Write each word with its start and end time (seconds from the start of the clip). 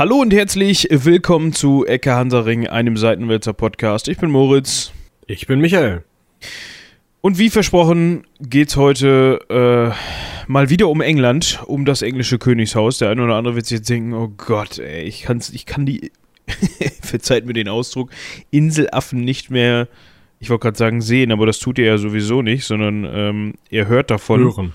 Hallo 0.00 0.16
und 0.16 0.32
herzlich 0.32 0.88
willkommen 0.90 1.52
zu 1.52 1.84
Ecke 1.84 2.14
Hansaring, 2.14 2.66
einem 2.66 2.96
Seitenwälzer 2.96 3.52
Podcast. 3.52 4.08
Ich 4.08 4.16
bin 4.16 4.30
Moritz. 4.30 4.92
Ich 5.26 5.46
bin 5.46 5.60
Michael. 5.60 6.04
Und 7.20 7.36
wie 7.36 7.50
versprochen 7.50 8.24
geht's 8.40 8.76
heute 8.76 9.40
äh, 9.50 10.50
mal 10.50 10.70
wieder 10.70 10.88
um 10.88 11.02
England, 11.02 11.60
um 11.66 11.84
das 11.84 12.00
englische 12.00 12.38
Königshaus. 12.38 12.96
Der 12.96 13.10
eine 13.10 13.22
oder 13.22 13.34
andere 13.34 13.56
wird 13.56 13.66
sich 13.66 13.80
jetzt 13.80 13.90
denken, 13.90 14.14
oh 14.14 14.32
Gott, 14.38 14.78
ey, 14.78 15.02
ich, 15.02 15.20
kann's, 15.20 15.50
ich 15.50 15.66
kann 15.66 15.84
die, 15.84 16.12
verzeiht 17.02 17.44
mir 17.44 17.52
den 17.52 17.68
Ausdruck, 17.68 18.08
Inselaffen 18.50 19.20
nicht 19.20 19.50
mehr, 19.50 19.86
ich 20.38 20.48
wollte 20.48 20.62
gerade 20.62 20.78
sagen 20.78 21.02
sehen, 21.02 21.30
aber 21.30 21.44
das 21.44 21.58
tut 21.58 21.78
ihr 21.78 21.84
ja 21.84 21.98
sowieso 21.98 22.40
nicht, 22.40 22.64
sondern 22.64 23.04
ähm, 23.04 23.54
ihr 23.68 23.86
hört 23.86 24.10
davon. 24.10 24.44
Hören. 24.44 24.72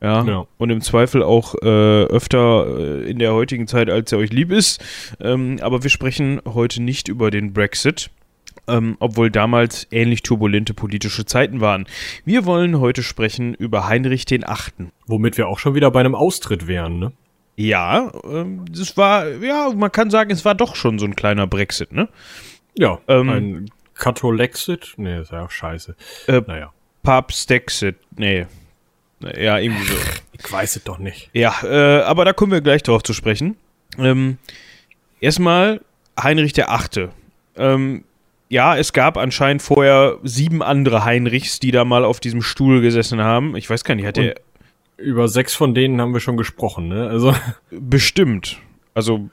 Ja, 0.00 0.22
Ja. 0.24 0.46
und 0.58 0.70
im 0.70 0.80
Zweifel 0.80 1.22
auch 1.22 1.54
äh, 1.60 1.66
öfter 2.04 2.66
äh, 2.78 3.10
in 3.10 3.18
der 3.18 3.32
heutigen 3.34 3.66
Zeit, 3.66 3.90
als 3.90 4.12
er 4.12 4.18
euch 4.18 4.32
lieb 4.32 4.52
ist. 4.52 4.82
Ähm, 5.20 5.58
aber 5.60 5.82
wir 5.82 5.90
sprechen 5.90 6.40
heute 6.46 6.80
nicht 6.82 7.08
über 7.08 7.30
den 7.32 7.52
Brexit, 7.52 8.10
ähm, 8.68 8.96
obwohl 9.00 9.30
damals 9.30 9.88
ähnlich 9.90 10.22
turbulente 10.22 10.72
politische 10.74 11.24
Zeiten 11.26 11.60
waren. 11.60 11.86
Wir 12.24 12.44
wollen 12.44 12.78
heute 12.78 13.02
sprechen 13.02 13.54
über 13.54 13.88
Heinrich 13.88 14.24
den 14.24 14.46
Achten. 14.46 14.92
Womit 15.06 15.36
wir 15.36 15.48
auch 15.48 15.58
schon 15.58 15.74
wieder 15.74 15.90
bei 15.90 16.00
einem 16.00 16.14
Austritt 16.14 16.66
wären, 16.68 16.98
ne? 17.00 17.12
Ja, 17.56 18.12
ähm, 18.24 18.66
das 18.70 18.96
war, 18.96 19.26
ja, 19.42 19.72
man 19.74 19.90
kann 19.90 20.10
sagen, 20.10 20.30
es 20.30 20.44
war 20.44 20.54
doch 20.54 20.76
schon 20.76 21.00
so 21.00 21.06
ein 21.06 21.16
kleiner 21.16 21.48
Brexit, 21.48 21.92
ne? 21.92 22.08
Ja, 22.76 23.00
Ähm, 23.08 23.28
ein 23.30 23.70
Katholexit? 23.94 24.94
Nee, 24.96 25.20
ist 25.22 25.32
ja 25.32 25.44
auch 25.44 25.50
scheiße. 25.50 25.96
Äh, 26.28 26.42
Naja, 26.46 26.72
Papstexit, 27.02 27.96
nee. 28.16 28.46
Ja, 29.20 29.58
irgendwie 29.58 29.84
so. 29.84 29.94
ich 30.32 30.52
weiß 30.52 30.76
es 30.76 30.84
doch 30.84 30.98
nicht. 30.98 31.30
Ja, 31.32 31.54
äh, 31.64 32.02
aber 32.02 32.24
da 32.24 32.32
kommen 32.32 32.52
wir 32.52 32.60
gleich 32.60 32.82
drauf 32.82 33.02
zu 33.02 33.12
sprechen. 33.12 33.56
Ähm, 33.98 34.38
erstmal 35.20 35.80
Heinrich 36.20 36.52
der 36.52 36.70
Achte. 36.70 37.10
Ähm, 37.56 38.04
ja, 38.48 38.76
es 38.76 38.92
gab 38.92 39.16
anscheinend 39.16 39.60
vorher 39.62 40.18
sieben 40.22 40.62
andere 40.62 41.04
Heinrichs, 41.04 41.58
die 41.60 41.70
da 41.70 41.84
mal 41.84 42.04
auf 42.04 42.20
diesem 42.20 42.42
Stuhl 42.42 42.80
gesessen 42.80 43.20
haben. 43.20 43.56
Ich 43.56 43.68
weiß 43.68 43.84
gar 43.84 43.94
nicht, 43.94 44.06
hat 44.06 44.18
er 44.18 44.36
Über 44.96 45.28
sechs 45.28 45.54
von 45.54 45.74
denen 45.74 46.00
haben 46.00 46.14
wir 46.14 46.20
schon 46.20 46.36
gesprochen, 46.36 46.88
ne? 46.88 47.08
Also, 47.08 47.34
bestimmt. 47.70 48.58
Also 48.94 49.28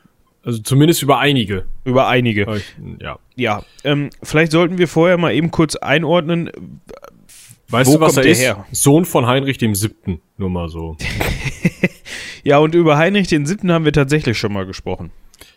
also 0.45 0.59
zumindest 0.59 1.01
über 1.01 1.17
einige. 1.17 1.65
über 1.85 2.07
einige. 2.07 2.61
Ja. 3.01 3.17
Ja, 3.35 3.63
ähm, 3.83 4.11
vielleicht 4.21 4.51
sollten 4.51 4.77
wir 4.77 4.87
vorher 4.87 5.17
mal 5.17 5.33
eben 5.33 5.49
kurz 5.49 5.75
einordnen. 5.75 6.51
Weißt 7.69 7.89
Wo 7.89 7.95
du, 7.95 7.99
was 8.01 8.17
er 8.17 8.25
ist? 8.25 8.39
her? 8.41 8.65
Sohn 8.71 9.05
von 9.05 9.25
Heinrich 9.25 9.57
dem 9.57 9.73
Siebten. 9.75 10.21
Nur 10.37 10.49
mal 10.49 10.69
so. 10.69 10.97
Ja, 12.43 12.59
und 12.59 12.75
über 12.75 12.95
Heinrich 12.97 13.27
den 13.27 13.47
Siebten 13.47 13.71
haben 13.71 13.85
wir 13.85 13.91
tatsächlich 13.91 14.37
schon 14.37 14.53
mal 14.53 14.67
gesprochen. 14.67 15.09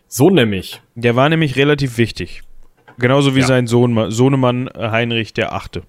So 0.06 0.30
nämlich. 0.30 0.80
Der 0.94 1.16
war 1.16 1.28
nämlich 1.28 1.56
relativ 1.56 1.98
wichtig. 1.98 2.40
Genauso 2.98 3.34
wie 3.36 3.40
Ja. 3.40 3.46
sein 3.46 3.66
Sohn, 3.66 4.10
Sohnemann 4.10 4.68
äh, 4.68 4.88
Heinrich 4.90 5.34
der 5.34 5.52
Achte. 5.52 5.82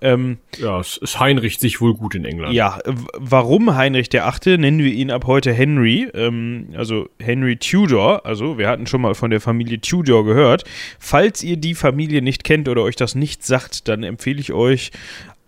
Ähm, 0.00 0.38
Ja, 0.58 0.80
es, 0.80 0.98
es 1.02 1.20
heinricht 1.20 1.60
sich 1.60 1.80
wohl 1.80 1.94
gut 1.94 2.14
in 2.14 2.24
England. 2.24 2.54
Ja, 2.54 2.78
warum 3.14 3.74
Heinrich 3.74 4.08
der 4.08 4.26
Achte? 4.26 4.58
Nennen 4.58 4.78
wir 4.78 4.92
ihn 4.92 5.10
ab 5.10 5.26
heute 5.26 5.52
Henry, 5.52 6.08
ähm, 6.14 6.68
also 6.76 7.08
Henry 7.18 7.56
Tudor. 7.56 8.24
Also 8.24 8.58
wir 8.58 8.68
hatten 8.68 8.86
schon 8.86 9.00
mal 9.00 9.14
von 9.14 9.30
der 9.30 9.40
Familie 9.40 9.80
Tudor 9.80 10.24
gehört. 10.24 10.64
Falls 10.98 11.42
ihr 11.42 11.56
die 11.56 11.74
Familie 11.74 12.22
nicht 12.22 12.44
kennt 12.44 12.68
oder 12.68 12.82
euch 12.82 12.96
das 12.96 13.14
nicht 13.14 13.44
sagt, 13.44 13.88
dann 13.88 14.02
empfehle 14.02 14.40
ich 14.40 14.52
euch 14.52 14.90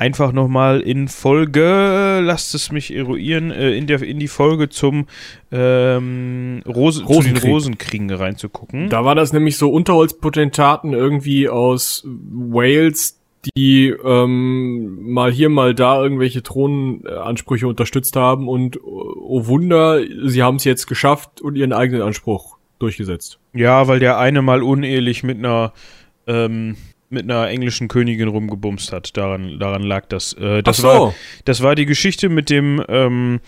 einfach 0.03 0.33
nochmal 0.33 0.81
in 0.81 1.07
Folge, 1.07 2.21
lasst 2.23 2.57
es 2.57 2.73
mich 2.73 2.93
eruieren, 2.93 3.53
äh, 3.53 3.71
in, 3.71 3.87
der, 3.87 4.03
in 4.03 4.19
die 4.19 4.27
Folge 4.27 4.69
zum 4.69 5.07
ähm, 5.53 6.63
Rose, 6.67 7.01
zu 7.01 7.07
den 7.07 7.15
Rosenkrieg. 7.15 7.51
Rosenkriegen 7.51 8.11
reinzugucken. 8.11 8.89
Da 8.89 9.05
war 9.05 9.15
das 9.15 9.33
nämlich 9.33 9.57
so 9.57 9.71
Unterholzpotentaten 9.71 10.93
irgendwie 10.93 11.49
aus 11.49 12.05
Wales, 12.05 13.22
die 13.57 13.89
ähm, 13.89 15.13
mal 15.13 15.33
hier, 15.33 15.49
mal 15.49 15.75
da 15.75 16.01
irgendwelche 16.01 16.43
Thronansprüche 16.43 17.67
unterstützt 17.67 18.17
haben 18.17 18.49
und 18.49 18.79
oh 18.83 19.47
Wunder, 19.47 20.01
sie 20.27 20.43
haben 20.43 20.57
es 20.57 20.65
jetzt 20.65 20.87
geschafft 20.87 21.41
und 21.41 21.57
ihren 21.57 21.73
eigenen 21.73 22.03
Anspruch 22.03 22.57
durchgesetzt. 22.79 23.39
Ja, 23.53 23.89
weil 23.89 23.99
der 23.99 24.19
eine 24.19 24.43
mal 24.43 24.63
unehelich 24.63 25.23
mit 25.23 25.39
einer 25.39 25.73
ähm, 26.27 26.77
mit 27.13 27.25
einer 27.25 27.49
englischen 27.49 27.89
Königin 27.89 28.29
rumgebumst 28.29 28.91
hat. 28.91 29.17
Daran, 29.17 29.59
daran 29.59 29.83
lag 29.83 30.07
das. 30.07 30.33
Äh, 30.33 30.63
das, 30.63 30.79
so. 30.79 30.89
war, 30.89 31.15
das 31.45 31.63
war 31.63 31.75
die 31.75 31.85
Geschichte 31.85 32.31
mit 32.31 32.49
dem 32.49 32.83
ähm, 32.89 33.41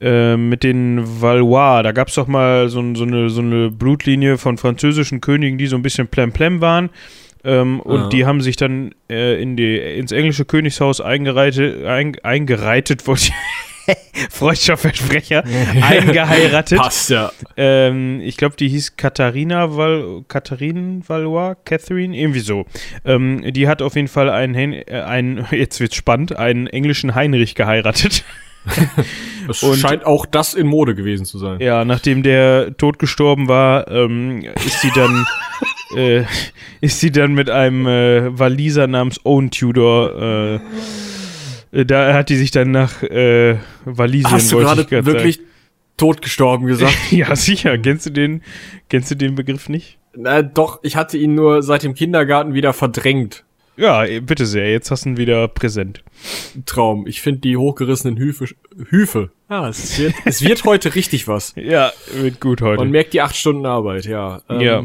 äh, 0.00 0.36
mit 0.36 0.64
den 0.64 1.00
Valois. 1.20 1.82
Da 1.82 1.92
gab 1.92 2.08
es 2.08 2.14
doch 2.16 2.26
mal 2.26 2.68
so, 2.68 2.82
so, 2.94 3.04
eine, 3.04 3.30
so 3.30 3.40
eine 3.40 3.70
Blutlinie 3.70 4.38
von 4.38 4.58
französischen 4.58 5.20
Königen, 5.20 5.56
die 5.56 5.68
so 5.68 5.76
ein 5.76 5.82
bisschen 5.82 6.08
plemplem 6.08 6.60
waren. 6.60 6.90
Ähm, 7.44 7.80
und 7.80 8.00
Ja. 8.02 8.08
die 8.08 8.24
haben 8.26 8.40
sich 8.40 8.56
dann 8.56 8.92
äh, 9.10 9.40
in 9.42 9.56
die, 9.56 9.76
ins 9.76 10.12
englische 10.12 10.44
Königshaus 10.44 11.00
eingereitet, 11.00 11.84
ein, 11.84 12.16
eingereitet, 12.22 13.06
wollte 13.06 13.24
ich- 13.28 13.32
freudscher 14.30 14.76
Versprecher, 14.76 15.42
eingeheiratet. 15.82 16.78
Passt 16.78 17.10
ja. 17.10 17.32
Ähm, 17.56 18.20
ich 18.22 18.36
glaube, 18.36 18.54
die 18.56 18.68
hieß 18.68 18.96
Katharina 18.96 19.76
Val 19.76 20.22
Katharine 20.28 21.00
Valois, 21.06 21.56
Catherine, 21.64 22.16
irgendwie 22.16 22.38
so. 22.40 22.64
Ähm, 23.04 23.42
die 23.52 23.66
hat 23.66 23.82
auf 23.82 23.96
jeden 23.96 24.06
Fall 24.06 24.30
einen, 24.30 24.54
Hen 24.54 24.72
äh, 24.72 25.00
einen, 25.04 25.44
jetzt 25.50 25.80
wird's 25.80 25.96
spannend, 25.96 26.36
einen 26.36 26.68
englischen 26.68 27.16
Heinrich 27.16 27.56
geheiratet. 27.56 28.24
Es 29.48 29.58
scheint 29.80 30.06
auch 30.06 30.24
das 30.26 30.54
in 30.54 30.68
Mode 30.68 30.94
gewesen 30.94 31.26
zu 31.26 31.36
sein. 31.38 31.58
Ja, 31.58 31.84
nachdem 31.84 32.22
der 32.22 32.76
tot 32.76 33.00
gestorben 33.00 33.48
war, 33.48 33.88
ähm, 33.90 34.42
ist 34.64 34.80
sie 34.80 34.92
dann, 34.94 35.26
äh, 35.96 36.24
ist 36.80 37.00
sie 37.00 37.10
dann 37.10 37.34
mit 37.34 37.50
einem 37.50 37.86
äh, 37.86 38.38
Waliser 38.38 38.86
namens 38.86 39.20
Owen 39.24 39.50
Tudor, 39.50 40.20
äh, 40.20 40.60
äh, 41.72 41.84
da 41.84 42.14
hat 42.14 42.28
die 42.28 42.36
sich 42.36 42.50
dann 42.50 42.70
nach 42.70 43.02
äh, 43.02 43.56
Walisien, 43.84 44.30
Hast 44.30 44.52
du 44.52 44.58
gerade 44.58 44.84
grad 44.84 45.06
wirklich 45.06 45.40
totgestorben 45.96 46.66
gesagt? 46.66 46.92
Sagen. 46.92 47.06
Ja, 47.16 47.36
sicher. 47.36 47.78
Kennst 47.78 48.06
du 48.06 48.10
den, 48.10 48.42
kennst 48.88 49.10
du 49.10 49.14
den 49.16 49.34
Begriff 49.34 49.68
nicht? 49.68 49.98
Na, 50.14 50.42
doch, 50.42 50.80
ich 50.82 50.96
hatte 50.96 51.16
ihn 51.16 51.34
nur 51.34 51.62
seit 51.62 51.82
dem 51.82 51.94
Kindergarten 51.94 52.54
wieder 52.54 52.72
verdrängt. 52.72 53.44
Ja, 53.76 54.04
bitte 54.20 54.44
sehr. 54.44 54.70
Jetzt 54.70 54.90
hast 54.90 55.06
du 55.06 55.10
ihn 55.10 55.16
wieder 55.16 55.48
präsent. 55.48 56.04
Traum. 56.66 57.06
Ich 57.06 57.22
finde 57.22 57.40
die 57.40 57.56
hochgerissenen 57.56 58.18
Hüfe. 58.18 58.48
Hüfe. 58.90 59.30
Ja, 59.48 59.68
es 59.68 59.98
wird, 59.98 60.14
es 60.26 60.42
wird 60.42 60.64
heute 60.66 60.94
richtig 60.94 61.26
was. 61.26 61.54
Ja, 61.56 61.90
wird 62.14 62.38
gut 62.40 62.60
heute. 62.60 62.82
Man 62.82 62.90
merkt 62.90 63.14
die 63.14 63.22
acht 63.22 63.34
Stunden 63.34 63.64
Arbeit, 63.64 64.04
ja. 64.04 64.42
Ähm, 64.50 64.60
Ja. 64.60 64.84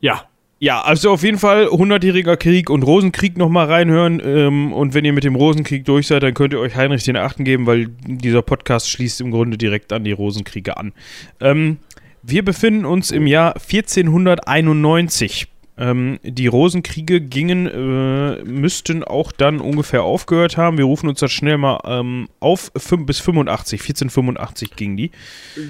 Ja. 0.00 0.24
Ja, 0.58 0.80
also 0.80 1.10
auf 1.10 1.22
jeden 1.22 1.38
Fall 1.38 1.66
100-jähriger 1.66 2.36
Krieg 2.36 2.70
und 2.70 2.82
Rosenkrieg 2.82 3.36
nochmal 3.36 3.66
reinhören. 3.66 4.22
Ähm, 4.24 4.72
und 4.72 4.94
wenn 4.94 5.04
ihr 5.04 5.12
mit 5.12 5.24
dem 5.24 5.34
Rosenkrieg 5.34 5.84
durch 5.84 6.06
seid, 6.06 6.22
dann 6.22 6.32
könnt 6.32 6.54
ihr 6.54 6.60
euch 6.60 6.76
Heinrich 6.76 7.04
den 7.04 7.16
Achten 7.16 7.44
geben, 7.44 7.66
weil 7.66 7.88
dieser 8.06 8.40
Podcast 8.40 8.88
schließt 8.88 9.20
im 9.20 9.30
Grunde 9.30 9.58
direkt 9.58 9.92
an 9.92 10.04
die 10.04 10.12
Rosenkriege 10.12 10.78
an. 10.78 10.92
Ähm, 11.40 11.76
wir 12.22 12.42
befinden 12.42 12.86
uns 12.86 13.10
im 13.10 13.26
Jahr 13.26 13.54
1491. 13.56 15.48
Ähm, 15.78 16.18
die 16.22 16.46
Rosenkriege 16.46 17.20
gingen, 17.20 17.66
äh, 17.66 18.42
müssten 18.44 19.04
auch 19.04 19.32
dann 19.32 19.60
ungefähr 19.60 20.04
aufgehört 20.04 20.56
haben. 20.56 20.78
Wir 20.78 20.86
rufen 20.86 21.10
uns 21.10 21.20
das 21.20 21.32
schnell 21.32 21.58
mal 21.58 21.80
ähm, 21.84 22.28
auf. 22.40 22.72
Bis 22.72 23.20
85, 23.20 23.80
1485 23.80 24.74
gingen 24.74 24.96
die. 24.96 25.10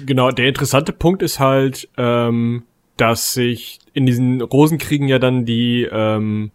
Genau, 0.05 0.31
der 0.31 0.47
interessante 0.47 0.93
Punkt 0.93 1.21
ist 1.21 1.41
halt, 1.41 1.89
ähm, 1.97 2.63
dass 2.95 3.33
sich 3.33 3.79
in 3.97 4.05
diesen 4.05 4.41
Rosenkriegen 4.41 5.07
ja 5.07 5.17
dann 5.17 5.43
die 5.43 5.87
ähm, 5.91 6.51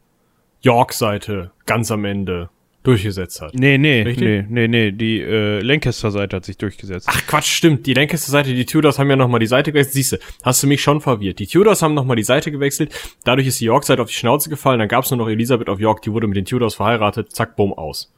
York-Seite 0.61 1.51
ganz 1.67 1.91
am 1.91 2.05
Ende 2.05 2.51
durchgesetzt 2.85 3.41
hat. 3.41 3.53
Nee, 3.55 3.79
nee, 3.79 4.03
Richtig? 4.03 4.25
nee, 4.25 4.47
nee, 4.49 4.69
nee, 4.69 4.93
die 4.93 5.21
äh, 5.21 5.59
Lancaster-Seite 5.61 6.37
hat 6.37 6.45
sich 6.45 6.57
durchgesetzt. 6.57 7.09
Ach 7.11 7.27
Quatsch, 7.27 7.49
stimmt. 7.49 7.87
Die 7.87 7.95
Lancaster-Seite, 7.95 8.55
die 8.55 8.65
Tudors 8.65 9.01
haben 9.01 9.11
ja 9.11 9.17
nochmal 9.17 9.41
die 9.41 9.47
Seite 9.47 9.73
gewechselt. 9.73 9.95
Siehste, 9.95 10.21
hast 10.45 10.63
du 10.63 10.69
mich 10.69 10.83
schon 10.83 11.01
verwirrt. 11.01 11.41
Die 11.41 11.49
Tudors 11.49 11.83
haben 11.83 11.95
nochmal 11.95 12.15
die 12.15 12.23
Seite 12.23 12.53
gewechselt. 12.53 12.95
Dadurch 13.25 13.49
ist 13.49 13.61
die 13.61 13.65
York-Seite 13.65 14.01
auf 14.01 14.09
die 14.09 14.15
Schnauze 14.15 14.49
gefallen. 14.49 14.79
Dann 14.79 14.89
gab's 14.89 15.11
nur 15.11 15.19
noch 15.19 15.29
Elisabeth 15.29 15.69
of 15.69 15.81
York, 15.81 16.03
die 16.03 16.13
wurde 16.13 16.29
mit 16.29 16.37
den 16.37 16.45
Tudors 16.45 16.77
verheiratet. 16.77 17.33
Zack, 17.33 17.57
bumm, 17.57 17.73
aus. 17.73 18.13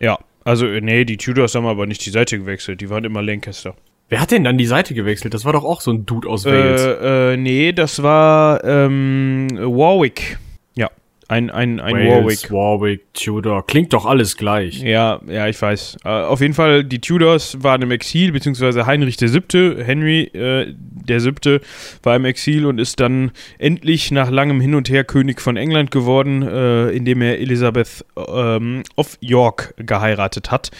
Ja, 0.00 0.18
also 0.42 0.66
äh, 0.66 0.80
nee, 0.80 1.04
die 1.04 1.16
Tudors 1.16 1.54
haben 1.54 1.66
aber 1.66 1.86
nicht 1.86 2.04
die 2.04 2.10
Seite 2.10 2.38
gewechselt, 2.38 2.80
die 2.80 2.90
waren 2.90 3.04
immer 3.04 3.22
Lancaster. 3.22 3.76
Wer 4.14 4.20
hat 4.20 4.30
denn 4.30 4.44
dann 4.44 4.56
die 4.56 4.66
Seite 4.66 4.94
gewechselt? 4.94 5.34
Das 5.34 5.44
war 5.44 5.52
doch 5.52 5.64
auch 5.64 5.80
so 5.80 5.90
ein 5.90 6.06
Dude 6.06 6.28
aus 6.28 6.44
Wales. 6.44 6.84
Äh, 6.84 7.32
äh, 7.32 7.36
nee, 7.36 7.72
das 7.72 8.00
war 8.00 8.62
ähm, 8.62 9.48
Warwick. 9.58 10.38
Ja, 10.76 10.88
ein, 11.26 11.50
ein, 11.50 11.80
ein 11.80 11.96
Warwick. 11.96 12.24
Wales, 12.24 12.50
Warwick, 12.52 13.12
Tudor. 13.14 13.66
Klingt 13.66 13.92
doch 13.92 14.06
alles 14.06 14.36
gleich. 14.36 14.80
Ja, 14.80 15.20
ja, 15.26 15.48
ich 15.48 15.60
weiß. 15.60 15.96
Äh, 16.04 16.08
auf 16.08 16.40
jeden 16.40 16.54
Fall, 16.54 16.84
die 16.84 17.00
Tudors 17.00 17.60
waren 17.64 17.82
im 17.82 17.90
Exil, 17.90 18.30
beziehungsweise 18.30 18.86
Heinrich 18.86 19.16
der 19.16 19.30
Siebte, 19.30 19.82
Henry 19.84 20.30
äh, 20.32 20.72
der 20.76 21.18
Siebte 21.18 21.60
war 22.04 22.14
im 22.14 22.24
Exil 22.24 22.66
und 22.66 22.78
ist 22.78 23.00
dann 23.00 23.32
endlich 23.58 24.12
nach 24.12 24.30
langem 24.30 24.60
Hin 24.60 24.76
und 24.76 24.88
Her 24.88 25.02
König 25.02 25.40
von 25.40 25.56
England 25.56 25.90
geworden, 25.90 26.42
äh, 26.42 26.90
indem 26.90 27.20
er 27.20 27.40
Elisabeth 27.40 28.04
ähm, 28.16 28.84
of 28.96 29.18
York 29.20 29.74
geheiratet 29.76 30.52
hat. 30.52 30.70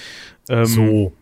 Ähm, 0.48 0.66
So. 0.66 1.12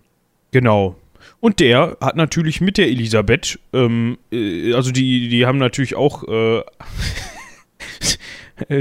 Genau. 0.51 0.97
Und 1.43 1.59
der 1.59 1.97
hat 2.01 2.15
natürlich 2.15 2.61
mit 2.61 2.79
der 2.79 2.87
Elisabeth, 2.87 3.59
ähm, 3.73 4.17
äh, 4.31 4.75
also 4.75 4.93
die, 4.93 5.29
die 5.29 5.45
haben 5.45 5.59
natürlich 5.59 5.97
auch, 5.97 6.23
äh, 6.29 6.63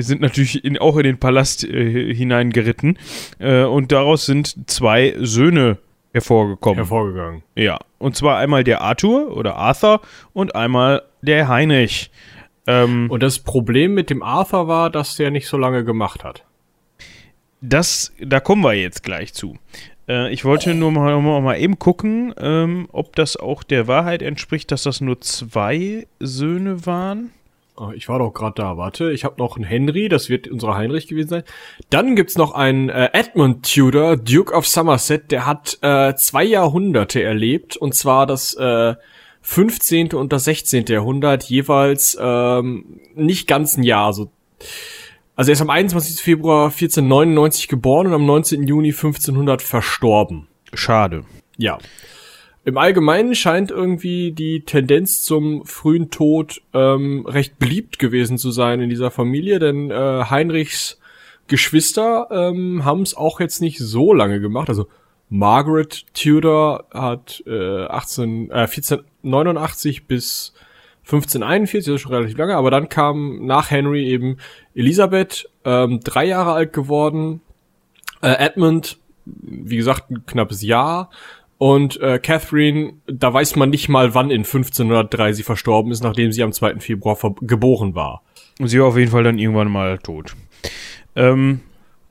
sind 0.01 0.21
natürlich 0.21 0.63
in, 0.63 0.77
auch 0.77 0.95
in 0.97 1.03
den 1.03 1.17
Palast 1.17 1.63
äh, 1.63 2.13
hineingeritten. 2.13 2.99
Äh, 3.39 3.63
und 3.63 3.91
daraus 3.91 4.27
sind 4.27 4.69
zwei 4.69 5.15
Söhne 5.17 5.79
hervorgekommen. 6.13 6.77
Hervorgegangen. 6.77 7.41
Ja, 7.55 7.79
und 7.97 8.15
zwar 8.15 8.37
einmal 8.37 8.63
der 8.63 8.81
Arthur 8.81 9.35
oder 9.35 9.55
Arthur 9.55 10.01
und 10.33 10.53
einmal 10.53 11.01
der 11.23 11.47
Heinrich. 11.47 12.11
Ähm, 12.67 13.09
und 13.09 13.23
das 13.23 13.39
Problem 13.39 13.95
mit 13.95 14.11
dem 14.11 14.21
Arthur 14.21 14.67
war, 14.67 14.91
dass 14.91 15.15
der 15.15 15.31
nicht 15.31 15.47
so 15.47 15.57
lange 15.57 15.83
gemacht 15.83 16.23
hat. 16.23 16.43
Das, 17.59 18.13
da 18.19 18.39
kommen 18.39 18.63
wir 18.63 18.73
jetzt 18.73 19.01
gleich 19.01 19.33
zu. 19.33 19.57
Äh, 20.11 20.33
ich 20.33 20.43
wollte 20.43 20.73
nur 20.73 20.91
mal, 20.91 21.19
mal, 21.21 21.41
mal 21.41 21.59
eben 21.59 21.79
gucken, 21.79 22.33
ähm, 22.37 22.87
ob 22.91 23.15
das 23.15 23.37
auch 23.37 23.63
der 23.63 23.87
Wahrheit 23.87 24.21
entspricht, 24.21 24.71
dass 24.71 24.83
das 24.83 24.99
nur 24.99 25.21
zwei 25.21 26.07
Söhne 26.19 26.85
waren. 26.85 27.31
Oh, 27.77 27.91
ich 27.95 28.09
war 28.09 28.19
doch 28.19 28.31
gerade 28.31 28.55
da, 28.57 28.77
warte. 28.77 29.11
Ich 29.11 29.23
habe 29.23 29.35
noch 29.39 29.55
einen 29.55 29.63
Henry, 29.63 30.09
das 30.09 30.29
wird 30.29 30.49
unser 30.49 30.75
Heinrich 30.75 31.07
gewesen 31.07 31.29
sein. 31.29 31.43
Dann 31.89 32.15
gibt's 32.15 32.37
noch 32.37 32.53
einen 32.53 32.89
äh, 32.89 33.09
Edmund 33.13 33.73
Tudor, 33.73 34.17
Duke 34.17 34.53
of 34.53 34.67
Somerset, 34.67 35.31
der 35.31 35.45
hat 35.45 35.79
äh, 35.81 36.13
zwei 36.15 36.43
Jahrhunderte 36.43 37.23
erlebt, 37.23 37.77
und 37.77 37.95
zwar 37.95 38.27
das 38.27 38.53
äh, 38.55 38.95
15. 39.41 40.13
und 40.13 40.33
das 40.33 40.43
16. 40.43 40.85
Jahrhundert, 40.87 41.45
jeweils 41.45 42.17
ähm, 42.21 42.99
nicht 43.15 43.47
ganz 43.47 43.77
ein 43.77 43.83
Jahr. 43.83 44.13
So. 44.13 44.29
Also 45.35 45.51
er 45.51 45.53
ist 45.53 45.61
am 45.61 45.69
21. 45.69 46.21
Februar 46.21 46.65
1499 46.65 47.67
geboren 47.67 48.07
und 48.07 48.13
am 48.13 48.25
19. 48.25 48.67
Juni 48.67 48.89
1500 48.89 49.61
verstorben. 49.61 50.47
Schade. 50.73 51.23
Ja. 51.57 51.77
Im 52.63 52.77
Allgemeinen 52.77 53.33
scheint 53.33 53.71
irgendwie 53.71 54.33
die 54.33 54.61
Tendenz 54.61 55.23
zum 55.23 55.65
frühen 55.65 56.11
Tod 56.11 56.61
ähm, 56.73 57.25
recht 57.25 57.57
beliebt 57.57 57.97
gewesen 57.97 58.37
zu 58.37 58.51
sein 58.51 58.81
in 58.81 58.89
dieser 58.89 59.09
Familie, 59.09 59.57
denn 59.57 59.89
äh, 59.89 60.25
Heinrichs 60.29 60.99
Geschwister 61.47 62.27
ähm, 62.31 62.85
haben 62.85 63.01
es 63.01 63.15
auch 63.15 63.39
jetzt 63.39 63.61
nicht 63.61 63.79
so 63.79 64.13
lange 64.13 64.39
gemacht. 64.39 64.69
Also 64.69 64.87
Margaret 65.29 66.05
Tudor 66.13 66.85
hat 66.93 67.43
äh, 67.47 67.85
18, 67.85 68.51
äh, 68.51 68.53
1489 68.53 70.07
bis 70.07 70.53
1541, 71.11 71.85
das 71.85 71.95
ist 71.95 72.01
schon 72.01 72.13
relativ 72.13 72.37
lange, 72.37 72.55
aber 72.55 72.71
dann 72.71 72.89
kam 72.89 73.45
nach 73.45 73.71
Henry 73.71 74.07
eben 74.07 74.37
Elisabeth, 74.75 75.49
ähm, 75.65 75.99
drei 76.03 76.25
Jahre 76.25 76.53
alt 76.53 76.73
geworden, 76.73 77.41
äh, 78.21 78.33
Edmund, 78.33 78.97
wie 79.25 79.77
gesagt, 79.77 80.09
ein 80.09 80.25
knappes 80.25 80.61
Jahr, 80.61 81.09
und 81.57 82.01
äh, 82.01 82.17
Catherine, 82.17 82.93
da 83.05 83.31
weiß 83.31 83.55
man 83.55 83.69
nicht 83.69 83.87
mal, 83.87 84.15
wann 84.15 84.31
in 84.31 84.39
1503 84.41 85.33
sie 85.33 85.43
verstorben 85.43 85.91
ist, 85.91 86.03
nachdem 86.03 86.31
sie 86.31 86.41
am 86.41 86.51
2. 86.51 86.79
Februar 86.79 87.15
geboren 87.41 87.93
war. 87.93 88.23
Und 88.59 88.69
sie 88.69 88.79
war 88.79 88.87
auf 88.87 88.97
jeden 88.97 89.11
Fall 89.11 89.23
dann 89.23 89.37
irgendwann 89.37 89.69
mal 89.69 89.99
tot. 89.99 90.35
Ähm, 91.15 91.59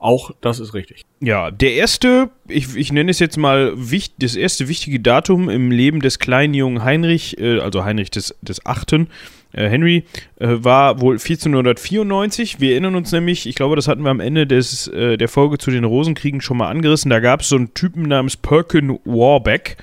auch 0.01 0.31
das 0.41 0.59
ist 0.59 0.73
richtig. 0.73 1.05
Ja, 1.19 1.51
der 1.51 1.75
erste, 1.75 2.31
ich, 2.47 2.75
ich 2.75 2.91
nenne 2.91 3.11
es 3.11 3.19
jetzt 3.19 3.37
mal 3.37 3.73
wichtig, 3.75 4.15
das 4.19 4.35
erste 4.35 4.67
wichtige 4.67 4.99
Datum 4.99 5.49
im 5.49 5.69
Leben 5.69 5.99
des 5.99 6.17
kleinen 6.17 6.53
jungen 6.55 6.83
Heinrich, 6.83 7.39
äh, 7.39 7.59
also 7.59 7.85
Heinrich 7.85 8.09
des, 8.09 8.35
des 8.41 8.65
Achten, 8.65 9.07
äh, 9.53 9.69
Henry 9.69 10.03
äh, 10.39 10.47
war 10.49 11.01
wohl 11.01 11.15
1494. 11.15 12.59
Wir 12.59 12.71
erinnern 12.71 12.95
uns 12.95 13.11
nämlich, 13.11 13.47
ich 13.47 13.55
glaube, 13.55 13.75
das 13.75 13.87
hatten 13.87 14.03
wir 14.03 14.09
am 14.09 14.19
Ende 14.19 14.47
des, 14.47 14.87
äh, 14.87 15.17
der 15.17 15.27
Folge 15.27 15.57
zu 15.57 15.71
den 15.71 15.83
Rosenkriegen 15.83 16.41
schon 16.41 16.57
mal 16.57 16.69
angerissen. 16.69 17.11
Da 17.11 17.19
gab 17.19 17.41
es 17.41 17.49
so 17.49 17.55
einen 17.55 17.73
Typen 17.73 18.03
namens 18.03 18.37
Perkin 18.37 18.99
Warbeck. 19.05 19.77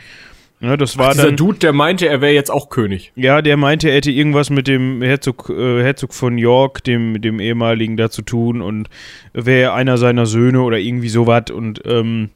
Ja, 0.60 0.76
das 0.76 0.98
war 0.98 1.08
Ach, 1.08 1.12
dieser 1.12 1.26
dann, 1.26 1.36
Dude, 1.36 1.58
der 1.58 1.72
meinte, 1.72 2.08
er 2.08 2.20
wäre 2.20 2.32
jetzt 2.32 2.50
auch 2.50 2.68
König. 2.68 3.12
Ja, 3.14 3.42
der 3.42 3.56
meinte, 3.56 3.88
er 3.88 3.96
hätte 3.96 4.10
irgendwas 4.10 4.50
mit 4.50 4.66
dem 4.66 5.02
Herzog, 5.02 5.50
äh, 5.50 5.82
Herzog 5.82 6.12
von 6.14 6.36
York, 6.36 6.82
dem, 6.84 7.20
dem 7.20 7.38
ehemaligen, 7.38 7.96
da 7.96 8.10
zu 8.10 8.22
tun 8.22 8.60
und 8.60 8.88
wäre 9.32 9.72
einer 9.72 9.98
seiner 9.98 10.26
Söhne 10.26 10.62
oder 10.62 10.78
irgendwie 10.78 11.08
sowas. 11.08 11.50
Und 11.52 11.82
ähm, 11.86 12.30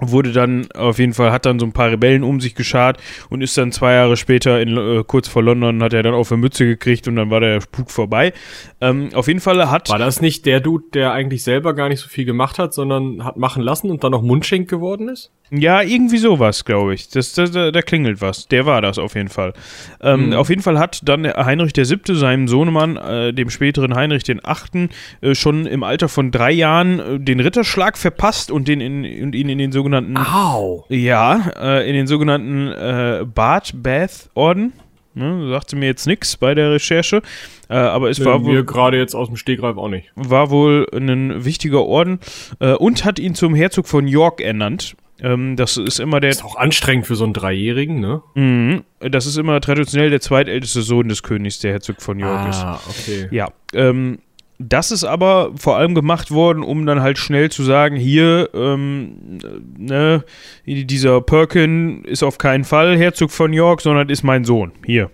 wurde 0.00 0.32
dann 0.32 0.70
auf 0.72 0.98
jeden 0.98 1.12
Fall, 1.12 1.32
hat 1.32 1.44
dann 1.44 1.58
so 1.58 1.66
ein 1.66 1.72
paar 1.72 1.90
Rebellen 1.90 2.22
um 2.22 2.40
sich 2.40 2.54
geschart 2.54 3.00
und 3.30 3.42
ist 3.42 3.56
dann 3.58 3.72
zwei 3.72 3.94
Jahre 3.94 4.16
später, 4.16 4.60
in, 4.60 4.76
äh, 4.76 5.04
kurz 5.06 5.28
vor 5.28 5.42
London, 5.42 5.82
hat 5.82 5.92
er 5.92 6.02
dann 6.02 6.14
auf 6.14 6.30
eine 6.30 6.40
Mütze 6.40 6.64
gekriegt 6.64 7.08
und 7.08 7.16
dann 7.16 7.30
war 7.30 7.40
der 7.40 7.60
Spuk 7.60 7.90
vorbei. 7.90 8.32
Ähm, 8.80 9.10
auf 9.14 9.28
jeden 9.28 9.40
Fall 9.40 9.70
hat. 9.70 9.90
War 9.90 9.98
das 9.98 10.20
nicht 10.20 10.46
der 10.46 10.60
Dude, 10.60 10.84
der 10.94 11.12
eigentlich 11.12 11.42
selber 11.42 11.74
gar 11.74 11.88
nicht 11.88 12.00
so 12.00 12.08
viel 12.08 12.24
gemacht 12.24 12.58
hat, 12.58 12.72
sondern 12.72 13.24
hat 13.24 13.36
machen 13.36 13.62
lassen 13.62 13.90
und 13.90 14.04
dann 14.04 14.12
noch 14.12 14.22
Mundschenk 14.22 14.70
geworden 14.70 15.08
ist? 15.08 15.32
Ja, 15.50 15.80
irgendwie 15.80 16.18
sowas, 16.18 16.64
glaube 16.64 16.94
ich. 16.94 17.08
Das, 17.08 17.32
das, 17.32 17.50
da, 17.52 17.70
da, 17.70 17.82
klingelt 17.82 18.20
was. 18.20 18.48
Der 18.48 18.66
war 18.66 18.82
das 18.82 18.98
auf 18.98 19.14
jeden 19.14 19.28
Fall. 19.28 19.54
Ähm, 20.00 20.26
mhm. 20.26 20.32
Auf 20.34 20.50
jeden 20.50 20.62
Fall 20.62 20.78
hat 20.78 21.00
dann 21.08 21.26
Heinrich 21.26 21.74
VII., 21.74 22.14
seinem 22.14 22.48
Sohnemann, 22.48 22.96
äh, 22.96 23.32
dem 23.32 23.48
späteren 23.48 23.94
Heinrich 23.94 24.26
VIII., 24.26 24.88
äh, 25.22 25.34
schon 25.34 25.66
im 25.66 25.82
Alter 25.82 26.08
von 26.08 26.30
drei 26.30 26.52
Jahren 26.52 26.98
äh, 26.98 27.18
den 27.18 27.40
Ritterschlag 27.40 27.96
verpasst 27.96 28.50
und, 28.50 28.68
den 28.68 28.80
in, 28.80 29.22
und 29.22 29.34
ihn 29.34 29.48
in 29.48 29.58
den 29.58 29.72
sogenannten. 29.72 30.16
Au! 30.16 30.84
Ja, 30.90 31.50
äh, 31.58 31.88
in 31.88 31.94
den 31.94 32.06
sogenannten 32.06 32.68
äh, 32.68 33.24
Bad 33.24 33.72
Bath 33.82 34.30
Orden. 34.34 34.72
Ne, 35.14 35.48
sagte 35.48 35.74
mir 35.74 35.86
jetzt 35.86 36.06
nichts 36.06 36.36
bei 36.36 36.54
der 36.54 36.70
Recherche, 36.70 37.22
äh, 37.68 37.74
aber 37.74 38.08
es 38.08 38.20
nee, 38.20 38.24
war 38.26 38.44
wohl 38.44 38.64
gerade 38.64 38.98
jetzt 38.98 39.14
aus 39.14 39.26
dem 39.26 39.36
Stegreif 39.36 39.76
auch 39.76 39.88
nicht. 39.88 40.12
War 40.14 40.50
wohl 40.50 40.86
ein 40.94 41.44
wichtiger 41.44 41.84
Orden 41.84 42.20
äh, 42.60 42.74
und 42.74 43.04
hat 43.04 43.18
ihn 43.18 43.34
zum 43.34 43.52
Herzog 43.54 43.88
von 43.88 44.06
York 44.06 44.40
ernannt. 44.40 44.94
Ähm, 45.20 45.56
das 45.56 45.76
ist 45.76 45.98
immer 45.98 46.20
der. 46.20 46.30
Ist 46.30 46.44
auch 46.44 46.56
anstrengend 46.56 47.06
für 47.06 47.16
so 47.16 47.24
einen 47.24 47.32
Dreijährigen, 47.32 48.00
ne? 48.00 48.22
Mhm. 48.34 48.84
Das 49.00 49.26
ist 49.26 49.36
immer 49.36 49.60
traditionell 49.60 50.10
der 50.10 50.20
zweitälteste 50.20 50.82
Sohn 50.82 51.08
des 51.08 51.22
Königs, 51.22 51.58
der 51.58 51.72
Herzog 51.72 52.00
von 52.00 52.18
York 52.18 52.40
ah, 52.40 52.48
ist. 52.48 52.62
Ah, 52.62 52.80
okay. 52.88 53.28
Ja. 53.30 53.48
Ähm, 53.72 54.18
das 54.60 54.90
ist 54.90 55.04
aber 55.04 55.52
vor 55.56 55.76
allem 55.76 55.94
gemacht 55.94 56.32
worden, 56.32 56.64
um 56.64 56.84
dann 56.84 57.00
halt 57.00 57.18
schnell 57.18 57.48
zu 57.48 57.62
sagen, 57.62 57.94
hier, 57.94 58.50
ähm, 58.54 59.38
ne, 59.76 60.24
dieser 60.66 61.20
Perkin 61.20 62.02
ist 62.04 62.24
auf 62.24 62.38
keinen 62.38 62.64
Fall 62.64 62.98
Herzog 62.98 63.30
von 63.30 63.52
York, 63.52 63.80
sondern 63.80 64.08
ist 64.08 64.24
mein 64.24 64.44
Sohn. 64.44 64.72
Hier. 64.84 65.10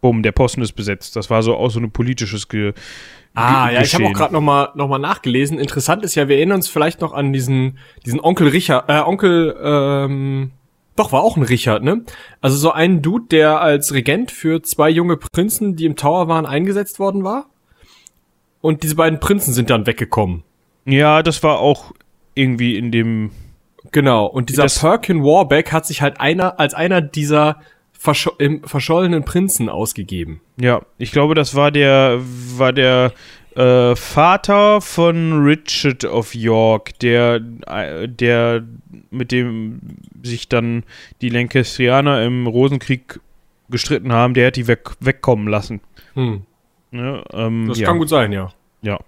Bumm, 0.00 0.22
der 0.22 0.32
Posten 0.32 0.62
ist 0.62 0.72
besetzt. 0.72 1.14
Das 1.16 1.30
war 1.30 1.42
so 1.42 1.56
auch 1.56 1.70
so 1.70 1.80
ein 1.80 1.90
politisches 1.90 2.48
Ge 2.48 2.72
Ah, 3.38 3.70
ja, 3.70 3.82
ich 3.82 3.94
habe 3.94 4.06
auch 4.06 4.12
gerade 4.12 4.32
noch 4.32 4.40
mal 4.40 4.70
noch 4.74 4.88
mal 4.88 4.98
nachgelesen. 4.98 5.58
Interessant 5.58 6.04
ist 6.04 6.14
ja, 6.14 6.28
wir 6.28 6.36
erinnern 6.36 6.56
uns 6.56 6.68
vielleicht 6.68 7.00
noch 7.00 7.12
an 7.12 7.32
diesen 7.32 7.78
diesen 8.04 8.20
Onkel 8.20 8.48
Richard, 8.48 8.88
äh, 8.88 9.00
Onkel 9.00 9.56
ähm, 9.62 10.50
doch 10.96 11.12
war 11.12 11.22
auch 11.22 11.36
ein 11.36 11.44
Richard, 11.44 11.84
ne? 11.84 12.04
Also 12.40 12.56
so 12.56 12.72
ein 12.72 13.02
Dude, 13.02 13.26
der 13.30 13.60
als 13.60 13.94
Regent 13.94 14.32
für 14.32 14.62
zwei 14.62 14.90
junge 14.90 15.16
Prinzen, 15.16 15.76
die 15.76 15.84
im 15.84 15.94
Tower 15.94 16.26
waren, 16.26 16.44
eingesetzt 16.44 16.98
worden 16.98 17.22
war. 17.22 17.46
Und 18.60 18.82
diese 18.82 18.96
beiden 18.96 19.20
Prinzen 19.20 19.54
sind 19.54 19.70
dann 19.70 19.86
weggekommen. 19.86 20.42
Ja, 20.84 21.22
das 21.22 21.44
war 21.44 21.60
auch 21.60 21.92
irgendwie 22.34 22.76
in 22.76 22.90
dem 22.90 23.30
Genau, 23.92 24.26
und 24.26 24.50
dieser 24.50 24.66
Perkin 24.66 25.22
Warbeck 25.22 25.72
hat 25.72 25.86
sich 25.86 26.02
halt 26.02 26.20
einer 26.20 26.58
als 26.60 26.74
einer 26.74 27.00
dieser 27.00 27.60
Versch 28.00 28.30
im 28.38 28.62
verschollenen 28.62 29.24
Prinzen 29.24 29.68
ausgegeben. 29.68 30.40
Ja, 30.56 30.82
ich 30.98 31.10
glaube, 31.10 31.34
das 31.34 31.54
war 31.56 31.72
der, 31.72 32.20
war 32.56 32.72
der 32.72 33.12
äh, 33.56 33.96
Vater 33.96 34.80
von 34.80 35.42
Richard 35.42 36.04
of 36.04 36.34
York, 36.34 36.96
der, 37.00 37.40
äh, 37.66 38.08
der 38.08 38.62
mit 39.10 39.32
dem 39.32 39.80
sich 40.22 40.48
dann 40.48 40.84
die 41.20 41.28
Lancastrianer 41.28 42.22
im 42.22 42.46
Rosenkrieg 42.46 43.18
gestritten 43.68 44.12
haben, 44.12 44.34
der 44.34 44.46
hat 44.46 44.56
die 44.56 44.68
weg, 44.68 44.90
wegkommen 45.00 45.48
lassen. 45.48 45.80
Hm. 46.14 46.42
Ja, 46.92 47.22
ähm, 47.32 47.66
das 47.68 47.80
ja. 47.80 47.88
kann 47.88 47.98
gut 47.98 48.08
sein, 48.08 48.32
ja. 48.32 48.50
Ja. 48.80 49.00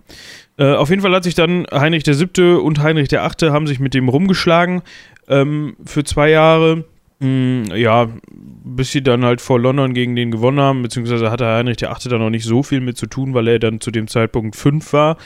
Äh, 0.59 0.75
auf 0.75 0.90
jeden 0.90 1.02
Fall 1.02 1.14
hat 1.14 1.25
sich 1.25 1.35
dann 1.35 1.64
Heinrich 1.73 2.04
VII. 2.04 2.56
und 2.56 2.82
Heinrich 2.82 3.11
VIII. 3.11 3.50
haben 3.50 3.66
sich 3.66 3.78
mit 3.78 3.94
dem 3.94 4.09
rumgeschlagen 4.09 4.82
ähm, 5.28 5.76
für 5.85 6.04
zwei 6.04 6.30
Jahre. 6.30 6.85
Mm, 7.20 7.64
ja, 7.74 8.08
bis 8.32 8.92
sie 8.92 9.02
dann 9.02 9.24
halt 9.24 9.40
vor 9.40 9.60
London 9.60 9.92
gegen 9.92 10.16
den 10.16 10.30
gewonnen 10.30 10.58
haben, 10.60 10.82
beziehungsweise 10.82 11.30
hatte 11.30 11.46
Heinrich 11.46 11.76
der 11.76 11.90
Achte 11.90 12.08
da 12.08 12.18
noch 12.18 12.30
nicht 12.30 12.44
so 12.44 12.62
viel 12.62 12.80
mit 12.80 12.96
zu 12.96 13.06
tun, 13.06 13.34
weil 13.34 13.46
er 13.48 13.58
dann 13.58 13.80
zu 13.80 13.90
dem 13.90 14.08
Zeitpunkt 14.08 14.56
fünf 14.56 14.92
war. 14.92 15.18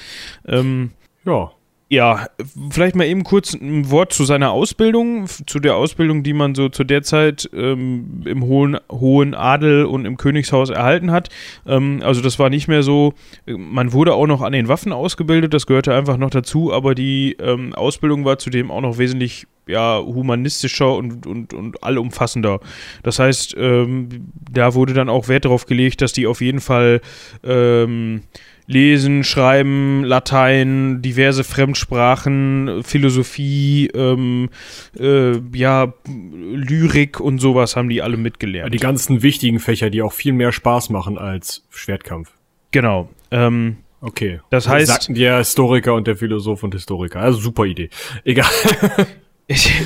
Ähm, 0.46 0.90
ja. 1.24 1.52
Ja, 1.90 2.26
vielleicht 2.70 2.96
mal 2.96 3.04
eben 3.04 3.24
kurz 3.24 3.52
ein 3.52 3.90
Wort 3.90 4.14
zu 4.14 4.24
seiner 4.24 4.52
Ausbildung, 4.52 5.26
zu 5.46 5.60
der 5.60 5.76
Ausbildung, 5.76 6.22
die 6.22 6.32
man 6.32 6.54
so 6.54 6.70
zu 6.70 6.82
der 6.82 7.02
Zeit 7.02 7.48
ähm, 7.54 8.22
im 8.24 8.42
hohen, 8.44 8.78
hohen 8.90 9.34
Adel 9.34 9.84
und 9.84 10.06
im 10.06 10.16
Königshaus 10.16 10.70
erhalten 10.70 11.10
hat. 11.10 11.28
Ähm, 11.66 12.00
also 12.02 12.22
das 12.22 12.38
war 12.38 12.48
nicht 12.48 12.68
mehr 12.68 12.82
so, 12.82 13.12
man 13.46 13.92
wurde 13.92 14.14
auch 14.14 14.26
noch 14.26 14.40
an 14.40 14.52
den 14.52 14.66
Waffen 14.66 14.92
ausgebildet, 14.92 15.52
das 15.52 15.66
gehörte 15.66 15.94
einfach 15.94 16.16
noch 16.16 16.30
dazu, 16.30 16.72
aber 16.72 16.94
die 16.94 17.36
ähm, 17.38 17.74
Ausbildung 17.74 18.24
war 18.24 18.38
zudem 18.38 18.70
auch 18.70 18.80
noch 18.80 18.96
wesentlich 18.96 19.46
ja, 19.66 20.00
humanistischer 20.00 20.94
und, 20.94 21.26
und, 21.26 21.54
und 21.54 21.82
allumfassender. 21.82 22.60
Das 23.02 23.18
heißt, 23.18 23.56
ähm, 23.58 24.08
da 24.50 24.74
wurde 24.74 24.94
dann 24.94 25.08
auch 25.08 25.28
Wert 25.28 25.44
darauf 25.44 25.66
gelegt, 25.66 26.00
dass 26.00 26.12
die 26.12 26.26
auf 26.26 26.40
jeden 26.40 26.60
Fall 26.60 27.00
ähm, 27.42 28.22
Lesen, 28.66 29.24
Schreiben, 29.24 30.04
Latein, 30.04 31.02
diverse 31.02 31.44
Fremdsprachen, 31.44 32.82
Philosophie, 32.82 33.88
ähm, 33.94 34.48
äh, 34.98 35.38
ja, 35.52 35.92
Lyrik 36.06 37.20
und 37.20 37.38
sowas 37.40 37.76
haben 37.76 37.88
die 37.88 38.00
alle 38.02 38.16
mitgelernt. 38.16 38.72
Die 38.72 38.78
ganzen 38.78 39.22
wichtigen 39.22 39.58
Fächer, 39.60 39.90
die 39.90 40.00
auch 40.02 40.12
viel 40.12 40.32
mehr 40.32 40.52
Spaß 40.52 40.90
machen 40.90 41.18
als 41.18 41.66
Schwertkampf. 41.70 42.30
Genau. 42.70 43.08
Ähm, 43.30 43.76
Okay. 44.06 44.40
Das 44.50 44.68
heißt- 44.68 44.84
Sagten 44.84 45.14
der 45.14 45.38
Historiker 45.38 45.94
und 45.94 46.06
der 46.06 46.16
Philosoph 46.16 46.62
und 46.62 46.74
Historiker. 46.74 47.20
Also 47.20 47.38
super 47.40 47.64
Idee. 47.64 47.88
Egal. 48.24 48.44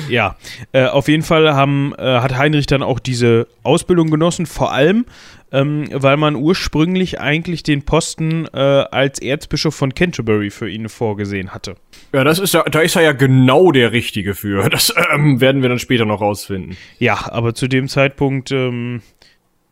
ja, 0.09 0.35
äh, 0.73 0.85
auf 0.87 1.07
jeden 1.07 1.23
Fall 1.23 1.53
haben, 1.53 1.93
äh, 1.97 2.01
hat 2.19 2.37
Heinrich 2.37 2.65
dann 2.65 2.83
auch 2.83 2.99
diese 2.99 3.47
Ausbildung 3.63 4.09
genossen, 4.09 4.45
vor 4.45 4.73
allem, 4.73 5.05
ähm, 5.51 5.87
weil 5.91 6.17
man 6.17 6.35
ursprünglich 6.35 7.19
eigentlich 7.19 7.63
den 7.63 7.83
Posten 7.83 8.47
äh, 8.53 8.57
als 8.57 9.19
Erzbischof 9.19 9.75
von 9.75 9.93
Canterbury 9.93 10.49
für 10.49 10.69
ihn 10.69 10.89
vorgesehen 10.89 11.53
hatte. 11.53 11.75
Ja, 12.13 12.23
das 12.23 12.39
ist 12.39 12.53
ja, 12.53 12.63
da 12.63 12.81
ist 12.81 12.95
er 12.95 13.01
ja 13.01 13.11
genau 13.11 13.71
der 13.71 13.91
Richtige 13.91 14.35
für. 14.35 14.69
Das 14.69 14.93
ähm, 15.13 15.41
werden 15.41 15.61
wir 15.61 15.69
dann 15.69 15.79
später 15.79 16.05
noch 16.05 16.21
rausfinden. 16.21 16.77
Ja, 16.99 17.31
aber 17.31 17.55
zu 17.55 17.67
dem 17.67 17.87
Zeitpunkt, 17.87 18.51
ähm, 18.51 19.01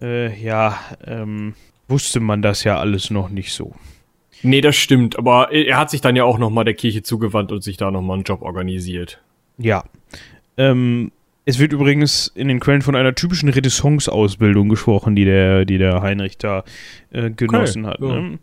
äh, 0.02 0.36
ja, 0.42 0.80
ähm, 1.06 1.54
wusste 1.88 2.20
man 2.20 2.42
das 2.42 2.64
ja 2.64 2.80
alles 2.80 3.10
noch 3.10 3.30
nicht 3.30 3.54
so. 3.54 3.74
Nee, 4.44 4.62
das 4.62 4.76
stimmt. 4.76 5.18
Aber 5.18 5.52
er 5.52 5.78
hat 5.78 5.90
sich 5.90 6.02
dann 6.02 6.16
ja 6.16 6.24
auch 6.24 6.38
nochmal 6.38 6.66
der 6.66 6.74
Kirche 6.74 7.02
zugewandt 7.04 7.52
und 7.52 7.64
sich 7.64 7.78
da 7.78 7.92
nochmal 7.92 8.16
einen 8.16 8.24
Job 8.24 8.42
organisiert. 8.42 9.22
Ja. 9.58 9.84
Ähm, 10.58 11.12
es 11.48 11.60
wird 11.60 11.72
übrigens 11.74 12.28
in 12.36 12.48
den 12.50 12.60
Quellen 12.60 12.82
von 12.82 12.96
einer 12.96 13.16
typischen 13.16 13.50
Renaissance-Ausbildung 13.50 14.70
gesprochen, 14.70 15.16
die 15.16 15.26
der, 15.26 15.66
die 15.66 15.78
der 15.78 16.02
Heinrich 16.02 16.38
da 16.38 16.64
äh, 17.12 17.32
genossen 17.32 17.86
Okay, 17.86 17.94
hat. 17.94 18.02
ja. 18.02 18.22
Ne? 18.22 18.40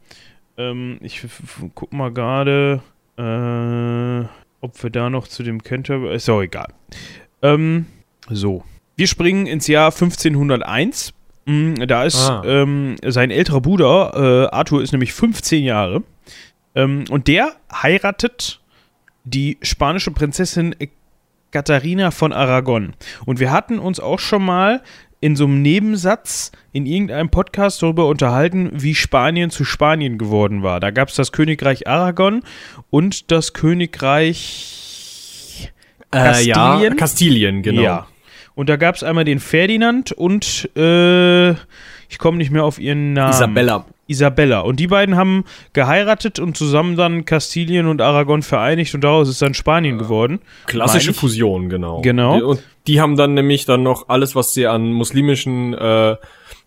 Ähm, 0.56 0.98
ich 1.02 1.20
guck 1.74 1.92
mal 1.92 2.12
gerade, 2.12 2.80
äh, 3.18 4.26
ob 4.60 4.82
wir 4.82 4.90
da 4.90 5.10
noch 5.10 5.28
zu 5.28 5.42
dem 5.42 5.62
Canterbury. 5.62 6.14
Ist 6.14 6.28
auch 6.30 6.40
egal. 6.42 6.68
Ähm, 7.42 7.86
so. 8.30 8.64
Wir 8.96 9.06
springen 9.06 9.46
ins 9.46 9.66
Jahr 9.66 9.90
1501. 9.92 11.12
Mm, 11.46 11.74
Da 11.86 12.04
ist 12.04 12.28
Ah. 12.30 12.42
ähm, 12.46 12.96
sein 13.04 13.30
älterer 13.30 13.60
Bruder, 13.60 14.48
äh, 14.50 14.54
Arthur, 14.54 14.82
ist 14.82 14.92
nämlich 14.92 15.12
15 15.12 15.62
Jahre. 15.64 16.02
Ähm, 16.74 17.04
und 17.10 17.28
der 17.28 17.52
heiratet 17.72 18.60
die 19.24 19.58
spanische 19.62 20.10
Prinzessin 20.10 20.74
Katharina 21.54 22.10
von 22.10 22.32
Aragon. 22.32 22.94
Und 23.26 23.38
wir 23.38 23.52
hatten 23.52 23.78
uns 23.78 24.00
auch 24.00 24.18
schon 24.18 24.44
mal 24.44 24.82
in 25.20 25.36
so 25.36 25.44
einem 25.44 25.62
Nebensatz 25.62 26.50
in 26.72 26.84
irgendeinem 26.84 27.30
Podcast 27.30 27.80
darüber 27.80 28.08
unterhalten, 28.08 28.70
wie 28.72 28.96
Spanien 28.96 29.50
zu 29.50 29.64
Spanien 29.64 30.18
geworden 30.18 30.64
war. 30.64 30.80
Da 30.80 30.90
gab 30.90 31.10
es 31.10 31.14
das 31.14 31.30
Königreich 31.30 31.86
Aragon 31.86 32.42
und 32.90 33.30
das 33.30 33.52
Königreich 33.52 34.50
Äh, 36.12 36.42
ja, 36.44 36.54
Kastilien? 36.54 36.96
Kastilien, 36.96 37.62
genau. 37.62 37.82
Ja. 37.82 38.06
Und 38.56 38.68
da 38.68 38.74
gab 38.74 38.96
es 38.96 39.04
einmal 39.04 39.24
den 39.24 39.38
Ferdinand 39.38 40.10
und 40.10 40.68
äh, 40.76 41.50
ich 41.52 42.18
komme 42.18 42.38
nicht 42.38 42.50
mehr 42.50 42.64
auf 42.64 42.80
ihren 42.80 43.12
Namen. 43.12 43.32
Isabella. 43.32 43.86
Isabella. 44.06 44.60
Und 44.60 44.80
die 44.80 44.86
beiden 44.86 45.16
haben 45.16 45.44
geheiratet 45.72 46.38
und 46.38 46.56
zusammen 46.56 46.96
dann 46.96 47.24
Kastilien 47.24 47.86
und 47.86 48.00
Aragon 48.00 48.42
vereinigt 48.42 48.94
und 48.94 49.02
daraus 49.02 49.28
ist 49.28 49.40
dann 49.40 49.54
Spanien 49.54 49.98
geworden. 49.98 50.40
Klassische. 50.66 51.14
Fusion, 51.14 51.68
genau. 51.68 52.00
Genau. 52.02 52.50
Und 52.50 52.62
die 52.86 53.00
haben 53.00 53.16
dann 53.16 53.34
nämlich 53.34 53.64
dann 53.64 53.82
noch 53.82 54.08
alles, 54.08 54.34
was 54.34 54.52
sie 54.52 54.66
an 54.66 54.92
muslimischen 54.92 55.74
äh, 55.74 56.16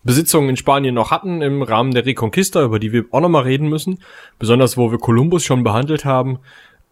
Besitzungen 0.03 0.49
in 0.49 0.57
Spanien 0.57 0.95
noch 0.95 1.11
hatten, 1.11 1.41
im 1.41 1.61
Rahmen 1.61 1.93
der 1.93 2.05
Reconquista, 2.05 2.63
über 2.63 2.79
die 2.79 2.91
wir 2.91 3.05
auch 3.11 3.21
nochmal 3.21 3.43
reden 3.43 3.69
müssen, 3.69 3.99
besonders 4.39 4.77
wo 4.77 4.91
wir 4.91 4.97
Kolumbus 4.97 5.43
schon 5.43 5.63
behandelt 5.63 6.05
haben, 6.05 6.39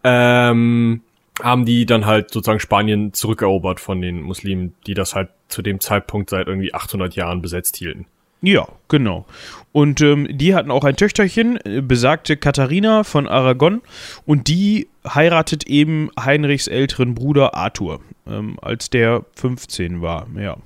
ähm, 0.04 1.02
haben 1.42 1.66
die 1.66 1.86
dann 1.86 2.06
halt 2.06 2.32
sozusagen 2.32 2.60
Spanien 2.60 3.14
zurückerobert 3.14 3.80
von 3.80 4.02
den 4.02 4.22
Muslimen, 4.22 4.76
die 4.86 4.94
das 4.94 5.16
halt 5.16 5.30
zu 5.48 5.62
dem 5.62 5.80
Zeitpunkt 5.80 6.30
seit 6.30 6.48
irgendwie 6.48 6.74
800 6.74 7.16
Jahren 7.16 7.42
besetzt 7.42 7.78
hielten. 7.78 8.06
Ja, 8.42 8.68
genau. 8.90 9.26
Und 9.72 10.02
ähm, 10.02 10.28
die 10.32 10.54
hatten 10.56 10.72
auch 10.72 10.84
ein 10.84 10.96
Töchterchen, 10.96 11.60
äh, 11.66 11.82
besagte 11.82 12.38
Katharina 12.38 13.04
von 13.04 13.28
Aragon. 13.28 13.82
Und 14.26 14.48
die 14.48 14.88
heiratet 15.08 15.66
eben 15.68 16.10
Heinrichs 16.20 16.68
älteren 16.68 17.16
Bruder 17.16 17.56
Arthur, 17.56 18.02
ähm, 18.28 18.58
als 18.62 18.90
der 18.90 19.24
15 19.36 20.02
war. 20.02 20.28
Ja. 20.38 20.58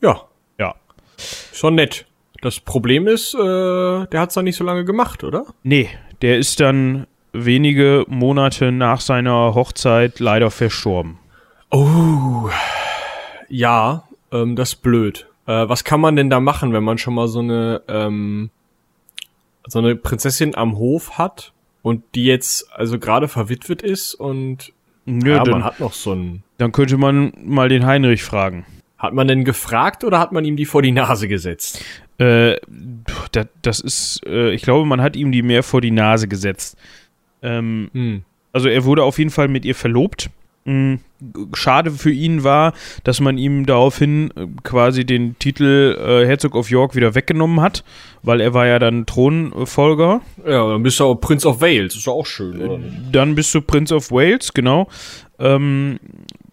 Ja, 0.00 0.22
Ja. 0.58 0.74
schon 1.52 1.74
nett. 1.76 2.06
Das 2.42 2.60
Problem 2.60 3.06
ist, 3.06 3.34
äh, 3.34 3.38
der 3.38 4.20
hat's 4.20 4.34
dann 4.34 4.44
nicht 4.44 4.56
so 4.56 4.64
lange 4.64 4.84
gemacht, 4.84 5.24
oder? 5.24 5.46
Nee, 5.62 5.88
der 6.22 6.38
ist 6.38 6.60
dann 6.60 7.06
wenige 7.32 8.04
Monate 8.08 8.72
nach 8.72 9.00
seiner 9.00 9.54
Hochzeit 9.54 10.20
leider 10.20 10.50
verstorben. 10.50 11.18
Oh, 11.70 12.48
ja, 13.48 14.04
ähm, 14.32 14.56
das 14.56 14.70
ist 14.74 14.82
blöd. 14.82 15.26
Äh, 15.46 15.68
was 15.68 15.84
kann 15.84 16.00
man 16.00 16.16
denn 16.16 16.30
da 16.30 16.40
machen, 16.40 16.72
wenn 16.72 16.84
man 16.84 16.98
schon 16.98 17.14
mal 17.14 17.28
so 17.28 17.38
eine 17.40 17.82
ähm, 17.88 18.50
so 19.66 19.78
eine 19.78 19.96
Prinzessin 19.96 20.54
am 20.54 20.76
Hof 20.78 21.18
hat 21.18 21.52
und 21.82 22.02
die 22.14 22.24
jetzt 22.24 22.72
also 22.72 22.98
gerade 22.98 23.28
verwitwet 23.28 23.82
ist 23.82 24.14
und 24.14 24.72
Ja, 25.06 25.36
ja, 25.36 25.42
dann, 25.44 25.50
man 25.52 25.64
hat 25.64 25.80
noch 25.80 25.92
so 25.92 26.12
ein 26.12 26.42
dann 26.58 26.72
könnte 26.72 26.96
man 26.96 27.32
mal 27.44 27.68
den 27.68 27.84
Heinrich 27.86 28.22
fragen. 28.22 28.64
hat 28.98 29.12
man 29.12 29.28
denn 29.28 29.44
gefragt 29.44 30.04
oder 30.04 30.18
hat 30.18 30.32
man 30.32 30.44
ihm 30.44 30.56
die 30.56 30.64
vor 30.66 30.82
die 30.82 30.92
Nase 30.92 31.28
gesetzt? 31.28 31.84
Äh, 32.18 32.56
das, 33.32 33.46
das 33.62 33.80
ist, 33.80 34.22
äh, 34.26 34.52
ich 34.52 34.62
glaube, 34.62 34.86
man 34.86 35.02
hat 35.02 35.16
ihm 35.16 35.32
die 35.32 35.42
mehr 35.42 35.62
vor 35.62 35.80
die 35.80 35.90
Nase 35.90 36.28
gesetzt. 36.28 36.78
Ähm, 37.42 37.90
Hm. 37.92 38.22
also 38.52 38.68
er 38.68 38.84
wurde 38.84 39.02
auf 39.04 39.18
jeden 39.18 39.30
Fall 39.30 39.48
mit 39.48 39.64
ihr 39.66 39.74
verlobt. 39.74 40.30
Mm, 40.66 40.96
Schade 41.54 41.92
für 41.92 42.10
ihn 42.10 42.44
war, 42.44 42.74
dass 43.04 43.20
man 43.20 43.38
ihm 43.38 43.66
daraufhin 43.66 44.30
äh, 44.36 44.46
quasi 44.64 45.06
den 45.06 45.38
Titel 45.38 45.96
äh, 45.98 46.26
Herzog 46.26 46.56
of 46.56 46.70
York 46.70 46.94
wieder 46.96 47.14
weggenommen 47.14 47.60
hat, 47.60 47.84
weil 48.22 48.40
er 48.40 48.52
war 48.52 48.66
ja 48.66 48.78
dann 48.78 49.06
Thronfolger. 49.06 50.20
Ja, 50.44 50.68
dann 50.68 50.82
bist 50.82 50.98
du 50.98 51.04
auch 51.04 51.14
Prince 51.14 51.48
of 51.48 51.60
Wales, 51.60 51.94
ist 51.94 52.06
ja 52.06 52.12
auch 52.12 52.26
schön, 52.26 52.60
oder? 52.60 52.80
Dann 53.12 53.36
bist 53.36 53.54
du 53.54 53.62
Prince 53.62 53.94
of 53.94 54.10
Wales, 54.10 54.52
genau. 54.52 54.88
Ähm, 55.38 56.00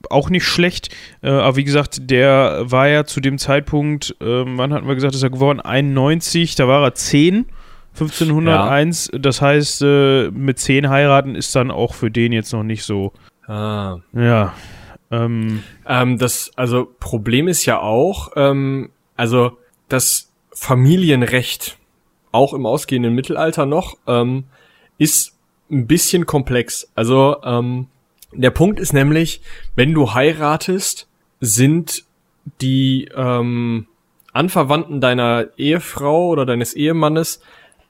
auch 0.10 0.30
nicht 0.30 0.46
schlecht. 0.46 0.90
Äh, 1.24 1.30
aber 1.30 1.56
wie 1.56 1.64
gesagt, 1.64 2.10
der 2.12 2.62
war 2.66 2.88
ja 2.88 3.06
zu 3.06 3.20
dem 3.20 3.40
Zeitpunkt, 3.40 4.16
ähm, 4.22 4.58
wann 4.58 4.74
hatten 4.74 4.88
wir 4.88 4.96
gesagt, 4.96 5.16
ist 5.16 5.24
er 5.24 5.32
geworden? 5.32 5.60
91, 5.60 6.56
da 6.56 6.68
war 6.68 6.84
er 6.84 6.94
10. 6.94 7.48
1501, 7.96 9.12
das 9.14 9.42
heißt, 9.42 9.84
äh, 9.84 10.32
mit 10.32 10.58
10 10.58 10.90
heiraten 10.90 11.36
ist 11.36 11.56
dann 11.56 11.70
auch 11.70 11.94
für 11.94 12.10
den 12.10 12.32
jetzt 12.32 12.52
noch 12.52 12.64
nicht 12.64 12.84
so. 12.84 13.14
Ah. 13.48 13.98
Ja. 14.14 14.54
Ähm, 15.12 15.64
Ähm, 15.86 16.18
das, 16.18 16.52
also 16.56 16.88
Problem 17.00 17.48
ist 17.48 17.66
ja 17.66 17.80
auch, 17.80 18.32
ähm, 18.36 18.90
also 19.16 19.58
das 19.90 20.32
Familienrecht, 20.54 21.78
auch 22.32 22.54
im 22.54 22.66
ausgehenden 22.66 23.14
Mittelalter 23.14 23.66
noch, 23.66 23.98
ähm, 24.08 24.46
ist 24.98 25.38
ein 25.70 25.88
bisschen 25.88 26.26
komplex. 26.26 26.92
Also 26.96 27.38
ähm, 27.44 27.88
der 28.32 28.52
Punkt 28.52 28.80
ist 28.80 28.94
nämlich, 28.94 29.42
wenn 29.76 29.94
du 29.94 30.14
heiratest, 30.14 31.08
sind 31.40 32.06
die 32.62 33.10
ähm, 33.16 33.88
Anverwandten 34.32 35.00
deiner 35.00 35.48
Ehefrau 35.58 36.30
oder 36.30 36.46
deines 36.46 36.74
Ehemannes 36.74 37.42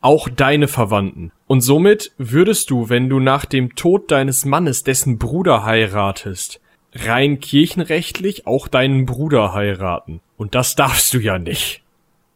auch 0.04 0.30
deine 0.30 0.68
Verwandten. 0.68 1.32
Und 1.48 1.62
somit 1.62 2.12
würdest 2.18 2.70
du, 2.70 2.90
wenn 2.90 3.10
du 3.10 3.20
nach 3.20 3.46
dem 3.46 3.76
Tod 3.76 4.12
deines 4.12 4.46
Mannes 4.46 4.84
dessen 4.84 5.18
Bruder 5.18 5.64
heiratest, 5.64 6.60
rein 6.94 7.40
kirchenrechtlich 7.40 8.46
auch 8.46 8.68
deinen 8.68 9.06
Bruder 9.06 9.54
heiraten. 9.54 10.22
Und 10.38 10.56
das 10.56 10.76
darfst 10.76 11.14
du 11.14 11.20
ja 11.20 11.40
nicht. 11.40 11.82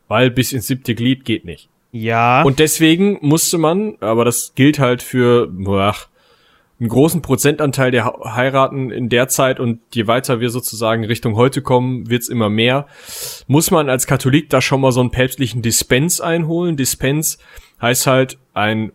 Weil 0.07 0.31
bis 0.31 0.53
ins 0.53 0.67
siebte 0.67 0.95
Glied 0.95 1.25
geht 1.25 1.45
nicht. 1.45 1.69
ja. 1.91 2.41
Und 2.43 2.59
deswegen 2.59 3.17
musste 3.21 3.57
man, 3.57 3.97
aber 3.99 4.23
das 4.25 4.53
gilt 4.55 4.79
halt 4.79 5.03
für 5.03 5.47
boah, 5.47 5.95
einen 6.79 6.89
großen 6.89 7.21
Prozentanteil 7.21 7.89
der 7.89 8.05
heiraten 8.23 8.91
in 8.91 9.09
der 9.09 9.27
Zeit 9.27 9.59
und 9.59 9.79
je 9.93 10.05
weiter 10.05 10.39
wir 10.39 10.51
sozusagen 10.51 11.05
Richtung 11.05 11.35
heute 11.35 11.61
kommen, 11.61 12.09
wird's 12.09 12.29
immer 12.29 12.49
mehr, 12.49 12.85
muss 13.47 13.71
man 13.71 13.89
als 13.89 14.05
Katholik 14.05 14.49
da 14.49 14.61
schon 14.61 14.81
mal 14.81 14.91
so 14.91 14.99
einen 14.99 15.09
päpstlichen 15.09 15.63
Dispens 15.63 16.21
einholen. 16.21 16.77
Dispens 16.77 17.39
heißt 17.81 18.05
halt 18.05 18.37
ein, 18.53 18.91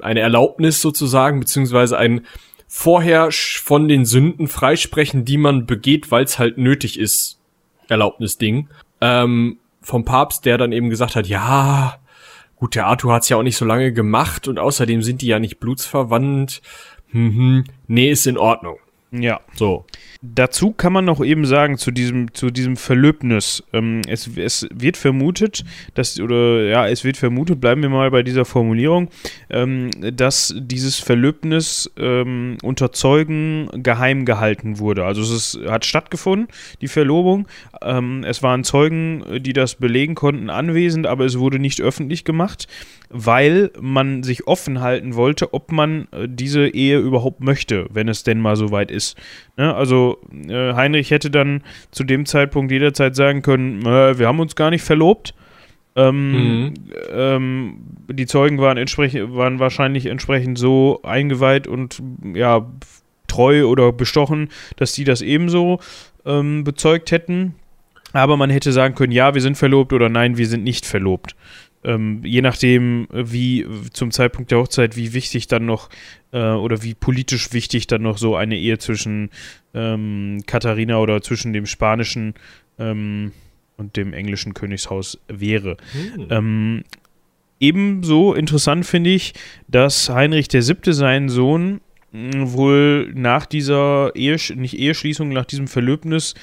eine 0.00 0.20
Erlaubnis 0.20 0.80
sozusagen, 0.80 1.40
beziehungsweise 1.40 1.98
ein 1.98 2.26
vorher 2.68 3.30
von 3.32 3.88
den 3.88 4.04
Sünden 4.04 4.46
freisprechen, 4.46 5.24
die 5.24 5.36
man 5.36 5.66
begeht, 5.66 6.12
weil 6.12 6.22
es 6.24 6.38
halt 6.38 6.56
nötig 6.56 6.98
ist, 6.98 7.40
Erlaubnisding. 7.88 8.68
Ähm, 9.00 9.58
vom 9.82 10.04
Papst, 10.04 10.44
der 10.46 10.58
dann 10.58 10.70
eben 10.70 10.90
gesagt 10.90 11.16
hat, 11.16 11.26
ja, 11.26 11.96
gut, 12.56 12.76
der 12.76 12.86
Arthur 12.86 13.12
hat's 13.12 13.28
ja 13.28 13.36
auch 13.36 13.42
nicht 13.42 13.56
so 13.56 13.64
lange 13.64 13.92
gemacht 13.92 14.46
und 14.46 14.60
außerdem 14.60 15.02
sind 15.02 15.22
die 15.22 15.26
ja 15.26 15.40
nicht 15.40 15.58
blutsverwandt. 15.58 16.62
Mhm. 17.12 17.64
Nee, 17.88 18.10
ist 18.10 18.26
in 18.26 18.38
Ordnung. 18.38 18.78
ja. 19.10 19.40
So. 19.54 19.84
Dazu 20.22 20.72
kann 20.72 20.92
man 20.92 21.06
noch 21.06 21.24
eben 21.24 21.46
sagen, 21.46 21.78
zu 21.78 21.90
diesem, 21.90 22.34
zu 22.34 22.50
diesem 22.50 22.76
Verlöbnis. 22.76 23.64
Ähm, 23.72 24.02
es, 24.06 24.28
es 24.36 24.68
wird 24.70 24.98
vermutet, 24.98 25.64
dass, 25.94 26.20
oder 26.20 26.64
ja, 26.64 26.86
es 26.86 27.04
wird 27.04 27.16
vermutet, 27.16 27.58
bleiben 27.58 27.80
wir 27.80 27.88
mal 27.88 28.10
bei 28.10 28.22
dieser 28.22 28.44
Formulierung, 28.44 29.08
ähm, 29.48 29.90
dass 29.98 30.54
dieses 30.58 30.98
Verlöbnis 30.98 31.90
ähm, 31.96 32.58
unter 32.62 32.92
Zeugen 32.92 33.70
geheim 33.82 34.26
gehalten 34.26 34.78
wurde. 34.78 35.06
Also 35.06 35.22
es 35.22 35.30
ist, 35.30 35.66
hat 35.66 35.86
stattgefunden, 35.86 36.48
die 36.82 36.88
Verlobung. 36.88 37.48
Ähm, 37.80 38.22
es 38.22 38.42
waren 38.42 38.62
Zeugen, 38.62 39.24
die 39.40 39.54
das 39.54 39.76
belegen 39.76 40.16
konnten, 40.16 40.50
anwesend, 40.50 41.06
aber 41.06 41.24
es 41.24 41.38
wurde 41.38 41.58
nicht 41.58 41.80
öffentlich 41.80 42.26
gemacht, 42.26 42.68
weil 43.08 43.70
man 43.80 44.22
sich 44.22 44.46
offen 44.46 44.80
halten 44.80 45.14
wollte, 45.14 45.54
ob 45.54 45.72
man 45.72 46.08
äh, 46.12 46.28
diese 46.28 46.68
Ehe 46.68 46.98
überhaupt 46.98 47.40
möchte, 47.40 47.86
wenn 47.90 48.08
es 48.08 48.22
denn 48.22 48.38
mal 48.38 48.56
soweit 48.56 48.90
ist. 48.90 49.16
Ne? 49.60 49.74
Also 49.74 50.16
äh, 50.48 50.72
Heinrich 50.72 51.10
hätte 51.10 51.30
dann 51.30 51.62
zu 51.90 52.02
dem 52.02 52.24
Zeitpunkt 52.24 52.72
jederzeit 52.72 53.14
sagen 53.14 53.42
können, 53.42 53.84
äh, 53.84 54.18
wir 54.18 54.26
haben 54.26 54.40
uns 54.40 54.56
gar 54.56 54.70
nicht 54.70 54.82
verlobt. 54.82 55.34
Ähm, 55.94 56.32
mhm. 56.32 56.74
ähm, 57.12 57.74
die 58.10 58.24
Zeugen 58.24 58.56
waren, 58.56 58.78
waren 58.78 59.58
wahrscheinlich 59.58 60.06
entsprechend 60.06 60.56
so 60.56 61.00
eingeweiht 61.02 61.66
und 61.66 62.02
ja, 62.32 62.70
treu 63.26 63.66
oder 63.66 63.92
bestochen, 63.92 64.48
dass 64.76 64.94
sie 64.94 65.04
das 65.04 65.20
ebenso 65.20 65.80
ähm, 66.24 66.64
bezeugt 66.64 67.10
hätten. 67.10 67.54
Aber 68.14 68.38
man 68.38 68.48
hätte 68.48 68.72
sagen 68.72 68.94
können, 68.94 69.12
ja, 69.12 69.34
wir 69.34 69.42
sind 69.42 69.58
verlobt 69.58 69.92
oder 69.92 70.08
nein, 70.08 70.38
wir 70.38 70.46
sind 70.46 70.64
nicht 70.64 70.86
verlobt. 70.86 71.36
Ähm, 71.84 72.22
je 72.24 72.40
nachdem, 72.40 73.08
wie 73.12 73.66
zum 73.92 74.10
Zeitpunkt 74.10 74.50
der 74.52 74.58
Hochzeit, 74.58 74.96
wie 74.96 75.12
wichtig 75.12 75.48
dann 75.48 75.66
noch 75.66 75.90
äh, 76.32 76.52
oder 76.52 76.82
wie 76.82 76.94
politisch 76.94 77.52
wichtig 77.52 77.86
dann 77.86 78.02
noch 78.02 78.18
so 78.18 78.36
eine 78.36 78.56
Ehe 78.56 78.78
zwischen 78.78 79.30
ähm, 79.74 80.42
Katharina 80.46 80.98
oder 80.98 81.22
zwischen 81.22 81.52
dem 81.52 81.66
spanischen 81.66 82.34
ähm, 82.78 83.32
und 83.76 83.96
dem 83.96 84.12
englischen 84.12 84.54
Königshaus 84.54 85.18
wäre. 85.28 85.76
Hm. 85.92 86.26
Ähm, 86.30 86.84
ebenso 87.58 88.34
interessant 88.34 88.86
finde 88.86 89.10
ich, 89.10 89.34
dass 89.68 90.08
Heinrich 90.08 90.52
VII. 90.52 90.92
seinen 90.92 91.28
Sohn 91.28 91.80
wohl 92.12 93.12
nach 93.14 93.46
dieser 93.46 94.14
Ehe, 94.16 94.36
nicht 94.56 94.78
Eheschließung, 94.78 95.28
nach 95.28 95.44
diesem 95.44 95.68
Verlöbnis 95.68 96.34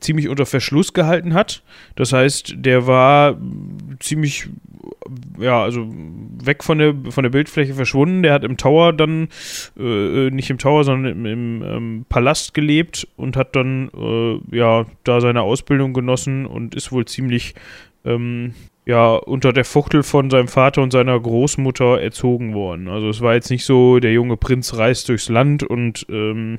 ziemlich 0.00 0.28
unter 0.28 0.46
Verschluss 0.46 0.92
gehalten 0.92 1.34
hat. 1.34 1.62
Das 1.96 2.12
heißt, 2.12 2.54
der 2.58 2.86
war 2.86 3.36
ziemlich, 4.00 4.48
ja, 5.38 5.62
also 5.62 5.86
weg 6.42 6.64
von 6.64 6.78
der, 6.78 6.94
von 7.10 7.22
der 7.22 7.30
Bildfläche 7.30 7.74
verschwunden. 7.74 8.22
Der 8.22 8.32
hat 8.32 8.44
im 8.44 8.56
Tower 8.56 8.92
dann, 8.92 9.28
äh, 9.78 10.30
nicht 10.30 10.50
im 10.50 10.58
Tower, 10.58 10.84
sondern 10.84 11.12
im, 11.12 11.26
im 11.26 11.62
ähm, 11.62 12.06
Palast 12.08 12.54
gelebt 12.54 13.06
und 13.16 13.36
hat 13.36 13.56
dann, 13.56 13.90
äh, 13.96 14.56
ja, 14.56 14.86
da 15.04 15.20
seine 15.20 15.42
Ausbildung 15.42 15.92
genossen 15.92 16.46
und 16.46 16.74
ist 16.74 16.92
wohl 16.92 17.04
ziemlich, 17.04 17.54
ähm, 18.04 18.54
ja, 18.86 19.14
unter 19.14 19.52
der 19.52 19.64
Fuchtel 19.64 20.02
von 20.02 20.28
seinem 20.28 20.48
Vater 20.48 20.82
und 20.82 20.92
seiner 20.92 21.18
Großmutter 21.18 22.00
erzogen 22.00 22.52
worden. 22.52 22.88
Also 22.88 23.08
es 23.08 23.22
war 23.22 23.34
jetzt 23.34 23.50
nicht 23.50 23.64
so, 23.64 23.98
der 23.98 24.12
junge 24.12 24.36
Prinz 24.36 24.76
reist 24.76 25.08
durchs 25.08 25.30
Land 25.30 25.62
und 25.62 26.04
ähm, 26.10 26.58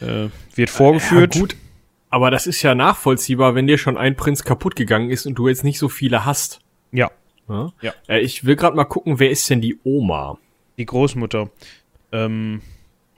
äh, 0.00 0.28
wird 0.56 0.70
vorgeführt. 0.70 1.34
Ja, 1.36 1.40
gut, 1.42 1.56
aber 2.10 2.30
das 2.30 2.46
ist 2.46 2.62
ja 2.62 2.74
nachvollziehbar, 2.74 3.54
wenn 3.54 3.66
dir 3.66 3.78
schon 3.78 3.96
ein 3.96 4.16
Prinz 4.16 4.44
kaputt 4.44 4.76
gegangen 4.76 5.10
ist 5.10 5.26
und 5.26 5.36
du 5.36 5.48
jetzt 5.48 5.64
nicht 5.64 5.78
so 5.78 5.88
viele 5.88 6.24
hast. 6.26 6.60
Ja. 6.92 7.10
Ja. 7.48 7.72
ja. 7.80 7.92
Äh, 8.08 8.20
ich 8.20 8.44
will 8.44 8.56
gerade 8.56 8.76
mal 8.76 8.84
gucken, 8.84 9.18
wer 9.18 9.30
ist 9.30 9.48
denn 9.48 9.60
die 9.60 9.78
Oma? 9.84 10.38
Die 10.76 10.86
Großmutter. 10.86 11.50
Ähm, 12.12 12.60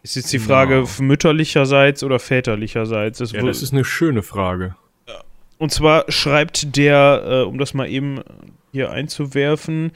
ist 0.03 0.17
jetzt 0.17 0.33
die 0.33 0.39
Frage 0.39 0.85
ja. 0.85 1.03
mütterlicherseits 1.03 2.03
oder 2.03 2.19
väterlicherseits? 2.19 3.19
Das, 3.19 3.33
ja, 3.33 3.43
das 3.43 3.63
ist 3.63 3.73
eine 3.73 3.85
schöne 3.85 4.23
Frage. 4.23 4.77
Und 5.63 5.71
zwar 5.71 6.11
schreibt 6.11 6.77
der, 6.77 7.23
äh, 7.25 7.43
um 7.43 7.57
das 7.57 7.73
mal 7.73 7.89
eben 7.89 8.21
hier 8.73 8.91
einzuwerfen, 8.91 9.93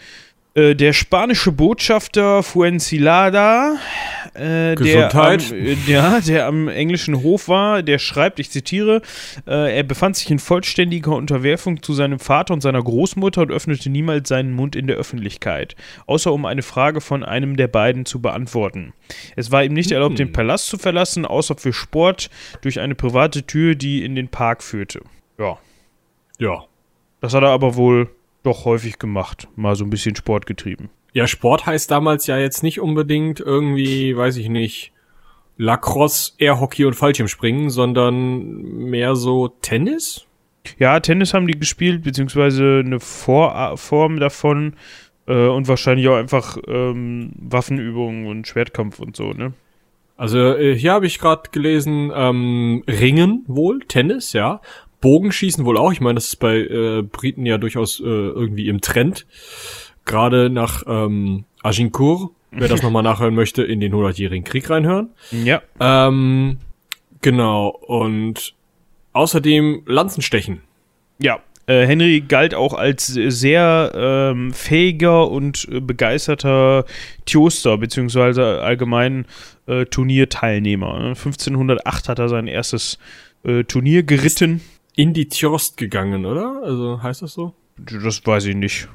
der 0.57 0.93
spanische 0.95 1.53
Botschafter 1.53 2.43
Fuencilada, 2.43 3.77
äh, 4.35 4.75
der, 4.75 5.15
am, 5.15 5.39
äh, 5.53 5.77
ja, 5.87 6.21
der 6.21 6.47
am 6.47 6.69
englischen 6.69 7.23
Hof 7.23 7.49
war, 7.49 7.83
der 7.83 7.99
schreibt, 7.99 8.39
ich 8.39 8.51
zitiere, 8.51 9.03
äh, 9.47 9.77
er 9.77 9.83
befand 9.83 10.17
sich 10.17 10.31
in 10.31 10.39
vollständiger 10.39 11.13
Unterwerfung 11.13 11.83
zu 11.83 11.95
seinem 11.95 12.19
Vater 12.19 12.55
und 12.55 12.61
seiner 12.61 12.83
Großmutter 12.83 13.43
und 13.43 13.51
öffnete 13.51 13.91
niemals 13.91 14.29
seinen 14.29 14.53
Mund 14.53 14.77
in 14.77 14.87
der 14.87 14.97
Öffentlichkeit, 14.97 15.77
außer 16.07 16.33
um 16.33 16.45
eine 16.45 16.63
Frage 16.63 17.01
von 17.01 17.25
einem 17.25 17.57
der 17.57 17.69
beiden 17.69 18.05
zu 18.05 18.21
beantworten. 18.21 18.93
Es 19.37 19.51
war 19.51 19.65
ihm 19.65 19.73
nicht 19.73 19.91
erlaubt, 19.91 20.19
den 20.19 20.29
hm. 20.29 20.33
Palast 20.33 20.69
zu 20.69 20.79
verlassen, 20.79 21.25
außer 21.25 21.57
für 21.57 21.73
Sport 21.73 22.31
durch 22.61 22.81
eine 22.81 22.95
private 22.95 23.47
Tür, 23.47 23.75
die 23.75 24.05
in 24.05 24.15
den 24.15 24.29
Park 24.29 24.63
führte. 24.63 25.01
Ja. 25.39 25.59
Ja. 26.39 26.65
Das 27.21 27.35
hat 27.35 27.43
er 27.43 27.51
aber 27.51 27.77
wohl 27.77 28.11
doch 28.47 28.65
häufig 28.65 28.99
gemacht. 28.99 29.49
Mal 29.57 29.77
so 29.77 29.85
ein 29.85 29.91
bisschen 29.91 30.17
Sport 30.17 30.47
getrieben. 30.47 30.91
Ja, 31.13 31.27
Sport 31.27 31.67
heißt 31.67 31.91
damals 31.91 32.27
ja 32.27 32.39
jetzt 32.39 32.63
nicht 32.63 32.81
unbedingt 32.81 33.41
irgendwie, 33.41 34.17
weiß 34.17 34.37
ich 34.37 34.49
nicht, 34.49 34.93
Lacrosse, 35.57 36.33
Airhockey 36.39 36.85
und 36.85 36.95
Fallschirmspringen, 36.95 37.71
sondern 37.71 38.45
mehr 38.63 39.17
so 39.17 39.49
Tennis? 39.49 40.27
Ja, 40.79 41.01
Tennis 41.01 41.33
haben 41.33 41.47
die 41.47 41.59
gespielt, 41.59 42.03
beziehungsweise 42.03 42.83
eine 42.85 43.01
Vorform 43.01 44.21
davon 44.21 44.75
äh, 45.27 45.47
und 45.47 45.69
wahrscheinlich 45.69 46.09
auch 46.09 46.17
einfach 46.17 46.59
ähm, 46.67 47.33
Waffenübungen 47.37 48.27
und 48.27 48.47
Schwertkampf 48.47 48.99
und 48.99 49.17
so, 49.17 49.33
ne? 49.33 49.55
Also 50.19 50.39
äh, 50.39 50.75
hier 50.75 50.93
habe 50.93 51.07
ich 51.07 51.19
gerade 51.19 51.51
gelesen, 51.53 52.11
ähm, 52.15 52.83
Ringen 52.89 53.45
wohl, 53.47 53.81
Tennis, 53.81 54.33
ja. 54.33 54.61
Bogenschießen 55.01 55.65
wohl 55.65 55.77
auch. 55.77 55.93
Ich 55.93 56.01
meine, 56.01 56.15
das 56.15 56.29
ist 56.29 56.37
bei 56.37 56.57
äh, 56.59 57.03
Briten 57.03 57.47
ja 57.47 57.59
durchaus 57.59 58.01
äh, 58.01 58.05
irgendwie 58.05 58.69
im 58.69 58.81
Trend. 58.81 59.27
Gerade 60.05 60.51
nach 60.51 60.85
ähm, 60.87 61.45
Agincourt, 61.63 62.31
wer 62.51 62.69
das 62.69 62.83
nochmal 62.85 63.03
nachhören 63.03 63.35
möchte, 63.35 63.63
in 63.63 63.81
den 63.81 63.93
100-jährigen 63.93 64.45
Krieg 64.45 64.71
reinhören. 64.71 65.11
Ja. 65.31 65.63
Ähm, 65.81 66.59
genau. 67.21 67.69
Und 67.69 68.55
außerdem 69.13 69.83
Lanzenstechen. 69.87 70.63
Ja, 71.19 71.41
äh, 71.67 71.85
Henry 71.85 72.21
galt 72.21 72.55
auch 72.55 72.75
als 72.75 73.07
sehr 73.07 73.93
ähm, 73.95 74.53
fähiger 74.53 75.29
und 75.31 75.67
äh, 75.71 75.81
begeisterter 75.81 76.85
Tioster, 77.25 77.77
beziehungsweise 77.79 78.61
allgemein 78.63 79.27
äh, 79.67 79.85
Turnierteilnehmer. 79.87 80.95
1508 80.95 82.09
hat 82.09 82.19
er 82.21 82.29
sein 82.29 82.47
erstes 82.47 82.99
äh, 83.43 83.65
Turnier 83.65 84.05
geritten 84.05 84.61
in 84.97 85.13
die 85.13 85.29
Tjost 85.29 85.77
gegangen, 85.77 86.27
oder? 86.27 86.63
Also 86.65 87.03
heißt 87.03 87.23
das 87.23 87.35
so? 87.35 87.55
Das 87.77 88.27
weiß 88.27 88.47
ich 88.47 88.57
nicht. 88.57 88.89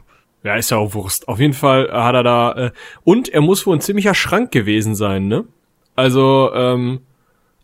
Ja, 0.44 0.56
ist 0.56 0.72
ja 0.72 0.78
auch 0.78 0.94
Wurst. 0.96 1.28
Auf 1.28 1.40
jeden 1.40 1.54
Fall 1.54 1.92
hat 1.92 2.16
er 2.16 2.24
da 2.24 2.52
äh, 2.54 2.72
und 3.04 3.30
er 3.30 3.42
muss 3.42 3.66
wohl 3.66 3.78
ein 3.78 3.82
ziemlicher 3.82 4.16
Schrank 4.16 4.52
gewesen 4.52 4.96
sein, 4.96 5.28
ne? 5.28 5.46
Also 5.96 6.52
ähm, 6.54 7.02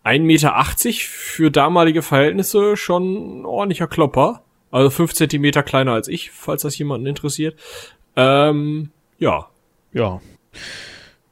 1,80 0.06 0.20
Meter 0.20 0.64
für 1.02 1.52
damalige 1.52 2.04
Verhältnisse 2.04 2.78
schon 2.78 3.42
ein 3.42 3.46
ordentlicher 3.46 3.88
Klopper. 3.88 4.44
Also 4.70 4.90
fünf 4.92 5.14
Zentimeter 5.14 5.64
kleiner 5.64 5.94
als 5.94 6.08
ich, 6.08 6.32
falls 6.32 6.62
das 6.62 6.78
jemanden 6.78 7.08
interessiert. 7.08 7.60
Ähm, 8.16 8.92
ja. 9.18 9.48
Ja. 9.94 10.22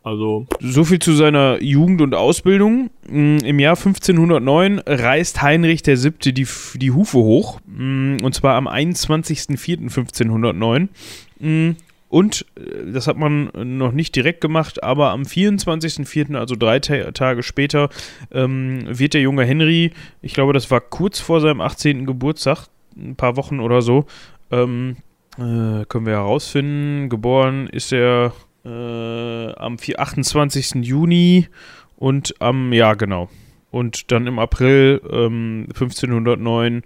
Also. 0.06 0.48
So 0.60 0.84
viel 0.84 1.00
zu 1.00 1.14
seiner 1.14 1.64
Jugend 1.64 2.00
und 2.00 2.14
Ausbildung. 2.14 2.92
Mm, 3.10 3.38
Im 3.38 3.60
Jahr 3.60 3.76
1509 3.76 4.84
reißt 4.86 5.42
Heinrich 5.42 5.84
VII. 5.84 6.32
die, 6.32 6.46
die 6.76 6.92
Hufe 6.92 7.18
hoch. 7.18 7.60
Mm, 7.66 8.18
und 8.22 8.36
zwar 8.36 8.54
am 8.54 8.68
21.04.1509. 8.68 10.90
Mm, 11.40 11.72
und 12.10 12.46
äh, 12.56 12.92
das 12.92 13.08
hat 13.08 13.18
man 13.18 13.50
noch 13.56 13.94
nicht 13.94 14.16
direkt 14.16 14.42
gemacht, 14.42 14.84
aber 14.84 15.10
am 15.10 15.24
24.04., 15.24 16.38
also 16.38 16.56
drei 16.56 16.80
Tage 16.80 17.42
später, 17.42 17.90
ähm, 18.32 18.84
wird 18.88 19.16
der 19.16 19.22
junge 19.22 19.44
Henry, 19.44 19.92
ich 20.22 20.36
glaube, 20.36 20.54
das 20.54 20.70
war 20.70 20.82
kurz 20.82 21.20
vor 21.20 21.42
seinem 21.42 21.62
18. 21.62 22.06
Geburtstag, 22.06 22.68
ein 22.96 23.16
paar 23.16 23.38
Wochen 23.38 23.60
oder 23.60 23.82
so, 23.82 24.06
ähm, 24.52 24.98
äh, 25.40 25.84
können 25.86 26.06
wir 26.06 26.14
herausfinden. 26.14 27.10
Geboren 27.10 27.66
ist 27.68 27.92
er 27.92 28.34
äh, 28.66 29.54
am 29.54 29.78
28. 29.78 30.86
Juni 30.86 31.48
und 31.98 32.36
am, 32.40 32.74
ja 32.74 32.94
genau. 32.94 33.30
Und 33.72 34.12
dann 34.12 34.28
im 34.28 34.40
April 34.40 35.02
ähm, 35.10 35.66
1509 35.70 36.84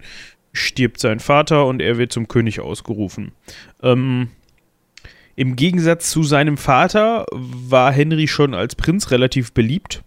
stirbt 0.52 1.00
sein 1.00 1.20
Vater 1.20 1.66
und 1.66 1.80
er 1.80 1.98
wird 1.98 2.12
zum 2.12 2.28
König 2.28 2.60
ausgerufen. 2.60 3.32
Ähm, 3.82 4.28
Im 5.36 5.56
Gegensatz 5.56 6.10
zu 6.10 6.22
seinem 6.22 6.56
Vater 6.56 7.26
war 7.32 7.92
Henry 7.92 8.26
schon 8.26 8.54
als 8.54 8.74
Prinz 8.74 9.10
relativ 9.10 9.52
beliebt. 9.52 10.02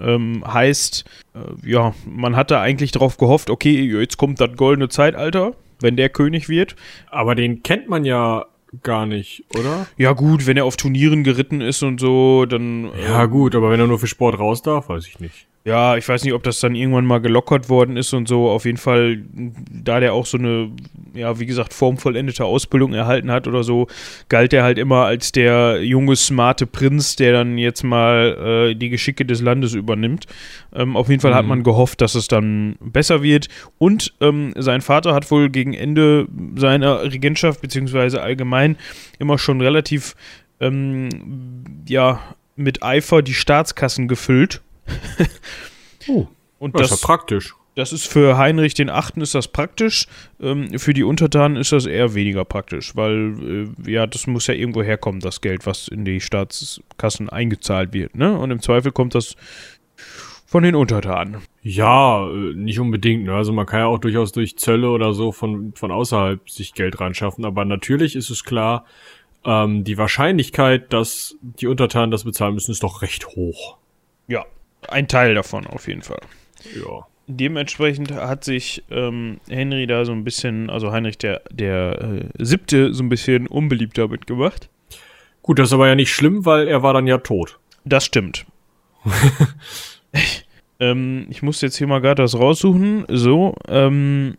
Ähm, 0.00 0.44
heißt, 0.46 1.04
äh, 1.34 1.68
ja, 1.68 1.94
man 2.06 2.36
hatte 2.36 2.60
eigentlich 2.60 2.92
darauf 2.92 3.16
gehofft, 3.16 3.50
okay, 3.50 3.82
jetzt 3.82 4.16
kommt 4.16 4.40
das 4.40 4.54
goldene 4.56 4.88
Zeitalter, 4.88 5.54
wenn 5.80 5.96
der 5.96 6.08
König 6.08 6.48
wird. 6.48 6.76
Aber 7.10 7.34
den 7.34 7.64
kennt 7.64 7.88
man 7.88 8.04
ja 8.04 8.46
gar 8.82 9.06
nicht, 9.06 9.44
oder? 9.58 9.86
Ja, 9.96 10.12
gut, 10.12 10.46
wenn 10.46 10.56
er 10.56 10.64
auf 10.64 10.76
Turnieren 10.76 11.24
geritten 11.24 11.60
ist 11.60 11.82
und 11.82 12.00
so, 12.00 12.46
dann. 12.46 12.90
Ja, 13.02 13.24
ähm, 13.24 13.30
gut, 13.30 13.54
aber 13.54 13.70
wenn 13.70 13.80
er 13.80 13.86
nur 13.86 13.98
für 13.98 14.06
Sport 14.06 14.38
raus 14.38 14.62
darf, 14.62 14.88
weiß 14.88 15.06
ich 15.06 15.20
nicht. 15.20 15.46
Ja, 15.64 15.96
ich 15.96 16.08
weiß 16.08 16.24
nicht, 16.24 16.32
ob 16.32 16.42
das 16.44 16.60
dann 16.60 16.74
irgendwann 16.74 17.04
mal 17.04 17.20
gelockert 17.20 17.68
worden 17.68 17.96
ist 17.96 18.14
und 18.14 18.26
so. 18.26 18.48
Auf 18.48 18.64
jeden 18.64 18.78
Fall, 18.78 19.22
da 19.70 20.00
der 20.00 20.14
auch 20.14 20.24
so 20.24 20.38
eine, 20.38 20.70
ja, 21.18 21.38
wie 21.38 21.46
gesagt, 21.46 21.74
formvollendete 21.74 22.44
Ausbildung 22.44 22.94
erhalten 22.94 23.30
hat 23.30 23.46
oder 23.46 23.62
so, 23.62 23.88
galt 24.28 24.52
er 24.52 24.62
halt 24.62 24.78
immer 24.78 25.04
als 25.04 25.32
der 25.32 25.82
junge, 25.82 26.16
smarte 26.16 26.66
Prinz, 26.66 27.16
der 27.16 27.32
dann 27.32 27.58
jetzt 27.58 27.82
mal 27.82 28.70
äh, 28.70 28.74
die 28.74 28.88
Geschicke 28.88 29.24
des 29.24 29.40
Landes 29.40 29.74
übernimmt. 29.74 30.26
Ähm, 30.72 30.96
auf 30.96 31.08
jeden 31.08 31.20
Fall 31.20 31.32
mhm. 31.32 31.36
hat 31.36 31.46
man 31.46 31.62
gehofft, 31.62 32.00
dass 32.00 32.14
es 32.14 32.28
dann 32.28 32.76
besser 32.80 33.22
wird. 33.22 33.48
Und 33.78 34.14
ähm, 34.20 34.52
sein 34.56 34.80
Vater 34.80 35.14
hat 35.14 35.30
wohl 35.30 35.50
gegen 35.50 35.74
Ende 35.74 36.26
seiner 36.56 37.02
Regentschaft, 37.02 37.60
beziehungsweise 37.60 38.22
allgemein, 38.22 38.76
immer 39.18 39.38
schon 39.38 39.60
relativ, 39.60 40.14
ähm, 40.60 41.08
ja, 41.86 42.20
mit 42.56 42.82
Eifer 42.82 43.22
die 43.22 43.34
Staatskassen 43.34 44.08
gefüllt 44.08 44.60
oh, 46.08 46.26
und 46.58 46.74
das, 46.74 46.82
das 46.82 46.92
ist 46.92 47.02
ja 47.02 47.06
praktisch. 47.06 47.54
Das 47.78 47.92
ist 47.92 48.08
für 48.08 48.36
Heinrich 48.36 48.74
den 48.74 48.90
Achten 48.90 49.20
ist 49.20 49.36
das 49.36 49.46
praktisch, 49.46 50.08
ähm, 50.40 50.76
für 50.80 50.94
die 50.94 51.04
Untertanen 51.04 51.56
ist 51.56 51.70
das 51.70 51.86
eher 51.86 52.12
weniger 52.12 52.44
praktisch, 52.44 52.96
weil 52.96 53.68
äh, 53.86 53.92
ja, 53.92 54.08
das 54.08 54.26
muss 54.26 54.48
ja 54.48 54.54
irgendwo 54.54 54.82
herkommen, 54.82 55.20
das 55.20 55.40
Geld, 55.40 55.64
was 55.64 55.86
in 55.86 56.04
die 56.04 56.20
Staatskassen 56.20 57.28
eingezahlt 57.28 57.92
wird, 57.92 58.16
ne? 58.16 58.36
Und 58.36 58.50
im 58.50 58.60
Zweifel 58.60 58.90
kommt 58.90 59.14
das 59.14 59.36
von 60.44 60.64
den 60.64 60.74
Untertanen. 60.74 61.36
Ja, 61.62 62.28
äh, 62.28 62.52
nicht 62.54 62.80
unbedingt, 62.80 63.26
ne? 63.26 63.34
Also 63.34 63.52
man 63.52 63.64
kann 63.64 63.78
ja 63.78 63.86
auch 63.86 64.00
durchaus 64.00 64.32
durch 64.32 64.58
Zölle 64.58 64.90
oder 64.90 65.12
so 65.12 65.30
von, 65.30 65.72
von 65.76 65.92
außerhalb 65.92 66.50
sich 66.50 66.74
Geld 66.74 66.98
reinschaffen, 66.98 67.44
aber 67.44 67.64
natürlich 67.64 68.16
ist 68.16 68.30
es 68.30 68.42
klar, 68.42 68.86
ähm, 69.44 69.84
die 69.84 69.98
Wahrscheinlichkeit, 69.98 70.92
dass 70.92 71.36
die 71.42 71.68
Untertanen 71.68 72.10
das 72.10 72.24
bezahlen 72.24 72.54
müssen, 72.54 72.72
ist 72.72 72.82
doch 72.82 73.02
recht 73.02 73.28
hoch. 73.28 73.76
Ja, 74.26 74.46
ein 74.88 75.06
Teil 75.06 75.36
davon 75.36 75.64
auf 75.68 75.86
jeden 75.86 76.02
Fall. 76.02 76.22
Ja. 76.74 77.06
Dementsprechend 77.30 78.10
hat 78.12 78.42
sich 78.42 78.82
ähm, 78.90 79.38
Henry 79.50 79.86
da 79.86 80.06
so 80.06 80.12
ein 80.12 80.24
bisschen, 80.24 80.70
also 80.70 80.92
Heinrich 80.92 81.18
der, 81.18 81.42
der 81.50 82.00
äh, 82.00 82.44
siebte, 82.44 82.94
so 82.94 83.02
ein 83.02 83.10
bisschen 83.10 83.46
unbeliebt 83.46 83.98
damit 83.98 84.26
gemacht. 84.26 84.70
Gut, 85.42 85.58
das 85.58 85.68
ist 85.68 85.74
aber 85.74 85.88
ja 85.88 85.94
nicht 85.94 86.10
schlimm, 86.10 86.46
weil 86.46 86.68
er 86.68 86.82
war 86.82 86.94
dann 86.94 87.06
ja 87.06 87.18
tot. 87.18 87.58
Das 87.84 88.06
stimmt. 88.06 88.46
ich, 90.12 90.46
ähm, 90.80 91.26
ich 91.28 91.42
muss 91.42 91.60
jetzt 91.60 91.76
hier 91.76 91.86
mal 91.86 92.00
gerade 92.00 92.22
das 92.22 92.34
raussuchen. 92.34 93.04
So, 93.08 93.56
ähm, 93.68 94.38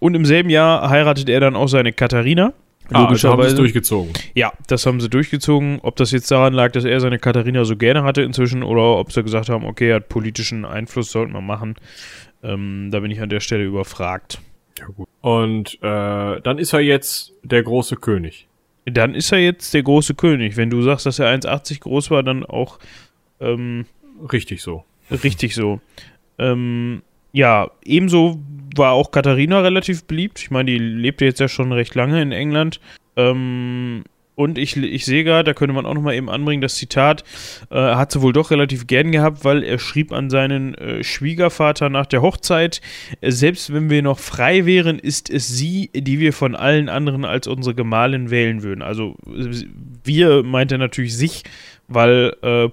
und 0.00 0.14
im 0.14 0.24
selben 0.24 0.50
Jahr 0.50 0.90
heiratet 0.90 1.28
er 1.28 1.38
dann 1.38 1.54
auch 1.54 1.68
seine 1.68 1.92
Katharina. 1.92 2.52
Ah, 2.92 3.06
also 3.06 3.30
haben 3.30 3.48
sie 3.48 3.54
durchgezogen. 3.54 4.12
Ja, 4.34 4.52
das 4.66 4.84
haben 4.84 5.00
sie 5.00 5.08
durchgezogen. 5.08 5.78
Ob 5.82 5.96
das 5.96 6.10
jetzt 6.10 6.30
daran 6.30 6.52
lag, 6.52 6.72
dass 6.72 6.84
er 6.84 7.00
seine 7.00 7.18
Katharina 7.18 7.64
so 7.64 7.76
gerne 7.76 8.02
hatte 8.02 8.22
inzwischen 8.22 8.62
oder 8.62 8.98
ob 8.98 9.12
sie 9.12 9.22
gesagt 9.22 9.48
haben, 9.48 9.64
okay, 9.64 9.88
er 9.88 9.96
hat 9.96 10.08
politischen 10.10 10.64
Einfluss, 10.66 11.10
sollten 11.10 11.32
wir 11.32 11.40
machen. 11.40 11.76
Ähm, 12.44 12.90
da 12.92 13.00
bin 13.00 13.10
ich 13.10 13.20
an 13.20 13.30
der 13.30 13.40
Stelle 13.40 13.64
überfragt. 13.64 14.40
Ja, 14.78 14.86
gut. 14.86 15.08
Und 15.22 15.78
äh, 15.82 16.40
dann 16.40 16.58
ist 16.58 16.72
er 16.72 16.80
jetzt 16.80 17.32
der 17.42 17.62
große 17.62 17.96
König. 17.96 18.46
Dann 18.84 19.14
ist 19.14 19.32
er 19.32 19.38
jetzt 19.38 19.72
der 19.72 19.82
große 19.82 20.14
König. 20.14 20.56
Wenn 20.56 20.70
du 20.70 20.82
sagst, 20.82 21.06
dass 21.06 21.18
er 21.18 21.34
1,80 21.34 21.80
groß 21.80 22.10
war, 22.10 22.22
dann 22.22 22.44
auch. 22.44 22.78
Ähm, 23.40 23.86
richtig 24.30 24.62
so. 24.62 24.84
Richtig 25.10 25.54
so. 25.54 25.80
Ähm, 26.38 27.02
ja, 27.32 27.70
ebenso 27.84 28.40
war 28.76 28.92
auch 28.92 29.10
Katharina 29.10 29.60
relativ 29.60 30.04
beliebt. 30.04 30.38
Ich 30.40 30.50
meine, 30.50 30.70
die 30.70 30.78
lebte 30.78 31.24
jetzt 31.24 31.40
ja 31.40 31.48
schon 31.48 31.72
recht 31.72 31.94
lange 31.94 32.20
in 32.20 32.32
England. 32.32 32.80
Ähm, 33.16 34.04
und 34.34 34.58
ich, 34.58 34.76
ich 34.76 35.04
sehe 35.04 35.24
gerade, 35.24 35.44
da 35.44 35.54
könnte 35.54 35.74
man 35.74 35.86
auch 35.86 35.94
nochmal 35.94 36.14
eben 36.14 36.28
anbringen, 36.28 36.60
das 36.60 36.74
Zitat 36.74 37.24
äh, 37.70 37.76
hat 37.76 38.12
sie 38.12 38.20
wohl 38.20 38.32
doch 38.32 38.50
relativ 38.50 38.86
gern 38.86 39.12
gehabt, 39.12 39.44
weil 39.44 39.62
er 39.62 39.78
schrieb 39.78 40.12
an 40.12 40.30
seinen 40.30 40.74
äh, 40.74 41.04
Schwiegervater 41.04 41.88
nach 41.88 42.06
der 42.06 42.22
Hochzeit, 42.22 42.80
äh, 43.20 43.30
selbst 43.30 43.72
wenn 43.72 43.90
wir 43.90 44.02
noch 44.02 44.18
frei 44.18 44.66
wären, 44.66 44.98
ist 44.98 45.30
es 45.30 45.48
sie, 45.48 45.90
die 45.94 46.18
wir 46.18 46.32
von 46.32 46.56
allen 46.56 46.88
anderen 46.88 47.24
als 47.24 47.46
unsere 47.46 47.74
Gemahlin 47.74 48.30
wählen 48.30 48.62
würden. 48.62 48.82
Also 48.82 49.16
wir 49.24 50.42
meint 50.42 50.72
er 50.72 50.78
natürlich 50.78 51.16
sich, 51.16 51.44
weil 51.86 52.36
äh, 52.42 52.68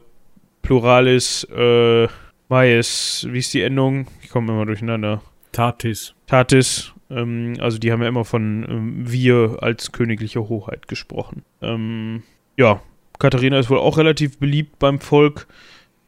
Pluralis 0.64 1.44
äh, 1.56 2.08
Maies, 2.50 3.28
wie 3.30 3.40
ist 3.40 3.54
die 3.54 3.62
Endung? 3.62 4.08
Ich 4.22 4.30
komme 4.30 4.52
immer 4.52 4.66
durcheinander. 4.66 5.22
Tatis. 5.54 6.14
Tatis. 6.28 6.92
Ähm, 7.12 7.58
also 7.60 7.78
die 7.78 7.92
haben 7.92 8.02
ja 8.02 8.08
immer 8.08 8.26
von 8.26 8.66
ähm, 8.70 9.12
wir 9.12 9.58
als 9.62 9.92
königliche 9.92 10.48
Hoheit 10.48 10.88
gesprochen. 10.88 11.44
Ähm, 11.62 12.24
ja, 12.58 12.82
Katharina 13.20 13.60
ist 13.60 13.70
wohl 13.70 13.80
auch 13.80 13.98
relativ 13.98 14.40
beliebt 14.40 14.80
beim 14.80 15.00
Volk. 15.00 15.48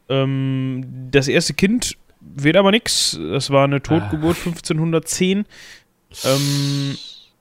Ähm, 0.08 1.08
das 1.10 1.28
erste 1.28 1.54
Kind 1.54 1.96
wird 2.20 2.56
aber 2.56 2.70
nix. 2.70 3.18
Das 3.30 3.50
war 3.50 3.64
eine 3.64 3.82
Totgeburt 3.82 4.36
ah. 4.44 4.48
1510. 4.48 5.44
Ähm, 6.24 6.96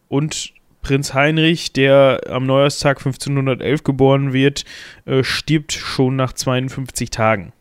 und 0.09 0.53
Prinz 0.81 1.13
Heinrich, 1.13 1.71
der 1.71 2.21
am 2.29 2.45
Neujahrstag 2.45 2.97
1511 2.97 3.83
geboren 3.83 4.33
wird, 4.33 4.65
äh, 5.05 5.23
stirbt 5.23 5.71
schon 5.71 6.15
nach 6.17 6.33
52 6.33 7.09
Tagen. 7.09 7.53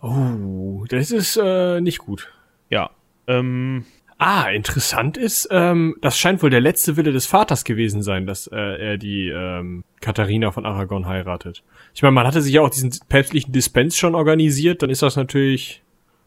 Oh, 0.00 0.84
das 0.88 1.10
ist 1.10 1.38
äh, 1.42 1.80
nicht 1.80 1.98
gut. 1.98 2.32
Ja, 2.70 2.90
ähm, 3.26 3.84
ah, 4.18 4.50
interessant 4.50 5.16
ist, 5.16 5.48
ähm, 5.50 5.96
das 6.00 6.18
scheint 6.18 6.42
wohl 6.42 6.50
der 6.50 6.60
letzte 6.60 6.96
Wille 6.96 7.12
des 7.12 7.26
Vaters 7.26 7.64
gewesen 7.64 8.02
sein, 8.02 8.26
dass 8.26 8.48
äh, 8.48 8.56
er 8.56 8.98
die 8.98 9.28
ähm, 9.28 9.84
Katharina 10.00 10.50
von 10.50 10.66
Aragon 10.66 11.06
heiratet. 11.06 11.62
Ich 11.94 12.02
meine, 12.02 12.12
man 12.12 12.26
hatte 12.26 12.42
sich 12.42 12.52
ja 12.52 12.60
auch 12.60 12.70
diesen 12.70 12.92
päpstlichen 13.08 13.52
Dispens 13.52 13.96
schon 13.96 14.14
organisiert, 14.14 14.82
dann 14.82 14.90
ist 14.90 15.02
das 15.02 15.16
natürlich 15.16 15.82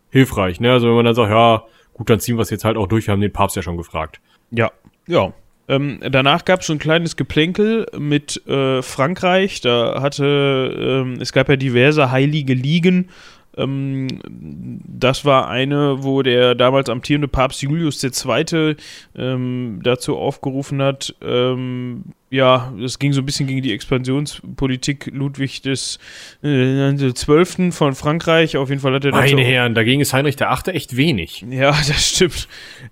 hilfreich, 0.10 0.60
ne? 0.60 0.72
Also 0.72 0.88
wenn 0.88 0.96
man 0.96 1.06
dann 1.06 1.16
sagt, 1.16 1.30
ja, 1.30 1.64
gut, 1.94 2.10
dann 2.10 2.20
ziehen 2.20 2.38
wir 2.38 2.42
es 2.42 2.50
jetzt 2.50 2.66
halt 2.66 2.78
auch 2.78 2.88
durch, 2.88 3.08
wir 3.08 3.12
haben 3.12 3.22
den 3.22 3.34
Papst 3.34 3.56
ja 3.56 3.62
schon 3.62 3.78
gefragt. 3.78 4.22
Ja, 4.52 4.72
ja. 5.08 5.34
Ähm, 5.68 6.00
danach 6.02 6.44
gab 6.44 6.62
es 6.62 6.68
so 6.68 6.74
ein 6.74 6.80
kleines 6.80 7.16
Geplänkel 7.16 7.88
mit 7.98 8.46
äh, 8.46 8.82
Frankreich. 8.82 9.62
Da 9.62 10.02
hatte, 10.02 11.04
ähm, 11.06 11.18
es 11.22 11.32
gab 11.32 11.48
ja 11.48 11.56
diverse 11.56 12.12
heilige 12.12 12.54
Ligen 12.54 13.10
das 13.54 15.26
war 15.26 15.50
eine, 15.50 16.04
wo 16.04 16.22
der 16.22 16.56
damals 16.56 16.90
amtierende 16.90 17.28
Papst 17.28 17.62
Julius 17.62 18.02
II. 18.02 18.76
Ähm, 19.18 19.80
dazu 19.84 20.18
aufgerufen 20.18 20.82
hat, 20.82 21.14
ähm, 21.22 22.04
ja, 22.30 22.74
es 22.82 22.98
ging 22.98 23.12
so 23.12 23.22
ein 23.22 23.26
bisschen 23.26 23.48
gegen 23.48 23.62
die 23.62 23.74
Expansionspolitik 23.74 25.12
Ludwig 25.14 25.62
des 25.62 26.00
äh, 26.42 27.14
Zwölften 27.14 27.74
von 27.74 27.94
Frankreich. 27.94 28.56
Auf 28.56 28.70
jeden 28.70 28.80
Fall 28.80 28.94
hat 28.94 29.04
er 29.04 29.12
Meine 29.12 29.42
Herren, 29.42 29.76
dagegen 29.76 30.00
ist 30.00 30.14
Heinrich 30.14 30.38
der 30.38 30.50
Achte 30.50 30.74
echt 30.74 30.96
wenig. 30.96 31.46
Ja, 31.50 31.72
das 31.88 32.08
stimmt. 32.08 32.48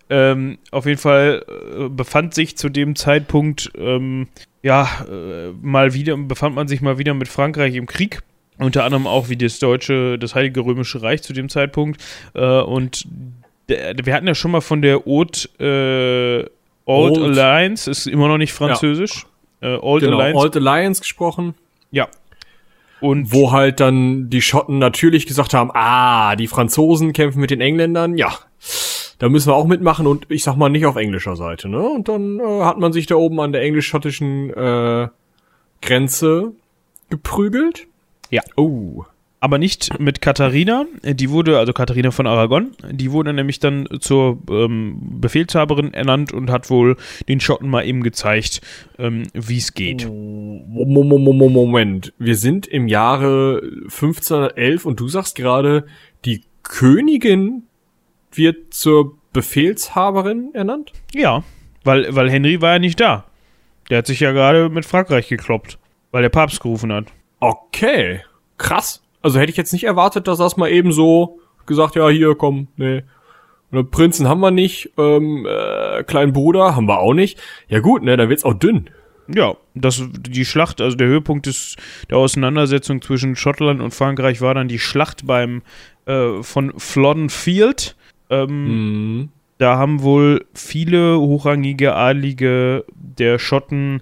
Ähm, 0.09 0.57
auf 0.71 0.85
jeden 0.85 0.99
Fall 0.99 1.45
äh, 1.47 1.87
befand 1.87 2.33
sich 2.33 2.57
zu 2.57 2.67
dem 2.67 2.97
Zeitpunkt, 2.97 3.71
ähm, 3.77 4.27
ja, 4.61 4.89
äh, 5.09 5.53
mal 5.61 5.93
wieder, 5.93 6.17
befand 6.17 6.53
man 6.53 6.67
sich 6.67 6.81
mal 6.81 6.97
wieder 6.97 7.13
mit 7.13 7.29
Frankreich 7.29 7.75
im 7.75 7.85
Krieg 7.85 8.21
unter 8.59 8.83
anderem 8.83 9.07
auch 9.07 9.29
wie 9.29 9.37
das 9.37 9.59
deutsche, 9.59 10.19
das 10.19 10.35
Heilige 10.35 10.61
Römische 10.61 11.01
Reich 11.01 11.23
zu 11.23 11.33
dem 11.33 11.49
Zeitpunkt. 11.49 12.01
Äh, 12.33 12.61
und 12.61 13.07
der, 13.69 13.95
wir 14.03 14.13
hatten 14.13 14.27
ja 14.27 14.35
schon 14.35 14.51
mal 14.51 14.61
von 14.61 14.81
der 14.81 15.05
Haute 15.05 15.49
äh, 15.59 16.49
Old, 16.85 17.17
Old, 17.17 17.37
Alliance, 17.37 17.89
ist 17.89 18.07
immer 18.07 18.27
noch 18.27 18.37
nicht 18.37 18.53
französisch. 18.53 19.25
Ja. 19.61 19.75
Äh, 19.75 19.79
Old 19.79 20.03
genau, 20.03 20.17
Alliance. 20.17 20.39
Old 20.39 20.55
Alliance 20.57 21.01
gesprochen. 21.01 21.53
Ja. 21.91 22.07
Und 23.01 23.31
wo 23.31 23.51
halt 23.51 23.79
dann 23.79 24.29
die 24.29 24.41
Schotten 24.41 24.77
natürlich 24.77 25.25
gesagt 25.25 25.53
haben, 25.53 25.71
ah, 25.73 26.35
die 26.35 26.47
Franzosen 26.47 27.13
kämpfen 27.13 27.39
mit 27.39 27.51
den 27.51 27.61
Engländern, 27.61 28.17
ja, 28.17 28.33
da 29.19 29.29
müssen 29.29 29.49
wir 29.49 29.55
auch 29.55 29.67
mitmachen 29.67 30.07
und 30.07 30.25
ich 30.29 30.43
sag 30.43 30.55
mal 30.55 30.69
nicht 30.69 30.85
auf 30.85 30.95
englischer 30.95 31.35
Seite, 31.35 31.69
ne? 31.69 31.81
Und 31.81 32.07
dann 32.07 32.39
äh, 32.39 32.63
hat 32.63 32.79
man 32.79 32.91
sich 32.91 33.05
da 33.05 33.15
oben 33.15 33.39
an 33.39 33.51
der 33.51 33.61
englisch-schottischen 33.61 34.49
äh, 34.49 35.07
Grenze 35.81 36.53
geprügelt. 37.09 37.87
Ja. 38.29 38.41
Oh. 38.55 39.03
Aber 39.41 39.57
nicht 39.57 39.97
mit 39.99 40.21
Katharina. 40.21 40.85
Die 41.03 41.29
wurde, 41.29 41.59
also 41.59 41.71
Katharina 41.71 42.11
von 42.11 42.27
Aragon, 42.27 42.71
die 42.91 43.13
wurde 43.13 43.33
nämlich 43.33 43.59
dann 43.59 43.87
zur 44.01 44.37
ähm, 44.49 44.97
Befehlshaberin 45.21 45.93
ernannt 45.93 46.33
und 46.33 46.51
hat 46.51 46.69
wohl 46.69 46.97
den 47.29 47.39
Schotten 47.39 47.69
mal 47.69 47.85
eben 47.85 48.03
gezeigt, 48.03 48.59
ähm, 48.97 49.23
wie 49.33 49.57
es 49.57 49.73
geht. 49.73 50.09
Moment, 50.09 52.11
wir 52.17 52.35
sind 52.35 52.67
im 52.67 52.89
Jahre 52.89 53.61
1511 53.85 54.85
und 54.85 54.99
du 54.99 55.07
sagst 55.07 55.35
gerade, 55.35 55.85
die 56.25 56.41
Königin 56.63 57.63
wird 58.33 58.73
zur 58.73 59.17
Befehlshaberin 59.33 60.49
ernannt? 60.53 60.91
Ja, 61.13 61.43
weil, 61.83 62.13
weil 62.15 62.29
Henry 62.29 62.61
war 62.61 62.73
ja 62.73 62.79
nicht 62.79 62.99
da. 62.99 63.25
Der 63.89 63.99
hat 63.99 64.07
sich 64.07 64.19
ja 64.19 64.31
gerade 64.31 64.69
mit 64.69 64.85
Frankreich 64.85 65.27
gekloppt, 65.27 65.79
weil 66.11 66.21
der 66.21 66.29
Papst 66.29 66.61
gerufen 66.61 66.93
hat. 66.93 67.07
Okay, 67.39 68.21
krass. 68.57 69.01
Also 69.21 69.39
hätte 69.39 69.51
ich 69.51 69.57
jetzt 69.57 69.73
nicht 69.73 69.85
erwartet, 69.85 70.27
dass 70.27 70.37
das 70.37 70.57
mal 70.57 70.69
eben 70.69 70.91
so 70.91 71.39
gesagt, 71.65 71.95
ja, 71.95 72.09
hier, 72.09 72.35
komm, 72.35 72.67
nee. 72.77 73.03
Prinzen 73.91 74.27
haben 74.27 74.39
wir 74.39 74.49
nicht, 74.51 74.91
ähm, 74.97 75.45
äh, 75.47 76.03
kleinen 76.03 76.33
Bruder 76.33 76.75
haben 76.75 76.87
wir 76.87 76.99
auch 76.99 77.13
nicht. 77.13 77.39
Ja 77.67 77.79
gut, 77.79 78.01
ne, 78.01 78.17
dann 78.17 78.29
wird's 78.29 78.43
auch 78.43 78.55
dünn. 78.55 78.89
Ja, 79.27 79.55
das, 79.75 80.01
die 80.11 80.43
Schlacht, 80.43 80.81
also 80.81 80.97
der 80.97 81.07
Höhepunkt 81.07 81.45
des, 81.45 81.75
der 82.09 82.17
Auseinandersetzung 82.17 83.01
zwischen 83.03 83.35
Schottland 83.35 83.79
und 83.79 83.93
Frankreich 83.93 84.41
war 84.41 84.55
dann 84.55 84.67
die 84.67 84.79
Schlacht 84.79 85.27
beim 85.27 85.61
äh, 86.07 86.41
von 86.41 86.73
Flodden 86.79 87.29
Field. 87.29 87.95
Ähm, 88.31 89.19
Mhm. 89.19 89.29
Da 89.59 89.77
haben 89.77 90.03
wohl 90.03 90.45
viele 90.53 91.19
hochrangige 91.19 91.93
Adlige 91.93 92.85
der 92.95 93.39
Schotten 93.39 94.01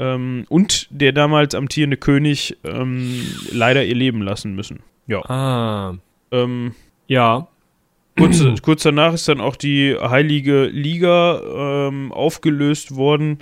ähm, 0.00 0.46
und 0.48 0.88
der 0.90 1.12
damals 1.12 1.54
amtierende 1.54 1.96
König 1.96 2.56
ähm, 2.64 3.22
leider 3.52 3.84
ihr 3.84 3.94
Leben 3.94 4.22
lassen 4.22 4.54
müssen. 4.56 4.80
Ja. 5.06 5.20
Ah. 5.30 5.94
Ähm, 6.32 6.74
Ja. 7.06 7.46
kurz, 8.18 8.42
kurz 8.62 8.82
danach 8.82 9.12
ist 9.14 9.28
dann 9.28 9.40
auch 9.40 9.56
die 9.56 9.96
Heilige 10.00 10.64
Liga 10.66 11.88
ähm, 11.88 12.12
aufgelöst 12.12 12.96
worden. 12.96 13.38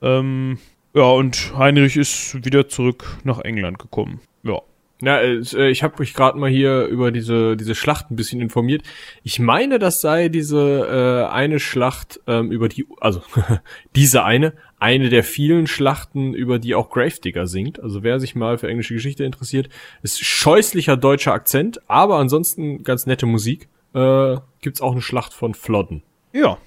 Ähm, 0.00 0.58
ja, 0.94 1.04
und 1.04 1.52
Heinrich 1.56 1.96
ist 1.96 2.44
wieder 2.44 2.68
zurück 2.68 3.18
nach 3.24 3.38
England 3.40 3.78
gekommen. 3.78 4.20
Ja. 4.42 4.60
Es, 5.02 5.54
äh, 5.54 5.68
ich 5.68 5.82
habe 5.82 5.94
mich 5.98 6.14
gerade 6.14 6.38
mal 6.38 6.50
hier 6.50 6.84
über 6.84 7.10
diese 7.10 7.56
diese 7.56 7.74
Schlacht 7.74 8.10
ein 8.10 8.16
bisschen 8.16 8.40
informiert. 8.40 8.82
Ich 9.22 9.38
meine, 9.38 9.78
das 9.78 10.00
sei 10.00 10.28
diese 10.28 11.26
äh, 11.28 11.32
eine 11.32 11.58
Schlacht 11.58 12.20
ähm, 12.26 12.50
über 12.52 12.68
die, 12.68 12.86
also 13.00 13.22
diese 13.96 14.24
eine, 14.24 14.52
eine 14.78 15.08
der 15.08 15.24
vielen 15.24 15.66
Schlachten, 15.66 16.34
über 16.34 16.58
die 16.58 16.74
auch 16.74 16.90
Gravedigger 16.90 17.46
singt. 17.46 17.82
Also 17.82 18.02
wer 18.02 18.20
sich 18.20 18.34
mal 18.34 18.58
für 18.58 18.68
englische 18.68 18.94
Geschichte 18.94 19.24
interessiert, 19.24 19.68
ist 20.02 20.22
scheußlicher 20.22 20.96
deutscher 20.96 21.32
Akzent, 21.32 21.80
aber 21.88 22.16
ansonsten 22.18 22.82
ganz 22.82 23.06
nette 23.06 23.26
Musik. 23.26 23.68
Äh, 23.94 24.36
gibt's 24.60 24.80
auch 24.80 24.92
eine 24.92 25.02
Schlacht 25.02 25.32
von 25.32 25.54
Flodden. 25.54 26.02
Ja. 26.32 26.58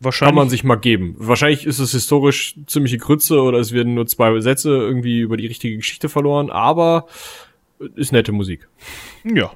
Kann 0.00 0.06
Wahrscheinlich. 0.06 0.34
man 0.34 0.48
sich 0.50 0.64
mal 0.64 0.76
geben. 0.76 1.14
Wahrscheinlich 1.18 1.66
ist 1.66 1.78
es 1.78 1.92
historisch 1.92 2.56
ziemliche 2.66 2.98
Grütze 2.98 3.40
oder 3.40 3.58
es 3.58 3.72
werden 3.72 3.94
nur 3.94 4.06
zwei 4.06 4.38
Sätze 4.40 4.70
irgendwie 4.70 5.20
über 5.20 5.36
die 5.36 5.46
richtige 5.46 5.76
Geschichte 5.76 6.08
verloren, 6.08 6.50
aber 6.50 7.06
ist 7.94 8.12
nette 8.12 8.32
Musik. 8.32 8.68
Ja. 9.24 9.52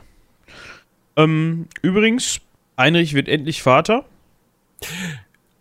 Ähm, 1.16 1.66
übrigens, 1.82 2.40
Heinrich 2.76 3.14
wird 3.14 3.28
endlich 3.28 3.62
Vater. 3.62 4.04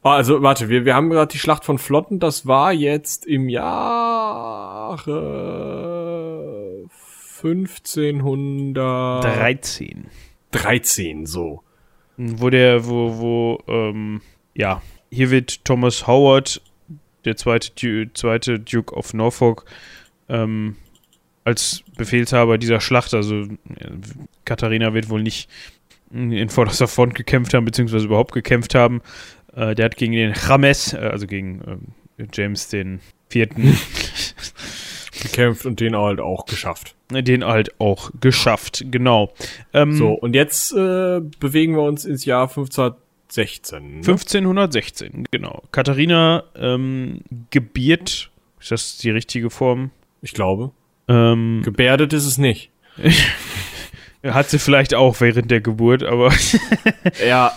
Ah, 0.03 0.15
Also, 0.15 0.41
warte, 0.41 0.69
wir, 0.69 0.85
wir 0.85 0.95
haben 0.95 1.09
gerade 1.09 1.31
die 1.31 1.39
Schlacht 1.39 1.65
von 1.65 1.77
Flotten, 1.77 2.19
das 2.19 2.47
war 2.47 2.71
jetzt 2.71 3.25
im 3.25 3.49
Jahre 3.49 4.97
1513, 7.43 10.05
13. 10.51 11.25
so. 11.25 11.63
Wo 12.17 12.49
der, 12.49 12.87
wo, 12.87 13.17
wo, 13.19 13.59
ähm, 13.67 14.21
ja, 14.55 14.81
hier 15.11 15.29
wird 15.29 15.63
Thomas 15.65 16.07
Howard, 16.07 16.61
der 17.25 17.35
zweite, 17.37 17.71
Du 17.75 18.11
zweite 18.13 18.59
Duke 18.59 18.95
of 18.95 19.13
Norfolk, 19.13 19.65
ähm, 20.29 20.77
als 21.47 21.81
Befehlshaber 21.95 22.57
dieser 22.57 22.81
Schlacht, 22.81 23.13
also 23.13 23.35
äh, 23.43 23.47
Katharina 24.43 24.93
wird 24.93 25.09
wohl 25.09 25.23
nicht 25.23 25.49
in 26.11 26.49
vorderster 26.49 26.89
Front 26.89 27.15
gekämpft 27.15 27.53
haben, 27.53 27.63
beziehungsweise 27.63 28.05
überhaupt 28.05 28.33
gekämpft 28.33 28.75
haben. 28.75 29.01
Äh, 29.55 29.73
der 29.73 29.85
hat 29.85 29.95
gegen 29.95 30.11
den 30.11 30.33
James, 30.33 30.91
äh, 30.91 30.97
also 30.97 31.25
gegen 31.25 31.61
ähm, 32.17 32.27
James 32.33 32.67
den 32.67 32.99
Vierten, 33.29 33.77
Gekämpft 35.21 35.65
und 35.65 35.79
den 35.79 35.95
halt 35.95 36.19
auch 36.19 36.45
geschafft. 36.45 36.95
den 37.11 37.45
halt 37.45 37.79
auch 37.79 38.11
geschafft, 38.19 38.83
genau. 38.91 39.33
Ähm, 39.73 39.93
So, 39.95 40.11
und 40.11 40.35
jetzt 40.35 40.73
äh, 40.73 41.21
bewegen 41.39 41.75
wir 41.75 41.83
uns 41.83 42.03
ins 42.03 42.25
Jahr 42.25 42.49
1516. 42.49 43.89
Ne? 43.89 43.95
1516, 43.97 45.27
genau. 45.31 45.63
Katharina 45.71 46.43
ähm, 46.55 47.21
gebiert, 47.51 48.31
ist 48.59 48.71
das 48.71 48.97
die 48.97 49.11
richtige 49.11 49.49
Form? 49.49 49.91
Ich 50.21 50.33
glaube. 50.33 50.71
Ähm, 51.07 51.61
Gebärdet 51.63 52.13
ist 52.13 52.25
es 52.25 52.37
nicht. 52.37 52.71
hat 54.23 54.49
sie 54.49 54.59
vielleicht 54.59 54.93
auch 54.93 55.19
während 55.21 55.51
der 55.51 55.61
Geburt, 55.61 56.03
aber 56.03 56.31
Ja, 57.27 57.53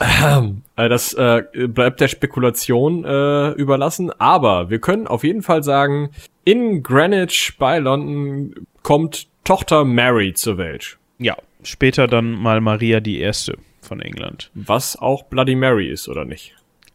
äh, 0.76 0.88
das 0.88 1.14
äh, 1.14 1.42
bleibt 1.68 2.00
der 2.00 2.08
Spekulation 2.08 3.04
äh, 3.04 3.50
überlassen. 3.52 4.12
Aber 4.18 4.70
wir 4.70 4.78
können 4.78 5.06
auf 5.06 5.24
jeden 5.24 5.42
Fall 5.42 5.62
sagen, 5.62 6.10
in 6.44 6.82
Greenwich 6.82 7.54
bei 7.58 7.78
London 7.78 8.54
kommt 8.82 9.28
Tochter 9.44 9.84
Mary 9.84 10.34
zur 10.34 10.58
Welt. 10.58 10.98
ja, 11.18 11.36
später 11.62 12.06
dann 12.06 12.32
mal 12.32 12.60
Maria 12.60 13.00
die 13.00 13.18
Erste 13.20 13.56
von 13.82 14.00
England. 14.00 14.50
Was 14.54 14.96
auch 14.96 15.24
Bloody 15.24 15.54
Mary 15.54 15.88
ist, 15.88 16.08
oder 16.08 16.24
nicht? 16.24 16.54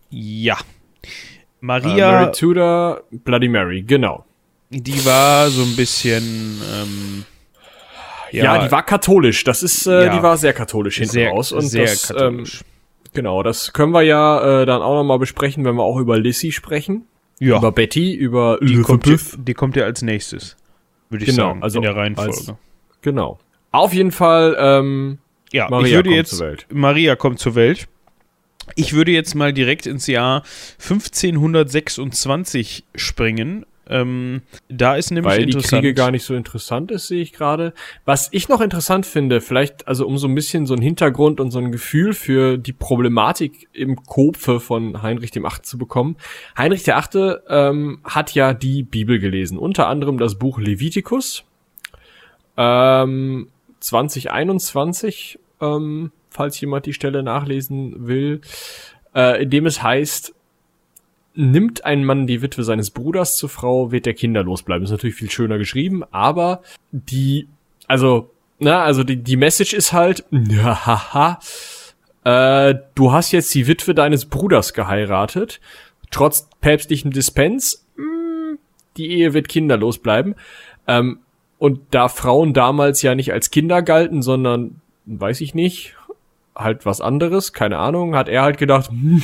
Ja. 0.09 0.55
Äh, 0.55 1.07
Maria, 1.61 2.11
Mary 2.11 2.31
Tudor, 2.31 3.03
Bloody 3.11 3.47
Mary, 3.49 3.81
genau. 3.81 4.24
Die 4.81 5.05
war 5.05 5.49
so 5.49 5.61
ein 5.63 5.75
bisschen, 5.75 6.61
ähm, 6.79 7.23
Ja, 8.31 8.65
die 8.65 8.71
war 8.71 8.83
katholisch. 8.83 9.43
Das 9.45 9.63
ist, 9.63 9.85
äh, 9.87 10.05
Ja. 10.05 10.15
die 10.17 10.23
war 10.23 10.37
sehr 10.37 10.53
katholisch 10.53 10.97
hinten 10.97 11.11
sehr, 11.11 11.29
raus. 11.29 11.51
Und 11.51 11.61
sehr 11.61 11.85
das, 11.85 12.09
ähm, 12.09 12.15
katholisch. 12.17 12.63
genau, 13.13 13.43
das 13.43 13.71
können 13.73 13.91
wir 13.93 14.01
ja 14.01 14.61
äh, 14.61 14.65
dann 14.65 14.81
auch 14.81 14.95
nochmal 14.95 15.19
besprechen, 15.19 15.63
wenn 15.63 15.75
wir 15.75 15.83
auch 15.83 15.97
über 15.97 16.17
Lissy 16.19 16.51
sprechen. 16.51 17.05
ja, 17.39 17.57
Über 17.57 17.71
Betty, 17.71 18.13
über 18.13 18.57
die 18.61 18.81
kommt, 18.81 19.05
ja, 19.07 19.15
die 19.37 19.53
kommt 19.53 19.75
ja 19.75 19.83
als 19.85 20.01
nächstes, 20.01 20.55
würde 21.09 21.23
ich 21.25 21.31
Genau, 21.31 21.49
sagen, 21.49 21.63
also 21.63 21.77
in 21.79 21.83
der 21.83 21.95
Reihenfolge. 21.95 22.31
als- 22.31 22.53
Genau. 23.01 23.39
Auf 23.71 23.93
jeden 23.93 24.11
Fall, 24.11 24.55
ähm, 24.59 25.19
Ja, 25.51 25.67
Maria 25.69 25.87
ich 25.87 25.93
würde 25.95 26.09
kommt 26.09 26.15
jetzt 26.17 26.37
zur 26.37 26.47
Welt. 26.47 26.65
Maria 26.71 27.15
kommt 27.15 27.39
zur 27.39 27.55
Welt. 27.55 27.87
Ich 28.75 28.93
würde 28.93 29.11
jetzt 29.11 29.35
mal 29.35 29.53
direkt 29.53 29.85
ins 29.85 30.07
Jahr 30.07 30.43
1526 30.79 32.83
springen. 32.95 33.65
Ähm, 33.87 34.41
da 34.67 34.95
ist 34.95 35.11
nämlich 35.11 35.31
weil 35.31 35.45
die 35.45 35.51
interessant. 35.51 35.81
Kriege 35.81 35.93
gar 35.93 36.11
nicht 36.11 36.23
so 36.23 36.33
interessant 36.33 36.91
ist, 36.91 37.07
sehe 37.07 37.21
ich 37.21 37.33
gerade. 37.33 37.73
Was 38.03 38.29
ich 38.31 38.49
noch 38.49 38.61
interessant 38.61 39.05
finde, 39.05 39.41
vielleicht 39.41 39.87
also 39.87 40.07
um 40.07 40.17
so 40.17 40.27
ein 40.27 40.35
bisschen 40.35 40.65
so 40.65 40.73
ein 40.73 40.81
Hintergrund 40.81 41.39
und 41.39 41.51
so 41.51 41.59
ein 41.59 41.71
Gefühl 41.71 42.13
für 42.13 42.57
die 42.57 42.73
Problematik 42.73 43.69
im 43.73 43.95
Kopfe 44.03 44.59
von 44.59 45.01
Heinrich 45.01 45.31
dem 45.31 45.45
Achten 45.45 45.65
zu 45.65 45.77
bekommen. 45.77 46.17
Heinrich 46.57 46.83
der 46.83 46.97
Achte 46.97 47.43
ähm, 47.47 47.99
hat 48.03 48.33
ja 48.33 48.53
die 48.53 48.83
Bibel 48.83 49.19
gelesen, 49.19 49.57
unter 49.57 49.87
anderem 49.87 50.17
das 50.17 50.35
Buch 50.35 50.59
Levitikus. 50.59 51.43
Ähm, 52.57 53.49
2021, 53.79 55.39
ähm, 55.61 56.11
falls 56.29 56.59
jemand 56.59 56.85
die 56.85 56.93
Stelle 56.93 57.23
nachlesen 57.23 58.07
will, 58.07 58.41
äh, 59.13 59.43
in 59.43 59.49
dem 59.49 59.65
es 59.65 59.81
heißt, 59.81 60.34
nimmt 61.35 61.85
ein 61.85 62.03
Mann 62.03 62.27
die 62.27 62.41
Witwe 62.41 62.63
seines 62.63 62.91
Bruders 62.91 63.35
zur 63.35 63.49
Frau, 63.49 63.91
wird 63.91 64.05
der 64.05 64.13
kinderlos 64.13 64.63
bleiben. 64.63 64.83
Ist 64.83 64.91
natürlich 64.91 65.15
viel 65.15 65.29
schöner 65.29 65.57
geschrieben, 65.57 66.03
aber 66.11 66.61
die, 66.91 67.47
also, 67.87 68.31
na, 68.59 68.83
also 68.83 69.03
die, 69.03 69.17
die 69.17 69.37
Message 69.37 69.73
ist 69.73 69.93
halt, 69.93 70.25
haha, 70.31 71.39
äh, 72.23 72.75
du 72.95 73.11
hast 73.11 73.31
jetzt 73.31 73.53
die 73.53 73.67
Witwe 73.67 73.93
deines 73.93 74.25
Bruders 74.25 74.73
geheiratet, 74.73 75.59
trotz 76.09 76.49
päpstlichem 76.61 77.11
Dispens, 77.11 77.85
mh, 77.97 78.57
die 78.97 79.11
Ehe 79.11 79.33
wird 79.33 79.49
kinderlos 79.49 79.99
bleiben. 79.99 80.35
Ähm, 80.87 81.19
und 81.57 81.81
da 81.91 82.09
Frauen 82.09 82.53
damals 82.53 83.01
ja 83.01 83.15
nicht 83.15 83.31
als 83.33 83.51
Kinder 83.51 83.81
galten, 83.81 84.21
sondern, 84.21 84.81
weiß 85.05 85.41
ich 85.41 85.53
nicht, 85.53 85.95
halt 86.55 86.85
was 86.85 87.01
anderes, 87.01 87.53
keine 87.53 87.77
Ahnung, 87.77 88.15
hat 88.15 88.29
er 88.29 88.43
halt 88.43 88.57
gedacht, 88.57 88.89
hm, 88.89 89.21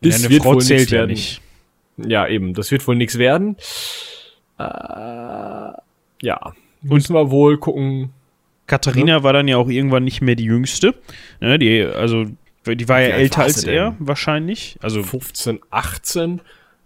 das 0.00 0.20
eine 0.20 0.30
wird 0.30 0.42
Frau 0.42 0.54
wohl 0.54 0.60
zählt 0.60 0.90
ja 0.90 0.98
werden. 0.98 1.10
nicht. 1.10 1.40
Ja, 1.96 2.28
eben, 2.28 2.54
das 2.54 2.70
wird 2.70 2.86
wohl 2.86 2.96
nichts 2.96 3.18
werden. 3.18 3.56
Äh, 4.58 4.62
ja, 6.22 6.52
müssen 6.82 7.14
wir 7.14 7.30
wohl 7.30 7.58
gucken. 7.58 8.10
Katharina 8.66 9.22
war 9.22 9.32
dann 9.32 9.48
ja 9.48 9.56
auch 9.56 9.68
irgendwann 9.68 10.04
nicht 10.04 10.20
mehr 10.20 10.34
die 10.34 10.44
Jüngste. 10.44 10.94
Ne, 11.40 11.58
die, 11.58 11.82
also, 11.82 12.26
die 12.66 12.88
war 12.88 13.00
ja 13.00 13.08
älter 13.08 13.38
war 13.38 13.44
als 13.44 13.64
er, 13.64 13.96
wahrscheinlich. 13.98 14.76
Also, 14.82 15.02
15, 15.02 15.60
18. 15.70 16.40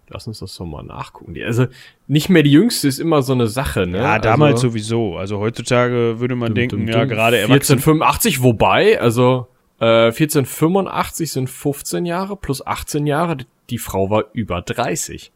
Lass 0.09 0.27
uns 0.27 0.40
das 0.40 0.55
doch 0.57 0.66
mal 0.66 0.83
nachgucken. 0.83 1.35
Die, 1.35 1.42
also 1.42 1.66
nicht 2.07 2.29
mehr 2.29 2.42
die 2.42 2.53
Jüngste 2.53 2.87
ist 2.87 2.98
immer 2.98 3.22
so 3.22 3.33
eine 3.33 3.46
Sache, 3.46 3.87
ne? 3.87 3.98
ja, 3.98 4.18
damals 4.18 4.57
also, 4.57 4.68
sowieso. 4.68 5.16
Also, 5.16 5.38
heutzutage 5.38 6.20
würde 6.20 6.37
man 6.37 6.55
denken, 6.55 6.81
dum, 6.81 6.88
ja, 6.88 7.01
dum, 7.01 7.09
gerade 7.09 7.38
erwachsen. 7.38 7.79
1485, 7.79 8.42
wobei, 8.42 9.01
also 9.01 9.48
äh, 9.82 10.06
1485 10.12 11.32
sind 11.32 11.50
15 11.50 12.06
Jahre 12.06 12.36
plus 12.36 12.64
18 12.64 13.04
Jahre. 13.04 13.36
Die, 13.36 13.46
die 13.68 13.78
Frau 13.78 14.10
war 14.10 14.26
über 14.32 14.62
30. 14.62 15.32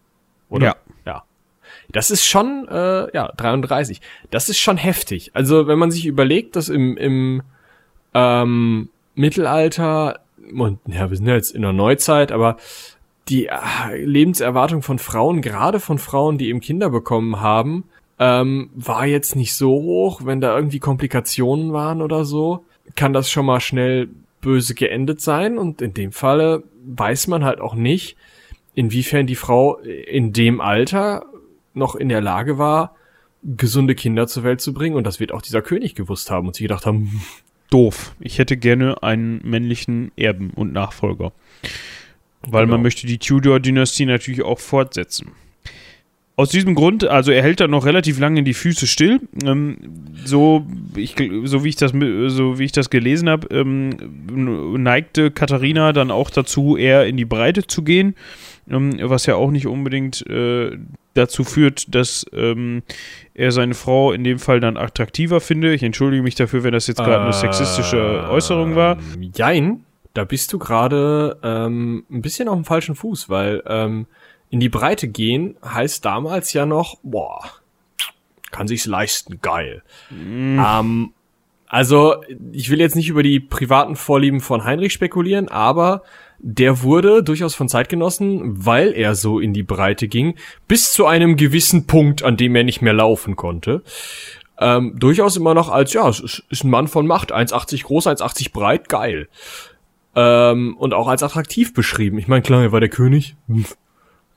Oder? 0.48 0.66
Ja. 0.66 0.76
Ja. 1.04 1.24
Das 1.90 2.12
ist 2.12 2.24
schon, 2.24 2.68
äh, 2.68 3.12
ja, 3.12 3.32
33. 3.36 4.00
Das 4.30 4.48
ist 4.48 4.58
schon 4.58 4.76
heftig. 4.76 5.32
Also, 5.34 5.66
wenn 5.66 5.80
man 5.80 5.90
sich 5.90 6.06
überlegt, 6.06 6.54
dass 6.54 6.68
im, 6.68 6.96
im 6.96 7.42
ähm, 8.14 8.88
Mittelalter, 9.16 10.20
und 10.54 10.78
ja, 10.86 11.10
wir 11.10 11.16
sind 11.16 11.26
ja 11.26 11.34
jetzt 11.34 11.50
in 11.50 11.62
der 11.62 11.72
Neuzeit, 11.72 12.30
aber 12.30 12.56
die 13.28 13.46
äh, 13.46 13.96
Lebenserwartung 13.96 14.82
von 14.82 15.00
Frauen, 15.00 15.42
gerade 15.42 15.80
von 15.80 15.98
Frauen, 15.98 16.38
die 16.38 16.50
eben 16.50 16.60
Kinder 16.60 16.90
bekommen 16.90 17.40
haben, 17.40 17.82
ähm, 18.20 18.70
war 18.76 19.06
jetzt 19.06 19.34
nicht 19.34 19.54
so 19.54 19.70
hoch. 19.70 20.20
Wenn 20.24 20.40
da 20.40 20.54
irgendwie 20.54 20.78
Komplikationen 20.78 21.72
waren 21.72 22.00
oder 22.00 22.24
so, 22.24 22.64
kann 22.94 23.12
das 23.12 23.28
schon 23.28 23.46
mal 23.46 23.58
schnell 23.58 24.08
böse 24.40 24.74
geendet 24.74 25.20
sein. 25.20 25.58
Und 25.58 25.82
in 25.82 25.94
dem 25.94 26.12
Falle 26.12 26.62
weiß 26.84 27.26
man 27.28 27.44
halt 27.44 27.60
auch 27.60 27.74
nicht, 27.74 28.16
inwiefern 28.74 29.26
die 29.26 29.34
Frau 29.34 29.78
in 29.78 30.32
dem 30.32 30.60
Alter 30.60 31.24
noch 31.74 31.94
in 31.94 32.08
der 32.08 32.20
Lage 32.20 32.58
war, 32.58 32.96
gesunde 33.42 33.94
Kinder 33.94 34.26
zur 34.26 34.44
Welt 34.44 34.60
zu 34.60 34.72
bringen. 34.72 34.96
Und 34.96 35.04
das 35.04 35.20
wird 35.20 35.32
auch 35.32 35.42
dieser 35.42 35.62
König 35.62 35.94
gewusst 35.94 36.30
haben 36.30 36.46
und 36.46 36.56
sich 36.56 36.64
gedacht 36.64 36.86
haben, 36.86 37.22
doof. 37.70 38.14
Ich 38.20 38.38
hätte 38.38 38.56
gerne 38.56 39.02
einen 39.02 39.40
männlichen 39.44 40.12
Erben 40.16 40.50
und 40.50 40.72
Nachfolger. 40.72 41.32
Weil 42.42 42.64
genau. 42.64 42.76
man 42.76 42.82
möchte 42.82 43.06
die 43.06 43.18
Tudor-Dynastie 43.18 44.06
natürlich 44.06 44.42
auch 44.42 44.58
fortsetzen. 44.58 45.32
Aus 46.38 46.50
diesem 46.50 46.74
Grund, 46.74 47.04
also 47.04 47.32
er 47.32 47.42
hält 47.42 47.60
dann 47.60 47.70
noch 47.70 47.86
relativ 47.86 48.18
lange 48.18 48.42
die 48.42 48.52
Füße 48.52 48.86
still. 48.86 49.20
Ähm, 49.42 49.78
so, 50.22 50.66
ich, 50.94 51.16
so, 51.44 51.64
wie 51.64 51.70
ich 51.70 51.76
das, 51.76 51.92
so 51.92 52.58
wie 52.58 52.64
ich 52.64 52.72
das 52.72 52.90
gelesen 52.90 53.30
habe, 53.30 53.48
ähm, 53.50 54.82
neigte 54.82 55.30
Katharina 55.30 55.94
dann 55.94 56.10
auch 56.10 56.28
dazu, 56.28 56.76
eher 56.76 57.06
in 57.06 57.16
die 57.16 57.24
Breite 57.24 57.66
zu 57.66 57.82
gehen, 57.82 58.16
ähm, 58.70 58.98
was 59.00 59.24
ja 59.24 59.36
auch 59.36 59.50
nicht 59.50 59.66
unbedingt 59.66 60.26
äh, 60.28 60.76
dazu 61.14 61.42
führt, 61.42 61.94
dass 61.94 62.26
ähm, 62.34 62.82
er 63.32 63.50
seine 63.50 63.72
Frau 63.72 64.12
in 64.12 64.22
dem 64.22 64.38
Fall 64.38 64.60
dann 64.60 64.76
attraktiver 64.76 65.40
finde. 65.40 65.72
Ich 65.72 65.82
entschuldige 65.82 66.22
mich 66.22 66.34
dafür, 66.34 66.64
wenn 66.64 66.72
das 66.72 66.86
jetzt 66.86 66.98
gerade 66.98 67.22
eine 67.22 67.32
sexistische 67.32 68.28
Äußerung 68.28 68.76
war. 68.76 68.98
Jein, 69.34 69.86
da 70.12 70.24
bist 70.24 70.52
du 70.52 70.58
gerade 70.58 71.38
ähm, 71.42 72.04
ein 72.10 72.20
bisschen 72.20 72.48
auf 72.48 72.56
dem 72.56 72.66
falschen 72.66 72.94
Fuß, 72.94 73.30
weil 73.30 73.62
ähm, 73.66 74.06
in 74.50 74.60
die 74.60 74.68
Breite 74.68 75.08
gehen 75.08 75.56
heißt 75.64 76.04
damals 76.04 76.52
ja 76.52 76.66
noch, 76.66 76.98
boah, 77.02 77.40
kann 78.50 78.68
sich's 78.68 78.86
leisten, 78.86 79.40
geil. 79.42 79.82
Mm. 80.10 80.58
Ähm, 80.58 81.12
also, 81.68 82.16
ich 82.52 82.70
will 82.70 82.80
jetzt 82.80 82.96
nicht 82.96 83.08
über 83.08 83.22
die 83.22 83.40
privaten 83.40 83.96
Vorlieben 83.96 84.40
von 84.40 84.64
Heinrich 84.64 84.92
spekulieren, 84.92 85.48
aber 85.48 86.02
der 86.38 86.82
wurde 86.82 87.22
durchaus 87.22 87.54
von 87.54 87.68
Zeitgenossen, 87.68 88.64
weil 88.64 88.92
er 88.92 89.14
so 89.14 89.40
in 89.40 89.52
die 89.52 89.62
Breite 89.62 90.06
ging, 90.06 90.36
bis 90.68 90.92
zu 90.92 91.06
einem 91.06 91.36
gewissen 91.36 91.86
Punkt, 91.86 92.22
an 92.22 92.36
dem 92.36 92.54
er 92.54 92.64
nicht 92.64 92.82
mehr 92.82 92.92
laufen 92.92 93.36
konnte, 93.36 93.82
ähm, 94.58 94.94
durchaus 94.98 95.36
immer 95.36 95.54
noch 95.54 95.68
als, 95.68 95.92
ja, 95.92 96.08
es 96.08 96.20
ist, 96.20 96.44
ist 96.50 96.64
ein 96.64 96.70
Mann 96.70 96.88
von 96.88 97.06
Macht, 97.06 97.34
1,80 97.34 97.84
groß, 97.84 98.06
1,80 98.06 98.52
breit, 98.52 98.88
geil. 98.88 99.28
Ähm, 100.14 100.76
und 100.78 100.94
auch 100.94 101.08
als 101.08 101.22
attraktiv 101.22 101.74
beschrieben. 101.74 102.18
Ich 102.18 102.28
meine, 102.28 102.42
klar, 102.42 102.62
er 102.62 102.72
war 102.72 102.80
der 102.80 102.88
König. 102.88 103.36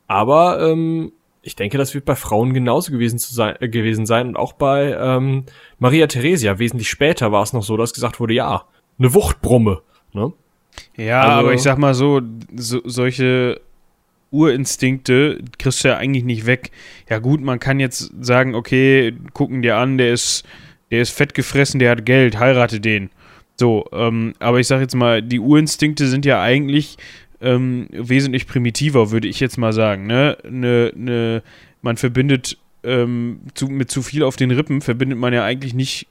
Aber 0.09 0.59
ähm, 0.59 1.13
ich 1.43 1.55
denke, 1.55 1.77
das 1.77 1.93
wird 1.93 2.03
bei 2.03 2.15
Frauen 2.15 2.53
genauso 2.53 2.91
gewesen, 2.91 3.19
zu 3.19 3.33
sein, 3.33 3.55
äh, 3.59 3.69
gewesen 3.69 4.05
sein. 4.05 4.27
Und 4.29 4.37
auch 4.37 4.53
bei 4.53 4.97
ähm, 4.99 5.45
Maria 5.77 6.07
Theresia, 6.07 6.57
wesentlich 6.59 6.89
später 6.89 7.31
war 7.31 7.43
es 7.43 7.53
noch 7.53 7.63
so, 7.63 7.77
dass 7.77 7.93
gesagt 7.93 8.19
wurde, 8.19 8.33
ja, 8.33 8.65
eine 8.97 9.13
Wuchtbrumme. 9.13 9.81
Ne? 10.11 10.33
Ja, 10.97 11.21
also, 11.21 11.33
aber 11.33 11.53
ich 11.53 11.61
sag 11.61 11.77
mal 11.77 11.93
so, 11.93 12.21
so, 12.55 12.81
solche 12.83 13.61
Urinstinkte 14.31 15.43
kriegst 15.59 15.83
du 15.83 15.89
ja 15.89 15.97
eigentlich 15.97 16.23
nicht 16.23 16.47
weg. 16.47 16.71
Ja 17.07 17.19
gut, 17.19 17.41
man 17.41 17.59
kann 17.59 17.79
jetzt 17.79 18.11
sagen, 18.19 18.55
okay, 18.55 19.13
gucken 19.33 19.61
dir 19.61 19.77
an, 19.77 19.99
der 19.99 20.11
ist, 20.11 20.43
der 20.89 21.01
ist 21.01 21.11
fett 21.11 21.35
gefressen, 21.35 21.79
der 21.79 21.91
hat 21.91 22.05
Geld, 22.05 22.39
heirate 22.39 22.79
den. 22.79 23.11
So, 23.57 23.85
ähm, 23.91 24.33
aber 24.39 24.59
ich 24.59 24.65
sag 24.65 24.81
jetzt 24.81 24.95
mal, 24.95 25.21
die 25.21 25.39
Urinstinkte 25.39 26.07
sind 26.07 26.25
ja 26.25 26.41
eigentlich 26.41 26.97
ähm, 27.41 27.87
wesentlich 27.91 28.47
primitiver, 28.47 29.11
würde 29.11 29.27
ich 29.27 29.39
jetzt 29.39 29.57
mal 29.57 29.73
sagen. 29.73 30.07
Ne? 30.07 30.37
Ne, 30.49 30.91
ne, 30.95 31.43
man 31.81 31.97
verbindet 31.97 32.57
ähm, 32.83 33.41
zu, 33.55 33.67
mit 33.67 33.91
zu 33.91 34.01
viel 34.01 34.23
auf 34.23 34.35
den 34.35 34.51
Rippen 34.51 34.81
verbindet 34.81 35.17
man 35.17 35.33
ja 35.33 35.43
eigentlich 35.43 35.73
nicht 35.73 36.07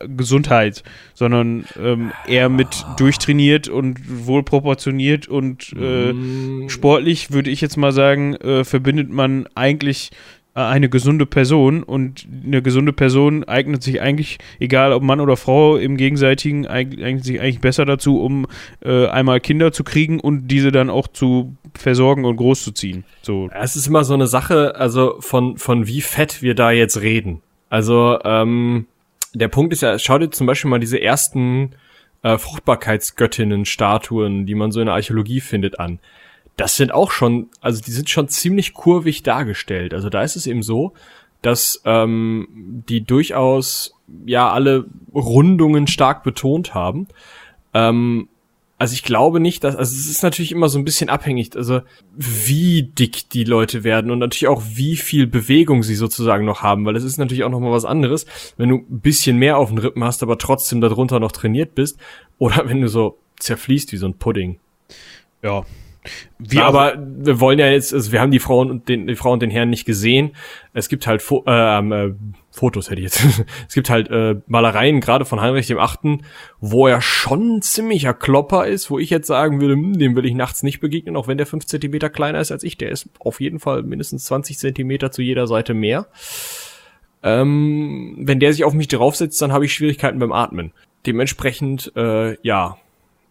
äh, 0.00 0.08
Gesundheit, 0.08 0.82
sondern 1.14 1.64
ähm, 1.80 2.12
eher 2.26 2.48
mit 2.48 2.84
durchtrainiert 2.96 3.68
und 3.68 4.26
wohlproportioniert 4.26 5.28
und 5.28 5.72
äh, 5.78 6.12
mm. 6.12 6.68
sportlich, 6.68 7.30
würde 7.30 7.50
ich 7.50 7.60
jetzt 7.60 7.76
mal 7.76 7.92
sagen, 7.92 8.34
äh, 8.34 8.64
verbindet 8.64 9.10
man 9.10 9.46
eigentlich 9.54 10.10
eine 10.66 10.88
gesunde 10.88 11.26
Person 11.26 11.82
und 11.82 12.26
eine 12.44 12.62
gesunde 12.62 12.92
Person 12.92 13.44
eignet 13.44 13.82
sich 13.82 14.00
eigentlich, 14.00 14.38
egal 14.58 14.92
ob 14.92 15.02
Mann 15.02 15.20
oder 15.20 15.36
Frau, 15.36 15.76
im 15.76 15.96
Gegenseitigen 15.96 16.66
eignet 16.66 17.24
sich 17.24 17.40
eigentlich 17.40 17.60
besser 17.60 17.84
dazu, 17.84 18.20
um 18.20 18.46
äh, 18.84 19.06
einmal 19.06 19.40
Kinder 19.40 19.72
zu 19.72 19.84
kriegen 19.84 20.20
und 20.20 20.48
diese 20.48 20.72
dann 20.72 20.90
auch 20.90 21.08
zu 21.08 21.56
versorgen 21.74 22.24
und 22.24 22.36
großzuziehen. 22.36 23.04
So. 23.22 23.48
Es 23.52 23.76
ist 23.76 23.86
immer 23.86 24.04
so 24.04 24.14
eine 24.14 24.26
Sache, 24.26 24.76
also 24.76 25.16
von, 25.20 25.58
von 25.58 25.86
wie 25.86 26.00
fett 26.00 26.42
wir 26.42 26.54
da 26.54 26.70
jetzt 26.70 27.00
reden. 27.00 27.42
Also, 27.70 28.18
ähm, 28.24 28.86
der 29.34 29.48
Punkt 29.48 29.72
ist 29.72 29.82
ja, 29.82 29.98
schau 29.98 30.18
dir 30.18 30.30
zum 30.30 30.46
Beispiel 30.46 30.70
mal 30.70 30.80
diese 30.80 31.00
ersten 31.00 31.72
äh, 32.22 32.38
Fruchtbarkeitsgöttinnen-Statuen, 32.38 34.46
die 34.46 34.54
man 34.54 34.72
so 34.72 34.80
in 34.80 34.86
der 34.86 34.94
Archäologie 34.94 35.40
findet, 35.40 35.78
an 35.78 35.98
das 36.58 36.74
sind 36.74 36.92
auch 36.92 37.12
schon, 37.12 37.48
also 37.60 37.80
die 37.80 37.92
sind 37.92 38.10
schon 38.10 38.28
ziemlich 38.28 38.74
kurvig 38.74 39.22
dargestellt. 39.22 39.94
Also 39.94 40.10
da 40.10 40.22
ist 40.22 40.34
es 40.34 40.46
eben 40.46 40.64
so, 40.64 40.92
dass 41.40 41.80
ähm, 41.84 42.82
die 42.88 43.04
durchaus 43.04 43.94
ja 44.26 44.50
alle 44.50 44.86
Rundungen 45.14 45.86
stark 45.86 46.24
betont 46.24 46.74
haben. 46.74 47.06
Ähm, 47.74 48.28
also 48.76 48.94
ich 48.94 49.04
glaube 49.04 49.38
nicht, 49.38 49.62
dass, 49.62 49.76
also 49.76 49.94
es 49.96 50.08
ist 50.08 50.24
natürlich 50.24 50.50
immer 50.50 50.68
so 50.68 50.80
ein 50.80 50.84
bisschen 50.84 51.10
abhängig, 51.10 51.54
also 51.54 51.80
wie 52.16 52.82
dick 52.82 53.30
die 53.30 53.44
Leute 53.44 53.84
werden 53.84 54.10
und 54.10 54.18
natürlich 54.18 54.48
auch 54.48 54.62
wie 54.66 54.96
viel 54.96 55.28
Bewegung 55.28 55.84
sie 55.84 55.94
sozusagen 55.94 56.44
noch 56.44 56.62
haben, 56.62 56.84
weil 56.86 56.96
es 56.96 57.04
ist 57.04 57.18
natürlich 57.18 57.44
auch 57.44 57.50
noch 57.50 57.60
mal 57.60 57.70
was 57.70 57.84
anderes, 57.84 58.26
wenn 58.56 58.68
du 58.68 58.76
ein 58.78 59.00
bisschen 59.00 59.36
mehr 59.36 59.58
auf 59.58 59.68
den 59.68 59.78
Rippen 59.78 60.02
hast, 60.02 60.24
aber 60.24 60.38
trotzdem 60.38 60.80
darunter 60.80 61.20
noch 61.20 61.32
trainiert 61.32 61.76
bist 61.76 61.98
oder 62.38 62.64
wenn 62.68 62.80
du 62.80 62.88
so 62.88 63.16
zerfließt 63.38 63.92
wie 63.92 63.96
so 63.96 64.06
ein 64.06 64.14
Pudding. 64.14 64.58
Ja, 65.40 65.64
wie 66.38 66.60
aber 66.60 66.96
wir 66.98 67.40
wollen 67.40 67.58
ja 67.58 67.68
jetzt, 67.68 67.92
also 67.92 68.12
wir 68.12 68.20
haben 68.20 68.30
die 68.30 68.38
Frauen 68.38 68.70
und 68.70 68.88
den, 68.88 69.06
die 69.06 69.16
Frau 69.16 69.32
und 69.32 69.42
den 69.42 69.50
Herrn 69.50 69.70
nicht 69.70 69.84
gesehen. 69.84 70.32
Es 70.72 70.88
gibt 70.88 71.06
halt 71.06 71.22
Fo 71.22 71.44
äh, 71.46 71.78
äh, 71.78 72.14
Fotos 72.50 72.90
hätte 72.90 73.00
ich 73.00 73.04
jetzt. 73.04 73.44
es 73.68 73.74
gibt 73.74 73.90
halt 73.90 74.10
äh, 74.10 74.36
Malereien, 74.46 75.00
gerade 75.00 75.24
von 75.24 75.40
Heinrich 75.40 75.66
dem 75.66 75.78
Achten, 75.78 76.22
wo 76.60 76.86
er 76.86 77.00
schon 77.00 77.56
ein 77.56 77.62
ziemlicher 77.62 78.14
Klopper 78.14 78.66
ist, 78.66 78.90
wo 78.90 78.98
ich 78.98 79.10
jetzt 79.10 79.26
sagen 79.26 79.60
würde, 79.60 79.74
hm, 79.74 79.98
dem 79.98 80.16
will 80.16 80.26
ich 80.26 80.34
nachts 80.34 80.62
nicht 80.62 80.80
begegnen, 80.80 81.16
auch 81.16 81.28
wenn 81.28 81.38
der 81.38 81.46
fünf 81.46 81.66
Zentimeter 81.66 82.10
kleiner 82.10 82.40
ist 82.40 82.52
als 82.52 82.62
ich. 82.62 82.78
Der 82.78 82.90
ist 82.90 83.08
auf 83.18 83.40
jeden 83.40 83.60
Fall 83.60 83.82
mindestens 83.82 84.24
20 84.24 84.58
Zentimeter 84.58 85.10
zu 85.10 85.22
jeder 85.22 85.46
Seite 85.46 85.74
mehr. 85.74 86.06
Ähm, 87.22 88.16
wenn 88.20 88.40
der 88.40 88.52
sich 88.52 88.64
auf 88.64 88.74
mich 88.74 88.88
draufsetzt, 88.88 89.40
dann 89.42 89.52
habe 89.52 89.64
ich 89.64 89.74
Schwierigkeiten 89.74 90.18
beim 90.18 90.32
Atmen. 90.32 90.72
Dementsprechend, 91.06 91.92
äh, 91.96 92.36
ja, 92.42 92.76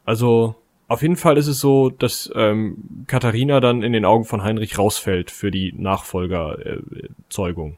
also 0.05 0.55
auf 0.87 1.01
jeden 1.01 1.17
Fall 1.17 1.37
ist 1.37 1.47
es 1.47 1.59
so, 1.59 1.89
dass 1.89 2.31
ähm, 2.35 2.77
Katharina 3.07 3.59
dann 3.59 3.81
in 3.83 3.91
den 3.93 4.05
Augen 4.05 4.25
von 4.25 4.43
Heinrich 4.43 4.77
rausfällt 4.77 5.31
für 5.31 5.49
die 5.51 5.73
Nachfolgerzeugung. 5.77 7.77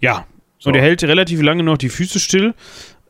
ja, 0.00 0.26
so. 0.58 0.70
und 0.70 0.76
er 0.76 0.82
hält 0.82 1.02
relativ 1.02 1.42
lange 1.42 1.64
noch 1.64 1.78
die 1.78 1.88
Füße 1.88 2.20
still, 2.20 2.54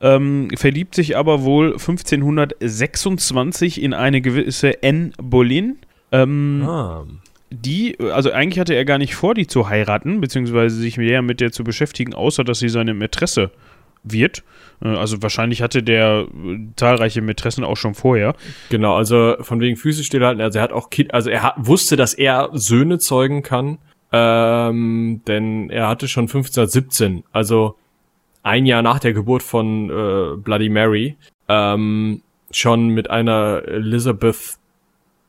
ähm, 0.01 0.49
verliebt 0.57 0.95
sich 0.95 1.17
aber 1.17 1.43
wohl 1.43 1.73
1526 1.73 3.83
in 3.83 3.93
eine 3.95 4.21
gewisse 4.21 4.79
Anne 4.83 5.11
Boleyn. 5.19 5.79
Ähm, 6.11 6.65
ah. 6.67 7.05
Die, 7.51 7.99
also 8.01 8.33
eigentlich 8.33 8.59
hatte 8.59 8.75
er 8.75 8.85
gar 8.85 8.99
nicht 8.99 9.15
vor, 9.15 9.35
die 9.35 9.47
zu 9.47 9.69
heiraten, 9.69 10.21
beziehungsweise 10.21 10.75
sich 10.77 10.97
mehr 10.97 11.23
mit 11.23 11.41
der 11.41 11.53
zu 11.53 11.63
beschäftigen, 11.65 12.15
außer 12.15 12.45
dass 12.45 12.59
sie 12.59 12.69
seine 12.69 12.95
Mätresse 12.95 13.51
wird. 14.05 14.45
Äh, 14.83 14.89
also 14.89 15.23
wahrscheinlich 15.23 15.63
hatte 15.63 15.83
der 15.83 16.27
äh, 16.29 16.59
zahlreiche 16.77 17.23
Mätressen 17.23 17.65
auch 17.65 17.77
schon 17.77 17.95
vorher. 17.95 18.35
Genau, 18.71 18.95
also 18.95 19.37
von 19.41 19.61
wegen 19.61 19.77
Füße 19.77 20.05
stillhalten. 20.05 20.41
Also 20.41 20.59
er 20.59 20.63
hat 20.63 20.73
auch 20.73 20.91
Kind, 20.91 21.13
also 21.13 21.31
er 21.31 21.43
hat, 21.43 21.55
wusste, 21.57 21.97
dass 21.97 22.15
er 22.15 22.51
Söhne 22.53 22.99
zeugen 22.99 23.43
kann, 23.43 23.79
ähm, 24.13 25.23
denn 25.27 25.71
er 25.71 25.89
hatte 25.89 26.07
schon 26.07 26.25
1517, 26.25 27.25
also 27.33 27.77
ein 28.43 28.67
Jahr 28.67 28.83
nach 28.83 29.01
der 29.01 29.15
Geburt 29.15 29.43
von 29.43 29.91
äh, 29.91 30.37
Bloody 30.37 30.69
Mary, 30.69 31.17
ähm, 31.49 32.23
schon 32.51 32.89
mit 32.89 33.11
einer 33.11 33.63
Elizabeth 33.67 34.59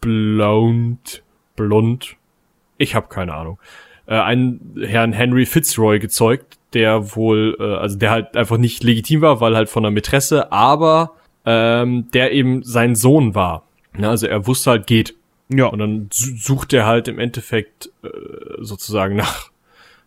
Blond, 0.01 1.23
Blond, 1.55 2.17
ich 2.77 2.93
habe 2.93 3.07
keine 3.07 3.33
Ahnung, 3.33 3.57
äh, 4.05 4.19
einen 4.19 4.75
Herrn 4.79 5.13
Henry 5.13 5.45
Fitzroy 5.45 5.99
gezeugt, 5.99 6.54
der 6.75 7.15
wohl, 7.15 7.57
äh, 7.59 7.63
also 7.63 7.97
der 7.97 8.11
halt 8.11 8.37
einfach 8.37 8.57
nicht 8.57 8.83
legitim 8.83 9.21
war, 9.21 9.41
weil 9.41 9.55
halt 9.55 9.69
von 9.69 9.83
der 9.83 9.91
Mätresse, 9.91 10.51
aber 10.51 11.13
ähm, 11.45 12.11
der 12.11 12.33
eben 12.33 12.63
sein 12.63 12.95
Sohn 12.95 13.33
war. 13.33 13.63
Ja, 13.97 14.09
also 14.09 14.27
er 14.27 14.45
wusste 14.45 14.71
halt, 14.71 14.87
geht. 14.87 15.15
Ja. 15.49 15.67
Und 15.67 15.79
dann 15.79 16.09
sucht 16.11 16.73
er 16.73 16.85
halt 16.85 17.07
im 17.07 17.19
Endeffekt 17.19 17.91
äh, 18.03 18.09
sozusagen 18.59 19.15
nach, 19.15 19.49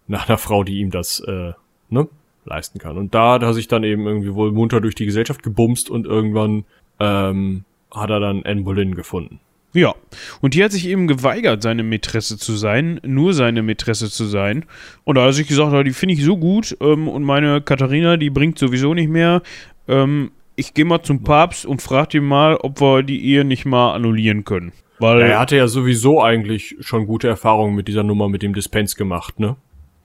nach 0.06 0.28
einer 0.28 0.38
Frau, 0.38 0.64
die 0.64 0.80
ihm 0.80 0.90
das 0.90 1.20
äh, 1.20 1.52
ne, 1.88 2.08
leisten 2.44 2.78
kann. 2.78 2.98
Und 2.98 3.14
da 3.14 3.34
hat 3.34 3.42
er 3.42 3.54
sich 3.54 3.68
dann 3.68 3.84
eben 3.84 4.06
irgendwie 4.06 4.34
wohl 4.34 4.52
munter 4.52 4.80
durch 4.80 4.94
die 4.94 5.06
Gesellschaft 5.06 5.42
gebumst 5.42 5.90
und 5.90 6.06
irgendwann 6.06 6.64
ähm, 7.00 7.64
hat 7.90 8.10
er 8.10 8.20
dann 8.20 8.42
Anne 8.44 8.62
Boleyn 8.62 8.94
gefunden. 8.94 9.40
Ja, 9.74 9.94
und 10.40 10.54
die 10.54 10.64
hat 10.64 10.72
sich 10.72 10.88
eben 10.88 11.06
geweigert, 11.06 11.62
seine 11.62 11.82
Mätresse 11.82 12.38
zu 12.38 12.56
sein, 12.56 13.00
nur 13.04 13.34
seine 13.34 13.62
Mätresse 13.62 14.10
zu 14.10 14.24
sein. 14.24 14.64
Und 15.04 15.16
da 15.16 15.22
hat 15.22 15.28
er 15.28 15.32
sich 15.34 15.48
gesagt, 15.48 15.86
die 15.86 15.92
finde 15.92 16.14
ich 16.14 16.24
so 16.24 16.36
gut 16.38 16.76
ähm, 16.80 17.06
und 17.06 17.22
meine 17.22 17.60
Katharina, 17.60 18.16
die 18.16 18.30
bringt 18.30 18.58
sowieso 18.58 18.94
nicht 18.94 19.10
mehr. 19.10 19.42
Ähm, 19.86 20.30
ich 20.56 20.74
gehe 20.74 20.84
mal 20.84 21.02
zum 21.02 21.22
Papst 21.22 21.66
und 21.66 21.82
frage 21.82 22.18
ihn 22.18 22.24
mal, 22.24 22.56
ob 22.56 22.80
wir 22.80 23.02
die 23.02 23.24
Ehe 23.24 23.44
nicht 23.44 23.66
mal 23.66 23.92
annullieren 23.92 24.44
können. 24.44 24.72
Weil 24.98 25.20
er 25.20 25.38
hatte 25.38 25.56
ja 25.56 25.68
sowieso 25.68 26.22
eigentlich 26.22 26.76
schon 26.80 27.06
gute 27.06 27.28
Erfahrungen 27.28 27.76
mit 27.76 27.86
dieser 27.86 28.02
Nummer 28.02 28.28
mit 28.28 28.42
dem 28.42 28.54
Dispens 28.54 28.96
gemacht, 28.96 29.38
ne? 29.38 29.56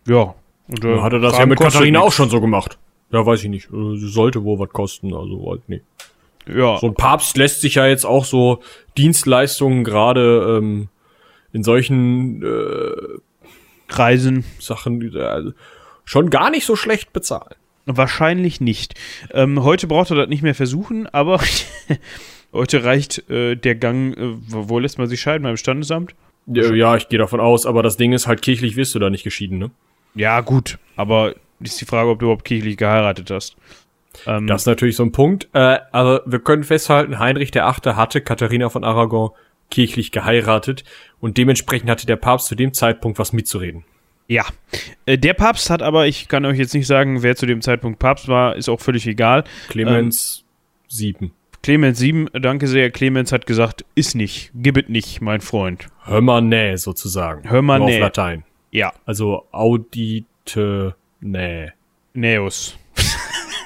Ja. 0.08 0.36
Und, 0.68 0.86
äh, 0.86 1.00
hat 1.00 1.14
er 1.14 1.20
das 1.20 1.38
ja 1.38 1.46
mit 1.46 1.60
Katharina 1.60 2.00
auch 2.02 2.12
schon 2.12 2.30
so 2.30 2.40
gemacht. 2.40 2.78
Ja, 3.12 3.26
weiß 3.26 3.44
ich 3.44 3.50
nicht. 3.50 3.70
Äh, 3.72 3.96
sollte 3.96 4.44
wohl 4.44 4.60
was 4.60 4.70
kosten, 4.70 5.14
also 5.14 5.50
halt, 5.50 5.62
nee. 5.68 5.82
Ja. 6.48 6.78
So 6.78 6.88
ein 6.88 6.96
Papst 6.96 7.38
lässt 7.38 7.62
sich 7.62 7.76
ja 7.76 7.88
jetzt 7.88 8.06
auch 8.06 8.26
so 8.26 8.62
Dienstleistungen 8.98 9.84
gerade 9.84 10.58
ähm, 10.60 10.90
in 11.52 11.64
solchen 11.64 12.44
äh, 12.44 13.20
Kreisen. 13.88 14.44
Sachen 14.60 15.02
äh, 15.16 15.52
schon 16.06 16.30
gar 16.30 16.50
nicht 16.50 16.66
so 16.66 16.76
schlecht 16.76 17.14
bezahlen. 17.14 17.56
Wahrscheinlich 17.86 18.62
nicht. 18.62 18.94
Ähm, 19.32 19.64
heute 19.64 19.88
braucht 19.88 20.10
er 20.10 20.16
das 20.16 20.30
nicht 20.30 20.42
mehr 20.42 20.56
versuchen, 20.56 21.08
aber 21.08 21.42
heute 22.54 22.84
reicht 22.84 23.30
äh, 23.30 23.56
der 23.56 23.76
Gang, 23.76 24.18
äh, 24.18 24.36
wo 24.48 24.70
wo 24.70 24.80
lässt 24.80 24.98
man 24.98 25.08
sich 25.08 25.22
scheiden? 25.22 25.44
Beim 25.44 25.58
Standesamt? 25.58 26.16
Ja, 26.48 26.74
ja, 26.74 26.96
ich 26.96 27.08
gehe 27.10 27.20
davon 27.20 27.40
aus, 27.40 27.66
aber 27.66 27.84
das 27.84 27.98
Ding 27.98 28.12
ist 28.14 28.28
halt 28.28 28.42
kirchlich 28.42 28.76
wirst 28.76 28.96
du 28.96 29.00
da 29.00 29.10
nicht 29.10 29.24
geschieden, 29.24 29.60
ne? 29.60 29.72
Ja, 30.16 30.42
gut, 30.42 30.78
aber 30.96 31.36
ist 31.60 31.80
die 31.80 31.86
Frage, 31.86 32.10
ob 32.10 32.20
du 32.20 32.26
überhaupt 32.26 32.46
kirchlich 32.46 32.78
geheiratet 32.78 33.32
hast. 33.32 33.56
Ähm, 34.26 34.48
Das 34.48 34.62
ist 34.64 34.66
natürlich 34.68 34.96
so 34.96 35.04
ein 35.04 35.12
Punkt. 35.12 35.50
Äh, 35.54 35.80
aber 35.92 36.22
wir 36.26 36.40
können 36.40 36.64
festhalten, 36.64 37.20
Heinrich 37.20 37.52
der 37.52 37.68
Achte 37.68 37.96
hatte 37.96 38.22
Katharina 38.22 38.70
von 38.70 38.84
Aragon 38.84 39.32
kirchlich 39.70 40.12
geheiratet 40.12 40.84
und 41.20 41.38
dementsprechend 41.38 41.90
hatte 41.90 42.06
der 42.06 42.16
Papst 42.16 42.48
zu 42.48 42.56
dem 42.56 42.74
Zeitpunkt 42.74 43.18
was 43.20 43.34
mitzureden. 43.34 43.84
Ja. 44.28 44.46
Äh, 45.06 45.18
der 45.18 45.34
Papst 45.34 45.70
hat 45.70 45.82
aber, 45.82 46.08
ich 46.08 46.28
kann 46.28 46.46
euch 46.46 46.58
jetzt 46.58 46.74
nicht 46.74 46.88
sagen, 46.88 47.24
wer 47.24 47.36
zu 47.36 47.46
dem 47.46 47.62
Zeitpunkt 47.62 48.00
Papst 48.00 48.28
war, 48.28 48.56
ist 48.56 48.70
auch 48.70 48.80
völlig 48.80 49.08
egal. 49.08 49.44
Clemens 49.70 50.44
sieben. 50.88 51.34
Clemens 51.64 51.98
7, 51.98 52.28
danke 52.34 52.68
sehr, 52.68 52.92
Clemens 52.92 53.32
hat 53.32 53.46
gesagt, 53.46 53.86
ist 53.96 54.16
nicht, 54.16 54.52
gib 54.54 54.78
es 54.78 54.90
nicht, 54.90 55.22
mein 55.22 55.40
Freund. 55.40 55.88
Hör 56.04 56.20
mal 56.20 56.42
näh, 56.42 56.76
sozusagen. 56.76 57.50
Hör 57.50 57.62
mal 57.62 57.80
näh. 57.80 57.96
Auf 57.96 58.02
Latein. 58.02 58.44
Ja, 58.70 58.92
Also 59.06 59.48
audite 59.54 60.96
näh. 61.22 61.70
Neos. 62.14 62.78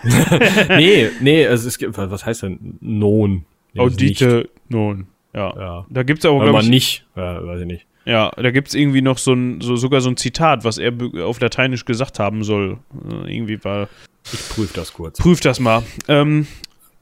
nee, 0.69 1.09
nee, 1.19 1.47
also 1.47 1.67
es 1.67 1.77
gibt, 1.77 1.97
was 1.97 2.25
heißt 2.25 2.43
denn 2.43 2.77
non? 2.81 3.45
Nee. 3.73 3.81
Audite, 3.81 4.49
nun. 4.69 5.07
Ja. 5.33 5.53
Ja. 5.57 5.85
Da 5.89 6.03
gibt's 6.03 6.23
Hör 6.25 6.39
glaube 6.39 6.61
ich, 6.61 6.69
nicht, 6.69 7.05
ja, 7.15 7.45
weiß 7.45 7.61
ich 7.61 7.67
nicht. 7.67 7.85
ja, 8.05 8.31
da 8.35 8.51
gibt's 8.51 8.73
irgendwie 8.73 9.01
noch 9.01 9.17
so 9.17 9.33
ein, 9.33 9.61
so, 9.61 9.75
sogar 9.75 10.01
so 10.01 10.09
ein 10.09 10.17
Zitat, 10.17 10.63
was 10.63 10.77
er 10.77 10.93
auf 11.23 11.39
Lateinisch 11.39 11.85
gesagt 11.85 12.19
haben 12.19 12.43
soll. 12.43 12.77
Äh, 13.25 13.35
irgendwie 13.35 13.63
war, 13.63 13.87
Ich 14.31 14.49
prüfe 14.49 14.73
das 14.73 14.93
kurz. 14.93 15.19
prüf 15.19 15.39
das 15.41 15.59
mal. 15.59 15.83
Ähm, 16.07 16.47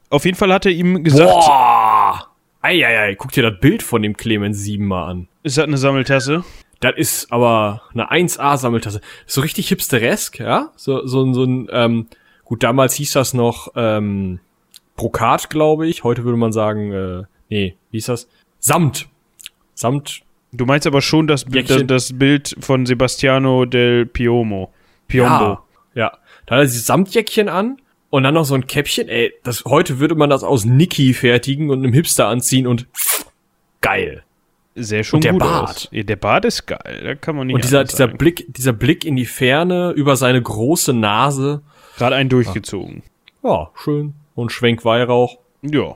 auf 0.10 0.26
jeden 0.26 0.38
Fall 0.38 0.52
hat 0.52 0.66
er 0.66 0.72
ihm 0.72 1.04
gesagt, 1.04 1.30
Boah! 1.32 2.28
Eieiei, 2.62 3.16
guck 3.16 3.32
dir 3.32 3.43
das 3.50 3.60
Bild 3.60 3.84
von 3.84 4.02
dem 4.02 4.18
Clemens 4.18 4.60
7 4.64 4.86
mal 4.86 5.06
an. 5.08 5.28
ist 5.43 5.58
das 5.58 5.66
eine 5.66 5.78
Sammeltasse? 5.78 6.43
Das 6.80 6.93
ist 6.98 7.32
aber 7.32 7.84
eine 7.93 8.12
1A-Sammeltasse. 8.12 9.02
So 9.28 9.41
richtig 9.41 9.70
hipsteresk, 9.70 10.39
ja? 10.39 10.72
So, 10.76 11.06
so, 11.08 11.24
ein- 11.24 11.34
so 11.34 11.43
ein, 11.43 11.68
ähm, 11.72 12.08
gut, 12.46 12.64
damals 12.64 12.93
hieß 12.96 13.12
das 13.14 13.34
noch, 13.34 13.74
ähm, 13.76 14.39
Brokat, 14.96 15.50
glaube 15.50 15.88
ich. 15.88 16.04
Heute 16.06 16.24
würde 16.24 16.38
man 16.38 16.54
sagen, 16.54 16.91
äh, 16.93 17.24
nee, 17.50 17.76
wie 17.91 17.98
hieß 17.98 18.06
das? 18.06 18.30
Samt. 18.60 19.08
Samt. 19.74 20.22
Du 20.54 20.66
meinst 20.66 20.88
aber 20.88 21.02
schon 21.02 21.28
das, 21.28 21.43
Bild- 21.43 21.66
das, 21.70 21.76
Jäckchen. 21.76 21.88
das 21.88 22.18
Bild 22.18 22.56
von 22.62 22.86
Sebastiano 22.86 23.66
del 23.66 24.06
Piomo. 24.06 24.72
Piombo. 25.08 25.43
Ja, 25.43 25.64
ja. 25.96 26.12
Da 26.46 26.56
hat 26.56 26.62
er 26.62 26.66
dieses 26.66 26.86
Samtjäckchen 26.86 27.50
an 27.50 27.78
und 28.10 28.24
dann 28.24 28.34
noch 28.36 28.46
so 28.46 28.56
ein 28.56 28.66
Käppchen. 28.68 29.10
Ey, 29.10 29.34
das, 29.43 29.66
heute 29.66 30.00
würde 30.00 30.16
man 30.16 30.30
das 30.30 30.43
aus 30.43 30.64
Niki 30.64 31.14
fertigen 31.14 31.70
und 31.70 31.80
einem 31.84 31.91
Hipster 31.91 32.28
anziehen 32.28 32.68
und 32.68 32.88
geil. 33.82 34.24
Sehr 34.76 35.04
schon 35.04 35.18
Und 35.18 35.24
der 35.24 35.34
Bart. 35.34 35.89
Ja, 35.91 36.04
der 36.04 36.16
Bart 36.18 36.46
ist 36.46 36.66
geil, 36.68 37.02
da 37.04 37.16
kann 37.16 37.36
man 37.36 37.48
nicht 37.48 37.56
Und 37.56 37.64
dieser, 37.64 37.84
dieser. 37.86 38.08
Blick, 38.08 38.46
dieser 38.50 38.74
Blick 38.74 39.06
in 39.06 39.16
die 39.16 39.26
Ferne 39.26 39.91
über 39.91 40.16
seine 40.16 40.41
große 40.41 40.93
Nase. 40.93 41.62
Gerade 41.98 42.16
einen 42.16 42.30
durchgezogen. 42.30 43.04
Ja, 43.43 43.70
schön. 43.76 44.14
Und 44.36 44.52
Schwenk 44.52 44.84
Weihrauch. 44.86 45.38
Ja, 45.62 45.96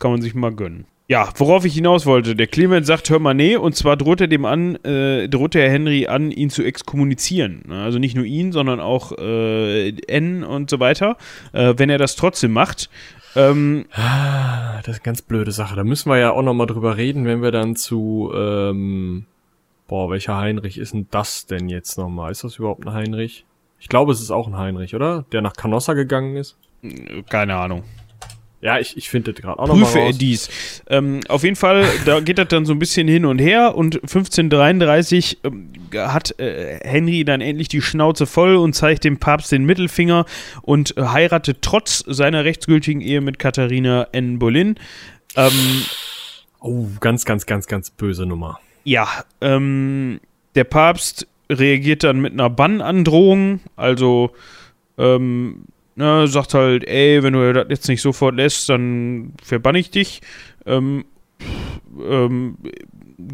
kann 0.00 0.10
man 0.10 0.22
sich 0.22 0.34
mal 0.34 0.52
gönnen. 0.52 0.86
Ja, 1.08 1.28
worauf 1.36 1.64
ich 1.64 1.74
hinaus 1.74 2.04
wollte, 2.04 2.34
der 2.34 2.48
Clement 2.48 2.84
sagt, 2.84 3.08
hör 3.10 3.20
mal 3.20 3.32
nee, 3.32 3.54
und 3.54 3.76
zwar 3.76 3.96
droht 3.96 4.20
er 4.20 4.26
dem 4.26 4.44
an, 4.44 4.74
äh, 4.84 5.28
droht 5.28 5.54
der 5.54 5.70
Henry 5.70 6.08
an, 6.08 6.32
ihn 6.32 6.50
zu 6.50 6.64
exkommunizieren. 6.64 7.62
Ne, 7.68 7.80
Also 7.80 8.00
nicht 8.00 8.16
nur 8.16 8.24
ihn, 8.24 8.50
sondern 8.50 8.80
auch 8.80 9.12
äh, 9.16 9.90
N 10.08 10.42
und 10.42 10.68
so 10.68 10.80
weiter. 10.80 11.16
Äh, 11.52 11.74
wenn 11.76 11.90
er 11.90 11.98
das 11.98 12.16
trotzdem 12.16 12.52
macht, 12.52 12.90
ähm, 13.36 13.84
Ah, 13.92 14.78
das 14.78 14.96
ist 14.96 15.00
eine 15.02 15.04
ganz 15.04 15.22
blöde 15.22 15.52
Sache. 15.52 15.76
Da 15.76 15.84
müssen 15.84 16.10
wir 16.10 16.18
ja 16.18 16.32
auch 16.32 16.42
noch 16.42 16.54
mal 16.54 16.66
drüber 16.66 16.96
reden, 16.96 17.24
wenn 17.24 17.40
wir 17.40 17.52
dann 17.52 17.76
zu, 17.76 18.32
ähm, 18.34 19.26
boah, 19.86 20.10
welcher 20.10 20.36
Heinrich 20.38 20.76
ist 20.78 20.92
denn 20.94 21.06
das 21.12 21.46
denn 21.46 21.68
jetzt 21.68 21.98
noch 21.98 22.08
mal? 22.08 22.32
Ist 22.32 22.42
das 22.42 22.56
überhaupt 22.58 22.84
ein 22.84 22.92
Heinrich? 22.94 23.44
Ich 23.78 23.88
glaube, 23.88 24.12
es 24.12 24.20
ist 24.20 24.30
auch 24.30 24.46
ein 24.46 24.56
Heinrich, 24.56 24.94
oder? 24.94 25.24
Der 25.32 25.42
nach 25.42 25.52
Canossa 25.54 25.94
gegangen 25.94 26.36
ist. 26.36 26.56
keine 27.28 27.56
Ahnung. 27.56 27.84
Ja, 28.62 28.78
ich, 28.78 28.96
ich 28.96 29.10
finde 29.10 29.32
das 29.32 29.42
gerade 29.42 29.58
auch 29.58 29.68
noch 29.68 29.76
mal 29.76 29.84
Prüfe 29.84 30.18
dies. 30.18 30.82
Ähm, 30.88 31.20
auf 31.28 31.44
jeden 31.44 31.56
Fall, 31.56 31.84
da 32.06 32.20
geht 32.20 32.38
das 32.38 32.48
dann 32.48 32.64
so 32.64 32.72
ein 32.72 32.78
bisschen 32.78 33.06
hin 33.06 33.24
und 33.26 33.38
her 33.38 33.76
und 33.76 33.96
1533 33.96 35.38
ähm, 35.44 35.72
hat 35.94 36.38
äh, 36.40 36.80
Henry 36.82 37.24
dann 37.24 37.40
endlich 37.42 37.68
die 37.68 37.82
Schnauze 37.82 38.26
voll 38.26 38.56
und 38.56 38.72
zeigt 38.72 39.04
dem 39.04 39.18
Papst 39.18 39.52
den 39.52 39.64
Mittelfinger 39.66 40.24
und 40.62 40.96
äh, 40.96 41.02
heiratet 41.02 41.58
trotz 41.60 41.98
seiner 42.06 42.44
rechtsgültigen 42.44 43.02
Ehe 43.02 43.20
mit 43.20 43.38
Katharina 43.38 44.08
N. 44.12 44.38
Boleyn. 44.38 44.76
Ähm, 45.36 45.52
Oh, 46.60 46.86
ganz, 46.98 47.24
ganz, 47.24 47.46
ganz, 47.46 47.66
ganz 47.68 47.90
böse 47.90 48.26
Nummer. 48.26 48.58
ja, 48.84 49.06
ähm, 49.40 50.18
der 50.56 50.64
Papst 50.64 51.28
reagiert 51.50 52.04
dann 52.04 52.20
mit 52.20 52.32
einer 52.32 52.50
Bannandrohung, 52.50 53.60
also 53.76 54.30
ähm, 54.98 55.64
ne, 55.94 56.26
sagt 56.28 56.54
halt, 56.54 56.86
ey, 56.86 57.22
wenn 57.22 57.32
du 57.32 57.52
das 57.52 57.66
jetzt 57.68 57.88
nicht 57.88 58.02
sofort 58.02 58.36
lässt, 58.36 58.68
dann 58.68 59.32
verbann 59.42 59.74
ich 59.74 59.90
dich. 59.90 60.20
Ähm, 60.64 61.04
ähm, 61.98 62.56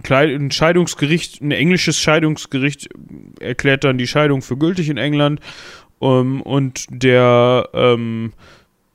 ein 0.08 0.50
Scheidungsgericht, 0.50 1.40
ein 1.42 1.50
englisches 1.50 1.98
Scheidungsgericht 1.98 2.88
erklärt 3.40 3.84
dann 3.84 3.98
die 3.98 4.06
Scheidung 4.06 4.42
für 4.42 4.56
gültig 4.56 4.88
in 4.88 4.96
England 4.96 5.40
ähm, 6.00 6.40
und 6.42 6.86
der 6.90 7.68
ähm, 7.72 8.32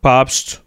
Papst 0.01 0.63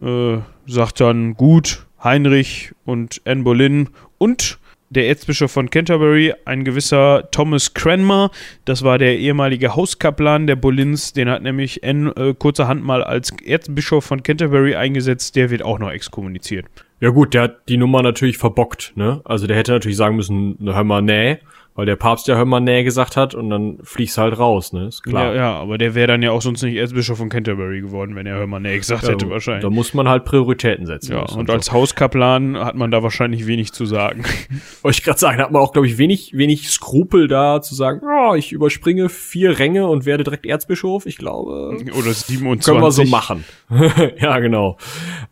äh, 0.00 0.38
sagt 0.66 1.00
dann 1.00 1.34
gut, 1.34 1.86
Heinrich 2.02 2.72
und 2.84 3.22
Anne 3.24 3.42
Boleyn 3.42 3.88
und 4.18 4.58
der 4.94 5.08
Erzbischof 5.08 5.50
von 5.50 5.70
Canterbury, 5.70 6.32
ein 6.44 6.64
gewisser 6.64 7.28
Thomas 7.30 7.74
Cranmer, 7.74 8.30
das 8.64 8.82
war 8.82 8.98
der 8.98 9.18
ehemalige 9.18 9.76
Hauskaplan 9.76 10.46
der 10.46 10.56
Boleyns, 10.56 11.12
den 11.12 11.28
hat 11.28 11.42
nämlich 11.42 11.84
Anne 11.84 12.10
äh, 12.16 12.34
kurzerhand 12.34 12.82
mal 12.82 13.02
als 13.04 13.32
Erzbischof 13.44 14.04
von 14.04 14.22
Canterbury 14.22 14.74
eingesetzt, 14.74 15.36
der 15.36 15.50
wird 15.50 15.62
auch 15.62 15.78
noch 15.78 15.90
exkommuniziert. 15.90 16.66
Ja 17.00 17.10
gut, 17.10 17.34
der 17.34 17.42
hat 17.42 17.68
die 17.68 17.76
Nummer 17.76 18.02
natürlich 18.02 18.38
verbockt, 18.38 18.92
ne? 18.94 19.20
Also 19.24 19.46
der 19.46 19.56
hätte 19.56 19.72
natürlich 19.72 19.96
sagen 19.96 20.16
müssen, 20.16 20.56
hör 20.62 20.84
mal 20.84 21.02
nee, 21.02 21.38
weil 21.74 21.86
der 21.86 21.96
Papst 21.96 22.28
ja 22.28 22.36
hör 22.36 22.44
mal 22.44 22.60
nee 22.60 22.84
gesagt 22.84 23.16
hat 23.16 23.34
und 23.34 23.50
dann 23.50 23.78
fliegst 23.82 24.16
halt 24.16 24.38
raus, 24.38 24.72
ne? 24.72 24.86
Ist 24.86 25.02
klar. 25.02 25.34
Ja, 25.34 25.34
ja, 25.34 25.52
aber 25.54 25.76
der 25.76 25.96
wäre 25.96 26.06
dann 26.06 26.22
ja 26.22 26.30
auch 26.30 26.40
sonst 26.40 26.62
nicht 26.62 26.76
Erzbischof 26.76 27.18
von 27.18 27.28
Canterbury 27.28 27.80
geworden, 27.80 28.14
wenn 28.14 28.26
er 28.26 28.36
Hör 28.36 28.46
mal 28.46 28.60
nee 28.60 28.78
gesagt 28.78 29.02
Ja, 29.02 29.10
hätte 29.10 29.26
Da 29.26 29.30
wahrscheinlich. 29.32 29.68
muss 29.70 29.92
man 29.92 30.08
halt 30.08 30.24
Prioritäten 30.24 30.86
setzen. 30.86 31.12
Ja, 31.12 31.22
und 31.22 31.36
halt 31.36 31.50
als 31.50 31.72
Hauskaplan 31.72 32.58
hat 32.58 32.76
man 32.76 32.92
da 32.92 33.02
wahrscheinlich 33.02 33.48
wenig 33.48 33.72
zu 33.72 33.86
sagen. 33.86 34.22
Wollte 34.82 34.98
ich 34.98 35.04
gerade 35.04 35.18
sagen, 35.18 35.38
da 35.38 35.44
hat 35.44 35.50
man 35.50 35.62
auch, 35.62 35.72
glaube 35.72 35.88
ich, 35.88 35.98
wenig, 35.98 36.32
wenig 36.36 36.70
Skrupel 36.70 37.26
da 37.26 37.60
zu 37.60 37.74
sagen, 37.74 38.00
ja, 38.04 38.36
ich 38.36 38.52
überspringe 38.52 39.08
vier 39.08 39.58
Ränge 39.58 39.88
und 39.88 40.06
werde 40.06 40.22
direkt 40.22 40.46
Erzbischof. 40.46 41.06
Ich 41.06 41.16
glaube, 41.16 41.76
Oder 41.98 42.12
27. 42.12 42.64
können 42.64 42.82
wir 42.82 42.92
so 42.92 43.04
machen. 43.04 43.44
ja, 44.18 44.38
genau. 44.38 44.76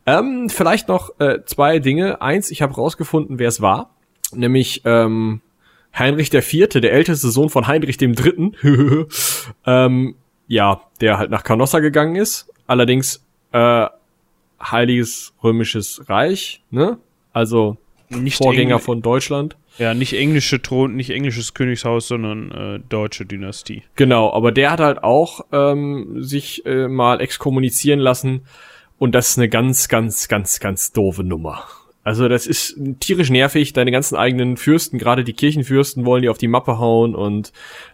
Ähm, 0.06 0.48
vielleicht 0.48 0.88
noch 0.88 1.20
äh, 1.20 1.38
zwei 1.44 1.78
Dinge. 1.78 2.20
Eins, 2.20 2.50
ich 2.50 2.62
habe 2.62 2.74
rausgefunden, 2.74 3.38
wer 3.38 3.48
es 3.48 3.60
war. 3.60 3.90
Nämlich 4.34 4.82
ähm, 4.84 5.40
Heinrich 5.98 6.30
Vierte, 6.30 6.80
der 6.80 6.92
älteste 6.92 7.30
Sohn 7.30 7.50
von 7.50 7.66
Heinrich 7.66 7.96
Dritten. 7.96 8.56
ähm, 9.66 10.14
ja, 10.48 10.82
der 11.00 11.18
halt 11.18 11.30
nach 11.30 11.44
Canossa 11.44 11.80
gegangen 11.80 12.16
ist. 12.16 12.48
Allerdings 12.66 13.24
äh, 13.52 13.86
Heiliges 14.60 15.34
Römisches 15.42 16.08
Reich, 16.08 16.62
ne? 16.70 16.98
Also 17.32 17.76
Nicht 18.08 18.38
Vorgänger 18.38 18.76
Engl- 18.76 18.80
von 18.80 19.02
Deutschland. 19.02 19.56
Ja, 19.78 19.94
nicht 19.94 20.12
englische 20.12 20.60
Thron, 20.60 20.96
nicht 20.96 21.10
englisches 21.10 21.54
Königshaus, 21.54 22.08
sondern 22.08 22.50
äh, 22.50 22.80
deutsche 22.88 23.24
Dynastie. 23.24 23.84
Genau, 23.96 24.30
aber 24.32 24.52
der 24.52 24.70
hat 24.70 24.80
halt 24.80 25.02
auch 25.02 25.46
ähm, 25.50 26.22
sich 26.22 26.66
äh, 26.66 26.88
mal 26.88 27.20
exkommunizieren 27.22 27.98
lassen 27.98 28.42
und 28.98 29.14
das 29.14 29.30
ist 29.30 29.38
eine 29.38 29.48
ganz, 29.48 29.88
ganz, 29.88 30.28
ganz, 30.28 30.60
ganz 30.60 30.92
doofe 30.92 31.24
Nummer. 31.24 31.64
Also 32.04 32.28
das 32.28 32.48
ist 32.48 32.76
tierisch 32.98 33.30
nervig, 33.30 33.72
deine 33.74 33.92
ganzen 33.92 34.16
eigenen 34.16 34.56
Fürsten, 34.56 34.98
gerade 34.98 35.22
die 35.22 35.34
Kirchenfürsten 35.34 36.04
wollen 36.04 36.22
die 36.22 36.28
auf 36.28 36.38
die 36.38 36.48
Mappe 36.48 36.78
hauen 36.78 37.14
und 37.14 37.52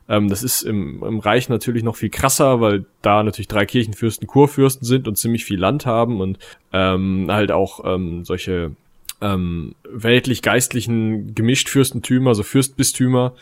ähm, 0.09 0.29
das 0.31 0.43
ist 0.43 0.63
im, 0.63 1.03
im 1.03 1.19
Reich 1.19 1.51
natürlich 1.51 1.83
noch 1.83 1.97
viel 1.97 2.09
krasser, 2.09 2.63
weil 2.63 2.87
da 3.03 3.23
natürlich 3.23 3.49
drei 3.49 3.67
Kirchenfürsten 3.67 4.27
Kurfürsten 4.27 4.87
sind 4.87 5.09
und 5.09 5.19
ziemlich 5.19 5.45
viel 5.45 5.59
Land 5.59 5.85
haben 5.85 6.23
und 6.23 6.39
ähm, 6.73 7.27
halt 7.29 7.53
auch 7.53 7.85
ähm, 7.85 8.25
solche 8.25 8.71
ähm, 9.21 9.75
weltlich-geistlichen 9.91 11.35
Gemischtfürstentümer, 11.35 12.31
also 12.31 12.45
Fürstbistümer, 12.45 13.35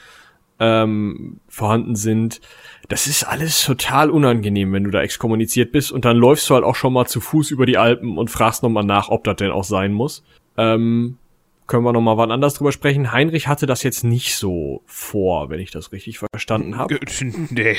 ähm, 0.58 1.38
vorhanden 1.48 1.94
sind. 1.94 2.40
Das 2.88 3.06
ist 3.06 3.22
alles 3.24 3.62
total 3.62 4.10
unangenehm, 4.10 4.72
wenn 4.72 4.84
du 4.84 4.90
da 4.90 5.02
exkommuniziert 5.02 5.70
bist 5.70 5.92
und 5.92 6.04
dann 6.04 6.16
läufst 6.16 6.50
du 6.50 6.54
halt 6.54 6.64
auch 6.64 6.74
schon 6.74 6.92
mal 6.92 7.06
zu 7.06 7.20
Fuß 7.20 7.52
über 7.52 7.66
die 7.66 7.78
Alpen 7.78 8.18
und 8.18 8.30
fragst 8.30 8.64
nochmal 8.64 8.84
nach, 8.84 9.10
ob 9.10 9.22
das 9.22 9.36
denn 9.36 9.52
auch 9.52 9.64
sein 9.64 9.92
muss. 9.92 10.24
Ähm, 10.56 11.18
können 11.66 11.82
wir 11.84 11.92
nochmal 11.92 12.16
wann 12.16 12.30
anders 12.30 12.54
drüber 12.54 12.70
sprechen. 12.70 13.10
Heinrich 13.10 13.48
hatte 13.48 13.66
das 13.66 13.82
jetzt 13.82 14.04
nicht 14.04 14.36
so 14.36 14.82
vor, 14.86 15.50
wenn 15.50 15.58
ich 15.58 15.70
das 15.72 15.90
richtig 15.90 16.18
verstanden 16.18 16.76
habe. 16.76 16.98
Nee, 17.50 17.76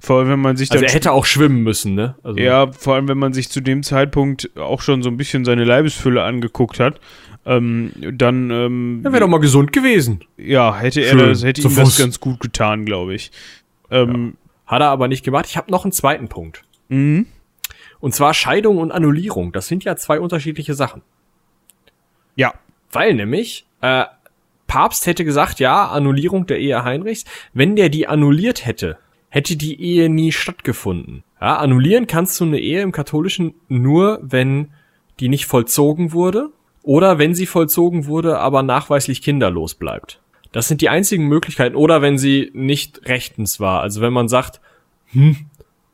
vor 0.00 0.18
allem 0.18 0.28
wenn 0.28 0.40
man 0.40 0.56
sich 0.56 0.70
Also 0.70 0.84
er 0.84 0.92
hätte 0.92 1.12
auch 1.12 1.24
schwimmen 1.24 1.62
müssen, 1.62 1.94
ne? 1.94 2.16
Also 2.22 2.38
Ja, 2.38 2.70
vor 2.72 2.94
allem 2.94 3.08
wenn 3.08 3.18
man 3.18 3.32
sich 3.32 3.48
zu 3.48 3.60
dem 3.60 3.82
Zeitpunkt 3.82 4.50
auch 4.56 4.82
schon 4.82 5.02
so 5.02 5.08
ein 5.08 5.16
bisschen 5.16 5.44
seine 5.44 5.64
Leibesfülle 5.64 6.22
angeguckt 6.22 6.80
hat, 6.80 7.00
ähm, 7.46 7.92
dann 8.12 8.50
ähm, 8.50 9.00
er 9.04 9.12
wäre 9.12 9.20
doch 9.20 9.28
mal 9.28 9.40
gesund 9.40 9.72
gewesen. 9.72 10.20
ja, 10.36 10.76
hätte 10.76 11.00
er 11.00 11.12
Schön, 11.12 11.28
das, 11.28 11.42
hätte 11.42 11.62
ihm 11.62 11.74
das 11.74 11.96
ganz 11.96 12.20
gut 12.20 12.40
getan, 12.40 12.84
glaube 12.84 13.14
ich. 13.14 13.30
Ähm, 13.90 14.36
Hat 14.66 14.82
er 14.82 14.88
aber 14.88 15.08
nicht 15.08 15.24
gemacht. 15.24 15.46
Ich 15.48 15.56
habe 15.56 15.70
noch 15.70 15.84
einen 15.84 15.92
zweiten 15.92 16.28
Punkt. 16.28 16.62
mhm. 16.88 17.26
Und 18.00 18.14
zwar 18.14 18.32
Scheidung 18.32 18.78
und 18.78 18.92
Annullierung. 18.92 19.52
Das 19.52 19.68
sind 19.68 19.84
ja 19.84 19.94
zwei 19.94 20.20
unterschiedliche 20.20 20.72
Sachen. 20.72 21.02
Ja, 22.40 22.54
Weil 22.90 23.12
nämlich, 23.12 23.66
äh, 23.82 24.06
Papst 24.66 25.06
hätte 25.06 25.26
gesagt, 25.26 25.60
ja, 25.60 25.88
Annullierung 25.88 26.46
der 26.46 26.58
Ehe 26.58 26.82
Heinrichs. 26.84 27.26
Wenn 27.52 27.76
der 27.76 27.90
die 27.90 28.06
annulliert 28.08 28.64
hätte, 28.64 28.96
hätte 29.28 29.56
die 29.56 29.78
Ehe 29.78 30.08
nie 30.08 30.32
stattgefunden. 30.32 31.22
Ja, 31.38 31.56
annullieren 31.56 32.06
kannst 32.06 32.40
du 32.40 32.44
eine 32.44 32.58
Ehe 32.58 32.80
im 32.80 32.92
Katholischen 32.92 33.54
nur, 33.68 34.20
wenn 34.22 34.70
die 35.20 35.28
nicht 35.28 35.44
vollzogen 35.44 36.12
wurde 36.14 36.48
oder 36.82 37.18
wenn 37.18 37.34
sie 37.34 37.44
vollzogen 37.44 38.06
wurde, 38.06 38.38
aber 38.38 38.62
nachweislich 38.62 39.20
kinderlos 39.20 39.74
bleibt. 39.74 40.20
Das 40.50 40.66
sind 40.66 40.80
die 40.80 40.88
einzigen 40.88 41.26
Möglichkeiten. 41.26 41.76
Oder 41.76 42.00
wenn 42.00 42.16
sie 42.16 42.50
nicht 42.54 43.06
rechtens 43.06 43.60
war. 43.60 43.82
Also 43.82 44.00
wenn 44.00 44.14
man 44.14 44.28
sagt, 44.28 44.62
hm, 45.12 45.36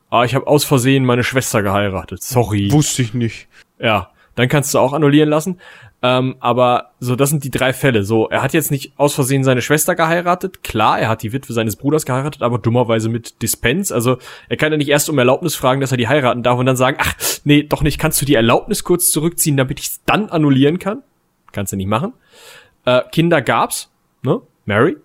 ah, 0.09 0.23
ich 0.23 0.33
habe 0.33 0.47
aus 0.47 0.63
Versehen 0.63 1.03
meine 1.03 1.25
Schwester 1.25 1.61
geheiratet. 1.61 2.23
Sorry. 2.23 2.71
wusste 2.71 3.01
ich 3.01 3.13
nicht. 3.13 3.49
Ja, 3.79 4.11
dann 4.35 4.47
kannst 4.47 4.73
du 4.73 4.79
auch 4.79 4.93
annullieren 4.93 5.29
lassen. 5.29 5.59
Ähm, 6.03 6.35
aber 6.39 6.91
so, 6.99 7.15
das 7.15 7.31
sind 7.31 7.43
die 7.43 7.49
drei 7.49 7.73
Fälle. 7.73 8.03
So, 8.03 8.29
er 8.29 8.43
hat 8.43 8.53
jetzt 8.53 8.69
nicht 8.69 8.93
aus 8.97 9.15
Versehen 9.15 9.43
seine 9.43 9.63
Schwester 9.63 9.95
geheiratet. 9.95 10.63
Klar, 10.63 10.99
er 10.99 11.09
hat 11.09 11.23
die 11.23 11.33
Witwe 11.33 11.53
seines 11.53 11.75
Bruders 11.75 12.05
geheiratet, 12.05 12.43
aber 12.43 12.59
dummerweise 12.59 13.09
mit 13.09 13.41
Dispens. 13.41 13.91
Also, 13.91 14.17
er 14.47 14.57
kann 14.57 14.71
ja 14.71 14.77
nicht 14.77 14.89
erst 14.89 15.09
um 15.09 15.17
Erlaubnis 15.17 15.55
fragen, 15.55 15.81
dass 15.81 15.91
er 15.91 15.97
die 15.97 16.07
heiraten 16.07 16.43
darf 16.43 16.59
und 16.59 16.67
dann 16.67 16.77
sagen, 16.77 16.97
ach, 16.99 17.13
nee, 17.45 17.63
doch 17.63 17.81
nicht, 17.81 17.97
kannst 17.97 18.21
du 18.21 18.25
die 18.25 18.35
Erlaubnis 18.35 18.83
kurz 18.83 19.09
zurückziehen, 19.09 19.57
damit 19.57 19.79
ich 19.79 19.87
es 19.87 20.03
dann 20.05 20.29
annullieren 20.29 20.77
kann? 20.77 21.01
Kannst 21.51 21.73
du 21.73 21.77
nicht 21.77 21.87
machen. 21.87 22.13
Äh, 22.85 23.01
Kinder 23.11 23.41
gab's, 23.41 23.91
ne? 24.21 24.41
Mary. 24.65 24.97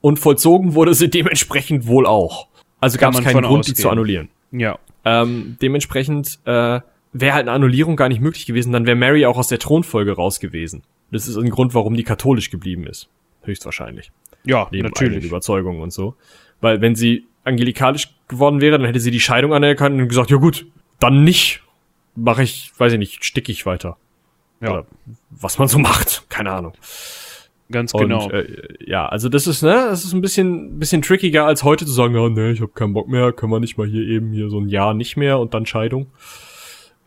Und 0.00 0.18
vollzogen 0.18 0.74
wurde 0.74 0.94
sie 0.94 1.10
dementsprechend 1.10 1.86
wohl 1.86 2.06
auch. 2.06 2.46
Also 2.80 2.96
gab 2.96 3.12
es 3.14 3.22
keinen 3.22 3.42
Grund, 3.42 3.66
die 3.66 3.74
zu 3.74 3.82
ausgehen. 3.82 3.92
annullieren. 3.92 4.28
Ja. 4.52 4.78
Ähm, 5.04 5.58
dementsprechend 5.60 6.38
äh, 6.46 6.80
wäre 7.12 7.34
halt 7.34 7.42
eine 7.48 7.52
Annullierung 7.52 7.96
gar 7.96 8.08
nicht 8.08 8.20
möglich 8.20 8.46
gewesen, 8.46 8.72
dann 8.72 8.86
wäre 8.86 8.96
Mary 8.96 9.26
auch 9.26 9.36
aus 9.36 9.48
der 9.48 9.58
Thronfolge 9.58 10.12
raus 10.12 10.40
gewesen. 10.40 10.82
Das 11.10 11.26
ist 11.26 11.36
ein 11.36 11.50
Grund, 11.50 11.74
warum 11.74 11.94
die 11.94 12.04
katholisch 12.04 12.50
geblieben 12.50 12.86
ist. 12.86 13.08
Höchstwahrscheinlich. 13.42 14.12
Ja, 14.44 14.68
Neben 14.70 14.88
natürlich. 14.88 15.24
Überzeugungen 15.24 15.80
und 15.80 15.92
so. 15.92 16.14
Weil 16.60 16.80
wenn 16.80 16.94
sie 16.94 17.26
angelikalisch 17.44 18.08
geworden 18.28 18.60
wäre, 18.60 18.78
dann 18.78 18.86
hätte 18.86 19.00
sie 19.00 19.10
die 19.10 19.20
Scheidung 19.20 19.52
anerkannt 19.52 20.00
und 20.00 20.08
gesagt, 20.08 20.30
ja 20.30 20.36
gut, 20.36 20.66
dann 20.98 21.24
nicht. 21.24 21.62
Mache 22.16 22.42
ich, 22.42 22.72
weiß 22.76 22.92
ich 22.92 22.98
nicht, 22.98 23.24
stick 23.24 23.48
ich 23.48 23.66
weiter. 23.66 23.96
Ja, 24.60 24.70
Oder 24.70 24.86
was 25.30 25.58
man 25.58 25.68
so 25.68 25.78
macht. 25.78 26.24
Keine 26.28 26.52
Ahnung. 26.52 26.72
ganz 27.70 27.94
Und, 27.94 28.02
genau. 28.02 28.30
äh, 28.30 28.68
ja, 28.84 29.06
also 29.06 29.28
das 29.28 29.46
ist, 29.46 29.62
ne, 29.62 29.86
das 29.88 30.04
ist 30.04 30.12
ein 30.12 30.20
bisschen, 30.20 30.78
bisschen 30.78 31.02
trickiger 31.02 31.46
als 31.46 31.62
heute 31.62 31.86
zu 31.86 31.92
sagen, 31.92 32.14
ja, 32.14 32.28
ne, 32.28 32.50
ich 32.50 32.60
habe 32.60 32.72
keinen 32.72 32.92
Bock 32.92 33.08
mehr, 33.08 33.32
können 33.32 33.52
wir 33.52 33.60
nicht 33.60 33.78
mal 33.78 33.86
hier 33.86 34.02
eben 34.02 34.32
hier 34.32 34.50
so 34.50 34.60
ein 34.60 34.68
Jahr 34.68 34.92
nicht 34.92 35.16
mehr 35.16 35.38
und 35.38 35.54
dann 35.54 35.66
Scheidung. 35.66 36.08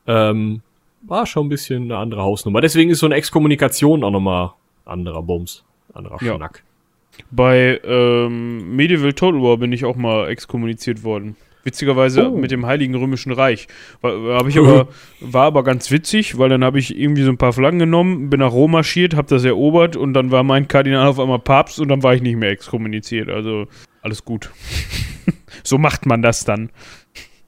Ähm, 0.07 0.61
war 1.01 1.25
schon 1.25 1.47
ein 1.47 1.49
bisschen 1.49 1.83
eine 1.83 1.97
andere 1.97 2.23
Hausnummer. 2.23 2.61
Deswegen 2.61 2.89
ist 2.89 2.99
so 2.99 3.05
eine 3.05 3.15
Exkommunikation 3.15 4.03
auch 4.03 4.11
nochmal 4.11 4.51
anderer 4.85 5.21
Bums, 5.23 5.63
anderer 5.93 6.17
Ja. 6.23 6.35
Schnack. 6.35 6.63
Bei 7.31 7.79
ähm, 7.83 8.75
Medieval 8.75 9.13
Total 9.13 9.41
War 9.41 9.57
bin 9.57 9.71
ich 9.71 9.85
auch 9.85 9.95
mal 9.95 10.29
exkommuniziert 10.29 11.03
worden. 11.03 11.35
Witzigerweise 11.65 12.29
Oh. 12.29 12.37
mit 12.37 12.51
dem 12.51 12.65
Heiligen 12.65 12.95
Römischen 12.95 13.31
Reich. 13.31 13.67
War, 14.01 14.37
hab 14.37 14.47
ich 14.47 14.57
aber, 14.57 14.87
war 15.21 15.45
aber 15.45 15.63
ganz 15.63 15.91
witzig, 15.91 16.37
weil 16.37 16.49
dann 16.49 16.63
habe 16.63 16.79
ich 16.79 16.97
irgendwie 16.97 17.23
so 17.23 17.29
ein 17.29 17.37
paar 17.37 17.53
Flaggen 17.53 17.79
genommen, 17.79 18.29
bin 18.29 18.39
nach 18.41 18.51
Rom 18.51 18.71
marschiert, 18.71 19.15
habe 19.15 19.27
das 19.29 19.45
erobert 19.45 19.95
und 19.95 20.13
dann 20.13 20.31
war 20.31 20.43
mein 20.43 20.67
Kardinal 20.67 21.07
auf 21.07 21.19
einmal 21.19 21.39
Papst 21.39 21.79
und 21.79 21.87
dann 21.87 22.03
war 22.03 22.15
ich 22.15 22.21
nicht 22.21 22.35
mehr 22.35 22.49
exkommuniziert. 22.49 23.29
Also 23.29 23.67
alles 24.01 24.25
gut. 24.25 24.51
so 25.63 25.77
macht 25.77 26.05
man 26.05 26.21
das 26.21 26.43
dann. 26.43 26.69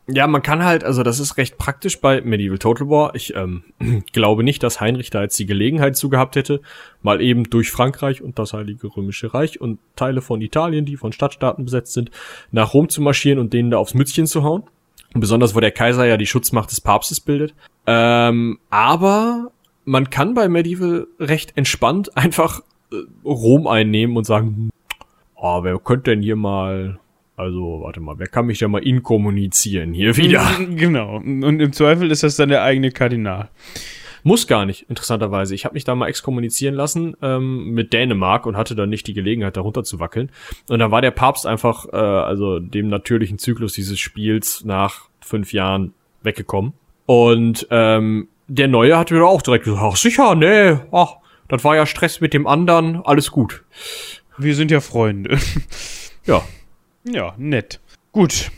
Ja, 0.07 0.27
man 0.27 0.43
kann 0.43 0.63
halt, 0.63 0.83
also 0.83 1.01
das 1.01 1.19
ist 1.19 1.37
recht 1.37 1.57
praktisch 1.57 1.99
bei 1.99 2.21
Medieval 2.21 2.59
Total 2.59 2.87
War. 2.89 3.15
Ich 3.15 3.35
ähm, 3.35 3.63
glaube 4.13 4.43
nicht, 4.43 4.61
dass 4.61 4.79
Heinrich 4.79 5.09
da 5.09 5.23
jetzt 5.23 5.39
die 5.39 5.47
Gelegenheit 5.47 5.97
zu 5.97 6.09
gehabt 6.09 6.35
hätte, 6.35 6.61
mal 7.01 7.21
eben 7.21 7.45
durch 7.45 7.71
Frankreich 7.71 8.21
und 8.21 8.37
das 8.37 8.53
Heilige 8.53 8.95
Römische 8.95 9.33
Reich 9.33 9.59
und 9.59 9.79
Teile 9.95 10.21
von 10.21 10.41
Italien, 10.41 10.85
die 10.85 10.97
von 10.97 11.11
Stadtstaaten 11.11 11.65
besetzt 11.65 11.93
sind, 11.93 12.11
nach 12.51 12.75
Rom 12.75 12.89
zu 12.89 13.01
marschieren 13.01 13.39
und 13.39 13.53
denen 13.53 13.71
da 13.71 13.77
aufs 13.77 13.95
Mützchen 13.95 14.27
zu 14.27 14.43
hauen. 14.43 14.63
Besonders, 15.15 15.55
wo 15.55 15.59
der 15.59 15.71
Kaiser 15.71 16.05
ja 16.05 16.17
die 16.17 16.27
Schutzmacht 16.27 16.69
des 16.69 16.81
Papstes 16.81 17.19
bildet. 17.19 17.55
Ähm, 17.87 18.59
aber 18.69 19.51
man 19.85 20.09
kann 20.09 20.33
bei 20.33 20.49
Medieval 20.49 21.07
recht 21.19 21.53
entspannt 21.55 22.15
einfach 22.17 22.61
äh, 22.91 22.97
Rom 23.23 23.65
einnehmen 23.65 24.17
und 24.17 24.25
sagen, 24.25 24.47
hm, 24.47 24.69
oh, 25.35 25.63
wer 25.63 25.79
könnte 25.79 26.11
denn 26.11 26.21
hier 26.21 26.35
mal, 26.35 26.99
also 27.35 27.81
warte 27.83 27.99
mal, 27.99 28.17
wer 28.17 28.27
kann 28.27 28.45
mich 28.45 28.59
denn 28.59 28.71
mal 28.71 28.83
inkommunizieren 28.83 29.93
hier 29.93 30.15
wieder? 30.17 30.45
Genau. 30.75 31.17
Und 31.17 31.59
im 31.59 31.73
Zweifel 31.73 32.11
ist 32.11 32.23
das 32.23 32.35
dann 32.35 32.49
der 32.49 32.63
eigene 32.63 32.91
Kardinal. 32.91 33.49
Muss 34.23 34.47
gar 34.47 34.65
nicht, 34.65 34.89
interessanterweise. 34.89 35.53
Ich 35.53 35.65
habe 35.65 35.75
mich 35.75 35.83
da 35.83 35.93
mal 35.93 36.07
exkommunizieren 36.07 36.73
lassen 36.73 37.15
ähm, 37.21 37.71
mit 37.71 37.93
Dänemark 37.93 38.47
und 38.47 38.57
hatte 38.57 38.73
dann 38.73 38.89
nicht 38.89 39.05
die 39.05 39.13
Gelegenheit, 39.13 39.55
darunter 39.55 39.83
zu 39.83 39.99
wackeln. 39.99 40.31
Und 40.67 40.79
dann 40.79 40.89
war 40.89 41.01
der 41.01 41.11
Papst 41.11 41.45
einfach, 41.45 41.85
äh, 41.93 41.97
also 41.97 42.59
dem 42.59 42.87
natürlichen 42.87 43.37
Zyklus 43.37 43.73
dieses 43.73 43.99
Spiels 43.99 44.63
nach 44.65 45.09
fünf 45.21 45.53
Jahren 45.53 45.93
weggekommen. 46.23 46.73
Und 47.05 47.67
ähm, 47.69 48.27
der 48.47 48.67
Neue 48.67 48.97
hat 48.97 49.11
wieder 49.11 49.27
auch 49.27 49.41
direkt 49.41 49.65
gesagt, 49.65 49.83
ach 49.83 49.95
sicher, 49.95 50.33
nee, 50.33 50.79
ach, 50.91 51.17
das 51.47 51.63
war 51.63 51.75
ja 51.75 51.85
Stress 51.85 52.21
mit 52.21 52.33
dem 52.33 52.47
anderen, 52.47 53.05
alles 53.05 53.29
gut. 53.29 53.63
Wir 54.37 54.55
sind 54.55 54.71
ja 54.71 54.79
Freunde. 54.81 55.37
Ja, 56.27 56.43
ja, 57.05 57.33
nett. 57.37 57.79
Gut. 58.11 58.51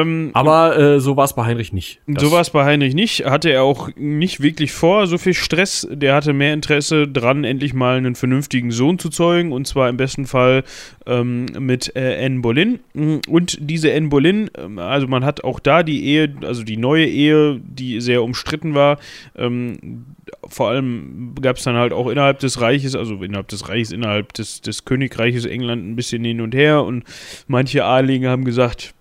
Ähm, 0.00 0.30
aber 0.32 0.78
äh, 0.78 1.00
so 1.00 1.16
war 1.16 1.24
es 1.24 1.34
bei 1.34 1.44
Heinrich 1.44 1.72
nicht. 1.72 2.00
Das- 2.06 2.22
so 2.22 2.32
war 2.32 2.40
es 2.40 2.50
bei 2.50 2.64
Heinrich 2.64 2.94
nicht. 2.94 3.24
Hatte 3.24 3.50
er 3.50 3.62
auch 3.62 3.90
nicht 3.96 4.40
wirklich 4.40 4.72
vor, 4.72 5.06
so 5.06 5.18
viel 5.18 5.34
Stress. 5.34 5.86
Der 5.90 6.14
hatte 6.14 6.32
mehr 6.32 6.54
Interesse 6.54 7.06
dran, 7.08 7.44
endlich 7.44 7.74
mal 7.74 7.96
einen 7.96 8.14
vernünftigen 8.14 8.70
Sohn 8.70 8.98
zu 8.98 9.08
zeugen. 9.10 9.52
Und 9.52 9.66
zwar 9.66 9.88
im 9.88 9.96
besten 9.96 10.26
Fall 10.26 10.64
ähm, 11.06 11.46
mit 11.58 11.92
äh, 11.96 12.24
Anne 12.24 12.40
Boleyn. 12.40 12.80
Und 13.28 13.58
diese 13.60 13.92
Anne 13.94 14.08
Boleyn, 14.08 14.50
ähm, 14.56 14.78
also 14.78 15.06
man 15.06 15.24
hat 15.24 15.44
auch 15.44 15.60
da 15.60 15.82
die 15.82 16.04
Ehe, 16.04 16.34
also 16.42 16.62
die 16.62 16.76
neue 16.76 17.06
Ehe, 17.06 17.60
die 17.62 18.00
sehr 18.00 18.22
umstritten 18.22 18.74
war. 18.74 18.98
Ähm, 19.36 20.06
vor 20.48 20.68
allem 20.70 21.34
gab 21.40 21.56
es 21.56 21.64
dann 21.64 21.76
halt 21.76 21.92
auch 21.92 22.08
innerhalb 22.08 22.38
des 22.38 22.60
Reiches, 22.60 22.94
also 22.94 23.16
innerhalb 23.22 23.48
des 23.48 23.68
Reiches, 23.68 23.92
innerhalb 23.92 24.32
des, 24.34 24.60
des 24.60 24.84
Königreiches 24.84 25.44
England 25.44 25.86
ein 25.86 25.96
bisschen 25.96 26.24
hin 26.24 26.40
und 26.40 26.54
her. 26.54 26.82
Und 26.84 27.04
manche 27.48 27.84
Adlige 27.84 28.28
haben 28.30 28.44
gesagt, 28.44 28.94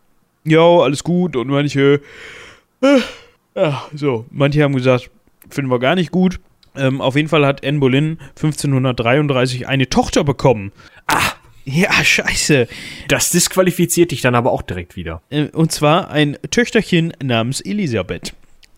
ja, 0.44 0.62
alles 0.62 1.04
gut. 1.04 1.36
Und 1.36 1.48
manche 1.48 2.02
ja, 3.56 3.84
so, 3.94 4.26
manche 4.32 4.64
haben 4.64 4.76
gesagt, 4.76 5.10
finden 5.50 5.70
wir 5.70 5.80
gar 5.80 5.96
nicht 5.96 6.12
gut. 6.12 6.40
Ähm, 6.76 7.02
auf 7.02 7.16
jeden 7.16 7.28
Fall 7.28 7.46
hat 7.46 7.66
Anne 7.66 7.80
Boleyn 7.80 8.18
1533 8.30 9.68
eine 9.68 9.90
Tochter 9.90 10.24
bekommen. 10.24 10.72
Ah, 11.08 11.34
ja, 11.66 11.92
scheiße. 11.92 12.68
Das 13.10 13.30
disqualifiziert 13.30 14.12
dich 14.12 14.22
dann 14.22 14.36
aber 14.36 14.52
auch 14.52 14.62
direkt 14.62 14.96
wieder. 14.96 15.22
Äh, 15.30 15.50
und 15.50 15.72
zwar 15.72 16.10
ein 16.10 16.38
Töchterchen 16.50 17.14
namens 17.22 17.60
Elisabeth. 17.62 18.34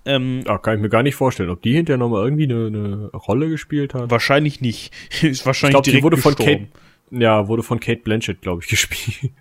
Ähm, 0.05 0.41
Ja, 0.45 0.57
kann 0.57 0.75
ich 0.75 0.81
mir 0.81 0.89
gar 0.89 1.03
nicht 1.03 1.15
vorstellen, 1.15 1.49
ob 1.49 1.61
die 1.61 1.73
hinterher 1.73 1.97
nochmal 1.99 2.23
irgendwie 2.25 2.43
eine, 2.43 2.67
eine 2.67 3.09
Rolle 3.13 3.47
gespielt 3.47 3.93
hat. 3.93 4.09
wahrscheinlich 4.09 4.59
nicht. 4.59 4.91
Ist 5.21 5.23
Ich 5.23 5.45
wahrscheinlich 5.45 5.73
glaube, 5.75 5.85
die 5.85 5.91
direkt 5.91 6.03
wurde 6.03 6.17
von. 6.17 6.35
Kate, 6.35 6.67
ja, 7.11 7.47
wurde 7.47 7.63
von 7.63 7.79
Kate 7.79 8.01
Blanchett, 8.01 8.41
glaube 8.41 8.63
ich, 8.63 8.69
gespielt. 8.69 9.31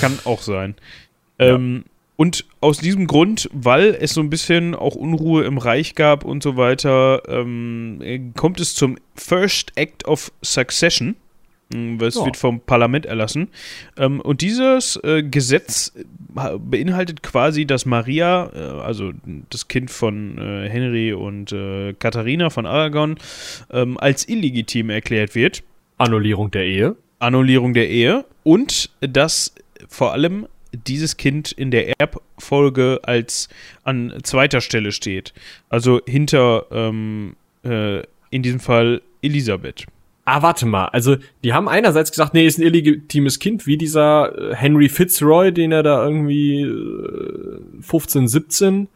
Kann 0.00 0.18
auch 0.24 0.42
sein. 0.42 0.76
Ähm, 1.38 1.84
und 2.16 2.46
aus 2.60 2.78
diesem 2.78 3.06
Grund, 3.06 3.50
weil 3.52 3.96
es 4.00 4.14
so 4.14 4.22
ein 4.22 4.30
bisschen 4.30 4.74
auch 4.74 4.94
Unruhe 4.94 5.44
im 5.44 5.58
Reich 5.58 5.94
gab 5.94 6.24
und 6.24 6.42
so 6.42 6.56
weiter, 6.56 7.22
ähm, 7.28 8.00
äh, 8.02 8.20
kommt 8.34 8.58
es 8.60 8.74
zum 8.74 8.96
First 9.14 9.72
Act 9.76 10.06
of 10.06 10.32
Succession. 10.42 11.14
Mm, 11.74 11.98
Es 12.00 12.14
Ja. 12.14 12.24
wird 12.24 12.36
vom 12.38 12.60
Parlament 12.60 13.04
erlassen. 13.06 13.48
Ähm, 13.98 14.20
und 14.22 14.40
dieses 14.40 14.96
äh, 15.04 15.22
Gesetz 15.24 15.92
ha- 16.36 16.56
beinhaltet 16.58 17.22
quasi, 17.22 17.66
dass 17.66 17.84
Maria, 17.84 18.50
äh, 18.54 18.58
also 18.80 19.12
das 19.50 19.68
Kind 19.68 19.90
von 19.90 20.38
äh, 20.38 20.68
Henry 20.70 21.12
und 21.12 21.52
äh, 21.52 21.92
Katharina 21.98 22.48
von 22.50 22.64
Aragon, 22.66 23.16
ähm, 23.72 23.98
als 23.98 24.26
illegitim 24.28 24.88
erklärt 24.90 25.34
wird. 25.34 25.64
Annullierung 25.98 26.50
der 26.50 26.64
Ehe. 26.64 26.96
Annullierung 27.18 27.74
der 27.74 27.90
Ehe 27.90 28.24
und 28.44 28.90
dass 29.00 29.52
vor 29.88 30.12
allem 30.12 30.46
dieses 30.76 31.16
Kind 31.16 31.52
in 31.52 31.70
der 31.70 31.98
Erbfolge 32.00 33.00
als 33.02 33.48
an 33.84 34.12
zweiter 34.22 34.60
Stelle 34.60 34.92
steht. 34.92 35.32
Also 35.68 36.00
hinter, 36.06 36.66
ähm, 36.70 37.36
äh, 37.64 38.02
in 38.30 38.42
diesem 38.42 38.60
Fall, 38.60 39.02
Elisabeth. 39.22 39.86
Ah, 40.28 40.42
warte 40.42 40.66
mal. 40.66 40.86
Also, 40.86 41.16
die 41.44 41.52
haben 41.52 41.68
einerseits 41.68 42.10
gesagt, 42.10 42.34
nee, 42.34 42.46
ist 42.46 42.58
ein 42.58 42.64
illegitimes 42.64 43.38
Kind, 43.38 43.66
wie 43.68 43.76
dieser 43.76 44.36
äh, 44.36 44.56
Henry 44.56 44.88
Fitzroy, 44.88 45.52
den 45.52 45.70
er 45.70 45.84
da 45.84 46.04
irgendwie 46.04 46.62
äh, 46.62 47.60
15, 47.80 48.26
17 48.26 48.88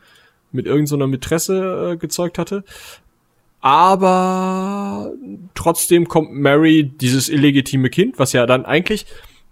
mit 0.51 0.67
irgendeiner 0.67 1.05
so 1.05 1.07
Mätresse 1.07 1.93
äh, 1.93 1.97
gezeugt 1.97 2.37
hatte. 2.37 2.65
Aber 3.61 5.13
trotzdem 5.55 6.09
kommt 6.09 6.33
Mary 6.33 6.83
dieses 6.83 7.29
illegitime 7.29 7.91
Kind, 7.91 8.19
was 8.19 8.33
ja 8.33 8.47
dann 8.47 8.65
eigentlich 8.65 9.07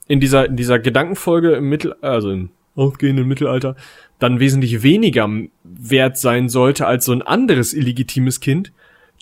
in 0.09 0.21
dieser, 0.21 0.47
in 0.47 0.57
dieser 0.57 0.79
Gedankenfolge 0.79 1.53
im 1.53 1.69
Mittel, 1.69 1.95
also 2.01 2.31
im 2.31 2.51
aufgehenden 2.75 3.27
Mittelalter, 3.27 3.77
dann 4.19 4.41
wesentlich 4.41 4.83
weniger 4.83 5.29
wert 5.65 6.19
sein 6.19 6.49
sollte 6.49 6.87
als 6.87 7.05
so 7.05 7.13
ein 7.13 7.23
anderes 7.23 7.73
illegitimes 7.73 8.41
Kind. 8.41 8.73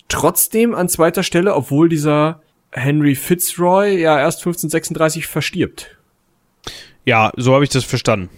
Trotzdem 0.07 0.73
an 0.73 0.89
zweiter 0.89 1.23
Stelle, 1.23 1.55
obwohl 1.55 1.89
dieser 1.89 2.41
Henry 2.71 3.15
Fitzroy 3.15 3.99
ja 3.99 4.19
erst 4.19 4.39
1536 4.39 5.27
verstirbt. 5.27 5.97
Ja, 7.05 7.31
so 7.35 7.53
habe 7.53 7.63
ich 7.63 7.69
das 7.69 7.83
verstanden. 7.83 8.29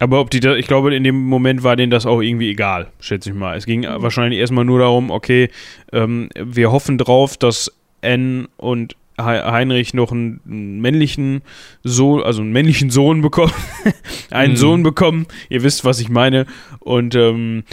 Aber 0.00 0.20
ob 0.20 0.30
die 0.30 0.40
da, 0.40 0.54
ich 0.54 0.66
glaube, 0.66 0.94
in 0.94 1.02
dem 1.02 1.24
Moment 1.24 1.64
war 1.64 1.74
denen 1.76 1.90
das 1.90 2.06
auch 2.06 2.20
irgendwie 2.20 2.50
egal, 2.50 2.92
schätze 3.00 3.30
ich 3.30 3.36
mal. 3.36 3.56
Es 3.56 3.66
ging 3.66 3.82
wahrscheinlich 3.82 4.38
erstmal 4.38 4.64
nur 4.64 4.78
darum, 4.78 5.10
okay, 5.10 5.50
ähm, 5.92 6.28
wir 6.36 6.70
hoffen 6.70 6.98
drauf, 6.98 7.36
dass 7.36 7.72
Anne 8.00 8.48
und 8.56 8.96
Heinrich 9.18 9.94
noch 9.94 10.12
einen 10.12 10.40
männlichen 10.80 11.42
Sohn, 11.82 12.22
also 12.22 12.42
einen 12.42 12.52
männlichen 12.52 12.90
Sohn 12.90 13.20
bekommen, 13.20 13.52
einen 14.30 14.52
mhm. 14.52 14.56
Sohn 14.56 14.82
bekommen. 14.82 15.26
Ihr 15.48 15.62
wisst, 15.62 15.84
was 15.84 16.00
ich 16.00 16.08
meine. 16.08 16.46
Und 16.80 17.14
ähm, 17.14 17.64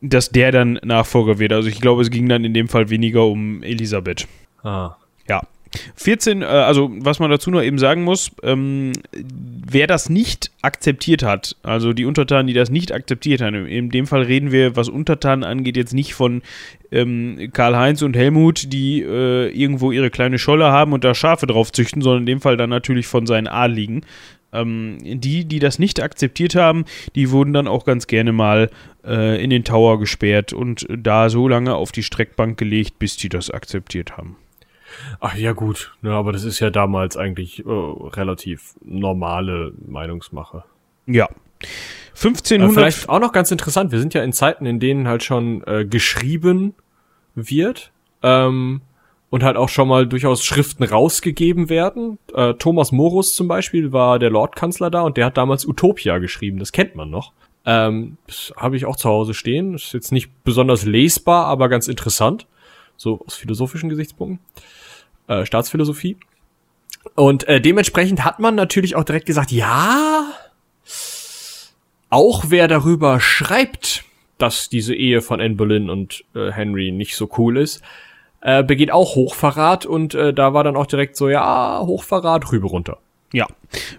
dass 0.00 0.30
der 0.30 0.52
dann 0.52 0.78
Nachfolger 0.82 1.38
wird. 1.38 1.52
Also 1.52 1.68
ich 1.68 1.80
glaube, 1.80 2.02
es 2.02 2.10
ging 2.10 2.28
dann 2.28 2.44
in 2.44 2.52
dem 2.52 2.68
Fall 2.68 2.90
weniger 2.90 3.24
um 3.24 3.62
Elisabeth. 3.62 4.26
Ah. 4.62 4.96
Ja. 5.28 5.42
14, 5.96 6.42
äh, 6.42 6.44
also 6.44 6.90
was 6.98 7.18
man 7.18 7.30
dazu 7.30 7.50
noch 7.50 7.62
eben 7.62 7.78
sagen 7.78 8.04
muss, 8.04 8.30
ähm, 8.42 8.92
wer 9.12 9.86
das 9.86 10.08
nicht 10.08 10.50
akzeptiert 10.62 11.22
hat, 11.22 11.56
also 11.62 11.92
die 11.92 12.04
Untertanen, 12.04 12.46
die 12.46 12.52
das 12.52 12.70
nicht 12.70 12.92
akzeptiert 12.92 13.40
haben, 13.40 13.66
in 13.66 13.90
dem 13.90 14.06
Fall 14.06 14.22
reden 14.22 14.52
wir, 14.52 14.76
was 14.76 14.88
Untertanen 14.88 15.44
angeht, 15.44 15.76
jetzt 15.76 15.94
nicht 15.94 16.14
von 16.14 16.42
ähm, 16.90 17.50
Karl-Heinz 17.52 18.02
und 18.02 18.16
Helmut, 18.16 18.72
die 18.72 19.02
äh, 19.02 19.48
irgendwo 19.48 19.90
ihre 19.92 20.10
kleine 20.10 20.38
Scholle 20.38 20.66
haben 20.66 20.92
und 20.92 21.04
da 21.04 21.14
Schafe 21.14 21.46
drauf 21.46 21.72
züchten, 21.72 22.02
sondern 22.02 22.22
in 22.22 22.26
dem 22.26 22.40
Fall 22.40 22.56
dann 22.56 22.70
natürlich 22.70 23.06
von 23.06 23.26
seinen 23.26 23.48
Adligen. 23.48 24.02
Ähm, 24.52 24.98
die, 25.02 25.44
die 25.44 25.58
das 25.58 25.80
nicht 25.80 26.00
akzeptiert 26.00 26.54
haben, 26.54 26.84
die 27.16 27.32
wurden 27.32 27.52
dann 27.52 27.66
auch 27.66 27.84
ganz 27.84 28.06
gerne 28.06 28.32
mal 28.32 28.70
äh, 29.04 29.42
in 29.42 29.50
den 29.50 29.64
Tower 29.64 29.98
gesperrt 29.98 30.52
und 30.52 30.86
da 30.88 31.28
so 31.28 31.48
lange 31.48 31.74
auf 31.74 31.90
die 31.90 32.04
Streckbank 32.04 32.56
gelegt, 32.56 33.00
bis 33.00 33.16
die 33.16 33.28
das 33.28 33.50
akzeptiert 33.50 34.16
haben. 34.16 34.36
Ach 35.20 35.34
ja, 35.36 35.52
gut. 35.52 35.96
Ja, 36.02 36.12
aber 36.12 36.32
das 36.32 36.44
ist 36.44 36.60
ja 36.60 36.70
damals 36.70 37.16
eigentlich 37.16 37.64
äh, 37.64 37.68
relativ 37.68 38.74
normale 38.84 39.72
Meinungsmache. 39.86 40.64
Ja. 41.06 41.28
1500. 42.14 42.70
Äh, 42.70 42.72
vielleicht 42.72 43.08
auch 43.08 43.20
noch 43.20 43.32
ganz 43.32 43.50
interessant. 43.50 43.92
Wir 43.92 43.98
sind 43.98 44.14
ja 44.14 44.22
in 44.22 44.32
Zeiten, 44.32 44.66
in 44.66 44.80
denen 44.80 45.08
halt 45.08 45.22
schon 45.22 45.62
äh, 45.66 45.84
geschrieben 45.84 46.74
wird. 47.34 47.92
Ähm, 48.22 48.80
und 49.34 49.42
halt 49.42 49.56
auch 49.56 49.68
schon 49.68 49.88
mal 49.88 50.06
durchaus 50.06 50.44
Schriften 50.44 50.84
rausgegeben 50.84 51.68
werden. 51.68 52.18
Äh, 52.34 52.54
Thomas 52.54 52.92
Morus 52.92 53.34
zum 53.34 53.48
Beispiel 53.48 53.90
war 53.90 54.20
der 54.20 54.30
Lordkanzler 54.30 54.90
da 54.90 55.00
und 55.00 55.16
der 55.16 55.26
hat 55.26 55.36
damals 55.36 55.66
Utopia 55.66 56.18
geschrieben. 56.18 56.60
Das 56.60 56.70
kennt 56.70 56.94
man 56.94 57.10
noch. 57.10 57.32
Ähm, 57.66 58.16
das 58.28 58.52
habe 58.56 58.76
ich 58.76 58.86
auch 58.86 58.94
zu 58.94 59.08
Hause 59.08 59.34
stehen. 59.34 59.74
Ist 59.74 59.92
jetzt 59.92 60.12
nicht 60.12 60.30
besonders 60.44 60.84
lesbar, 60.84 61.46
aber 61.46 61.68
ganz 61.68 61.88
interessant. 61.88 62.46
So 62.96 63.22
aus 63.26 63.34
philosophischen 63.34 63.88
Gesichtspunkten 63.88 64.38
äh, 65.28 65.44
Staatsphilosophie. 65.44 66.16
Und 67.14 67.46
äh, 67.48 67.60
dementsprechend 67.60 68.24
hat 68.24 68.40
man 68.40 68.54
natürlich 68.54 68.96
auch 68.96 69.04
direkt 69.04 69.26
gesagt, 69.26 69.52
ja, 69.52 70.32
auch 72.10 72.44
wer 72.48 72.68
darüber 72.68 73.20
schreibt, 73.20 74.04
dass 74.38 74.68
diese 74.68 74.94
Ehe 74.94 75.20
von 75.20 75.40
Anne 75.40 75.54
Boleyn 75.54 75.90
und 75.90 76.24
äh, 76.34 76.50
Henry 76.50 76.90
nicht 76.90 77.16
so 77.16 77.28
cool 77.38 77.58
ist, 77.58 77.82
äh, 78.40 78.62
begeht 78.62 78.90
auch 78.90 79.14
Hochverrat 79.14 79.86
und 79.86 80.14
äh, 80.14 80.32
da 80.32 80.54
war 80.54 80.64
dann 80.64 80.76
auch 80.76 80.86
direkt 80.86 81.16
so, 81.16 81.28
ja, 81.28 81.80
Hochverrat, 81.84 82.52
rüber 82.52 82.68
runter. 82.68 82.98
Ja, 83.34 83.48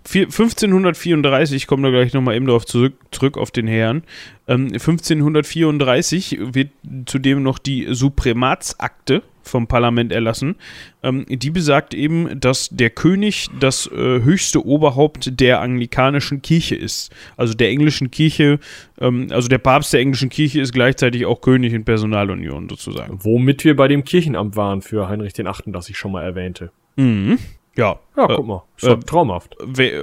1534, 0.06 1.58
ich 1.58 1.68
komme 1.68 1.84
da 1.84 1.90
gleich 1.90 2.14
nochmal 2.14 2.38
eben 2.38 2.46
darauf 2.46 2.66
zurück, 2.66 2.94
zurück 3.12 3.38
auf 3.38 3.52
den 3.52 3.68
Herrn. 3.68 4.04
Ähm, 4.48 4.68
1534 4.68 6.38
wird 6.54 6.70
zudem 7.06 7.44
noch 7.44 7.60
die 7.60 7.86
Suprematsakte 7.90 9.24
vom 9.44 9.68
Parlament 9.68 10.14
erlassen. 10.14 10.56
Ähm, 11.04 11.26
die 11.28 11.50
besagt 11.50 11.94
eben, 11.94 12.40
dass 12.40 12.70
der 12.70 12.90
König 12.92 13.50
das 13.60 13.88
äh, 13.88 14.24
höchste 14.24 14.66
Oberhaupt 14.66 15.38
der 15.38 15.60
anglikanischen 15.60 16.42
Kirche 16.42 16.76
ist. 16.76 17.14
Also 17.36 17.54
der 17.54 17.68
englischen 17.68 18.12
Kirche, 18.12 18.60
ähm, 19.02 19.28
also 19.32 19.50
der 19.50 19.58
Papst 19.58 19.92
der 19.92 20.00
englischen 20.00 20.30
Kirche 20.30 20.62
ist 20.62 20.72
gleichzeitig 20.72 21.26
auch 21.26 21.42
König 21.42 21.74
in 21.74 21.84
Personalunion 21.84 22.70
sozusagen. 22.70 23.20
Womit 23.22 23.66
wir 23.66 23.76
bei 23.76 23.90
dem 23.90 24.06
Kirchenamt 24.06 24.56
waren 24.56 24.82
für 24.82 25.10
Heinrich 25.10 25.34
den 25.34 25.48
Achten, 25.48 25.74
das 25.74 25.90
ich 25.90 25.98
schon 25.98 26.14
mal 26.14 26.24
erwähnte. 26.24 26.72
Mhm. 26.96 27.38
Ja. 27.76 28.00
Ja, 28.16 28.28
guck 28.28 28.48
mal. 28.48 28.64
Ist 28.78 28.88
äh, 28.88 28.98
traumhaft. 28.98 29.56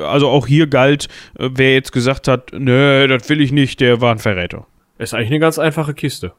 also 0.02 0.28
auch 0.28 0.46
hier 0.46 0.66
galt, 0.66 1.08
äh, 1.38 1.48
wer 1.52 1.74
jetzt 1.74 1.92
gesagt 1.92 2.28
hat, 2.28 2.50
nö, 2.52 3.06
das 3.08 3.28
will 3.28 3.40
ich 3.40 3.52
nicht, 3.52 3.80
der 3.80 4.00
war 4.00 4.12
ein 4.12 4.18
Verräter. 4.18 4.66
Ist 4.98 5.14
eigentlich 5.14 5.30
eine 5.30 5.40
ganz 5.40 5.58
einfache 5.58 5.94
Kiste. 5.94 6.32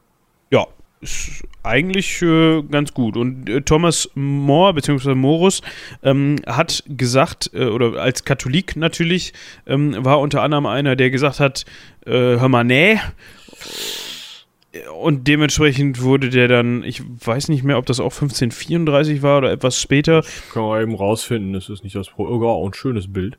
Ja, 0.50 0.66
ist 1.00 1.42
eigentlich 1.62 2.22
äh, 2.22 2.62
ganz 2.62 2.94
gut. 2.94 3.16
Und 3.16 3.48
äh, 3.48 3.60
Thomas 3.60 4.10
More, 4.14 4.72
beziehungsweise 4.74 5.14
Morus, 5.14 5.60
ähm, 6.02 6.36
hat 6.46 6.82
gesagt, 6.86 7.50
äh, 7.52 7.66
oder 7.66 8.00
als 8.00 8.24
Katholik 8.24 8.76
natürlich, 8.76 9.32
ähm, 9.66 9.96
war 10.04 10.20
unter 10.20 10.42
anderem 10.42 10.66
einer, 10.66 10.96
der 10.96 11.10
gesagt 11.10 11.40
hat, 11.40 11.64
äh, 12.06 12.10
hör 12.12 12.48
mal, 12.48 12.64
nee. 12.64 12.98
Und 15.00 15.28
dementsprechend 15.28 16.02
wurde 16.02 16.30
der 16.30 16.48
dann, 16.48 16.82
ich 16.82 17.02
weiß 17.24 17.48
nicht 17.48 17.62
mehr, 17.62 17.78
ob 17.78 17.86
das 17.86 18.00
auch 18.00 18.12
1534 18.12 19.22
war 19.22 19.38
oder 19.38 19.52
etwas 19.52 19.80
später. 19.80 20.24
Kann 20.52 20.64
man 20.64 20.82
eben 20.82 20.94
rausfinden, 20.94 21.52
das 21.52 21.68
ist 21.68 21.84
nicht 21.84 21.94
das 21.94 22.10
Pro 22.10 22.24
oh, 22.24 22.46
auch 22.46 22.66
ein 22.66 22.74
schönes 22.74 23.12
Bild. 23.12 23.38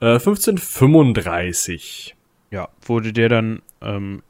Äh, 0.00 0.14
1535. 0.14 2.14
Ja, 2.50 2.68
wurde 2.82 3.12
der 3.12 3.28
dann 3.28 3.62
ähm, 3.80 4.22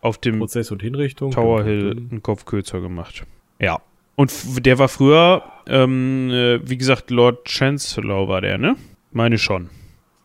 auf 0.00 0.18
dem 0.18 0.38
Prozess 0.38 0.70
und 0.70 0.82
Hinrichtung 0.82 1.32
Tower 1.32 1.64
Hill 1.64 2.08
einen 2.10 2.22
Kopf 2.22 2.44
kürzer 2.44 2.80
gemacht. 2.80 3.24
Ja. 3.58 3.80
Und 4.16 4.32
der 4.66 4.78
war 4.78 4.88
früher, 4.88 5.44
ähm, 5.66 6.30
äh, 6.30 6.68
wie 6.68 6.76
gesagt, 6.76 7.10
Lord 7.10 7.48
Chancellor 7.48 8.28
war 8.28 8.40
der, 8.40 8.58
ne? 8.58 8.76
Meine 9.12 9.38
schon. 9.38 9.70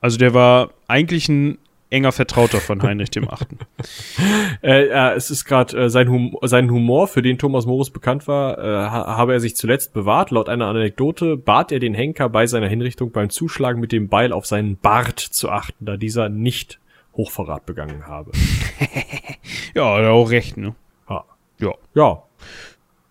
Also 0.02 0.18
der 0.18 0.34
war 0.34 0.72
eigentlich 0.88 1.30
ein 1.30 1.58
enger 1.90 2.12
Vertrauter 2.12 2.60
von 2.60 2.82
Heinrich 2.82 3.12
dem 3.12 3.30
Achten. 3.30 3.60
äh, 4.64 4.88
äh, 4.88 5.14
es 5.16 5.32
ist 5.32 5.46
gerade 5.46 5.86
äh, 5.86 5.90
sein, 5.90 6.10
hum 6.10 6.38
sein 6.42 6.70
Humor, 6.70 7.08
für 7.08 7.22
den 7.22 7.38
Thomas 7.38 7.66
Morus 7.66 7.90
bekannt 7.90 8.28
war, 8.28 8.58
äh, 8.58 8.90
ha 8.90 9.18
habe 9.18 9.34
er 9.34 9.40
sich 9.40 9.56
zuletzt 9.56 9.94
bewahrt. 9.94 10.32
Laut 10.32 10.50
einer 10.50 10.68
Anekdote 10.68 11.38
bat 11.38 11.72
er 11.72 11.80
den 11.80 11.94
Henker 11.94 12.30
bei 12.30 12.48
seiner 12.48 12.68
Hinrichtung 12.68 13.12
beim 13.12 13.30
Zuschlagen 13.30 13.80
mit 13.80 13.92
dem 13.92 14.10
Beil 14.10 14.34
auf 14.34 14.46
seinen 14.46 14.78
Bart 14.78 15.20
zu 15.20 15.50
achten, 15.50 15.86
da 15.86 15.98
dieser 15.98 16.30
nicht 16.30 16.80
Hochverrat 17.16 17.66
begangen 17.66 18.08
habe. 18.08 18.32
ja, 19.74 19.98
hat 19.98 20.06
auch 20.06 20.30
recht, 20.30 20.58
ne? 20.58 20.76
Ja. 21.10 21.24
Ja. 21.60 21.74
Ja. 21.94 22.24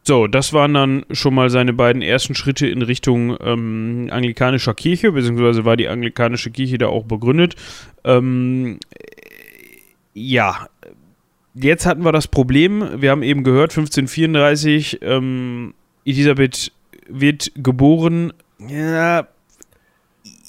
So, 0.06 0.26
das 0.26 0.52
waren 0.52 0.74
dann 0.74 1.06
schon 1.12 1.34
mal 1.34 1.48
seine 1.48 1.72
beiden 1.72 2.02
ersten 2.02 2.34
Schritte 2.34 2.66
in 2.66 2.82
Richtung 2.82 3.38
ähm, 3.40 4.08
anglikanischer 4.10 4.74
Kirche, 4.74 5.12
beziehungsweise 5.12 5.64
war 5.64 5.78
die 5.78 5.88
anglikanische 5.88 6.50
Kirche 6.50 6.76
da 6.76 6.88
auch 6.88 7.04
begründet. 7.04 7.56
Ähm, 8.04 8.78
ja, 10.12 10.68
jetzt 11.54 11.86
hatten 11.86 12.04
wir 12.04 12.12
das 12.12 12.28
Problem, 12.28 13.00
wir 13.00 13.10
haben 13.10 13.22
eben 13.22 13.44
gehört, 13.44 13.70
1534, 13.70 14.98
ähm, 15.00 15.72
Elisabeth 16.04 16.70
wird 17.08 17.52
geboren. 17.56 18.34
Ja, 18.58 19.26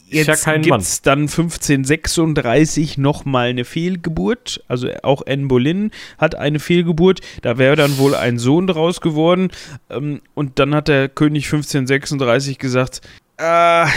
Jetzt 0.07 0.45
ja 0.45 0.57
gibt 0.57 0.81
es 0.81 1.01
dann 1.01 1.21
1536 1.21 2.97
nochmal 2.97 3.49
eine 3.49 3.65
Fehlgeburt. 3.65 4.63
Also 4.67 4.89
auch 5.01 5.23
Anne 5.27 5.47
Boleyn 5.47 5.91
hat 6.17 6.35
eine 6.35 6.59
Fehlgeburt. 6.59 7.21
Da 7.41 7.57
wäre 7.57 7.75
dann 7.75 7.97
wohl 7.97 8.13
ein 8.13 8.37
Sohn 8.37 8.67
draus 8.67 9.01
geworden. 9.01 9.49
Ähm, 9.89 10.21
und 10.35 10.59
dann 10.59 10.75
hat 10.75 10.87
der 10.87 11.09
König 11.09 11.45
1536 11.45 12.59
gesagt, 12.59 13.01
äh, 13.37 13.87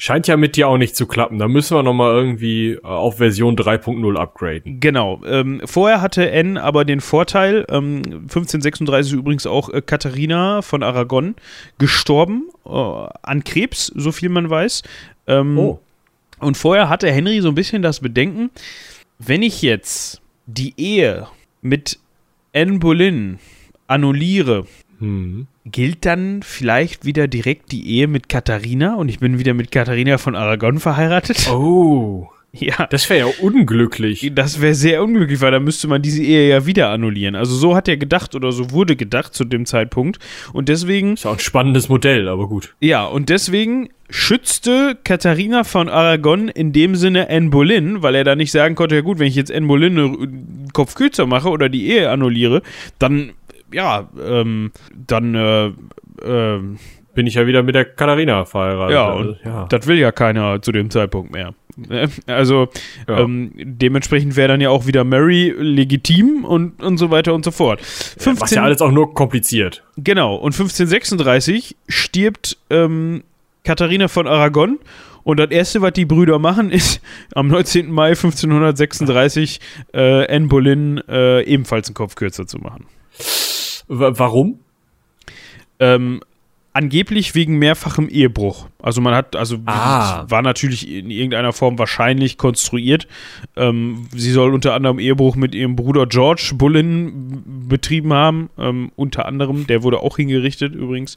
Scheint 0.00 0.28
ja 0.28 0.36
mit 0.36 0.54
dir 0.54 0.68
auch 0.68 0.78
nicht 0.78 0.94
zu 0.94 1.06
klappen. 1.06 1.38
Da 1.40 1.48
müssen 1.48 1.76
wir 1.76 1.82
noch 1.82 1.92
mal 1.92 2.12
irgendwie 2.14 2.74
äh, 2.74 2.80
auf 2.82 3.16
Version 3.16 3.56
3.0 3.56 4.16
upgraden. 4.16 4.78
Genau. 4.78 5.20
Ähm, 5.26 5.60
vorher 5.64 6.00
hatte 6.00 6.30
N 6.30 6.56
aber 6.56 6.84
den 6.84 7.00
Vorteil, 7.00 7.66
ähm, 7.68 8.02
1536 8.04 9.12
ist 9.12 9.18
übrigens 9.18 9.46
auch 9.46 9.68
äh, 9.70 9.82
Katharina 9.82 10.62
von 10.62 10.84
Aragon 10.84 11.34
gestorben 11.78 12.44
äh, 12.64 12.70
an 12.70 13.42
Krebs, 13.42 13.86
so 13.86 14.12
viel 14.12 14.28
man 14.28 14.48
weiß. 14.48 14.84
Ähm, 15.26 15.58
Oh. 15.58 15.80
Und 16.38 16.56
vorher 16.56 16.88
hatte 16.88 17.10
Henry 17.10 17.40
so 17.40 17.48
ein 17.48 17.56
bisschen 17.56 17.82
das 17.82 17.98
Bedenken, 17.98 18.50
wenn 19.18 19.42
ich 19.42 19.62
jetzt 19.62 20.20
die 20.46 20.74
Ehe 20.76 21.26
mit 21.60 21.98
Anne 22.54 22.78
Boleyn 22.78 23.40
annulliere, 23.88 24.64
Hm. 25.00 25.46
Gilt 25.72 26.04
dann 26.06 26.42
vielleicht 26.42 27.04
wieder 27.04 27.28
direkt 27.28 27.72
die 27.72 27.88
Ehe 27.88 28.08
mit 28.08 28.28
Katharina 28.28 28.94
und 28.96 29.08
ich 29.08 29.18
bin 29.18 29.38
wieder 29.38 29.54
mit 29.54 29.70
Katharina 29.70 30.18
von 30.18 30.34
Aragon 30.36 30.80
verheiratet? 30.80 31.48
Oh. 31.50 32.28
Ja. 32.50 32.86
Das 32.88 33.08
wäre 33.10 33.28
ja 33.28 33.34
unglücklich. 33.42 34.32
Das 34.34 34.62
wäre 34.62 34.74
sehr 34.74 35.04
unglücklich, 35.04 35.42
weil 35.42 35.50
dann 35.52 35.64
müsste 35.64 35.86
man 35.86 36.00
diese 36.00 36.22
Ehe 36.22 36.48
ja 36.48 36.64
wieder 36.64 36.88
annullieren. 36.88 37.34
Also 37.36 37.54
so 37.54 37.76
hat 37.76 37.88
er 37.88 37.98
gedacht 37.98 38.34
oder 38.34 38.52
so 38.52 38.70
wurde 38.70 38.96
gedacht 38.96 39.34
zu 39.34 39.44
dem 39.44 39.66
Zeitpunkt. 39.66 40.18
Und 40.54 40.70
deswegen, 40.70 41.12
Ist 41.12 41.26
auch 41.26 41.34
ein 41.34 41.38
spannendes 41.40 41.90
Modell, 41.90 42.26
aber 42.26 42.48
gut. 42.48 42.74
ja, 42.80 43.04
und 43.04 43.28
deswegen 43.28 43.90
schützte 44.08 44.96
Katharina 45.04 45.62
von 45.62 45.90
Aragon 45.90 46.48
in 46.48 46.72
dem 46.72 46.96
Sinne 46.96 47.28
Anne 47.28 47.50
Boleyn, 47.50 48.02
weil 48.02 48.14
er 48.14 48.24
da 48.24 48.34
nicht 48.34 48.50
sagen 48.50 48.74
konnte, 48.74 48.94
ja 48.94 49.02
gut, 49.02 49.18
wenn 49.18 49.26
ich 49.28 49.34
jetzt 49.36 49.52
Anne 49.52 49.66
Boleyn 49.66 49.98
einen 49.98 50.68
Kopf 50.72 50.94
kürzer 50.94 51.26
mache 51.26 51.50
oder 51.50 51.68
die 51.68 51.88
Ehe 51.88 52.08
annulliere, 52.08 52.62
dann, 52.98 53.32
ja, 53.72 54.08
ähm, 54.22 54.72
dann, 54.94 55.34
äh, 55.34 55.72
ähm, 56.24 56.78
Bin 57.14 57.26
ich 57.26 57.34
ja 57.34 57.46
wieder 57.46 57.62
mit 57.62 57.74
der 57.74 57.84
Katharina 57.84 58.44
verheiratet. 58.44 58.94
Ja, 58.94 59.08
Also, 59.12 59.30
und 59.30 59.38
ja. 59.44 59.66
das 59.68 59.86
will 59.86 59.98
ja 59.98 60.12
keiner 60.12 60.62
zu 60.62 60.70
dem 60.72 60.88
Zeitpunkt 60.90 61.32
mehr. 61.32 61.54
Ne? 61.76 62.08
Also 62.26 62.68
Ja. 63.08 63.20
ähm, 63.20 63.52
dementsprechend 63.56 64.36
wäre 64.36 64.48
dann 64.48 64.60
ja 64.60 64.70
auch 64.70 64.86
wieder 64.86 65.04
Mary 65.04 65.54
legitim 65.56 66.44
und, 66.44 66.82
und 66.82 66.96
so 66.98 67.10
weiter 67.10 67.34
und 67.34 67.44
so 67.44 67.50
fort. 67.50 67.80
Was 67.80 68.24
15, 68.24 68.56
ja 68.56 68.62
alles 68.64 68.80
auch 68.80 68.90
nur 68.90 69.14
kompliziert. 69.14 69.84
genau, 69.96 70.34
und 70.36 70.54
1536 70.54 71.76
stirbt 71.88 72.56
ähm, 72.70 73.22
Katharina 73.64 74.08
von 74.08 74.26
Aragon 74.26 74.78
und 75.24 75.38
das 75.38 75.50
erste, 75.50 75.82
was 75.82 75.92
die 75.92 76.04
Brüder 76.04 76.38
machen, 76.38 76.70
ist 76.72 77.00
am 77.34 77.48
19. 77.48 77.90
Mai 77.92 78.08
1536 78.10 79.60
äh, 79.92 80.26
Anne 80.34 80.46
Boleyn 80.46 80.98
äh, 81.08 81.42
ebenfalls 81.42 81.88
einen 81.88 81.94
Kopf 81.94 82.14
kürzer 82.16 82.46
zu 82.46 82.58
machen. 82.58 82.86
Warum? 83.88 84.60
Ähm, 85.80 86.20
angeblich 86.72 87.34
wegen 87.34 87.58
mehrfachem 87.58 88.08
Ehebruch. 88.08 88.68
Also 88.80 89.00
man 89.00 89.14
hat, 89.14 89.34
also 89.34 89.58
Ah. 89.66 90.26
war 90.28 90.42
natürlich 90.42 90.88
in 90.88 91.10
irgendeiner 91.10 91.52
Form 91.52 91.78
wahrscheinlich 91.78 92.36
konstruiert. 92.38 93.08
Ähm, 93.56 94.06
sie 94.14 94.30
soll 94.30 94.54
unter 94.54 94.74
anderem 94.74 94.98
Ehebruch 94.98 95.34
mit 95.34 95.54
ihrem 95.54 95.74
Bruder 95.76 96.06
George 96.06 96.52
Bullen 96.54 97.66
betrieben 97.68 98.12
haben. 98.12 98.50
Ähm, 98.58 98.92
unter 98.96 99.26
anderem, 99.26 99.66
der 99.66 99.82
wurde 99.82 100.00
auch 100.00 100.16
hingerichtet 100.16 100.74
übrigens. 100.74 101.16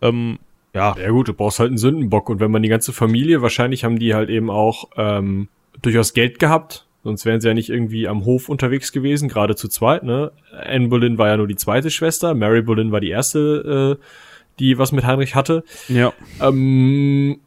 Ähm, 0.00 0.38
ja, 0.74 0.96
Ja 0.98 1.10
gut, 1.10 1.28
du 1.28 1.34
brauchst 1.34 1.60
halt 1.60 1.68
einen 1.68 1.78
Sündenbock. 1.78 2.28
Und 2.30 2.40
wenn 2.40 2.50
man 2.50 2.62
die 2.62 2.68
ganze 2.68 2.92
Familie, 2.92 3.42
wahrscheinlich 3.42 3.84
haben 3.84 3.98
die 3.98 4.14
halt 4.14 4.30
eben 4.30 4.50
auch 4.50 4.88
ähm, 4.96 5.48
durchaus 5.82 6.14
Geld 6.14 6.38
gehabt. 6.38 6.86
Sonst 7.04 7.24
wären 7.24 7.40
sie 7.40 7.48
ja 7.48 7.54
nicht 7.54 7.68
irgendwie 7.68 8.06
am 8.06 8.24
Hof 8.24 8.48
unterwegs 8.48 8.92
gewesen, 8.92 9.28
gerade 9.28 9.56
zu 9.56 9.68
zweit, 9.68 10.04
ne? 10.04 10.30
Anne 10.52 10.88
Boleyn 10.88 11.18
war 11.18 11.28
ja 11.28 11.36
nur 11.36 11.48
die 11.48 11.56
zweite 11.56 11.90
Schwester, 11.90 12.34
Mary 12.34 12.62
Boleyn 12.62 12.92
war 12.92 13.00
die 13.00 13.10
erste, 13.10 13.98
äh, 13.98 14.04
die 14.58 14.78
was 14.78 14.92
mit 14.92 15.04
Heinrich 15.04 15.34
hatte. 15.34 15.64
ja. 15.88 16.12
Ähm, 16.40 17.40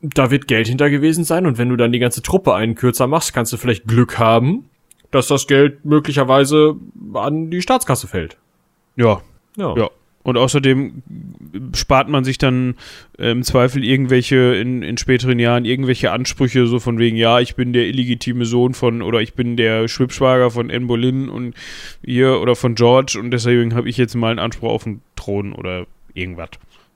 da 0.00 0.30
wird 0.30 0.48
Geld 0.48 0.68
hinter 0.68 0.90
gewesen 0.90 1.24
sein 1.24 1.46
und 1.46 1.56
wenn 1.56 1.70
du 1.70 1.76
dann 1.76 1.92
die 1.92 1.98
ganze 1.98 2.20
Truppe 2.20 2.54
einen 2.54 2.74
Kürzer 2.74 3.06
machst, 3.06 3.32
kannst 3.32 3.54
du 3.54 3.56
vielleicht 3.56 3.86
Glück 3.86 4.18
haben, 4.18 4.68
dass 5.10 5.28
das 5.28 5.46
Geld 5.46 5.84
möglicherweise 5.86 6.76
an 7.14 7.50
die 7.50 7.62
Staatskasse 7.62 8.06
fällt. 8.06 8.36
Ja, 8.96 9.22
Ja. 9.56 9.74
ja. 9.76 9.88
Und 10.24 10.38
außerdem 10.38 11.02
spart 11.74 12.08
man 12.08 12.24
sich 12.24 12.38
dann 12.38 12.76
äh, 13.18 13.30
im 13.30 13.42
Zweifel 13.42 13.84
irgendwelche, 13.84 14.54
in, 14.54 14.82
in 14.82 14.96
späteren 14.96 15.38
Jahren, 15.38 15.66
irgendwelche 15.66 16.10
Ansprüche, 16.12 16.66
so 16.66 16.80
von 16.80 16.98
wegen, 16.98 17.16
ja, 17.16 17.40
ich 17.40 17.56
bin 17.56 17.74
der 17.74 17.86
illegitime 17.86 18.46
Sohn 18.46 18.72
von, 18.72 19.02
oder 19.02 19.20
ich 19.20 19.34
bin 19.34 19.56
der 19.56 19.86
Schwibschwager 19.86 20.50
von 20.50 20.70
Anne 20.70 20.86
Boleyn 20.86 21.28
und 21.28 21.54
ihr 22.02 22.40
oder 22.40 22.56
von 22.56 22.74
George 22.74 23.18
und 23.20 23.30
deswegen 23.30 23.74
habe 23.74 23.88
ich 23.88 23.98
jetzt 23.98 24.14
mal 24.14 24.30
einen 24.30 24.38
Anspruch 24.38 24.70
auf 24.70 24.84
den 24.84 25.02
Thron 25.14 25.52
oder 25.52 25.86
irgendwas. 26.14 26.50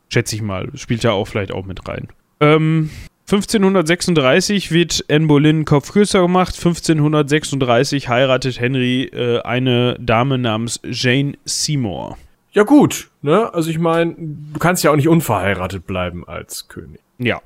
Schätze 0.08 0.34
ich 0.34 0.42
mal. 0.42 0.70
Spielt 0.74 1.04
ja 1.04 1.12
auch 1.12 1.28
vielleicht 1.28 1.52
auch 1.52 1.66
mit 1.66 1.86
rein. 1.86 2.08
Ähm, 2.40 2.88
1536 3.30 4.72
wird 4.72 5.04
Anne 5.10 5.26
Boleyn 5.26 5.66
Kopfkürzer 5.66 6.22
gemacht. 6.22 6.54
1536 6.56 8.08
heiratet 8.08 8.58
Henry 8.58 9.02
äh, 9.04 9.40
eine 9.42 9.98
Dame 10.00 10.38
namens 10.38 10.80
Jane 10.90 11.34
Seymour. 11.44 12.16
Ja 12.58 12.64
gut, 12.64 13.08
ne? 13.22 13.54
Also 13.54 13.70
ich 13.70 13.78
meine, 13.78 14.16
du 14.18 14.58
kannst 14.58 14.82
ja 14.82 14.90
auch 14.90 14.96
nicht 14.96 15.06
unverheiratet 15.06 15.86
bleiben 15.86 16.26
als 16.26 16.66
König. 16.66 16.98
Ja. 17.18 17.40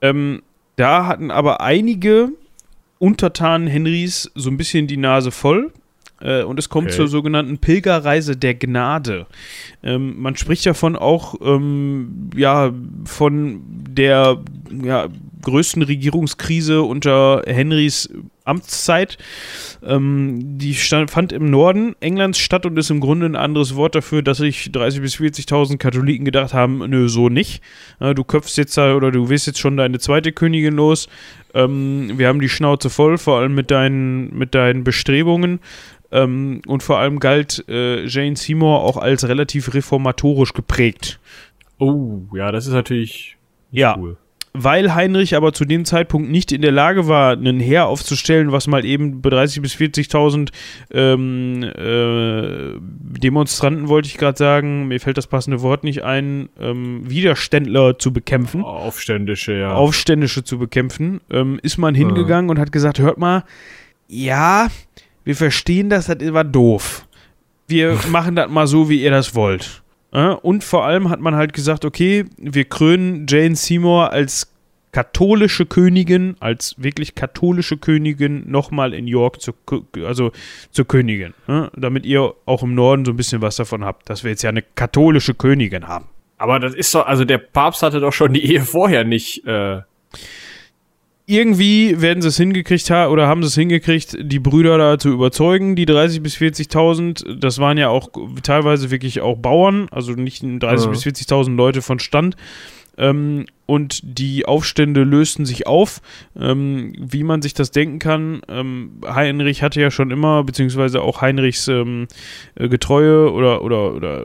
Ähm, 0.00 0.42
da 0.76 1.06
hatten 1.06 1.32
aber 1.32 1.62
einige 1.62 2.28
Untertanen 3.00 3.66
Henrys 3.66 4.30
so 4.36 4.50
ein 4.50 4.56
bisschen 4.56 4.86
die 4.86 4.98
Nase 4.98 5.32
voll. 5.32 5.72
Äh, 6.20 6.44
und 6.44 6.60
es 6.60 6.68
kommt 6.68 6.86
Okay. 6.90 6.96
zur 6.96 7.08
sogenannten 7.08 7.58
Pilgerreise 7.58 8.36
der 8.36 8.54
Gnade. 8.54 9.26
Ähm, 9.82 10.14
man 10.20 10.36
spricht 10.36 10.64
davon 10.64 10.94
auch 10.94 11.34
ähm, 11.40 12.30
ja, 12.36 12.72
von 13.04 13.62
der 13.66 14.38
ja, 14.80 15.08
größten 15.42 15.82
Regierungskrise 15.82 16.82
unter 16.82 17.42
Henrys 17.46 18.08
Amtszeit. 18.44 19.18
Ähm, 19.84 20.58
die 20.58 20.74
stand, 20.74 21.10
fand 21.10 21.32
im 21.32 21.50
Norden 21.50 21.94
Englands 22.00 22.38
statt 22.38 22.64
und 22.66 22.76
ist 22.78 22.90
im 22.90 23.00
Grunde 23.00 23.26
ein 23.26 23.36
anderes 23.36 23.76
Wort 23.76 23.94
dafür, 23.94 24.22
dass 24.22 24.38
sich 24.38 24.70
30.000 24.72 25.00
bis 25.00 25.16
40.000 25.16 25.76
Katholiken 25.76 26.24
gedacht 26.24 26.54
haben, 26.54 26.78
nö, 26.88 27.08
so 27.08 27.28
nicht. 27.28 27.62
Äh, 28.00 28.14
du 28.14 28.24
köpfst 28.24 28.56
jetzt 28.56 28.76
da 28.76 28.94
oder 28.94 29.10
du 29.10 29.28
wirst 29.28 29.46
jetzt 29.46 29.58
schon 29.58 29.76
deine 29.76 29.98
zweite 29.98 30.32
Königin 30.32 30.74
los. 30.74 31.08
Ähm, 31.54 32.12
wir 32.16 32.28
haben 32.28 32.40
die 32.40 32.48
Schnauze 32.48 32.90
voll, 32.90 33.18
vor 33.18 33.38
allem 33.38 33.54
mit 33.54 33.70
deinen, 33.70 34.36
mit 34.36 34.54
deinen 34.54 34.82
Bestrebungen. 34.84 35.60
Ähm, 36.10 36.62
und 36.66 36.82
vor 36.82 36.98
allem 36.98 37.20
galt 37.20 37.64
äh, 37.68 38.06
Jane 38.06 38.36
Seymour 38.36 38.80
auch 38.82 38.96
als 38.96 39.28
relativ 39.28 39.74
reformatorisch 39.74 40.54
geprägt. 40.54 41.20
Oh, 41.78 42.22
ja, 42.34 42.50
das 42.50 42.66
ist 42.66 42.72
natürlich 42.72 43.36
Ja. 43.70 43.94
cool. 43.98 44.16
Weil 44.60 44.94
Heinrich 44.94 45.36
aber 45.36 45.52
zu 45.52 45.64
dem 45.64 45.84
Zeitpunkt 45.84 46.30
nicht 46.30 46.50
in 46.50 46.62
der 46.62 46.72
Lage 46.72 47.06
war, 47.06 47.34
ein 47.34 47.60
Heer 47.60 47.86
aufzustellen, 47.86 48.50
was 48.50 48.66
mal 48.66 48.84
eben 48.84 49.22
bei 49.22 49.30
30.000 49.30 49.60
bis 49.60 49.74
40.000 49.74 50.48
ähm, 50.92 51.62
äh, 51.62 52.78
Demonstranten, 53.20 53.88
wollte 53.88 54.08
ich 54.08 54.18
gerade 54.18 54.36
sagen, 54.36 54.88
mir 54.88 54.98
fällt 54.98 55.16
das 55.16 55.28
passende 55.28 55.62
Wort 55.62 55.84
nicht 55.84 56.02
ein, 56.02 56.48
ähm, 56.58 57.08
Widerständler 57.08 57.98
zu 58.00 58.12
bekämpfen. 58.12 58.64
Aufständische, 58.64 59.52
ja. 59.52 59.74
Aufständische 59.74 60.42
zu 60.42 60.58
bekämpfen, 60.58 61.20
ähm, 61.30 61.60
ist 61.62 61.78
man 61.78 61.94
hingegangen 61.94 62.50
und 62.50 62.58
hat 62.58 62.72
gesagt, 62.72 62.98
hört 62.98 63.18
mal, 63.18 63.44
ja, 64.08 64.68
wir 65.24 65.36
verstehen 65.36 65.88
das, 65.88 66.06
das 66.06 66.32
war 66.32 66.44
doof. 66.44 67.06
Wir 67.68 67.96
machen 68.10 68.34
das 68.34 68.50
mal 68.50 68.66
so, 68.66 68.88
wie 68.88 69.02
ihr 69.02 69.12
das 69.12 69.34
wollt. 69.36 69.82
Äh, 70.12 70.28
Und 70.28 70.64
vor 70.64 70.84
allem 70.84 71.08
hat 71.10 71.20
man 71.20 71.34
halt 71.34 71.52
gesagt, 71.52 71.84
okay, 71.84 72.24
wir 72.36 72.64
krönen 72.64 73.26
Jane 73.28 73.56
Seymour 73.56 74.12
als 74.12 74.52
katholische 74.90 75.66
Königin, 75.66 76.36
als 76.40 76.74
wirklich 76.78 77.14
katholische 77.14 77.76
Königin 77.76 78.50
nochmal 78.50 78.94
in 78.94 79.06
York 79.06 79.40
zur, 79.40 79.54
also 80.04 80.32
zur 80.70 80.86
Königin. 80.86 81.34
äh, 81.46 81.68
Damit 81.76 82.06
ihr 82.06 82.32
auch 82.46 82.62
im 82.62 82.74
Norden 82.74 83.04
so 83.04 83.12
ein 83.12 83.16
bisschen 83.16 83.42
was 83.42 83.56
davon 83.56 83.84
habt, 83.84 84.08
dass 84.08 84.24
wir 84.24 84.30
jetzt 84.30 84.42
ja 84.42 84.48
eine 84.50 84.62
katholische 84.62 85.34
Königin 85.34 85.88
haben. 85.88 86.06
Aber 86.38 86.58
das 86.58 86.74
ist 86.74 86.94
doch, 86.94 87.06
also 87.06 87.24
der 87.24 87.38
Papst 87.38 87.82
hatte 87.82 88.00
doch 88.00 88.12
schon 88.12 88.32
die 88.32 88.44
Ehe 88.44 88.62
vorher 88.62 89.04
nicht. 89.04 89.44
Äh, 89.46 89.82
irgendwie 91.28 92.00
werden 92.00 92.22
sie 92.22 92.28
es 92.28 92.38
hingekriegt 92.38 92.88
ha 92.90 93.08
oder 93.08 93.26
haben 93.26 93.42
sie 93.42 93.48
es 93.48 93.54
hingekriegt, 93.54 94.16
die 94.18 94.38
Brüder 94.38 94.78
da 94.78 94.98
zu 94.98 95.10
überzeugen, 95.10 95.76
die 95.76 95.84
30 95.84 96.22
bis 96.22 96.36
40.000, 96.36 97.34
das 97.38 97.58
waren 97.58 97.76
ja 97.76 97.90
auch 97.90 98.08
teilweise 98.42 98.90
wirklich 98.90 99.20
auch 99.20 99.36
Bauern, 99.36 99.88
also 99.90 100.12
nicht 100.12 100.42
30 100.42 100.86
Ja. 100.86 100.90
bis 100.90 101.04
40.000 101.04 101.54
Leute 101.54 101.82
von 101.82 101.98
Stand. 101.98 102.36
Ähm, 102.96 103.44
und 103.66 104.00
die 104.02 104.46
Aufstände 104.46 105.04
lösten 105.04 105.44
sich 105.44 105.66
auf. 105.66 106.00
Ähm, 106.36 106.94
wie 106.98 107.22
man 107.22 107.42
sich 107.42 107.52
das 107.54 107.70
denken 107.70 107.98
kann, 107.98 108.40
ähm, 108.48 109.02
Heinrich 109.06 109.62
hatte 109.62 109.80
ja 109.80 109.90
schon 109.90 110.10
immer, 110.10 110.42
beziehungsweise 110.42 111.02
auch 111.02 111.20
Heinrichs 111.20 111.68
ähm, 111.68 112.08
äh, 112.56 112.68
Getreue 112.68 113.30
oder, 113.32 113.62
oder, 113.62 113.94
oder 113.94 114.24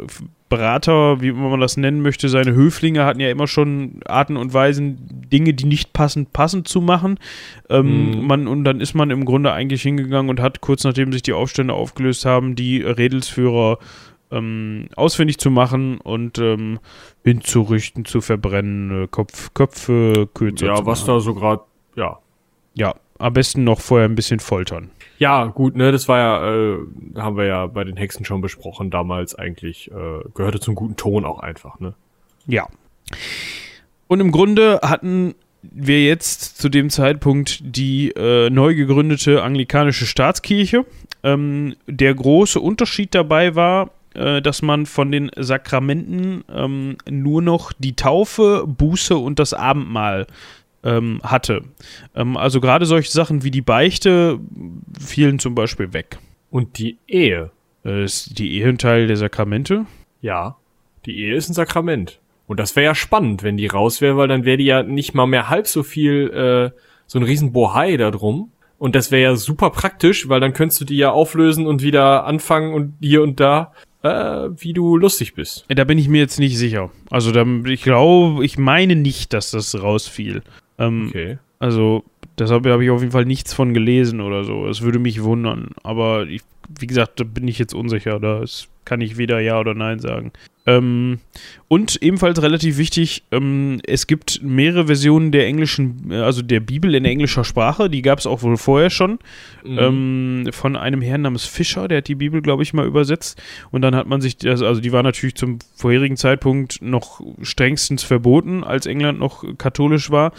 Berater, 0.58 1.22
wie 1.22 1.32
man 1.32 1.60
das 1.60 1.78
nennen 1.78 2.02
möchte, 2.02 2.30
seine 2.30 2.54
Höflinge 2.54 3.06
hatten 3.06 3.20
ja 3.20 3.30
immer 3.30 3.48
schon 3.48 4.00
Arten 4.06 4.38
und 4.38 4.54
Weisen, 4.54 4.98
Dinge, 5.32 5.54
die 5.54 5.66
nicht 5.66 5.94
passen, 5.94 6.26
passend 6.28 6.68
zu 6.68 6.82
machen. 6.82 7.18
Ähm, 7.70 8.12
Mhm. 8.12 8.28
man, 8.28 8.48
und 8.48 8.64
dann 8.64 8.80
ist 8.82 8.94
man 8.94 9.10
im 9.10 9.26
Grunde 9.26 9.52
eigentlich 9.52 9.82
hingegangen 9.82 10.30
und 10.30 10.40
hat 10.40 10.62
kurz 10.62 10.84
nachdem 10.84 11.12
sich 11.12 11.22
die 11.24 11.34
Aufstände 11.34 11.74
aufgelöst 11.74 12.26
haben, 12.26 12.56
die 12.56 12.82
Redelsführer 12.82 13.80
ähm, 14.32 14.88
ausfindig 14.96 15.38
zu 15.38 15.52
machen 15.52 16.00
und 16.00 16.40
ähm, 16.40 16.80
hinzurichten, 17.24 18.06
zu 18.06 18.20
verbrennen, 18.22 19.04
äh, 19.04 19.08
Kopf, 19.08 19.54
Köpfe, 19.54 20.28
kürzer 20.34 20.66
Ja, 20.68 20.86
was 20.86 21.02
machen. 21.02 21.08
da 21.16 21.20
so 21.20 21.34
gerade, 21.36 21.62
ja. 21.96 22.18
Ja, 22.74 22.96
am 23.20 23.34
besten 23.34 23.64
noch 23.64 23.80
vorher 23.80 24.08
ein 24.10 24.16
bisschen 24.16 24.40
foltern. 24.40 24.90
Ja, 25.20 25.46
gut, 25.46 25.76
ne, 25.76 25.92
das 25.92 26.08
war 26.08 26.18
ja, 26.18 26.54
äh, 26.54 26.78
haben 27.16 27.38
wir 27.38 27.46
ja 27.46 27.68
bei 27.68 27.84
den 27.84 27.98
Hexen 27.98 28.26
schon 28.26 28.42
besprochen, 28.42 28.90
damals 28.90 29.36
eigentlich, 29.36 29.92
äh, 29.92 30.30
gehörte 30.34 30.60
zum 30.60 30.76
guten 30.76 30.96
Ton 30.96 31.26
auch 31.26 31.40
einfach, 31.40 31.80
ne? 31.80 31.94
Ja. 32.46 32.68
Und 34.08 34.20
im 34.20 34.32
Grunde 34.32 34.80
hatten 34.84 35.36
wir 35.62 36.04
jetzt 36.04 36.58
zu 36.58 36.70
dem 36.70 36.90
Zeitpunkt 36.90 37.60
die 37.64 38.12
äh, 38.12 38.50
neu 38.50 38.76
gegründete 38.76 39.44
anglikanische 39.44 40.06
Staatskirche. 40.06 40.86
Ähm, 41.24 41.76
der 41.88 42.14
große 42.14 42.60
Unterschied 42.60 43.16
dabei 43.16 43.56
war, 43.56 43.92
äh, 44.14 44.42
dass 44.42 44.62
man 44.62 44.86
von 44.86 45.12
den 45.12 45.32
Sakramenten 45.38 46.44
ähm, 46.54 46.98
nur 47.10 47.42
noch 47.42 47.72
die 47.74 47.96
Taufe, 47.96 48.66
Buße 48.68 49.18
und 49.18 49.40
das 49.40 49.54
Abendmahl 49.54 50.28
ähm, 50.84 51.20
hatte. 51.24 51.64
Ähm, 52.16 52.38
also 52.38 52.60
gerade 52.62 52.86
solche 52.86 53.12
Sachen 53.12 53.44
wie 53.44 53.52
die 53.52 53.62
Beichte 53.62 54.40
fielen 55.00 55.40
zum 55.40 55.56
Beispiel 55.56 55.94
weg. 55.94 56.18
Und 56.52 56.78
die 56.78 56.98
Ehe, 57.08 57.52
Äh, 57.86 58.04
ist 58.06 58.38
die 58.40 58.54
Ehe 58.54 58.70
ein 58.70 58.78
Teil 58.78 59.08
der 59.08 59.18
Sakramente? 59.18 59.86
ja, 60.22 60.56
die 61.06 61.18
Ehe 61.20 61.36
ist 61.36 61.50
ein 61.50 61.54
Sakrament. 61.54 62.20
Und 62.48 62.60
das 62.60 62.76
wäre 62.76 62.86
ja 62.86 62.96
spannend, 62.96 63.44
wenn 63.44 63.58
die 63.58 63.68
raus 63.68 64.00
wäre, 64.00 64.16
weil 64.18 64.28
dann 64.30 64.46
wäre 64.46 64.58
die 64.58 64.66
ja 64.66 64.84
nicht 64.84 65.14
mal 65.14 65.26
mehr 65.28 65.50
halb 65.50 65.68
so 65.68 65.84
viel, 65.84 66.30
äh, 66.74 66.80
so 67.08 67.20
ein 67.20 67.24
riesen 67.24 67.52
Bohai 67.52 67.98
da 67.98 68.10
drum. 68.12 68.52
Und 68.78 68.96
das 68.96 69.12
wäre 69.12 69.22
ja 69.24 69.36
super 69.36 69.70
praktisch, 69.70 70.28
weil 70.30 70.40
dann 70.40 70.54
könntest 70.54 70.80
du 70.82 70.86
die 70.86 70.98
ja 70.98 71.12
auflösen 71.12 71.68
und 71.68 71.82
wieder 71.82 72.26
anfangen 72.26 72.74
und 72.74 72.94
hier 73.02 73.22
und 73.24 73.40
da, 73.40 73.72
äh, 74.02 74.50
wie 74.58 74.74
du 74.74 74.98
lustig 74.98 75.34
bist. 75.36 75.66
Da 75.70 75.84
bin 75.86 75.98
ich 75.98 76.08
mir 76.10 76.20
jetzt 76.20 76.40
nicht 76.40 76.58
sicher. 76.58 76.90
Also 77.10 77.32
da, 77.32 77.46
ich 77.66 77.82
glaube, 77.84 78.44
ich 78.46 78.58
meine 78.58 78.96
nicht, 78.98 79.32
dass 79.34 79.52
das 79.52 79.82
rausfiel. 79.82 80.42
Ähm, 80.88 81.08
Okay. 81.10 81.38
Also 81.60 82.04
deshalb 82.38 82.66
habe 82.68 82.84
ich 82.84 82.90
auf 82.90 83.00
jeden 83.00 83.14
Fall 83.14 83.26
nichts 83.26 83.54
von 83.54 83.74
gelesen 83.74 84.20
oder 84.20 84.44
so. 84.44 84.68
Es 84.68 84.82
würde 84.82 85.00
mich 85.00 85.24
wundern. 85.24 85.70
Aber 85.84 86.26
ich, 86.28 86.42
wie 86.78 86.88
gesagt, 86.88 87.20
da 87.20 87.24
bin 87.24 87.48
ich 87.48 87.58
jetzt 87.58 87.74
unsicher. 87.74 88.20
Da 88.20 88.44
kann 88.84 89.00
ich 89.00 89.18
weder 89.18 89.40
Ja 89.40 89.60
oder 89.60 89.74
Nein 89.74 90.00
sagen. 90.00 90.34
Ähm, 90.66 91.20
und 91.68 92.02
ebenfalls 92.02 92.42
relativ 92.42 92.78
wichtig, 92.78 93.24
ähm, 93.32 93.82
es 93.86 94.08
gibt 94.08 94.42
mehrere 94.44 94.86
Versionen 94.86 95.32
der 95.32 95.46
englischen, 95.46 96.12
äh, 96.12 96.18
also 96.18 96.42
der 96.42 96.60
Bibel 96.62 96.96
in 96.96 97.04
englischer 97.04 97.44
Sprache. 97.44 97.90
Die 97.90 98.02
gab 98.02 98.20
es 98.20 98.28
auch 98.28 98.44
wohl 98.44 98.58
vorher 98.58 98.90
schon. 98.90 99.20
Mhm. 99.66 99.80
Ähm, 99.80 100.50
von 100.52 100.76
einem 100.78 101.02
Herrn 101.02 101.22
namens 101.22 101.46
Fischer, 101.46 101.88
der 101.88 101.98
hat 101.98 102.08
die 102.08 102.16
Bibel, 102.16 102.42
glaube 102.42 102.64
ich, 102.64 102.74
mal 102.74 102.86
übersetzt. 102.86 103.42
Und 103.72 103.82
dann 103.82 103.96
hat 103.96 104.08
man 104.08 104.22
sich, 104.22 104.38
also, 104.46 104.66
also 104.66 104.80
die 104.80 104.92
war 104.92 105.04
natürlich 105.04 105.36
zum 105.36 105.60
vorherigen 105.76 106.16
Zeitpunkt 106.16 106.82
noch 106.82 107.22
strengstens 107.42 108.04
verboten, 108.04 108.64
als 108.64 108.86
England 108.86 109.20
noch 109.20 109.44
katholisch 109.58 110.12
war. 110.12 110.32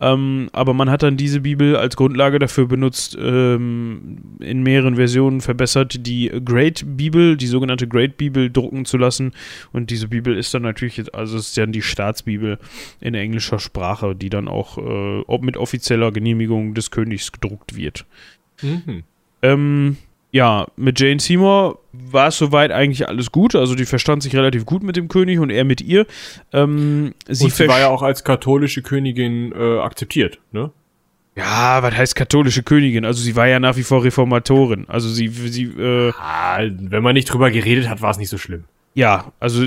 Ähm, 0.00 0.48
aber 0.52 0.72
man 0.72 0.90
hat 0.90 1.02
dann 1.02 1.16
diese 1.16 1.40
Bibel 1.40 1.76
als 1.76 1.94
Grundlage 1.94 2.38
dafür 2.38 2.66
benutzt, 2.66 3.16
ähm, 3.20 4.18
in 4.40 4.62
mehreren 4.62 4.96
Versionen 4.96 5.42
verbessert, 5.42 6.06
die 6.06 6.30
Great 6.44 6.84
Bibel, 6.86 7.36
die 7.36 7.46
sogenannte 7.46 7.86
Great 7.86 8.16
Bibel, 8.16 8.50
drucken 8.50 8.86
zu 8.86 8.96
lassen. 8.96 9.32
Und 9.72 9.90
diese 9.90 10.08
Bibel 10.08 10.36
ist 10.36 10.52
dann 10.54 10.62
natürlich, 10.62 10.96
jetzt, 10.96 11.14
also 11.14 11.36
es 11.36 11.48
ist 11.48 11.58
dann 11.58 11.72
die 11.72 11.82
Staatsbibel 11.82 12.58
in 13.00 13.14
englischer 13.14 13.58
Sprache, 13.58 14.14
die 14.14 14.30
dann 14.30 14.48
auch 14.48 14.78
äh, 14.78 15.38
mit 15.40 15.56
offizieller 15.56 16.12
Genehmigung 16.12 16.74
des 16.74 16.90
Königs 16.90 17.32
gedruckt 17.32 17.76
wird. 17.76 18.04
Mhm. 18.62 19.04
Ähm, 19.42 19.96
ja, 20.32 20.66
mit 20.76 21.00
Jane 21.00 21.20
Seymour 21.20 21.80
war 21.92 22.28
es 22.28 22.38
soweit 22.38 22.70
eigentlich 22.70 23.08
alles 23.08 23.32
gut. 23.32 23.54
Also 23.54 23.74
die 23.74 23.84
verstand 23.86 24.22
sich 24.22 24.34
relativ 24.36 24.64
gut 24.64 24.82
mit 24.82 24.96
dem 24.96 25.08
König 25.08 25.38
und 25.38 25.50
er 25.50 25.64
mit 25.64 25.80
ihr. 25.80 26.06
Ähm, 26.52 27.14
sie 27.28 27.44
und 27.44 27.52
sie 27.52 27.68
war 27.68 27.80
ja 27.80 27.88
auch 27.88 28.02
als 28.02 28.24
katholische 28.24 28.82
Königin 28.82 29.52
äh, 29.52 29.78
akzeptiert, 29.78 30.38
ne? 30.52 30.70
ja, 31.36 31.82
was 31.82 31.94
heißt 31.96 32.16
katholische 32.16 32.62
Königin? 32.62 33.04
Also 33.04 33.22
sie 33.22 33.36
war 33.36 33.46
ja 33.46 33.60
nach 33.60 33.76
wie 33.76 33.82
vor 33.82 34.04
Reformatorin. 34.04 34.86
Also 34.88 35.08
sie, 35.08 35.28
sie, 35.28 35.64
äh, 35.64 36.12
Ah, 36.18 36.60
wenn 36.68 37.02
man 37.02 37.14
nicht 37.14 37.32
drüber 37.32 37.50
geredet 37.50 37.88
hat, 37.88 38.02
war 38.02 38.10
es 38.10 38.18
nicht 38.18 38.28
so 38.28 38.38
schlimm. 38.38 38.64
Ja, 38.94 39.32
also, 39.40 39.66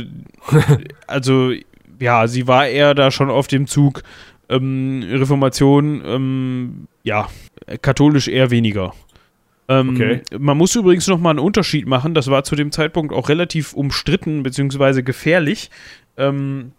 also, 1.08 1.52
ja, 2.00 2.28
sie 2.28 2.48
war 2.48 2.68
eher 2.68 2.94
da 2.94 3.12
schon 3.12 3.30
auf 3.30 3.48
dem 3.48 3.68
Zug 3.68 4.04
ähm, 4.50 5.04
Reformation, 5.10 6.02
ähm, 6.06 6.88
ja, 7.04 7.28
katholisch 7.82 8.28
eher 8.28 8.52
weniger. 8.52 8.94
Ähm, 9.68 9.90
Okay. 9.90 10.22
Man 10.38 10.58
muss 10.58 10.76
übrigens 10.76 11.08
noch 11.08 11.20
mal 11.20 11.32
einen 11.32 11.40
Unterschied 11.40 11.88
machen. 11.88 12.14
Das 12.14 12.28
war 12.28 12.44
zu 12.44 12.56
dem 12.56 12.72
Zeitpunkt 12.72 13.14
auch 13.14 13.30
relativ 13.30 13.74
umstritten 13.74 14.44
beziehungsweise 14.44 15.04
gefährlich. 15.04 15.70
Ähm, 16.18 16.74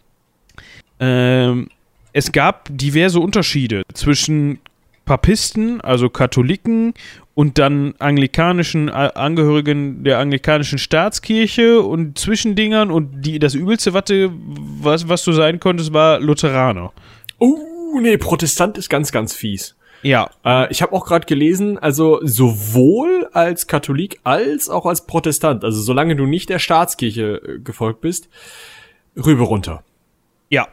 ähm, 0.99 1.69
es 2.13 2.31
gab 2.31 2.69
diverse 2.71 3.19
Unterschiede 3.19 3.83
zwischen 3.93 4.59
Papisten, 5.05 5.81
also 5.81 6.09
Katholiken, 6.09 6.93
und 7.33 7.57
dann 7.57 7.95
anglikanischen 7.99 8.89
A- 8.89 9.07
Angehörigen 9.07 10.03
der 10.03 10.19
anglikanischen 10.19 10.77
Staatskirche 10.77 11.81
und 11.81 12.17
Zwischendingern 12.17 12.91
und 12.91 13.21
die, 13.25 13.39
das 13.39 13.53
übelste, 13.55 13.93
Watte, 13.93 14.31
was, 14.33 15.09
was 15.09 15.23
du 15.23 15.31
sein 15.33 15.59
konntest, 15.59 15.93
war 15.93 16.19
Lutheraner. 16.19 16.91
Uh, 17.39 17.99
nee, 17.99 18.17
Protestant 18.17 18.77
ist 18.77 18.89
ganz, 18.89 19.11
ganz 19.11 19.33
fies. 19.33 19.75
Ja, 20.01 20.29
Äh, 20.45 20.71
ich 20.71 20.81
habe 20.81 20.93
auch 20.93 21.05
gerade 21.05 21.25
gelesen, 21.25 21.77
also 21.79 22.19
sowohl 22.23 23.27
als 23.33 23.67
Katholik 23.67 24.19
als 24.23 24.69
auch 24.69 24.85
als 24.85 25.05
Protestant, 25.05 25.63
also 25.63 25.81
solange 25.81 26.15
du 26.15 26.25
nicht 26.27 26.49
der 26.49 26.59
Staatskirche 26.59 27.41
äh, 27.43 27.59
gefolgt 27.59 28.01
bist, 28.01 28.29
rüber 29.17 29.45
runter. 29.45 29.83
Ja. 30.49 30.67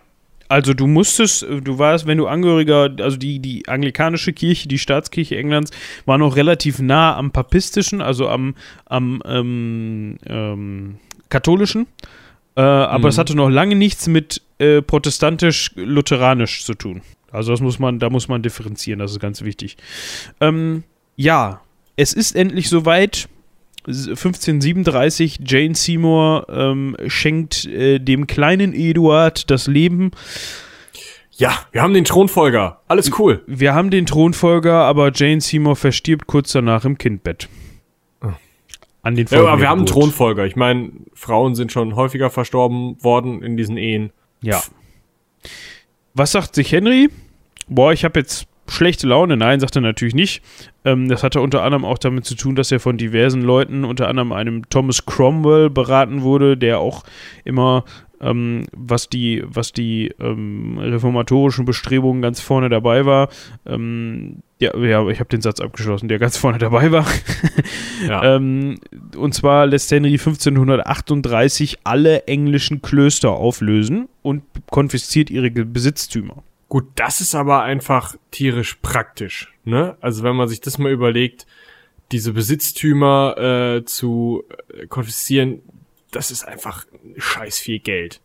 Also 0.49 0.75
du 0.75 0.87
musstest, 0.87 1.43
äh, 1.43 1.61
du 1.61 1.79
warst, 1.79 2.07
wenn 2.07 2.19
du 2.19 2.27
Angehöriger, 2.27 2.91
also 3.01 3.17
die, 3.17 3.39
die 3.39 3.69
anglikanische 3.69 4.33
Kirche, 4.33 4.69
die 4.69 4.79
Staatskirche 4.79 5.37
Englands, 5.37 5.71
war 6.07 6.19
noch 6.19 6.37
relativ 6.37 6.79
nah 6.79 7.17
am 7.17 7.31
papistischen, 7.31 8.01
also 8.01 8.29
am, 8.29 8.55
am 8.87 9.23
ähm, 9.27 10.19
ähm, 10.27 10.97
katholischen. 11.29 11.87
Äh, 12.55 12.61
aber 12.61 13.05
Mhm. 13.05 13.07
es 13.07 13.19
hatte 13.19 13.35
noch 13.35 13.49
lange 13.49 13.75
nichts 13.77 14.09
mit 14.09 14.43
äh, 14.59 14.83
protestantisch-lutheranisch 14.83 16.65
zu 16.65 16.75
tun. 16.75 17.03
Also 17.31 17.53
das 17.53 17.61
muss 17.61 17.79
man, 17.79 17.99
da 17.99 18.11
muss 18.11 18.29
man 18.29 18.43
differenzieren, 18.43 18.99
das 18.99 19.13
ist 19.13 19.21
ganz 19.21 19.43
wichtig. 19.43 19.79
Ähm, 20.41 20.85
ja, 21.17 21.63
es 21.97 22.13
ist 22.13 22.37
endlich 22.37 22.69
soweit. 22.69 23.29
1537, 23.87 25.41
Jane 25.45 25.75
Seymour 25.75 26.47
ähm, 26.49 26.97
schenkt 27.07 27.65
äh, 27.67 27.99
dem 27.99 28.27
kleinen 28.27 28.73
Eduard 28.75 29.51
das 29.51 29.67
Leben. 29.67 30.13
Ja, 31.33 31.59
wir 31.73 31.83
haben 31.83 31.95
den 31.95 32.05
Thronfolger. 32.05 32.81
Alles 32.89 33.11
cool. 33.19 33.43
Wir 33.47 33.75
haben 33.75 33.91
den 33.91 34.07
Thronfolger, 34.07 34.75
aber 34.75 35.11
Jane 35.13 35.41
Seymour 35.41 35.77
verstirbt 35.77 36.27
kurz 36.27 36.53
danach 36.53 36.85
im 36.85 36.99
Kindbett. 36.99 37.49
An 39.05 39.17
den 39.17 39.27
Ja, 39.27 39.39
Folgen 39.39 39.49
aber 39.49 39.61
wir 39.61 39.69
haben 39.69 39.79
einen. 39.81 39.87
Thronfolger. 39.87 40.47
Ich 40.47 40.55
meine, 40.55 40.93
Frauen 41.13 41.57
sind 41.57 41.73
schon 41.73 41.97
häufiger 41.97 42.31
verstorben 42.31 43.03
worden 43.03 43.43
in 43.43 43.57
diesen 43.57 43.77
Ehen. 43.77 44.13
Ja. 44.43 44.63
Was 46.15 46.31
sagt 46.31 46.55
sich 46.55 46.71
Henry? 46.71 47.09
Boah, 47.67 47.93
ich 47.93 48.05
habe 48.05 48.21
jetzt 48.21 48.47
schlechte 48.69 49.09
Laune. 49.09 49.37
Nein, 49.37 49.59
sagt 49.59 49.75
er 49.75 49.83
natürlich 49.83 50.15
nicht. 50.15 50.43
Ähm, 50.85 51.09
das 51.09 51.23
hatte 51.23 51.41
unter 51.41 51.63
anderem 51.63 51.85
auch 51.85 51.99
damit 51.99 52.25
zu 52.25 52.35
tun, 52.35 52.57
dass 52.57 52.73
er 52.73 52.81
von 52.81 52.97
diversen 52.97 53.43
Leuten, 53.43 53.85
unter 53.85 54.09
anderem 54.09 54.33
einem 54.33 54.69
Thomas 54.69 55.07
Cromwell, 55.07 55.71
beraten 55.71 56.23
wurde, 56.23 56.57
der 56.57 56.81
auch 56.81 57.05
immer, 57.45 57.85
ähm, 58.21 58.65
was 58.73 59.09
die, 59.09 59.43
was 59.45 59.73
die 59.73 60.13
ähm, 60.21 60.79
reformatorischen 60.79 61.65
Bestrebungen 61.65 62.23
ganz 62.23 62.41
vorne 62.41 62.69
dabei 62.69 63.05
war. 63.05 63.29
Ähm, 63.67 64.43
ja, 64.61 64.77
ja, 64.77 65.07
ich 65.09 65.19
habe 65.19 65.29
den 65.29 65.41
Satz 65.41 65.61
abgeschlossen, 65.61 66.09
der 66.09 66.21
ganz 66.21 66.37
vorne 66.37 66.59
dabei 66.59 66.93
war. 66.93 67.07
Ja. 68.09 68.35
Ähm, 68.35 68.81
und 69.17 69.33
zwar 69.33 69.65
lässt 69.67 69.89
Henry 69.93 70.15
1538 70.15 71.79
alle 71.85 72.25
englischen 72.25 72.83
Klöster 72.83 73.31
auflösen 73.31 74.09
und 74.23 74.43
konfisziert 74.73 75.31
ihre 75.31 75.51
Besitztümer. 75.51 76.43
Gut, 76.73 76.87
das 76.95 77.21
ist 77.21 77.35
aber 77.35 77.65
einfach 77.65 78.17
tierisch 78.31 78.79
praktisch, 78.81 79.53
ne? 79.63 79.99
Also 80.01 80.23
wenn 80.23 80.35
man 80.35 80.49
sich 80.49 80.63
das 80.63 80.79
mal 80.79 80.91
überlegt, 80.91 81.47
diese 82.13 82.33
Besitztümer 82.33 83.37
äh, 83.37 83.85
zu 83.85 84.45
äh, 84.73 84.87
konfiszieren, 84.87 85.61
das 86.13 86.31
ist 86.31 86.49
einfach 86.49 86.87
scheiß 87.19 87.59
viel 87.59 87.79
Geld. 87.79 88.23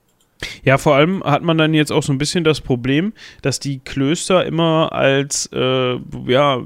Ja, 0.63 0.77
vor 0.77 0.95
allem 0.95 1.25
hat 1.25 1.43
man 1.43 1.57
dann 1.57 1.73
jetzt 1.73 1.91
auch 1.91 2.03
so 2.03 2.13
ein 2.13 2.17
bisschen 2.17 2.45
das 2.45 2.61
Problem, 2.61 3.11
dass 3.41 3.59
die 3.59 3.79
Klöster 3.79 4.45
immer 4.45 4.93
als, 4.93 5.49
äh, 5.51 5.99
ja, 6.25 6.63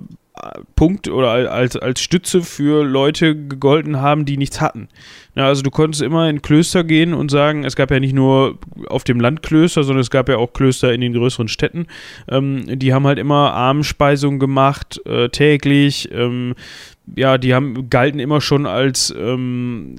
Punkt 0.75 1.07
oder 1.07 1.51
als, 1.51 1.75
als 1.75 2.01
Stütze 2.01 2.41
für 2.41 2.83
Leute 2.83 3.35
gegolten 3.35 4.01
haben, 4.01 4.25
die 4.25 4.37
nichts 4.37 4.61
hatten. 4.61 4.87
Ja, 5.35 5.45
also 5.45 5.61
du 5.61 5.69
konntest 5.71 6.01
immer 6.01 6.29
in 6.29 6.41
Klöster 6.41 6.83
gehen 6.83 7.13
und 7.13 7.31
sagen, 7.31 7.63
es 7.63 7.75
gab 7.75 7.91
ja 7.91 7.99
nicht 7.99 8.13
nur 8.13 8.57
auf 8.87 9.03
dem 9.03 9.19
Land 9.19 9.43
Klöster, 9.43 9.83
sondern 9.83 10.01
es 10.01 10.09
gab 10.09 10.27
ja 10.27 10.37
auch 10.37 10.53
Klöster 10.53 10.93
in 10.93 11.01
den 11.01 11.13
größeren 11.13 11.47
Städten. 11.47 11.87
Ähm, 12.27 12.63
die 12.79 12.93
haben 12.93 13.07
halt 13.07 13.19
immer 13.19 13.53
Armspeisung 13.53 14.39
gemacht, 14.39 14.99
äh, 15.05 15.29
täglich. 15.29 16.09
Ähm, 16.11 16.55
ja, 17.15 17.37
die 17.37 17.53
haben 17.53 17.89
galten 17.89 18.19
immer 18.19 18.41
schon 18.41 18.65
als 18.65 19.13
ähm, 19.17 19.95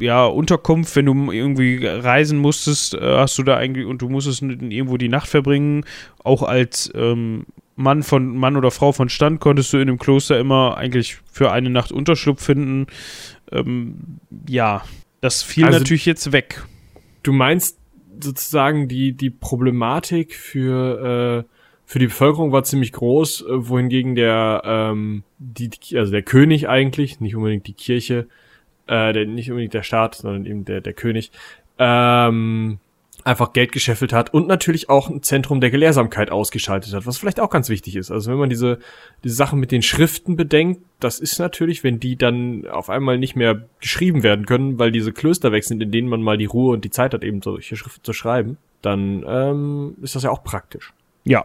ja, 0.00 0.26
Unterkunft, 0.26 0.94
wenn 0.96 1.06
du 1.06 1.32
irgendwie 1.32 1.84
reisen 1.84 2.38
musstest, 2.38 2.94
äh, 2.94 3.00
hast 3.00 3.38
du 3.38 3.42
da 3.42 3.56
eigentlich 3.56 3.86
und 3.86 4.02
du 4.02 4.08
musstest 4.08 4.42
irgendwo 4.42 4.96
die 4.96 5.08
Nacht 5.08 5.28
verbringen, 5.28 5.84
auch 6.22 6.42
als 6.42 6.90
ähm, 6.94 7.46
Mann 7.78 8.02
von 8.02 8.36
Mann 8.36 8.56
oder 8.56 8.72
Frau 8.72 8.90
von 8.90 9.08
Stand 9.08 9.38
konntest 9.38 9.72
du 9.72 9.78
in 9.78 9.86
dem 9.86 9.98
Kloster 9.98 10.38
immer 10.38 10.76
eigentlich 10.76 11.18
für 11.30 11.52
eine 11.52 11.70
Nacht 11.70 11.92
Unterschlupf 11.92 12.44
finden. 12.44 12.88
Ähm, 13.52 14.18
ja, 14.48 14.82
das 15.20 15.44
fiel 15.44 15.64
also, 15.64 15.78
natürlich 15.78 16.04
jetzt 16.04 16.32
weg. 16.32 16.64
Du 17.22 17.32
meinst 17.32 17.78
sozusagen 18.20 18.88
die 18.88 19.12
die 19.12 19.30
Problematik 19.30 20.34
für 20.34 21.44
äh, 21.46 21.54
für 21.84 22.00
die 22.00 22.08
Bevölkerung 22.08 22.50
war 22.50 22.64
ziemlich 22.64 22.90
groß, 22.90 23.42
äh, 23.42 23.68
wohingegen 23.68 24.16
der 24.16 24.62
ähm, 24.64 25.22
die 25.38 25.70
also 25.94 26.10
der 26.10 26.22
König 26.22 26.68
eigentlich 26.68 27.20
nicht 27.20 27.36
unbedingt 27.36 27.68
die 27.68 27.74
Kirche, 27.74 28.26
äh, 28.88 29.12
der 29.12 29.24
nicht 29.26 29.52
unbedingt 29.52 29.74
der 29.74 29.84
Staat, 29.84 30.16
sondern 30.16 30.46
eben 30.46 30.64
der 30.64 30.80
der 30.80 30.94
König 30.94 31.30
ähm, 31.78 32.80
einfach 33.24 33.52
Geld 33.52 33.72
gescheffelt 33.72 34.12
hat 34.12 34.32
und 34.32 34.46
natürlich 34.46 34.88
auch 34.88 35.10
ein 35.10 35.22
Zentrum 35.22 35.60
der 35.60 35.70
Gelehrsamkeit 35.70 36.30
ausgeschaltet 36.30 36.94
hat, 36.94 37.06
was 37.06 37.18
vielleicht 37.18 37.40
auch 37.40 37.50
ganz 37.50 37.68
wichtig 37.68 37.96
ist. 37.96 38.10
Also 38.10 38.30
wenn 38.30 38.38
man 38.38 38.50
diese, 38.50 38.78
diese 39.24 39.34
Sachen 39.34 39.60
mit 39.60 39.72
den 39.72 39.82
Schriften 39.82 40.36
bedenkt, 40.36 40.82
das 41.00 41.20
ist 41.20 41.38
natürlich, 41.38 41.84
wenn 41.84 42.00
die 42.00 42.16
dann 42.16 42.66
auf 42.66 42.90
einmal 42.90 43.18
nicht 43.18 43.36
mehr 43.36 43.66
geschrieben 43.80 44.22
werden 44.22 44.46
können, 44.46 44.78
weil 44.78 44.92
diese 44.92 45.12
Klöster 45.12 45.52
weg 45.52 45.64
sind, 45.64 45.82
in 45.82 45.90
denen 45.90 46.08
man 46.08 46.22
mal 46.22 46.38
die 46.38 46.46
Ruhe 46.46 46.72
und 46.72 46.84
die 46.84 46.90
Zeit 46.90 47.12
hat, 47.14 47.24
eben 47.24 47.42
solche 47.42 47.76
Schriften 47.76 48.04
zu 48.04 48.12
schreiben, 48.12 48.56
dann 48.82 49.24
ähm, 49.26 49.96
ist 50.02 50.14
das 50.14 50.22
ja 50.22 50.30
auch 50.30 50.44
praktisch. 50.44 50.92
Ja. 51.24 51.44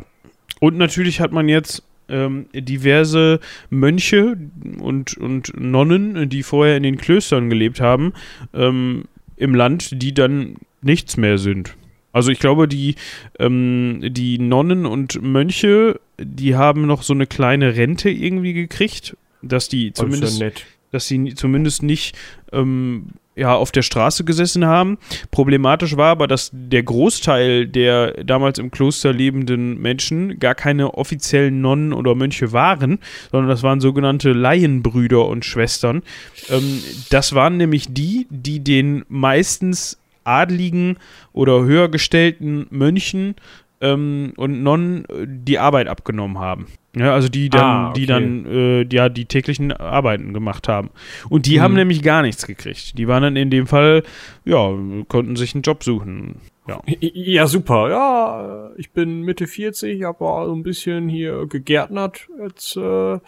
Und 0.59 0.77
natürlich 0.77 1.19
hat 1.19 1.31
man 1.31 1.49
jetzt 1.49 1.83
ähm, 2.09 2.47
diverse 2.53 3.39
Mönche 3.69 4.37
und, 4.79 5.17
und 5.17 5.59
Nonnen, 5.59 6.29
die 6.29 6.43
vorher 6.43 6.77
in 6.77 6.83
den 6.83 6.97
Klöstern 6.97 7.49
gelebt 7.49 7.81
haben, 7.81 8.13
ähm, 8.53 9.05
im 9.35 9.55
Land, 9.55 10.01
die 10.01 10.13
dann 10.13 10.57
nichts 10.83 11.17
mehr 11.17 11.37
sind. 11.37 11.75
Also 12.11 12.31
ich 12.31 12.39
glaube, 12.39 12.67
die, 12.67 12.95
ähm, 13.39 13.99
die 14.03 14.37
Nonnen 14.37 14.85
und 14.85 15.21
Mönche, 15.21 15.99
die 16.19 16.55
haben 16.55 16.85
noch 16.85 17.01
so 17.01 17.13
eine 17.13 17.25
kleine 17.25 17.75
Rente 17.75 18.09
irgendwie 18.09 18.53
gekriegt, 18.53 19.17
dass 19.41 19.67
die 19.67 19.93
zumindest, 19.93 20.39
ja 20.39 20.49
dass 20.93 21.07
sie 21.07 21.33
zumindest 21.33 21.83
nicht 21.83 22.15
ähm, 22.53 23.07
ja, 23.35 23.55
auf 23.55 23.71
der 23.71 23.81
Straße 23.81 24.23
gesessen 24.23 24.65
haben. 24.65 24.99
Problematisch 25.31 25.97
war 25.97 26.11
aber, 26.11 26.27
dass 26.27 26.51
der 26.53 26.83
Großteil 26.83 27.67
der 27.67 28.23
damals 28.23 28.59
im 28.59 28.69
Kloster 28.69 29.11
lebenden 29.11 29.81
Menschen 29.81 30.39
gar 30.39 30.53
keine 30.53 30.93
offiziellen 30.93 31.61
Nonnen 31.61 31.93
oder 31.93 32.13
Mönche 32.13 32.51
waren, 32.51 32.99
sondern 33.31 33.49
das 33.49 33.63
waren 33.63 33.81
sogenannte 33.81 34.33
Laienbrüder 34.33 35.25
und 35.25 35.45
Schwestern. 35.45 36.03
Ähm, 36.49 36.83
das 37.09 37.33
waren 37.33 37.57
nämlich 37.57 37.87
die, 37.89 38.27
die 38.29 38.59
den 38.59 39.03
meistens 39.09 39.97
adligen 40.23 40.97
oder 41.31 41.63
höher 41.63 41.89
gestellten 41.89 42.67
Mönchen 42.69 43.35
ähm, 43.81 44.33
und 44.37 44.63
Nonnen 44.63 45.05
äh, 45.05 45.25
die 45.27 45.59
Arbeit 45.59 45.87
abgenommen 45.87 46.39
haben. 46.39 46.67
Ja, 46.95 47.13
also 47.13 47.27
die 47.27 47.49
dann, 47.49 47.61
ah, 47.61 47.89
okay. 47.89 47.99
die 47.99 48.05
dann, 48.05 48.45
äh, 48.45 48.85
ja, 48.91 49.09
die 49.09 49.25
täglichen 49.25 49.71
Arbeiten 49.71 50.33
gemacht 50.33 50.67
haben. 50.67 50.91
Und 51.27 51.47
die 51.47 51.55
hm. 51.55 51.61
haben 51.61 51.73
nämlich 51.73 52.03
gar 52.03 52.21
nichts 52.21 52.45
gekriegt. 52.45 52.97
Die 52.97 53.07
waren 53.07 53.23
dann 53.23 53.35
in 53.35 53.49
dem 53.49 53.67
Fall, 53.67 54.03
ja, 54.45 54.71
konnten 55.07 55.35
sich 55.35 55.55
einen 55.55 55.63
Job 55.63 55.83
suchen. 55.83 56.35
Ja. 56.67 56.81
ja, 57.01 57.47
super. 57.47 57.89
Ja, 57.89 58.69
ich 58.77 58.91
bin 58.91 59.23
Mitte 59.23 59.47
40, 59.47 60.03
habe 60.03 60.19
so 60.45 60.53
ein 60.53 60.63
bisschen 60.63 61.09
hier 61.09 61.45
gegärtnert 61.47 62.27
als 62.39 62.77
äh, 62.77 63.19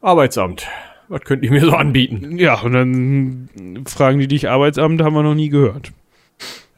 Arbeitsamt 0.00 0.68
was 1.08 1.22
könnt 1.22 1.44
ihr 1.44 1.50
mir 1.50 1.60
so 1.60 1.72
anbieten? 1.72 2.38
Ja, 2.38 2.60
und 2.60 2.72
dann 2.72 3.84
fragen 3.86 4.18
die 4.18 4.28
dich 4.28 4.48
Arbeitsamt, 4.48 5.02
haben 5.02 5.14
wir 5.14 5.22
noch 5.22 5.34
nie 5.34 5.48
gehört. 5.48 5.92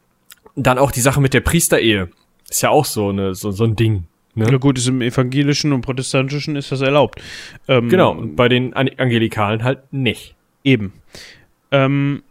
dann 0.55 0.77
auch 0.77 0.91
die 0.91 0.99
Sache 0.99 1.21
mit 1.21 1.33
der 1.33 1.39
Priesterehe. 1.39 2.09
Ist 2.49 2.61
ja 2.61 2.69
auch 2.69 2.85
so, 2.85 3.09
eine, 3.09 3.35
so, 3.35 3.51
so 3.51 3.63
ein 3.63 3.75
Ding. 3.75 4.05
Ne? 4.35 4.47
Na 4.51 4.57
gut, 4.57 4.77
ist 4.77 4.87
im 4.87 5.01
evangelischen 5.01 5.71
und 5.71 5.81
protestantischen 5.81 6.55
ist 6.55 6.71
das 6.71 6.81
erlaubt. 6.81 7.21
Ähm, 7.67 7.89
genau, 7.89 8.11
und 8.11 8.35
bei 8.35 8.49
den 8.49 8.73
Angelikalen 8.73 9.63
halt 9.63 9.91
nicht. 9.91 10.35
Eben. 10.63 10.93
Ähm, 11.71 12.23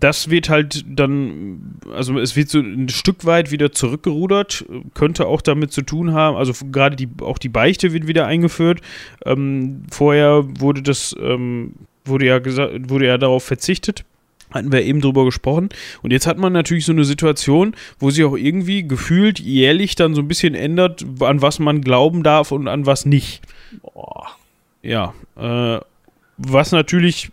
das 0.00 0.30
wird 0.30 0.48
halt 0.48 0.84
dann, 0.88 1.78
also 1.92 2.18
es 2.18 2.36
wird 2.36 2.48
so 2.48 2.58
ein 2.58 2.88
Stück 2.88 3.24
weit 3.24 3.50
wieder 3.50 3.72
zurückgerudert, 3.72 4.64
könnte 4.94 5.26
auch 5.26 5.40
damit 5.40 5.72
zu 5.72 5.82
tun 5.82 6.12
haben, 6.12 6.36
also 6.36 6.52
gerade 6.70 6.96
die, 6.96 7.08
auch 7.20 7.38
die 7.38 7.48
Beichte 7.48 7.92
wird 7.92 8.06
wieder 8.06 8.26
eingeführt. 8.26 8.80
Ähm, 9.24 9.82
vorher 9.90 10.44
wurde 10.58 10.82
das, 10.82 11.14
ähm, 11.20 11.74
wurde 12.04 12.26
ja 12.26 12.38
gesagt, 12.38 12.90
wurde 12.90 13.06
ja 13.06 13.18
darauf 13.18 13.44
verzichtet. 13.44 14.04
Hatten 14.50 14.70
wir 14.70 14.82
eben 14.82 15.00
drüber 15.00 15.24
gesprochen. 15.24 15.70
Und 16.02 16.12
jetzt 16.12 16.28
hat 16.28 16.38
man 16.38 16.52
natürlich 16.52 16.84
so 16.84 16.92
eine 16.92 17.04
Situation, 17.04 17.74
wo 17.98 18.10
sich 18.10 18.24
auch 18.24 18.36
irgendwie 18.36 18.86
gefühlt 18.86 19.40
jährlich 19.40 19.96
dann 19.96 20.14
so 20.14 20.22
ein 20.22 20.28
bisschen 20.28 20.54
ändert, 20.54 21.04
an 21.20 21.42
was 21.42 21.58
man 21.58 21.80
glauben 21.80 22.22
darf 22.22 22.52
und 22.52 22.68
an 22.68 22.86
was 22.86 23.04
nicht. 23.04 23.42
Boah. 23.82 24.28
Ja. 24.82 25.12
Äh, 25.36 25.80
was 26.36 26.70
natürlich 26.70 27.32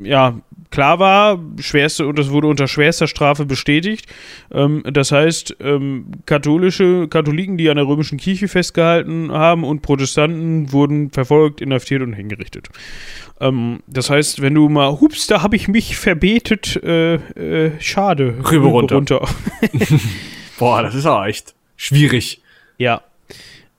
ja, 0.00 0.40
klar 0.70 0.98
war, 0.98 1.38
schwerste, 1.60 2.06
und 2.06 2.18
das 2.18 2.30
wurde 2.30 2.46
unter 2.46 2.68
schwerster 2.68 3.06
Strafe 3.06 3.46
bestätigt. 3.46 4.06
Ähm, 4.52 4.82
das 4.84 5.12
heißt, 5.12 5.56
ähm, 5.60 6.06
katholische 6.26 7.08
Katholiken, 7.08 7.56
die 7.56 7.68
an 7.70 7.76
der 7.76 7.86
römischen 7.86 8.18
Kirche 8.18 8.48
festgehalten 8.48 9.32
haben, 9.32 9.64
und 9.64 9.82
Protestanten 9.82 10.72
wurden 10.72 11.10
verfolgt, 11.10 11.60
inhaftiert 11.60 12.02
und 12.02 12.12
hingerichtet. 12.12 12.68
Ähm, 13.40 13.80
das 13.86 14.10
heißt, 14.10 14.42
wenn 14.42 14.54
du 14.54 14.68
mal, 14.68 15.00
hups, 15.00 15.26
da 15.26 15.42
habe 15.42 15.56
ich 15.56 15.68
mich 15.68 15.96
verbetet, 15.96 16.76
äh, 16.82 17.14
äh, 17.14 17.72
schade. 17.80 18.36
Rüber 18.50 18.68
runter. 18.68 18.96
runter. 18.96 19.28
Boah, 20.58 20.82
das 20.82 20.94
ist 20.94 21.06
auch 21.06 21.24
echt 21.24 21.54
schwierig. 21.76 22.42
Ja. 22.78 23.02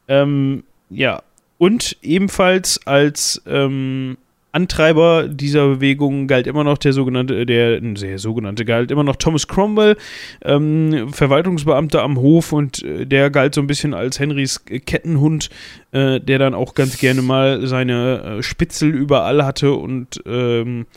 Ähm, 0.07 0.63
ja. 0.89 1.21
Und 1.57 1.97
ebenfalls 2.01 2.85
als 2.87 3.41
ähm, 3.45 4.17
Antreiber 4.51 5.27
dieser 5.27 5.67
Bewegung 5.67 6.27
galt 6.27 6.47
immer 6.47 6.63
noch 6.63 6.77
der 6.77 6.93
sogenannte, 6.93 7.45
der, 7.45 7.79
der 7.79 8.19
sogenannte 8.19 8.65
galt 8.65 8.89
immer 8.91 9.03
noch 9.03 9.15
Thomas 9.15 9.47
Cromwell, 9.47 9.95
ähm, 10.43 11.09
Verwaltungsbeamter 11.13 12.01
am 12.01 12.17
Hof 12.17 12.51
und 12.51 12.81
äh, 12.83 13.05
der 13.05 13.29
galt 13.29 13.55
so 13.55 13.61
ein 13.61 13.67
bisschen 13.67 13.93
als 13.93 14.19
Henrys 14.19 14.65
Kettenhund, 14.65 15.49
äh, 15.91 16.19
der 16.19 16.39
dann 16.39 16.55
auch 16.55 16.73
ganz 16.73 16.97
gerne 16.97 17.21
mal 17.21 17.67
seine 17.67 18.39
äh, 18.39 18.43
Spitzel 18.43 18.89
überall 18.89 19.45
hatte 19.45 19.73
und 19.73 20.21
ähm, 20.25 20.87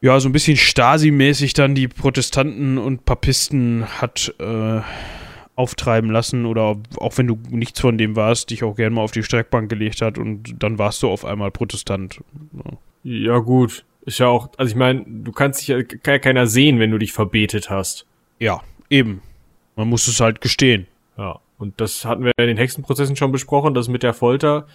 ja, 0.00 0.20
so 0.20 0.28
ein 0.28 0.32
bisschen 0.32 0.56
Stasi-mäßig 0.56 1.54
dann 1.54 1.74
die 1.74 1.88
Protestanten 1.88 2.78
und 2.78 3.04
Papisten 3.04 3.84
hat 4.00 4.34
äh, 4.38 4.80
auftreiben 5.56 6.10
lassen 6.10 6.46
oder 6.46 6.76
auch 6.98 7.18
wenn 7.18 7.26
du 7.26 7.38
nichts 7.50 7.80
von 7.80 7.98
dem 7.98 8.14
warst, 8.14 8.50
dich 8.50 8.62
auch 8.62 8.76
gerne 8.76 8.94
mal 8.94 9.02
auf 9.02 9.12
die 9.12 9.22
Streckbank 9.22 9.68
gelegt 9.70 10.02
hat 10.02 10.18
und 10.18 10.62
dann 10.62 10.78
warst 10.78 11.02
du 11.02 11.08
auf 11.08 11.24
einmal 11.24 11.50
Protestant. 11.50 12.20
Ja, 12.52 12.72
ja 13.02 13.38
gut. 13.38 13.84
Ist 14.04 14.18
ja 14.18 14.28
auch, 14.28 14.50
also 14.56 14.70
ich 14.70 14.76
meine, 14.76 15.04
du 15.04 15.32
kannst 15.32 15.60
dich 15.60 15.68
ja, 15.68 15.82
kann 15.82 16.14
ja 16.14 16.18
keiner 16.18 16.46
sehen, 16.46 16.78
wenn 16.78 16.92
du 16.92 16.98
dich 16.98 17.12
verbetet 17.12 17.70
hast. 17.70 18.06
Ja, 18.38 18.60
eben. 18.90 19.22
Man 19.74 19.88
muss 19.88 20.06
es 20.06 20.20
halt 20.20 20.40
gestehen. 20.40 20.86
Ja. 21.18 21.40
Und 21.58 21.80
das 21.80 22.04
hatten 22.04 22.22
wir 22.22 22.32
in 22.36 22.46
den 22.46 22.56
Hexenprozessen 22.58 23.16
schon 23.16 23.32
besprochen, 23.32 23.74
das 23.74 23.88
mit 23.88 24.02
der 24.02 24.14
Folter. 24.14 24.66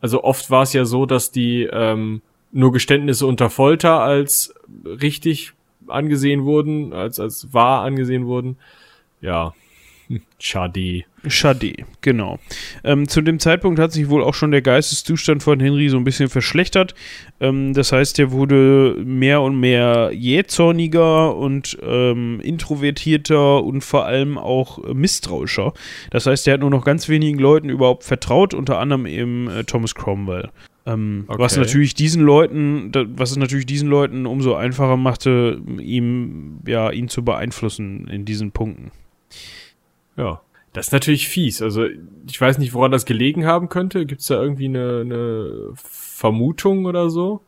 Also 0.00 0.22
oft 0.22 0.50
war 0.50 0.62
es 0.62 0.72
ja 0.72 0.84
so, 0.84 1.04
dass 1.04 1.32
die 1.32 1.64
ähm, 1.64 2.22
nur 2.52 2.72
Geständnisse 2.72 3.26
unter 3.26 3.50
Folter 3.50 4.00
als 4.00 4.54
richtig 4.84 5.52
angesehen 5.88 6.44
wurden, 6.44 6.92
als 6.92 7.18
als 7.18 7.52
wahr 7.52 7.82
angesehen 7.82 8.26
wurden. 8.26 8.56
Ja, 9.20 9.52
Schade. 10.38 11.04
Schade, 11.26 11.74
genau. 12.00 12.38
Ähm, 12.84 13.08
zu 13.08 13.20
dem 13.20 13.40
Zeitpunkt 13.40 13.78
hat 13.78 13.92
sich 13.92 14.08
wohl 14.08 14.22
auch 14.22 14.34
schon 14.34 14.52
der 14.52 14.62
Geisteszustand 14.62 15.42
von 15.42 15.60
Henry 15.60 15.88
so 15.88 15.96
ein 15.96 16.04
bisschen 16.04 16.28
verschlechtert. 16.28 16.94
Ähm, 17.40 17.74
das 17.74 17.92
heißt, 17.92 18.18
er 18.18 18.30
wurde 18.30 18.96
mehr 19.04 19.42
und 19.42 19.58
mehr 19.58 20.10
jähzorniger 20.14 21.36
und 21.36 21.76
ähm, 21.82 22.40
introvertierter 22.40 23.62
und 23.64 23.82
vor 23.82 24.06
allem 24.06 24.38
auch 24.38 24.78
misstrauischer. 24.94 25.74
Das 26.10 26.26
heißt, 26.26 26.46
er 26.46 26.54
hat 26.54 26.60
nur 26.60 26.70
noch 26.70 26.84
ganz 26.84 27.08
wenigen 27.08 27.38
Leuten 27.38 27.68
überhaupt 27.68 28.04
vertraut, 28.04 28.54
unter 28.54 28.78
anderem 28.78 29.06
eben 29.06 29.50
äh, 29.50 29.64
Thomas 29.64 29.94
Cromwell. 29.94 30.50
Ähm, 30.86 31.24
okay. 31.26 31.38
Was 31.38 31.56
natürlich 31.56 31.94
diesen 31.94 32.22
Leuten, 32.22 32.92
was 32.94 33.32
es 33.32 33.36
natürlich 33.36 33.66
diesen 33.66 33.90
Leuten 33.90 34.24
umso 34.24 34.54
einfacher 34.54 34.96
machte, 34.96 35.60
ihm, 35.78 36.60
ja, 36.66 36.90
ihn 36.90 37.08
zu 37.08 37.24
beeinflussen 37.24 38.08
in 38.08 38.24
diesen 38.24 38.52
Punkten. 38.52 38.90
Ja. 40.18 40.40
Das 40.72 40.88
ist 40.88 40.92
natürlich 40.92 41.28
fies. 41.28 41.62
Also 41.62 41.86
ich 42.28 42.40
weiß 42.40 42.58
nicht, 42.58 42.74
woran 42.74 42.92
das 42.92 43.06
gelegen 43.06 43.46
haben 43.46 43.68
könnte. 43.68 44.04
Gibt 44.04 44.20
es 44.20 44.26
da 44.26 44.40
irgendwie 44.40 44.66
eine, 44.66 45.00
eine 45.00 45.70
Vermutung 45.74 46.84
oder 46.84 47.08
so? 47.08 47.40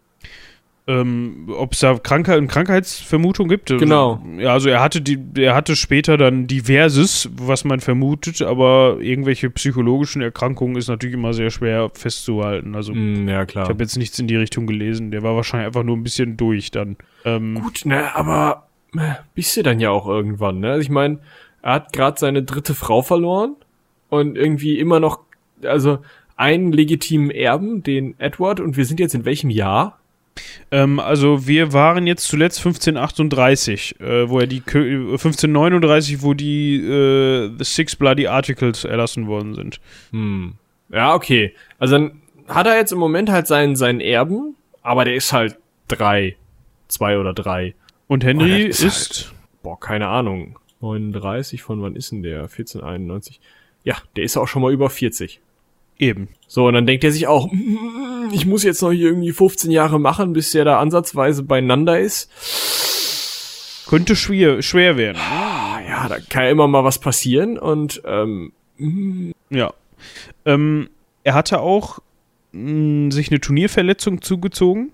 Ähm, 0.86 1.46
Ob 1.56 1.74
es 1.74 1.80
da 1.80 1.96
Krankheit 1.98 2.38
und 2.38 2.48
Krankheitsvermutung 2.48 3.48
gibt? 3.48 3.68
Genau. 3.68 4.20
Ja, 4.38 4.54
also 4.54 4.68
er 4.70 4.80
hatte 4.80 5.00
die, 5.00 5.18
er 5.36 5.54
hatte 5.54 5.76
später 5.76 6.16
dann 6.16 6.46
diverses, 6.46 7.28
was 7.36 7.64
man 7.64 7.80
vermutet, 7.80 8.42
aber 8.42 8.96
irgendwelche 9.00 9.50
psychologischen 9.50 10.22
Erkrankungen 10.22 10.76
ist 10.76 10.88
natürlich 10.88 11.14
immer 11.14 11.34
sehr 11.34 11.50
schwer 11.50 11.90
festzuhalten. 11.94 12.74
Also 12.74 12.94
mm, 12.94 13.28
ja 13.28 13.44
klar. 13.44 13.64
Ich 13.64 13.70
habe 13.70 13.82
jetzt 13.84 13.98
nichts 13.98 14.18
in 14.18 14.26
die 14.26 14.36
Richtung 14.36 14.66
gelesen. 14.66 15.10
Der 15.10 15.22
war 15.22 15.36
wahrscheinlich 15.36 15.66
einfach 15.66 15.84
nur 15.84 15.96
ein 15.96 16.02
bisschen 16.02 16.36
durch 16.36 16.70
dann. 16.70 16.96
Ähm, 17.24 17.60
Gut, 17.62 17.84
ne, 17.84 18.14
aber 18.16 18.66
äh, 18.96 19.14
bist 19.34 19.56
du 19.56 19.62
dann 19.62 19.78
ja 19.78 19.90
auch 19.90 20.08
irgendwann, 20.08 20.60
ne? 20.60 20.70
Also 20.70 20.80
ich 20.80 20.90
meine 20.90 21.20
er 21.62 21.74
hat 21.74 21.92
gerade 21.92 22.18
seine 22.18 22.42
dritte 22.42 22.74
Frau 22.74 23.02
verloren 23.02 23.56
und 24.08 24.36
irgendwie 24.36 24.78
immer 24.78 25.00
noch, 25.00 25.20
also 25.62 25.98
einen 26.36 26.72
legitimen 26.72 27.30
Erben, 27.30 27.82
den 27.82 28.18
Edward, 28.18 28.60
und 28.60 28.76
wir 28.76 28.86
sind 28.86 28.98
jetzt 28.98 29.14
in 29.14 29.24
welchem 29.24 29.50
Jahr? 29.50 30.00
Ähm, 30.70 30.98
also 30.98 31.46
wir 31.46 31.72
waren 31.72 32.06
jetzt 32.06 32.24
zuletzt 32.24 32.58
1538, 32.58 34.00
äh, 34.00 34.28
wo 34.28 34.38
er 34.38 34.46
die 34.46 34.60
1539, 34.60 36.22
wo 36.22 36.34
die 36.34 36.76
äh, 36.76 37.50
The 37.58 37.64
Six 37.64 37.96
Bloody 37.96 38.26
Articles 38.26 38.84
erlassen 38.84 39.26
worden 39.26 39.54
sind. 39.54 39.80
Hm. 40.12 40.54
Ja, 40.90 41.14
okay. 41.14 41.54
Also 41.78 41.98
dann 41.98 42.22
hat 42.48 42.66
er 42.66 42.76
jetzt 42.76 42.92
im 42.92 42.98
Moment 42.98 43.30
halt 43.30 43.46
seinen, 43.46 43.76
seinen 43.76 44.00
Erben, 44.00 44.56
aber 44.82 45.04
der 45.04 45.14
ist 45.14 45.32
halt 45.32 45.56
drei. 45.88 46.36
Zwei 46.88 47.18
oder 47.18 47.32
drei. 47.32 47.74
Und 48.08 48.24
Henry 48.24 48.62
ist, 48.62 48.82
ist 48.82 49.24
halt, 49.26 49.34
boah, 49.62 49.78
keine 49.78 50.08
Ahnung. 50.08 50.58
39, 50.80 51.62
von 51.62 51.82
wann 51.82 51.96
ist 51.96 52.12
denn 52.12 52.22
der? 52.22 52.42
1491. 52.42 53.40
Ja, 53.84 53.96
der 54.16 54.24
ist 54.24 54.36
auch 54.36 54.48
schon 54.48 54.62
mal 54.62 54.72
über 54.72 54.90
40. 54.90 55.40
Eben. 55.98 56.28
So, 56.46 56.66
und 56.66 56.74
dann 56.74 56.86
denkt 56.86 57.04
er 57.04 57.12
sich 57.12 57.26
auch, 57.26 57.50
mm, 57.52 58.30
ich 58.32 58.46
muss 58.46 58.62
jetzt 58.62 58.80
noch 58.80 58.90
irgendwie 58.90 59.32
15 59.32 59.70
Jahre 59.70 60.00
machen, 60.00 60.32
bis 60.32 60.52
der 60.52 60.64
da 60.64 60.80
ansatzweise 60.80 61.42
beieinander 61.42 62.00
ist. 62.00 62.30
Könnte 63.86 64.16
schwer, 64.16 64.62
schwer 64.62 64.96
werden. 64.96 65.18
Ah, 65.18 65.80
ja, 65.86 66.08
da 66.08 66.18
kann 66.18 66.44
ja 66.44 66.50
immer 66.50 66.68
mal 66.68 66.84
was 66.84 66.98
passieren 66.98 67.58
und 67.58 68.00
ähm, 68.06 68.52
mm. 68.78 69.32
ja. 69.50 69.74
Ähm, 70.46 70.88
er 71.22 71.34
hatte 71.34 71.60
auch 71.60 71.98
mh, 72.52 73.08
mm, 73.08 73.10
sich 73.10 73.30
eine 73.30 73.40
Turnierverletzung 73.40 74.22
zugezogen. 74.22 74.92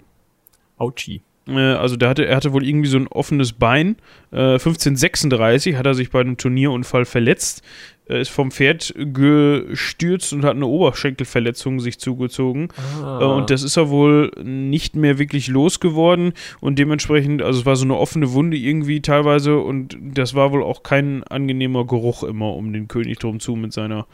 Autschi. 0.76 1.22
Äh, 1.48 1.58
also 1.58 1.96
der 1.96 2.08
hatte, 2.08 2.26
er 2.26 2.36
hatte 2.36 2.52
wohl 2.52 2.66
irgendwie 2.66 2.88
so 2.88 2.98
ein 2.98 3.08
offenes 3.08 3.52
Bein. 3.52 3.96
Äh, 4.32 4.54
1536 4.54 5.76
hat 5.76 5.86
er 5.86 5.94
sich 5.94 6.10
bei 6.10 6.20
einem 6.20 6.36
Turnierunfall 6.36 7.04
verletzt, 7.04 7.62
äh, 8.08 8.20
ist 8.20 8.30
vom 8.30 8.50
Pferd 8.50 8.94
gestürzt 8.96 10.32
und 10.32 10.44
hat 10.44 10.56
eine 10.56 10.66
Oberschenkelverletzung 10.66 11.80
sich 11.80 11.98
zugezogen. 11.98 12.68
Ah. 13.02 13.20
Äh, 13.20 13.24
und 13.24 13.50
das 13.50 13.62
ist 13.62 13.76
er 13.76 13.90
wohl 13.90 14.30
nicht 14.42 14.96
mehr 14.96 15.18
wirklich 15.18 15.48
losgeworden 15.48 16.32
und 16.60 16.78
dementsprechend, 16.78 17.42
also 17.42 17.60
es 17.60 17.66
war 17.66 17.76
so 17.76 17.84
eine 17.84 17.96
offene 17.96 18.32
Wunde 18.32 18.56
irgendwie 18.56 19.00
teilweise 19.00 19.58
und 19.58 19.96
das 20.00 20.34
war 20.34 20.52
wohl 20.52 20.62
auch 20.62 20.82
kein 20.82 21.22
angenehmer 21.24 21.86
Geruch 21.86 22.22
immer 22.22 22.54
um 22.54 22.72
den 22.72 22.88
König 22.88 23.18
drum 23.18 23.40
zu 23.40 23.56
mit 23.56 23.72
seiner 23.72 24.06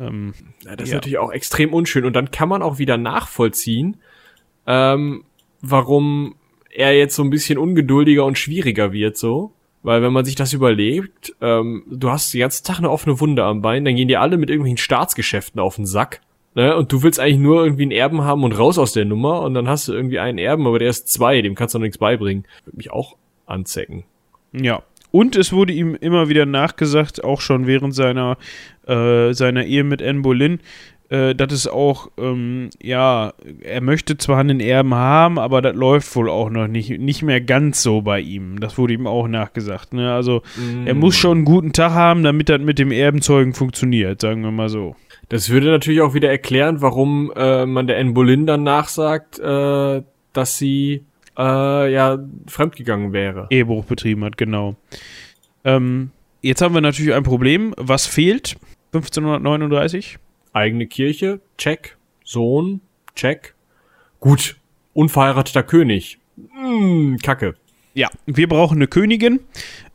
ähm, 0.00 0.34
ja, 0.64 0.74
das 0.74 0.88
ist 0.88 0.94
natürlich 0.94 1.18
auch 1.18 1.30
extrem 1.30 1.72
unschön. 1.72 2.04
Und 2.04 2.14
dann 2.14 2.30
kann 2.30 2.48
man 2.48 2.62
auch 2.62 2.78
wieder 2.78 2.96
nachvollziehen, 2.96 3.98
ähm, 4.66 5.24
warum 5.60 6.34
er 6.72 6.96
jetzt 6.96 7.14
so 7.14 7.22
ein 7.22 7.30
bisschen 7.30 7.58
ungeduldiger 7.58 8.24
und 8.24 8.38
schwieriger 8.38 8.92
wird 8.92 9.16
so. 9.16 9.52
Weil 9.82 10.00
wenn 10.00 10.12
man 10.12 10.24
sich 10.24 10.36
das 10.36 10.52
überlegt, 10.52 11.34
ähm, 11.40 11.82
du 11.90 12.10
hast 12.10 12.32
den 12.32 12.40
ganzen 12.40 12.64
Tag 12.64 12.78
eine 12.78 12.90
offene 12.90 13.18
Wunde 13.18 13.44
am 13.44 13.62
Bein, 13.62 13.84
dann 13.84 13.96
gehen 13.96 14.08
die 14.08 14.16
alle 14.16 14.38
mit 14.38 14.48
irgendwelchen 14.48 14.78
Staatsgeschäften 14.78 15.60
auf 15.60 15.76
den 15.76 15.86
Sack. 15.86 16.20
Ne? 16.54 16.76
Und 16.76 16.92
du 16.92 17.02
willst 17.02 17.18
eigentlich 17.18 17.38
nur 17.38 17.64
irgendwie 17.64 17.82
einen 17.82 17.90
Erben 17.90 18.22
haben 18.22 18.44
und 18.44 18.52
raus 18.52 18.78
aus 18.78 18.92
der 18.92 19.04
Nummer 19.04 19.42
und 19.42 19.54
dann 19.54 19.68
hast 19.68 19.88
du 19.88 19.92
irgendwie 19.92 20.20
einen 20.20 20.38
Erben, 20.38 20.66
aber 20.66 20.78
der 20.78 20.90
ist 20.90 21.08
zwei, 21.08 21.42
dem 21.42 21.56
kannst 21.56 21.74
du 21.74 21.78
noch 21.78 21.84
nichts 21.84 21.98
beibringen. 21.98 22.44
Würde 22.64 22.76
mich 22.76 22.92
auch 22.92 23.16
anzecken. 23.46 24.04
Ja. 24.52 24.82
Und 25.10 25.36
es 25.36 25.52
wurde 25.52 25.74
ihm 25.74 25.94
immer 25.94 26.28
wieder 26.30 26.46
nachgesagt, 26.46 27.22
auch 27.22 27.42
schon 27.42 27.66
während 27.66 27.94
seiner, 27.94 28.38
äh, 28.86 29.34
seiner 29.34 29.64
Ehe 29.64 29.84
mit 29.84 30.02
Anne 30.02 30.20
Boleyn, 30.20 30.60
äh, 31.12 31.34
das 31.34 31.52
ist 31.52 31.66
auch, 31.66 32.10
ähm, 32.16 32.70
ja, 32.82 33.34
er 33.60 33.82
möchte 33.82 34.16
zwar 34.16 34.38
einen 34.38 34.60
Erben 34.60 34.94
haben, 34.94 35.38
aber 35.38 35.60
das 35.60 35.76
läuft 35.76 36.16
wohl 36.16 36.30
auch 36.30 36.48
noch 36.48 36.68
nicht, 36.68 36.98
nicht 36.98 37.22
mehr 37.22 37.42
ganz 37.42 37.82
so 37.82 38.00
bei 38.00 38.20
ihm. 38.20 38.60
Das 38.60 38.78
wurde 38.78 38.94
ihm 38.94 39.06
auch 39.06 39.28
nachgesagt. 39.28 39.92
Ne? 39.92 40.10
Also 40.10 40.42
mm. 40.56 40.86
er 40.86 40.94
muss 40.94 41.14
schon 41.14 41.38
einen 41.38 41.44
guten 41.44 41.74
Tag 41.74 41.92
haben, 41.92 42.22
damit 42.22 42.48
das 42.48 42.62
mit 42.62 42.78
dem 42.78 42.90
Erbenzeugen 42.90 43.52
funktioniert, 43.52 44.22
sagen 44.22 44.42
wir 44.42 44.50
mal 44.50 44.70
so. 44.70 44.96
Das 45.28 45.50
würde 45.50 45.70
natürlich 45.70 46.00
auch 46.00 46.14
wieder 46.14 46.30
erklären, 46.30 46.80
warum 46.80 47.30
äh, 47.36 47.66
man 47.66 47.86
der 47.86 47.98
Anne 47.98 48.12
Boleyn 48.12 48.46
dann 48.46 48.62
nachsagt, 48.62 49.38
äh, 49.38 50.02
dass 50.32 50.56
sie 50.56 51.04
äh, 51.38 51.92
ja 51.92 52.18
fremdgegangen 52.46 53.12
wäre. 53.12 53.48
Ehebruch 53.50 53.84
betrieben 53.84 54.24
hat, 54.24 54.38
genau. 54.38 54.76
Ähm, 55.64 56.10
jetzt 56.40 56.62
haben 56.62 56.74
wir 56.74 56.80
natürlich 56.80 57.14
ein 57.14 57.22
Problem. 57.22 57.74
Was 57.76 58.06
fehlt? 58.06 58.56
1539? 58.94 60.18
Eigene 60.52 60.86
Kirche, 60.86 61.40
check. 61.58 61.96
Sohn, 62.24 62.80
check. 63.14 63.54
Gut, 64.20 64.56
unverheirateter 64.94 65.62
König. 65.62 66.18
Hm, 66.54 67.18
Kacke. 67.22 67.54
Ja, 67.94 68.08
wir 68.24 68.48
brauchen 68.48 68.78
eine 68.78 68.86
Königin. 68.86 69.40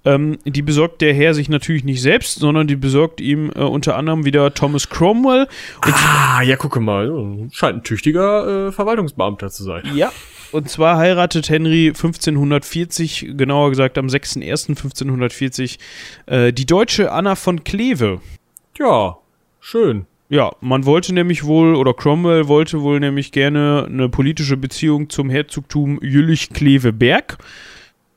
Ähm, 0.05 0.37
die 0.45 0.61
besorgt 0.61 1.01
der 1.01 1.13
Herr 1.13 1.33
sich 1.33 1.49
natürlich 1.49 1.83
nicht 1.83 2.01
selbst, 2.01 2.39
sondern 2.39 2.67
die 2.67 2.75
besorgt 2.75 3.19
ihm 3.19 3.51
äh, 3.55 3.61
unter 3.61 3.95
anderem 3.95 4.23
wieder 4.23 4.53
Thomas 4.53 4.89
Cromwell. 4.89 5.47
ah, 5.81 6.41
ja, 6.43 6.55
gucke 6.55 6.79
mal. 6.79 7.49
Scheint 7.51 7.77
ein 7.77 7.83
tüchtiger 7.83 8.67
äh, 8.67 8.71
Verwaltungsbeamter 8.71 9.49
zu 9.49 9.63
sein. 9.63 9.83
Ja, 9.95 10.11
und 10.51 10.69
zwar 10.69 10.97
heiratet 10.97 11.49
Henry 11.49 11.87
1540, 11.87 13.33
genauer 13.35 13.71
gesagt 13.71 13.97
am 13.97 14.07
6.1.1540, 14.07 15.77
äh, 16.27 16.53
die 16.53 16.65
deutsche 16.65 17.11
Anna 17.11 17.35
von 17.35 17.63
Kleve. 17.63 18.21
Ja, 18.77 19.17
schön. 19.59 20.05
Ja, 20.29 20.51
man 20.59 20.85
wollte 20.85 21.13
nämlich 21.13 21.45
wohl, 21.45 21.75
oder 21.75 21.93
Cromwell 21.93 22.47
wollte 22.47 22.81
wohl 22.81 22.99
nämlich 22.99 23.31
gerne 23.31 23.87
eine 23.89 24.09
politische 24.09 24.57
Beziehung 24.57 25.09
zum 25.09 25.29
Herzogtum 25.29 25.99
Jülich-Kleveberg. 26.01 27.37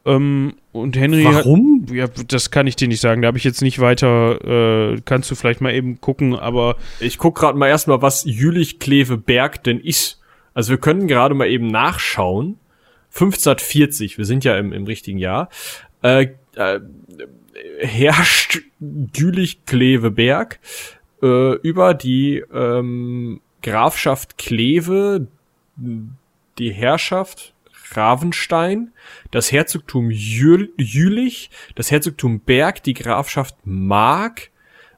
Ähm, 0.04 0.54
und 0.72 0.96
Henry. 0.96 1.24
Warum? 1.24 1.86
Hat, 1.88 1.94
ja, 1.94 2.06
das 2.26 2.50
kann 2.50 2.66
ich 2.66 2.74
dir 2.74 2.88
nicht 2.88 3.00
sagen. 3.00 3.22
Da 3.22 3.28
habe 3.28 3.38
ich 3.38 3.44
jetzt 3.44 3.62
nicht 3.62 3.80
weiter. 3.80 4.92
Äh, 4.92 5.00
kannst 5.04 5.30
du 5.30 5.34
vielleicht 5.34 5.60
mal 5.60 5.72
eben 5.72 6.00
gucken, 6.00 6.34
aber. 6.34 6.76
Ich 6.98 7.18
guck 7.18 7.36
gerade 7.36 7.56
mal 7.56 7.68
erstmal, 7.68 8.02
was 8.02 8.24
Jülich-Kleveberg 8.24 9.62
denn 9.62 9.78
ist. 9.78 10.20
Also 10.52 10.70
wir 10.70 10.78
können 10.78 11.06
gerade 11.06 11.34
mal 11.34 11.48
eben 11.48 11.68
nachschauen. 11.68 12.58
1540, 13.12 14.18
wir 14.18 14.24
sind 14.24 14.44
ja 14.44 14.56
im, 14.56 14.72
im 14.72 14.84
richtigen 14.84 15.18
Jahr, 15.18 15.48
äh, 16.02 16.28
äh, 16.54 16.80
herrscht 17.80 18.60
Jülich-Kleveberg 18.78 20.60
äh, 21.22 21.54
über 21.56 21.94
die 21.94 22.44
ähm, 22.52 23.40
Grafschaft 23.62 24.38
Kleve, 24.38 25.26
die 25.76 26.72
Herrschaft 26.72 27.54
Ravenstein, 27.92 28.92
das 29.30 29.50
Herzogtum 29.52 30.10
Jül 30.10 30.72
Jülich, 30.76 31.50
das 31.74 31.90
Herzogtum 31.90 32.40
Berg, 32.40 32.82
die 32.82 32.94
Grafschaft 32.94 33.56
Mark 33.64 34.50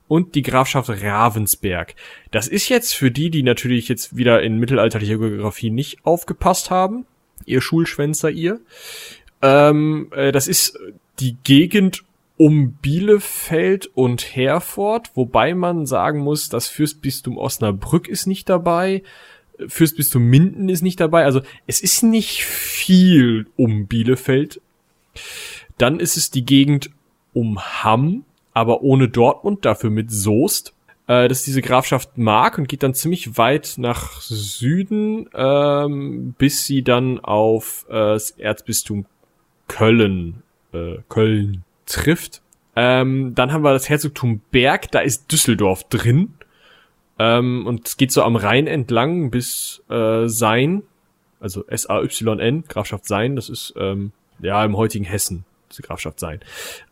und 0.08 0.34
die 0.34 0.42
Grafschaft 0.42 0.90
Ravensberg. 0.90 1.94
Das 2.30 2.48
ist 2.48 2.68
jetzt 2.68 2.94
für 2.94 3.10
die, 3.10 3.30
die 3.30 3.42
natürlich 3.42 3.88
jetzt 3.88 4.16
wieder 4.16 4.42
in 4.42 4.58
mittelalterlicher 4.58 5.16
Geografie 5.16 5.70
nicht 5.70 6.04
aufgepasst 6.04 6.70
haben, 6.70 7.06
ihr 7.46 7.62
Schulschwänzer 7.62 8.30
ihr. 8.30 8.60
Ähm, 9.40 10.10
äh, 10.14 10.30
das 10.30 10.48
ist 10.48 10.78
die 11.18 11.36
Gegend 11.44 12.04
um 12.36 12.72
Bielefeld 12.72 13.90
und 13.94 14.34
Herford, 14.34 15.10
wobei 15.14 15.54
man 15.54 15.86
sagen 15.86 16.20
muss, 16.20 16.48
das 16.48 16.68
Fürstbistum 16.68 17.36
Osnabrück 17.36 18.09
ist 18.09 18.26
nicht 18.26 18.48
dabei, 18.48 19.02
Fürstbistum 19.68 20.24
Minden 20.24 20.68
ist 20.68 20.82
nicht 20.82 21.00
dabei, 21.00 21.24
also 21.24 21.40
es 21.66 21.80
ist 21.80 22.02
nicht 22.02 22.44
viel 22.44 23.46
um 23.56 23.86
Bielefeld. 23.86 24.60
Dann 25.78 26.00
ist 26.00 26.16
es 26.16 26.30
die 26.30 26.44
Gegend 26.44 26.90
um 27.32 27.60
Hamm, 27.60 28.24
aber 28.54 28.82
ohne 28.82 29.09
Dortmund, 29.09 29.64
dafür 29.64 29.90
mit 29.90 30.10
Soest. 30.10 30.74
Äh, 31.06 31.28
das 31.28 31.38
ist 31.38 31.46
diese 31.46 31.62
Grafschaft 31.62 32.18
Mark 32.18 32.59
und 32.59 32.68
geht 32.68 32.82
dann 32.82 32.94
ziemlich 32.94 33.36
weit 33.38 33.74
nach 33.76 34.20
Süden, 34.20 35.28
ähm, 35.34 36.34
bis 36.38 36.66
sie 36.66 36.82
dann 36.82 37.20
auf 37.20 37.86
äh, 37.88 37.92
das 37.92 38.30
Erzbistum 38.32 39.06
Köln, 39.68 40.42
äh, 40.72 40.98
Köln 41.09 41.64
trifft. 41.86 42.42
Ähm, 42.74 43.34
dann 43.34 43.52
haben 43.52 43.62
wir 43.62 43.72
das 43.72 43.88
Herzogtum 43.88 44.40
Berg, 44.50 44.90
da 44.90 45.00
ist 45.00 45.30
Düsseldorf 45.30 45.84
drin. 45.84 46.34
Ähm, 47.18 47.66
und 47.66 47.86
es 47.86 47.96
geht 47.96 48.12
so 48.12 48.22
am 48.22 48.36
Rhein 48.36 48.66
entlang 48.66 49.30
bis 49.30 49.82
äh, 49.90 50.26
Sein, 50.26 50.82
also 51.40 51.66
S-A-Y-N, 51.66 52.64
Grafschaft 52.68 53.06
Sein, 53.06 53.36
das 53.36 53.48
ist 53.48 53.74
ähm, 53.76 54.12
ja 54.40 54.64
im 54.64 54.76
heutigen 54.76 55.04
Hessen 55.04 55.44
diese 55.72 55.82
Grafschaft 55.82 56.20
sein. 56.20 56.40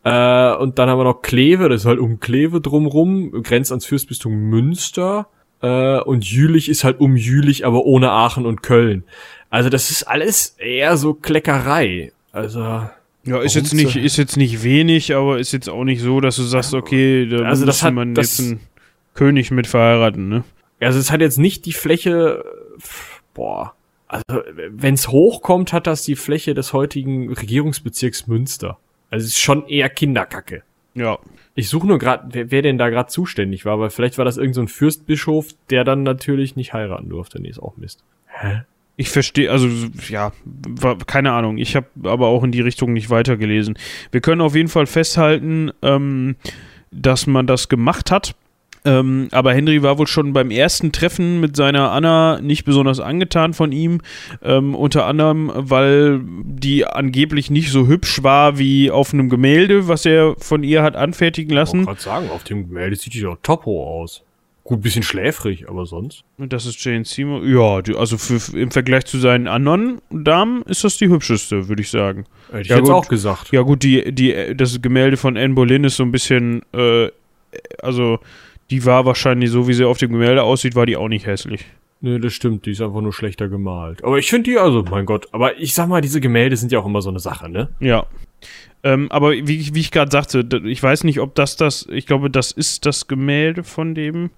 Äh, 0.05 0.55
und 0.55 0.79
dann 0.79 0.89
haben 0.89 0.99
wir 0.99 1.05
noch 1.05 1.23
Kleve, 1.23 1.69
das 1.69 1.83
ist 1.83 1.87
halt 1.87 1.99
um 1.99 2.19
Kleve 2.19 2.61
drumrum, 2.61 3.43
grenzt 3.43 3.71
ans 3.71 3.87
Fürstbistum 3.87 4.33
Münster. 4.33 5.29
Äh, 5.63 6.01
und 6.01 6.25
Jülich 6.25 6.69
ist 6.69 6.85
halt 6.85 7.01
um 7.01 7.17
Jülich, 7.17 7.67
aber 7.67 7.85
ohne 7.85 8.11
Aachen 8.11 8.47
und 8.47 8.63
Köln. 8.63 9.05
Also 9.51 9.69
das 9.69 9.91
ist 9.91 10.05
alles 10.05 10.57
eher 10.59 10.97
so 10.97 11.15
Kleckerei. 11.15 12.13
Also 12.33 12.89
ja, 13.25 13.41
ist 13.41 13.55
jetzt 13.55 13.75
nicht, 13.75 13.97
ist 13.97 14.17
jetzt 14.17 14.37
nicht 14.37 14.63
wenig, 14.63 15.15
aber 15.15 15.39
ist 15.39 15.53
jetzt 15.53 15.69
auch 15.69 15.85
nicht 15.85 16.01
so, 16.01 16.21
dass 16.21 16.37
du 16.37 16.43
sagst, 16.43 16.75
okay, 16.75 17.27
da 17.27 17.43
also 17.43 17.67
das 17.67 17.83
hat, 17.83 17.93
man 17.93 18.15
das, 18.15 18.39
jetzt 18.39 18.47
einen 18.47 18.61
König 19.15 19.51
mit 19.51 19.67
verheiraten, 19.67 20.29
ne? 20.29 20.45
Also 20.81 20.99
es 20.99 21.11
hat 21.11 21.21
jetzt 21.21 21.39
nicht 21.39 21.67
die 21.67 21.73
Fläche, 21.73 22.43
boah, 23.35 23.75
also 24.09 24.43
wenn 24.71 24.95
es 24.95 25.09
hochkommt, 25.09 25.73
hat 25.73 25.87
das 25.87 26.03
die 26.03 26.17
Fläche 26.17 26.55
des 26.55 26.73
heutigen 26.73 27.33
Regierungsbezirks 27.33 28.27
Münster. 28.27 28.79
Also 29.11 29.25
es 29.25 29.33
ist 29.33 29.41
schon 29.41 29.69
eher 29.69 29.89
Kinderkacke. 29.91 30.63
Ja. 30.95 31.19
Ich 31.55 31.69
suche 31.69 31.87
nur 31.87 31.99
gerade, 31.99 32.29
wer, 32.33 32.51
wer 32.51 32.63
denn 32.63 32.79
da 32.79 32.89
gerade 32.89 33.09
zuständig 33.09 33.65
war, 33.65 33.79
weil 33.79 33.91
vielleicht 33.91 34.19
war 34.19 34.25
das 34.25 34.37
irgendein 34.37 34.67
so 34.67 34.75
Fürstbischof, 34.75 35.49
der 35.69 35.85
dann 35.85 36.03
natürlich 36.03 36.57
nicht 36.57 36.73
heiraten 36.73 37.09
durfte. 37.09 37.41
Nee, 37.41 37.51
ist 37.51 37.61
auch 37.61 37.77
Mist. 37.77 38.03
Hä? 38.27 38.63
Ich 39.01 39.09
verstehe, 39.09 39.51
also 39.51 39.67
ja, 40.11 40.31
war, 40.45 40.99
keine 40.99 41.33
Ahnung. 41.33 41.57
Ich 41.57 41.75
habe 41.75 41.87
aber 42.03 42.27
auch 42.27 42.45
in 42.45 42.53
die 42.53 42.61
Richtung 42.61 42.93
nicht 42.93 43.09
weitergelesen. 43.09 43.79
Wir 44.13 44.21
können 44.21 44.43
auf 44.43 44.55
jeden 44.55 44.69
Fall 44.69 44.85
festhalten, 44.85 45.71
ähm, 45.81 46.37
dass 46.91 47.27
man 47.27 47.47
das 47.47 47.71
gemacht 47.71 48.11
hat. 48.11 48.35
Ähm, 48.85 49.29
aber 49.33 49.55
Henry 49.55 49.83
war 49.83 49.97
wohl 49.97 50.07
schon 50.07 50.35
beim 50.35 50.51
ersten 50.51 50.93
Treffen 50.93 51.41
mit 51.41 51.57
seiner 51.57 51.93
Anna 51.93 52.43
nicht 52.43 52.67
besonders 52.67 53.01
angetan 53.01 53.55
von 53.55 53.73
ihm. 53.73 54.03
Ähm, 54.43 54.75
unter 54.75 55.07
anderem, 55.07 55.51
weil 55.55 56.21
die 56.23 56.85
angeblich 56.85 57.51
nicht 57.51 57.71
so 57.71 57.87
hübsch 57.87 58.23
war 58.23 58.59
wie 58.59 58.91
auf 58.91 59.15
einem 59.15 59.31
Gemälde, 59.31 59.89
was 59.89 60.05
er 60.05 60.35
von 60.37 60.63
ihr 60.63 60.83
hat 60.83 60.95
anfertigen 60.95 61.55
lassen. 61.55 61.81
Ich 61.81 61.87
wollte 61.87 62.03
gerade 62.03 62.21
sagen, 62.21 62.31
auf 62.31 62.45
dem 62.45 62.69
Gemälde 62.69 62.97
sieht 62.97 63.15
die 63.15 63.23
doch 63.23 63.39
topo 63.43 64.03
aus. 64.03 64.25
Gut, 64.71 64.83
bisschen 64.83 65.03
schläfrig, 65.03 65.69
aber 65.69 65.85
sonst. 65.85 66.23
Und 66.39 66.53
das 66.53 66.65
ist 66.65 66.85
Jane 66.85 67.05
Seymour. 67.05 67.45
Ja, 67.45 67.83
die, 67.83 67.97
also 67.97 68.17
für, 68.17 68.57
im 68.57 68.71
Vergleich 68.71 69.05
zu 69.05 69.19
seinen 69.19 69.49
anderen 69.49 70.01
Damen 70.11 70.63
ist 70.63 70.85
das 70.85 70.97
die 70.97 71.09
hübscheste, 71.09 71.67
würde 71.67 71.83
ich 71.83 71.91
sagen. 71.91 72.25
Hätte 72.53 72.61
ich 72.61 72.69
ja, 72.69 72.77
jetzt 72.77 72.85
gut, 72.85 72.95
auch 72.95 73.09
gesagt. 73.09 73.51
Ja, 73.51 73.63
gut, 73.63 73.83
die, 73.83 74.15
die, 74.15 74.55
das 74.55 74.81
Gemälde 74.81 75.17
von 75.17 75.37
Anne 75.37 75.55
Boleyn 75.55 75.83
ist 75.83 75.97
so 75.97 76.05
ein 76.05 76.13
bisschen, 76.13 76.63
äh, 76.73 77.09
also 77.83 78.21
die 78.71 78.85
war 78.85 79.07
wahrscheinlich, 79.07 79.51
so 79.51 79.67
wie 79.67 79.73
sie 79.73 79.85
auf 79.85 79.99
dem 79.99 80.13
Gemälde 80.13 80.45
aussieht, 80.45 80.77
war 80.77 80.87
die 80.87 80.97
auch 80.97 81.09
nicht 81.09 81.27
hässlich. 81.27 81.65
Nee, 82.01 82.21
das 82.21 82.33
stimmt, 82.33 82.65
die 82.65 82.71
ist 82.71 82.81
einfach 82.81 83.01
nur 83.01 83.13
schlechter 83.13 83.49
gemalt. 83.49 84.05
Aber 84.05 84.19
ich 84.19 84.31
finde 84.31 84.53
die, 84.53 84.57
also, 84.57 84.85
mein 84.89 85.05
Gott, 85.05 85.27
aber 85.33 85.59
ich 85.59 85.75
sag 85.75 85.89
mal, 85.89 86.01
diese 86.01 86.21
Gemälde 86.21 86.57
sind 86.57 86.71
ja 86.71 86.79
auch 86.79 86.87
immer 86.87 87.03
so 87.03 87.11
eine 87.11 87.19
Sache, 87.19 87.49
ne? 87.49 87.71
Ja. 87.81 88.07
Ähm, 88.85 89.11
aber 89.11 89.33
wie, 89.33 89.75
wie 89.75 89.81
ich 89.81 89.91
gerade 89.91 90.13
sagte, 90.13 90.49
ich 90.65 90.81
weiß 90.81 91.03
nicht, 91.03 91.19
ob 91.19 91.35
das 91.35 91.57
das, 91.57 91.89
ich 91.91 92.07
glaube, 92.07 92.31
das 92.31 92.53
ist 92.53 92.87
das 92.87 93.09
Gemälde 93.09 93.65
von 93.65 93.97
dem, 93.97 94.31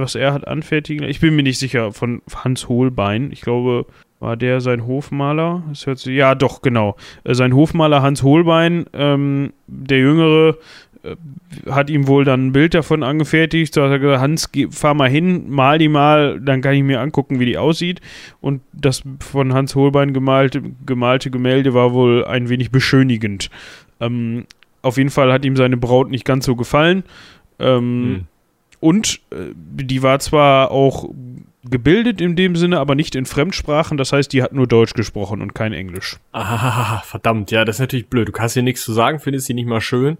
was 0.00 0.14
er 0.14 0.32
hat 0.32 0.46
anfertigen. 0.46 1.08
Ich 1.08 1.20
bin 1.20 1.36
mir 1.36 1.42
nicht 1.42 1.58
sicher, 1.58 1.92
von 1.92 2.22
Hans 2.34 2.68
Hohlbein. 2.68 3.30
Ich 3.32 3.40
glaube, 3.40 3.86
war 4.20 4.36
der 4.36 4.60
sein 4.60 4.86
Hofmaler? 4.86 5.62
Das 5.68 5.86
hört 5.86 5.98
sich, 5.98 6.16
ja, 6.16 6.34
doch, 6.34 6.62
genau. 6.62 6.96
Äh, 7.24 7.34
sein 7.34 7.54
Hofmaler 7.54 8.02
Hans 8.02 8.22
Hohlbein, 8.22 8.86
ähm, 8.92 9.52
der 9.66 9.98
Jüngere, 9.98 10.56
äh, 11.04 11.14
hat 11.70 11.88
ihm 11.88 12.08
wohl 12.08 12.24
dann 12.24 12.48
ein 12.48 12.52
Bild 12.52 12.74
davon 12.74 13.02
angefertigt. 13.02 13.76
Da 13.76 13.84
hat 13.84 13.92
er 13.92 13.98
gesagt, 14.00 14.20
Hans, 14.20 14.52
geh, 14.52 14.68
fahr 14.70 14.94
mal 14.94 15.08
hin, 15.08 15.48
mal 15.48 15.78
die 15.78 15.88
mal, 15.88 16.40
dann 16.40 16.62
kann 16.62 16.74
ich 16.74 16.82
mir 16.82 17.00
angucken, 17.00 17.38
wie 17.38 17.46
die 17.46 17.58
aussieht. 17.58 18.00
Und 18.40 18.60
das 18.72 19.02
von 19.20 19.54
Hans 19.54 19.74
Holbein 19.76 20.12
gemalte, 20.12 20.62
gemalte 20.84 21.30
Gemälde 21.30 21.74
war 21.74 21.92
wohl 21.92 22.24
ein 22.24 22.48
wenig 22.48 22.70
beschönigend. 22.70 23.50
Ähm, 24.00 24.46
auf 24.82 24.96
jeden 24.96 25.10
Fall 25.10 25.32
hat 25.32 25.44
ihm 25.44 25.56
seine 25.56 25.76
Braut 25.76 26.10
nicht 26.10 26.24
ganz 26.24 26.44
so 26.44 26.56
gefallen. 26.56 27.04
Ähm, 27.60 28.02
hm. 28.02 28.26
Und 28.80 29.20
äh, 29.30 29.52
die 29.54 30.02
war 30.02 30.18
zwar 30.20 30.70
auch 30.70 31.08
gebildet 31.64 32.20
in 32.20 32.36
dem 32.36 32.56
Sinne, 32.56 32.78
aber 32.78 32.94
nicht 32.94 33.14
in 33.14 33.26
Fremdsprachen. 33.26 33.98
Das 33.98 34.12
heißt, 34.12 34.32
die 34.32 34.42
hat 34.42 34.52
nur 34.52 34.66
Deutsch 34.66 34.94
gesprochen 34.94 35.42
und 35.42 35.54
kein 35.54 35.72
Englisch. 35.72 36.18
Ah, 36.32 37.00
verdammt, 37.00 37.50
ja, 37.50 37.64
das 37.64 37.76
ist 37.76 37.80
natürlich 37.80 38.08
blöd. 38.08 38.28
Du 38.28 38.32
kannst 38.32 38.54
hier 38.54 38.62
nichts 38.62 38.82
zu 38.82 38.92
sagen, 38.92 39.20
findest 39.20 39.46
sie 39.46 39.54
nicht 39.54 39.66
mal 39.66 39.80
schön. 39.80 40.18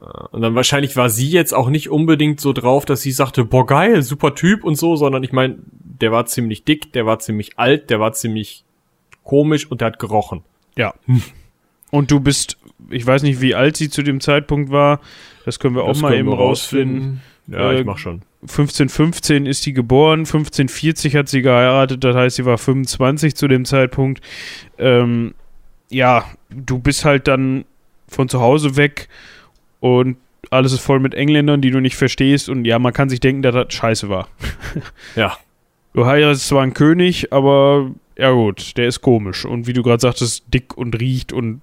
Äh, 0.00 0.04
und 0.30 0.42
dann 0.42 0.54
wahrscheinlich 0.54 0.96
war 0.96 1.10
sie 1.10 1.28
jetzt 1.28 1.52
auch 1.54 1.68
nicht 1.68 1.90
unbedingt 1.90 2.40
so 2.40 2.52
drauf, 2.52 2.84
dass 2.84 3.02
sie 3.02 3.12
sagte, 3.12 3.44
boah 3.44 3.66
geil, 3.66 4.02
super 4.02 4.34
Typ 4.34 4.64
und 4.64 4.76
so, 4.76 4.96
sondern 4.96 5.22
ich 5.22 5.32
meine, 5.32 5.58
der 6.00 6.12
war 6.12 6.26
ziemlich 6.26 6.64
dick, 6.64 6.92
der 6.92 7.06
war 7.06 7.18
ziemlich 7.18 7.58
alt, 7.58 7.90
der 7.90 8.00
war 8.00 8.12
ziemlich 8.12 8.64
komisch 9.22 9.70
und 9.70 9.80
der 9.80 9.88
hat 9.88 9.98
gerochen. 9.98 10.42
Ja. 10.76 10.94
Und 11.90 12.10
du 12.10 12.20
bist, 12.20 12.56
ich 12.88 13.06
weiß 13.06 13.22
nicht, 13.22 13.40
wie 13.40 13.54
alt 13.54 13.76
sie 13.76 13.90
zu 13.90 14.02
dem 14.02 14.20
Zeitpunkt 14.20 14.70
war, 14.70 15.00
das 15.44 15.58
können 15.58 15.74
wir 15.74 15.84
das 15.84 15.98
auch 15.98 16.02
mal 16.02 16.14
eben 16.14 16.32
rausfinden. 16.32 17.20
Ja, 17.50 17.72
äh, 17.72 17.80
ich 17.80 17.86
mach 17.86 17.98
schon. 17.98 18.22
1515 18.42 19.44
ist 19.44 19.62
sie 19.62 19.72
geboren, 19.72 20.20
1540 20.20 21.16
hat 21.16 21.28
sie 21.28 21.42
geheiratet, 21.42 22.02
das 22.02 22.16
heißt, 22.16 22.36
sie 22.36 22.46
war 22.46 22.56
25 22.56 23.34
zu 23.34 23.48
dem 23.48 23.64
Zeitpunkt. 23.64 24.22
Ähm, 24.78 25.34
ja, 25.90 26.24
du 26.48 26.78
bist 26.78 27.04
halt 27.04 27.28
dann 27.28 27.64
von 28.08 28.28
zu 28.28 28.40
Hause 28.40 28.76
weg 28.76 29.08
und 29.80 30.16
alles 30.50 30.72
ist 30.72 30.80
voll 30.80 31.00
mit 31.00 31.14
Engländern, 31.14 31.60
die 31.60 31.70
du 31.70 31.80
nicht 31.80 31.96
verstehst 31.96 32.48
und 32.48 32.64
ja, 32.64 32.78
man 32.78 32.92
kann 32.92 33.10
sich 33.10 33.20
denken, 33.20 33.42
dass 33.42 33.54
das 33.54 33.74
scheiße 33.74 34.08
war. 34.08 34.28
ja. 35.16 35.36
Du 35.92 36.06
heiratest 36.06 36.46
zwar 36.46 36.62
einen 36.62 36.72
König, 36.72 37.32
aber 37.32 37.90
ja 38.16 38.30
gut, 38.30 38.76
der 38.76 38.86
ist 38.86 39.00
komisch 39.00 39.44
und 39.44 39.66
wie 39.66 39.72
du 39.72 39.82
gerade 39.82 40.00
sagtest, 40.00 40.44
dick 40.54 40.76
und 40.78 40.98
riecht 40.98 41.32
und 41.32 41.60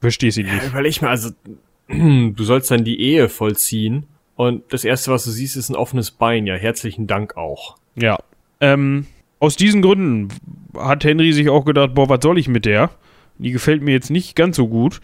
verstehst 0.00 0.36
ihn 0.36 0.46
nicht. 0.46 0.62
Ja, 0.62 0.68
überleg 0.68 1.02
mal, 1.02 1.08
also 1.08 1.30
du 1.88 2.44
sollst 2.44 2.70
dann 2.70 2.84
die 2.84 3.00
Ehe 3.00 3.28
vollziehen 3.28 4.06
und 4.36 4.72
das 4.72 4.84
erste, 4.84 5.10
was 5.10 5.24
du 5.24 5.30
siehst, 5.30 5.56
ist 5.56 5.70
ein 5.70 5.76
offenes 5.76 6.10
Bein. 6.10 6.46
Ja, 6.46 6.54
herzlichen 6.54 7.06
Dank 7.06 7.36
auch. 7.36 7.76
Ja. 7.94 8.18
Ähm, 8.60 9.06
aus 9.38 9.56
diesen 9.56 9.82
Gründen 9.82 10.28
hat 10.76 11.04
Henry 11.04 11.32
sich 11.32 11.48
auch 11.48 11.64
gedacht, 11.64 11.94
boah, 11.94 12.08
was 12.08 12.20
soll 12.22 12.38
ich 12.38 12.48
mit 12.48 12.64
der? 12.64 12.90
Die 13.38 13.52
gefällt 13.52 13.82
mir 13.82 13.92
jetzt 13.92 14.10
nicht 14.10 14.36
ganz 14.36 14.56
so 14.56 14.68
gut. 14.68 15.00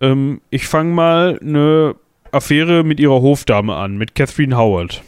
Ähm, 0.00 0.40
ich 0.50 0.66
fange 0.66 0.92
mal 0.92 1.38
eine 1.40 1.96
Affäre 2.32 2.82
mit 2.82 3.00
ihrer 3.00 3.22
Hofdame 3.22 3.76
an, 3.76 3.96
mit 3.96 4.14
Catherine 4.14 4.56
Howard. 4.56 5.02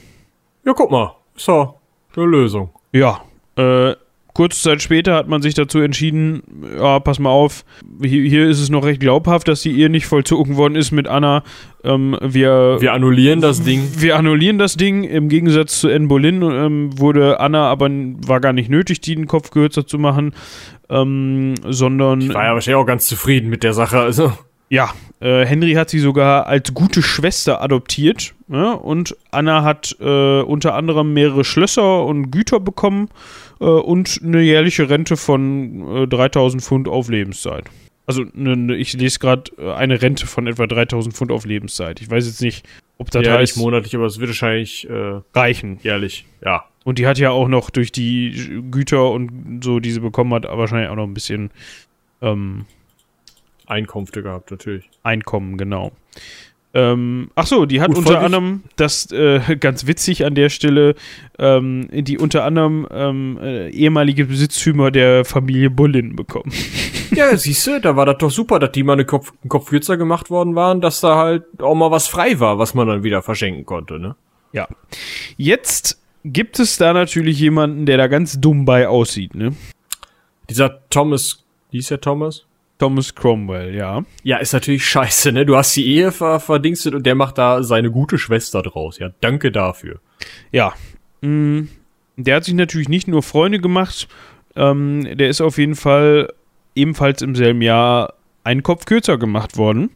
Ja, 0.64 0.72
guck 0.72 0.90
mal. 0.90 1.16
So, 1.34 1.74
eine 2.16 2.26
Lösung. 2.26 2.70
Ja. 2.92 3.22
Äh, 3.56 3.94
kurze 4.36 4.60
Zeit 4.60 4.82
später 4.82 5.14
hat 5.14 5.28
man 5.28 5.40
sich 5.40 5.54
dazu 5.54 5.78
entschieden, 5.78 6.42
ja, 6.78 7.00
pass 7.00 7.18
mal 7.18 7.30
auf, 7.30 7.64
hier, 8.02 8.22
hier 8.28 8.46
ist 8.46 8.60
es 8.60 8.68
noch 8.68 8.84
recht 8.84 9.00
glaubhaft, 9.00 9.48
dass 9.48 9.62
die 9.62 9.80
Ehe 9.80 9.88
nicht 9.88 10.04
vollzogen 10.04 10.56
worden 10.56 10.74
ist 10.76 10.90
mit 10.92 11.08
Anna. 11.08 11.42
Ähm, 11.82 12.18
wir, 12.20 12.76
Wir 12.78 12.92
annullieren 12.92 13.40
das 13.40 13.62
Ding. 13.62 13.88
wir 13.96 14.14
annullieren 14.14 14.58
das 14.58 14.76
Ding. 14.76 15.04
Im 15.04 15.30
Gegensatz 15.30 15.80
zu 15.80 15.88
Anne 15.88 16.08
Boleyn 16.08 16.42
ähm, 16.42 16.98
wurde 16.98 17.40
Anna 17.40 17.66
aber 17.70 17.88
war 17.88 18.40
gar 18.40 18.52
nicht 18.52 18.68
nötig, 18.68 19.00
die 19.00 19.14
den 19.14 19.26
Kopf 19.26 19.50
kürzer 19.50 19.86
zu 19.86 19.98
machen, 19.98 20.34
ähm, 20.90 21.54
sondern 21.66 22.20
Ich 22.20 22.34
war 22.34 22.44
ja 22.44 22.52
wahrscheinlich 22.52 22.82
auch 22.82 22.86
ganz 22.86 23.06
zufrieden 23.06 23.48
mit 23.48 23.62
der 23.62 23.72
Sache, 23.72 23.98
also. 23.98 24.34
ja, 24.68 24.90
äh, 25.20 25.46
Henry 25.46 25.72
hat 25.72 25.88
sie 25.88 25.98
sogar 25.98 26.46
als 26.46 26.74
gute 26.74 27.00
Schwester 27.00 27.62
adoptiert 27.62 28.34
ja, 28.48 28.72
und 28.72 29.16
Anna 29.30 29.62
hat 29.62 29.96
äh, 29.98 30.42
unter 30.42 30.74
anderem 30.74 31.14
mehrere 31.14 31.42
Schlösser 31.42 32.04
und 32.04 32.30
Güter 32.30 32.60
bekommen 32.60 33.08
und 33.64 34.20
eine 34.22 34.42
jährliche 34.42 34.88
Rente 34.88 35.16
von 35.16 36.04
äh, 36.04 36.06
3000 36.08 36.62
Pfund 36.62 36.88
auf 36.88 37.08
Lebenszeit. 37.08 37.64
Also 38.06 38.24
ne, 38.34 38.56
ne, 38.56 38.76
ich 38.76 38.92
lese 38.92 39.18
gerade 39.18 39.50
äh, 39.58 39.72
eine 39.72 40.00
Rente 40.00 40.26
von 40.26 40.46
etwa 40.46 40.66
3000 40.66 41.14
Pfund 41.14 41.32
auf 41.32 41.44
Lebenszeit. 41.44 42.00
Ich 42.00 42.10
weiß 42.10 42.26
jetzt 42.26 42.40
nicht, 42.40 42.66
ob 42.98 43.10
das 43.10 43.22
jährlich, 43.22 43.50
heißt 43.50 43.56
monatlich, 43.58 43.94
aber 43.96 44.06
es 44.06 44.18
wird 44.18 44.30
wahrscheinlich 44.30 44.88
äh, 44.88 45.20
reichen. 45.34 45.78
jährlich. 45.82 46.24
Ja. 46.44 46.64
Und 46.84 46.98
die 46.98 47.06
hat 47.06 47.18
ja 47.18 47.30
auch 47.30 47.48
noch 47.48 47.70
durch 47.70 47.90
die 47.90 48.62
Güter 48.70 49.10
und 49.10 49.60
so, 49.62 49.80
die 49.80 49.90
sie 49.90 50.00
bekommen 50.00 50.32
hat, 50.34 50.44
wahrscheinlich 50.44 50.88
auch 50.88 50.94
noch 50.94 51.06
ein 51.06 51.14
bisschen 51.14 51.50
ähm, 52.22 52.66
Einkünfte 53.66 54.22
gehabt, 54.22 54.52
natürlich. 54.52 54.88
Einkommen, 55.02 55.58
genau. 55.58 55.90
Ähm, 56.76 57.30
ach 57.34 57.46
so, 57.46 57.64
die 57.64 57.80
hat 57.80 57.88
Gut, 57.88 58.00
unter 58.00 58.20
anderem, 58.20 58.64
das 58.76 59.10
äh, 59.10 59.56
ganz 59.60 59.86
witzig 59.86 60.26
an 60.26 60.34
der 60.34 60.50
Stelle, 60.50 60.94
ähm, 61.38 61.88
die 61.90 62.18
unter 62.18 62.44
anderem 62.44 62.86
ähm, 62.90 63.38
äh, 63.40 63.70
ehemalige 63.70 64.26
Besitztümer 64.26 64.90
der 64.90 65.24
Familie 65.24 65.70
Boleyn 65.70 66.16
bekommen. 66.16 66.52
Ja, 67.12 67.34
siehst 67.34 67.66
du, 67.66 67.80
da 67.80 67.96
war 67.96 68.04
das 68.04 68.18
doch 68.18 68.30
super, 68.30 68.58
dass 68.58 68.72
die 68.72 68.82
mal 68.82 68.92
eine 68.92 69.06
Kopf, 69.06 69.32
einen 69.42 69.48
Kopf 69.48 69.70
kürzer 69.70 69.96
gemacht 69.96 70.28
worden 70.28 70.54
waren, 70.54 70.82
dass 70.82 71.00
da 71.00 71.16
halt 71.16 71.44
auch 71.62 71.74
mal 71.74 71.90
was 71.90 72.08
frei 72.08 72.40
war, 72.40 72.58
was 72.58 72.74
man 72.74 72.86
dann 72.86 73.02
wieder 73.02 73.22
verschenken 73.22 73.64
konnte, 73.64 73.98
ne? 73.98 74.14
Ja. 74.52 74.68
Jetzt 75.38 75.98
gibt 76.24 76.58
es 76.58 76.76
da 76.76 76.92
natürlich 76.92 77.40
jemanden, 77.40 77.86
der 77.86 77.96
da 77.96 78.06
ganz 78.06 78.38
dumm 78.38 78.66
bei 78.66 78.86
aussieht, 78.86 79.34
ne? 79.34 79.54
Dieser 80.50 80.80
Thomas, 80.90 81.42
wie 81.70 81.78
ist 81.78 81.90
der 81.90 82.02
Thomas? 82.02 82.44
Thomas 82.78 83.14
Cromwell, 83.14 83.74
ja. 83.74 84.04
Ja, 84.22 84.36
ist 84.38 84.52
natürlich 84.52 84.84
scheiße, 84.84 85.32
ne? 85.32 85.46
Du 85.46 85.56
hast 85.56 85.74
die 85.76 85.86
Ehe 85.86 86.12
ver 86.12 86.40
verdingstet 86.40 86.94
und 86.94 87.06
der 87.06 87.14
macht 87.14 87.38
da 87.38 87.62
seine 87.62 87.90
gute 87.90 88.18
Schwester 88.18 88.62
draus. 88.62 88.98
Ja, 88.98 89.10
danke 89.20 89.50
dafür. 89.50 90.00
Ja. 90.52 90.74
Mm, 91.22 91.68
Der 92.16 92.36
hat 92.36 92.44
sich 92.44 92.54
natürlich 92.54 92.88
nicht 92.88 93.08
nur 93.08 93.22
Freunde 93.22 93.58
gemacht, 93.60 94.08
ähm, 94.54 95.06
der 95.16 95.28
ist 95.28 95.40
auf 95.40 95.58
jeden 95.58 95.74
Fall 95.74 96.32
ebenfalls 96.74 97.22
im 97.22 97.34
selben 97.34 97.62
Jahr 97.62 98.14
einen 98.44 98.62
Kopf 98.62 98.84
kürzer 98.84 99.16
gemacht 99.18 99.56
worden. 99.56 99.90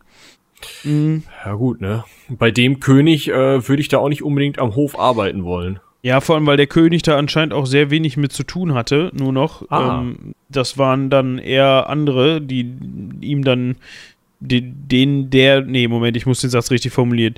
Mm, 0.85 1.19
Ja, 1.45 1.53
gut, 1.55 1.81
ne? 1.81 2.05
Bei 2.29 2.51
dem 2.51 2.81
König 2.81 3.29
äh, 3.29 3.67
würde 3.69 3.81
ich 3.81 3.89
da 3.89 3.99
auch 3.99 4.09
nicht 4.09 4.23
unbedingt 4.23 4.59
am 4.59 4.75
Hof 4.75 4.99
arbeiten 4.99 5.45
wollen. 5.45 5.81
Ja, 6.03 6.21
vor 6.21 6.37
allem, 6.37 6.47
weil 6.47 6.57
der 6.57 6.67
König 6.67 7.03
da 7.03 7.19
anscheinend 7.19 7.53
auch 7.53 7.67
sehr 7.67 7.91
wenig 7.91 8.17
mit 8.17 8.33
zu 8.33 8.43
tun 8.43 8.73
hatte, 8.75 9.11
nur 9.15 9.33
noch. 9.33 9.71
Ah. 9.71 10.01
Ähm, 10.01 10.35
das 10.49 10.79
waren 10.79 11.11
dann 11.11 11.39
eher 11.39 11.89
andere, 11.91 12.41
die 12.41 12.73
ihm 13.21 13.45
dann, 13.45 13.77
denen 14.41 15.29
der, 15.31 15.61
nee, 15.61 15.87
Moment, 15.89 16.17
ich 16.17 16.25
muss 16.27 16.41
den 16.41 16.49
Satz 16.51 16.71
richtig 16.71 16.93
formulieren, 16.93 17.35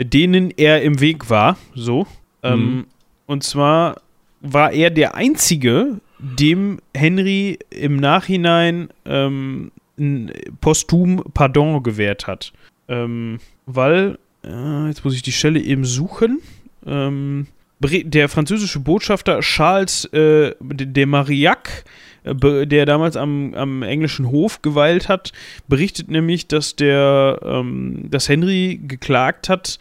denen 0.00 0.52
er 0.56 0.82
im 0.82 1.00
Weg 1.00 1.28
war, 1.30 1.56
so. 1.74 2.06
Ähm, 2.42 2.60
Mhm. 2.76 2.84
und 3.26 3.42
zwar 3.42 4.00
war 4.40 4.70
er 4.72 4.90
der 4.90 5.16
Einzige, 5.16 6.00
dem 6.20 6.78
Henry 6.94 7.58
im 7.70 7.96
Nachhinein 7.96 8.88
ähm, 9.04 9.72
ein 9.98 10.30
posthum 10.60 11.24
Pardon 11.34 11.82
gewährt 11.82 12.26
hat. 12.28 12.52
Ähm, 12.88 13.38
weil, 13.66 14.18
äh, 14.44 14.86
jetzt 14.86 15.04
muss 15.04 15.14
ich 15.14 15.22
die 15.22 15.32
Stelle 15.32 15.60
eben 15.60 15.84
suchen. 15.84 16.38
Ähm, 16.86 17.48
der 17.80 18.28
französische 18.28 18.80
Botschafter 18.80 19.40
Charles 19.40 20.06
äh, 20.06 20.54
de, 20.60 21.06
Marillac, 21.06 21.84
äh, 22.24 22.66
der 22.66 22.86
damals 22.86 23.16
am, 23.16 23.54
am 23.54 23.82
englischen 23.82 24.30
Hof 24.30 24.62
geweilt 24.62 25.08
hat, 25.08 25.32
berichtet 25.68 26.10
nämlich, 26.10 26.48
dass 26.48 26.76
der, 26.76 27.40
ähm, 27.44 28.06
dass 28.10 28.28
Henry 28.28 28.80
geklagt 28.82 29.48
hat 29.48 29.78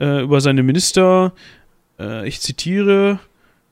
äh, 0.00 0.22
über 0.22 0.40
seine 0.40 0.62
Minister, 0.62 1.32
äh, 1.98 2.26
ich 2.26 2.40
zitiere, 2.40 3.18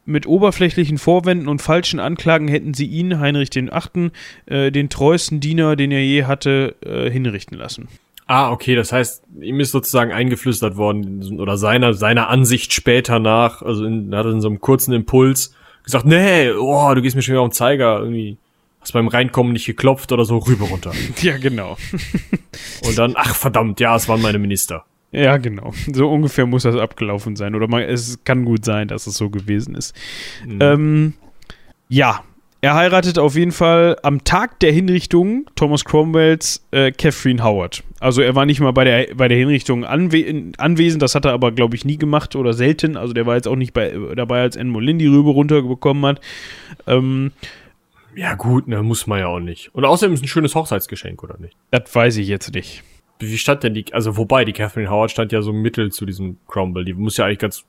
mit 0.05 0.27
oberflächlichen 0.27 0.99
Vorwänden 0.99 1.49
und 1.49 1.63
falschen 1.63 2.01
Anklagen 2.01 2.49
hätten 2.49 2.75
sie 2.75 2.87
ihn, 2.87 3.21
Heinrich 3.21 3.51
Achten, 3.73 4.11
äh, 4.47 4.73
den 4.73 4.89
treuesten 4.89 5.41
Diener, 5.41 5.77
den 5.77 5.93
er 5.93 6.05
je 6.05 6.25
hatte, 6.25 6.75
äh, 6.85 7.09
hinrichten 7.11 7.57
lassen. 7.57 7.89
Ah, 8.33 8.51
okay, 8.51 8.75
das 8.75 8.93
heißt, 8.93 9.25
ihm 9.43 9.61
ist 9.61 9.73
sozusagen 9.73 10.11
eingeflüstert 10.11 10.79
worden, 10.79 11.39
oder 11.39 11.59
seiner, 11.59 11.93
seiner 11.93 12.31
Ansicht 12.31 12.73
später 12.73 13.19
nach, 13.19 13.61
also 13.61 13.85
in, 13.85 14.15
hat 14.15 14.25
er 14.25 14.33
in 14.33 14.41
so 14.41 14.49
einem 14.49 14.59
kurzen 14.59 14.95
Impuls 14.95 15.55
gesagt, 15.85 16.07
nee, 16.07 16.51
oh, 16.51 16.95
du 16.95 17.03
gehst 17.03 17.15
mir 17.15 17.21
schon 17.21 17.35
wieder 17.35 17.43
auf 17.43 17.51
den 17.51 17.53
Zeiger, 17.53 17.99
irgendwie, 17.99 18.39
hast 18.81 18.95
beim 18.95 19.09
Reinkommen 19.09 19.53
nicht 19.53 19.67
geklopft 19.67 20.13
oder 20.13 20.25
so, 20.25 20.39
rüber 20.39 20.65
runter. 20.65 20.93
Ja, 21.21 21.37
genau. 21.37 21.77
Und 22.87 22.97
dann, 22.97 23.13
ach 23.17 23.35
verdammt, 23.35 23.81
ja, 23.81 23.95
es 23.97 24.09
waren 24.09 24.23
meine 24.23 24.39
Minister. 24.39 24.87
Ja, 25.11 25.37
genau. 25.37 25.75
So 25.93 26.11
ungefähr 26.11 26.47
muss 26.47 26.63
das 26.63 26.77
abgelaufen 26.77 27.37
sein. 27.37 27.55
Oder 27.55 27.69
man, 27.69 27.83
es 27.83 28.25
kann 28.25 28.47
gut 28.47 28.65
sein, 28.65 28.89
dass 28.89 29.07
es 29.07 29.15
so 29.15 29.29
gewesen 29.29 29.75
ist. 29.75 29.95
Mhm. 30.47 30.59
Ähm, 30.63 31.13
ja, 31.91 32.25
er 32.63 32.77
heiratet 32.77 33.19
auf 33.19 33.35
jeden 33.35 33.53
Fall 33.53 33.99
am 34.03 34.25
Tag 34.25 34.59
der 34.61 34.73
Hinrichtung 34.73 35.51
Thomas 35.55 35.85
Cromwells 35.85 36.65
äh, 36.71 36.93
Catherine 36.93 37.45
Howard. 37.45 37.85
Also 38.03 38.21
er 38.21 38.35
war 38.35 38.47
nicht 38.47 38.59
mal 38.59 38.73
bei 38.73 38.83
der, 38.83 39.15
bei 39.15 39.29
der 39.29 39.39
Hinrichtung 39.39 39.85
anwe 39.85 40.53
anwesend, 40.59 41.03
das 41.03 41.15
hat 41.15 41.25
er 41.25 41.33
aber, 41.33 41.53
glaube 41.53 41.77
ich, 41.77 41.85
nie 41.85 41.99
gemacht 41.99 42.35
oder 42.35 42.53
selten. 42.53 42.97
Also 42.97 43.15
der 43.15 43.27
war 43.27 43.37
jetzt 43.37 43.47
auch 43.47 43.55
nicht 43.55 43.73
bei, 43.73 43.97
dabei, 44.17 44.41
als 44.41 44.57
Anne 44.57 44.73
Boleyn 44.73 44.99
die 44.99 45.07
Rübe 45.07 45.31
runterbekommen 45.31 46.05
hat. 46.05 46.21
Ähm, 46.89 47.31
Ja 48.17 48.35
gut, 48.35 48.67
ne, 48.67 48.83
muss 48.83 49.07
man 49.07 49.21
ja 49.21 49.29
auch 49.29 49.39
nicht. 49.39 49.73
Und 49.73 49.85
außerdem 49.85 50.15
ist 50.15 50.25
ein 50.25 50.27
schönes 50.27 50.57
Hochzeitsgeschenk, 50.57 51.23
oder 51.23 51.39
nicht? 51.39 51.57
das 51.71 51.95
weiß 51.95 52.17
ich 52.17 52.27
jetzt 52.27 52.53
nicht. 52.53 52.83
Wie 53.21 53.39
stand 53.39 53.63
denn 53.63 53.75
die, 53.75 53.85
also 53.93 54.17
wobei, 54.17 54.45
die 54.45 54.53
Catherine 54.53 54.91
Howard 54.91 55.13
stand 55.13 55.31
ja 55.31 55.41
so 55.41 55.53
mittel 55.53 55.93
zu 55.93 56.05
diesem 56.05 56.39
Cromwell. 56.49 56.85
Die 56.85 56.95
muss 56.95 57.19
ja 57.19 57.27
eigentlich 57.27 57.39
ganz 57.39 57.65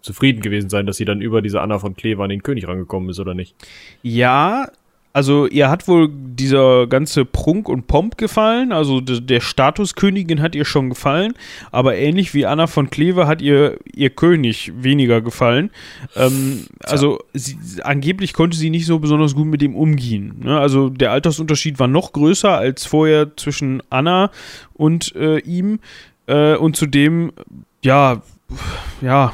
zufrieden 0.00 0.40
gewesen 0.40 0.68
sein, 0.68 0.84
dass 0.86 0.96
sie 0.96 1.04
dann 1.04 1.20
über 1.20 1.42
diese 1.42 1.60
Anna 1.60 1.78
von 1.78 1.94
Kleve 1.94 2.24
an 2.24 2.30
den 2.30 2.42
König 2.42 2.66
rangekommen 2.66 3.08
ist, 3.10 3.20
oder 3.20 3.34
nicht? 3.34 3.54
Ja, 4.02 4.66
also 5.12 5.46
ihr 5.46 5.68
hat 5.68 5.88
wohl 5.88 6.08
dieser 6.12 6.86
ganze 6.86 7.24
Prunk 7.24 7.68
und 7.68 7.86
Pomp 7.86 8.16
gefallen, 8.16 8.72
also 8.72 9.00
de- 9.00 9.20
der 9.20 9.40
Status 9.40 9.94
Königin 9.94 10.40
hat 10.40 10.54
ihr 10.54 10.64
schon 10.64 10.88
gefallen, 10.88 11.34
aber 11.72 11.96
ähnlich 11.96 12.32
wie 12.34 12.46
Anna 12.46 12.66
von 12.66 12.90
Kleve 12.90 13.26
hat 13.26 13.42
ihr 13.42 13.78
ihr 13.92 14.10
König 14.10 14.72
weniger 14.76 15.20
gefallen. 15.20 15.70
Ähm, 16.16 16.66
also 16.84 17.18
sie, 17.34 17.56
angeblich 17.82 18.32
konnte 18.32 18.56
sie 18.56 18.70
nicht 18.70 18.86
so 18.86 18.98
besonders 19.00 19.34
gut 19.34 19.46
mit 19.46 19.62
ihm 19.62 19.74
umgehen. 19.74 20.36
Ne? 20.44 20.58
Also 20.58 20.88
der 20.90 21.12
Altersunterschied 21.12 21.78
war 21.78 21.88
noch 21.88 22.12
größer 22.12 22.56
als 22.56 22.86
vorher 22.86 23.36
zwischen 23.36 23.82
Anna 23.90 24.30
und 24.74 25.14
äh, 25.16 25.38
ihm 25.38 25.80
äh, 26.26 26.54
und 26.56 26.76
zudem 26.76 27.32
ja 27.82 28.22
ja 29.00 29.32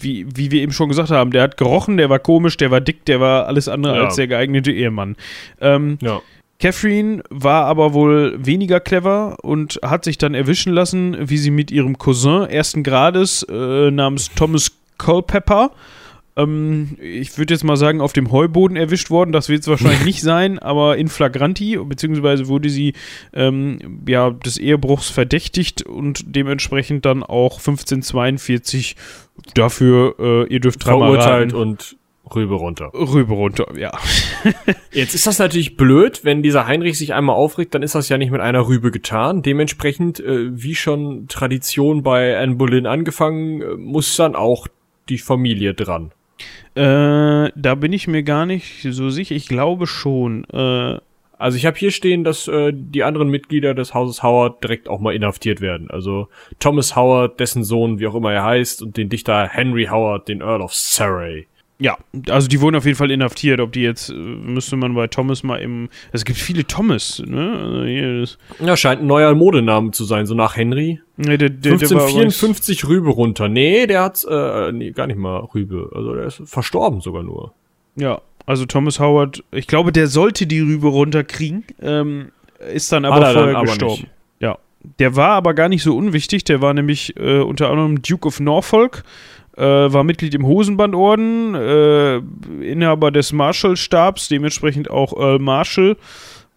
wie, 0.00 0.26
wie 0.34 0.50
wir 0.50 0.62
eben 0.62 0.72
schon 0.72 0.88
gesagt 0.88 1.10
haben, 1.10 1.30
der 1.30 1.42
hat 1.42 1.56
gerochen, 1.56 1.96
der 1.96 2.10
war 2.10 2.18
komisch, 2.18 2.56
der 2.56 2.70
war 2.70 2.80
dick, 2.80 3.04
der 3.04 3.20
war 3.20 3.46
alles 3.46 3.68
andere 3.68 3.96
Ja. 3.96 4.04
als 4.04 4.16
der 4.16 4.26
geeignete 4.28 4.72
Ehemann. 4.72 5.16
Ähm, 5.60 5.98
Ja. 6.00 6.20
Catherine 6.60 7.22
war 7.30 7.66
aber 7.66 7.92
wohl 7.94 8.34
weniger 8.44 8.80
clever 8.80 9.36
und 9.42 9.78
hat 9.84 10.02
sich 10.04 10.18
dann 10.18 10.34
erwischen 10.34 10.72
lassen, 10.72 11.16
wie 11.20 11.38
sie 11.38 11.52
mit 11.52 11.70
ihrem 11.70 11.98
Cousin 11.98 12.46
ersten 12.48 12.82
Grades 12.82 13.44
äh, 13.48 13.90
namens 13.92 14.30
Thomas 14.34 14.72
Culpepper, 14.98 15.70
ähm, 16.36 16.96
ich 17.00 17.36
würde 17.36 17.52
jetzt 17.54 17.64
mal 17.64 17.76
sagen, 17.76 18.00
auf 18.00 18.12
dem 18.12 18.30
Heuboden 18.32 18.76
erwischt 18.76 19.10
worden. 19.10 19.32
Das 19.32 19.48
wird 19.48 19.60
es 19.62 19.68
wahrscheinlich 19.68 20.04
nicht 20.04 20.20
sein, 20.20 20.58
aber 20.58 20.96
in 20.96 21.08
flagranti, 21.08 21.76
beziehungsweise 21.84 22.48
wurde 22.48 22.70
sie 22.70 22.94
ähm, 23.34 24.00
ja, 24.08 24.30
des 24.30 24.56
Ehebruchs 24.56 25.10
verdächtigt 25.10 25.82
und 25.82 26.22
dementsprechend 26.26 27.04
dann 27.04 27.22
auch 27.22 27.58
1542 27.58 28.96
dafür, 29.54 30.14
äh, 30.18 30.52
ihr 30.52 30.60
dürft 30.60 30.84
dreimal 30.84 31.12
Verurteilt 31.12 31.52
raten, 31.52 31.56
und 31.56 31.96
rüber 32.34 32.56
runter. 32.56 32.90
rüber 32.94 33.34
runter, 33.34 33.66
ja. 33.76 33.92
Jetzt 34.92 35.14
ist 35.14 35.26
das 35.26 35.38
natürlich 35.38 35.76
blöd, 35.76 36.24
wenn 36.24 36.42
dieser 36.42 36.66
Heinrich 36.66 36.98
sich 36.98 37.14
einmal 37.14 37.36
aufregt, 37.36 37.74
dann 37.74 37.82
ist 37.82 37.94
das 37.94 38.08
ja 38.08 38.18
nicht 38.18 38.30
mit 38.30 38.40
einer 38.40 38.68
Rübe 38.68 38.90
getan. 38.90 39.42
Dementsprechend, 39.42 40.20
äh, 40.20 40.50
wie 40.50 40.74
schon 40.74 41.28
Tradition 41.28 42.02
bei 42.02 42.38
Anne 42.38 42.56
Boleyn 42.56 42.86
angefangen, 42.86 43.62
äh, 43.62 43.74
muss 43.76 44.16
dann 44.16 44.36
auch 44.36 44.66
die 45.08 45.18
Familie 45.18 45.74
dran. 45.74 46.12
Äh, 46.74 47.50
da 47.54 47.74
bin 47.74 47.92
ich 47.92 48.06
mir 48.06 48.22
gar 48.22 48.46
nicht 48.46 48.86
so 48.90 49.10
sicher. 49.10 49.34
Ich 49.34 49.48
glaube 49.48 49.86
schon. 49.86 50.44
Äh, 50.50 50.98
Also 51.38 51.56
ich 51.56 51.66
habe 51.66 51.76
hier 51.78 51.90
stehen, 51.90 52.24
dass 52.24 52.48
äh, 52.48 52.72
die 52.74 53.04
anderen 53.04 53.28
Mitglieder 53.28 53.74
des 53.74 53.94
Hauses 53.94 54.22
Howard 54.22 54.62
direkt 54.62 54.88
auch 54.88 55.00
mal 55.00 55.14
inhaftiert 55.14 55.60
werden. 55.60 55.88
Also 55.90 56.28
Thomas 56.58 56.96
Howard, 56.96 57.38
dessen 57.40 57.62
Sohn, 57.64 57.98
wie 58.00 58.06
auch 58.08 58.14
immer 58.14 58.32
er 58.32 58.44
heißt, 58.44 58.82
und 58.82 58.96
den 58.96 59.08
Dichter 59.08 59.46
Henry 59.48 59.86
Howard, 59.86 60.28
den 60.28 60.40
Earl 60.40 60.60
of 60.62 60.74
Surrey. 60.74 61.46
Ja, 61.80 61.96
also 62.28 62.48
die 62.48 62.60
wurden 62.60 62.74
auf 62.74 62.86
jeden 62.86 62.96
Fall 62.96 63.12
inhaftiert. 63.12 63.60
Ob 63.60 63.70
die 63.70 63.82
jetzt, 63.82 64.10
äh, 64.10 64.14
müsste 64.14 64.74
man 64.74 64.94
bei 64.96 65.06
Thomas 65.06 65.44
mal 65.44 65.58
im. 65.58 65.88
Es 66.10 66.24
gibt 66.24 66.36
viele 66.40 66.64
Thomas, 66.66 67.22
ne? 67.24 68.18
Also 68.20 68.36
Ja, 68.66 68.76
scheint 68.76 69.02
ein 69.02 69.06
neuer 69.06 69.32
Modename 69.36 69.92
zu 69.92 70.02
sein, 70.04 70.26
so 70.26 70.34
nach 70.34 70.56
Henry. 70.56 71.00
ne, 71.16 71.38
der, 71.38 71.50
der, 71.50 71.76
der 71.76 71.90
war 71.90 71.98
aber 71.98 72.06
nicht- 72.06 72.16
1554 72.16 72.88
Rübe 72.88 73.10
runter. 73.10 73.48
Nee, 73.48 73.86
der 73.86 74.02
hat, 74.02 74.24
äh, 74.28 74.72
nee, 74.72 74.90
gar 74.90 75.06
nicht 75.06 75.20
mal 75.20 75.36
Rübe. 75.54 75.90
Also 75.94 76.14
der 76.14 76.24
ist 76.24 76.42
verstorben 76.46 77.00
sogar 77.00 77.22
nur. 77.22 77.52
Ja, 77.94 78.22
also 78.48 78.64
Thomas 78.66 78.98
Howard, 78.98 79.44
ich 79.52 79.66
glaube, 79.66 79.92
der 79.92 80.06
sollte 80.06 80.46
die 80.46 80.60
Rübe 80.60 80.88
runterkriegen, 80.88 81.64
ähm, 81.82 82.30
ist 82.74 82.90
dann 82.90 83.04
aber 83.04 83.26
er 83.26 83.32
vorher 83.32 83.56
aber 83.56 83.66
gestorben. 83.66 83.92
nicht. 84.02 84.06
Ja, 84.40 84.58
der 84.98 85.14
war 85.16 85.30
aber 85.32 85.54
gar 85.54 85.68
nicht 85.68 85.82
so 85.82 85.96
unwichtig. 85.96 86.44
Der 86.44 86.60
war 86.62 86.72
nämlich 86.74 87.14
äh, 87.18 87.40
unter 87.40 87.68
anderem 87.70 88.00
Duke 88.02 88.26
of 88.26 88.40
Norfolk, 88.40 89.04
äh, 89.56 89.62
war 89.62 90.02
Mitglied 90.02 90.34
im 90.34 90.46
Hosenbandorden, 90.46 91.54
äh, 91.54 92.16
Inhaber 92.62 93.10
des 93.10 93.32
Marshallstabs, 93.32 94.28
dementsprechend 94.28 94.90
auch 94.90 95.12
Earl 95.12 95.38
Marshall 95.40 95.96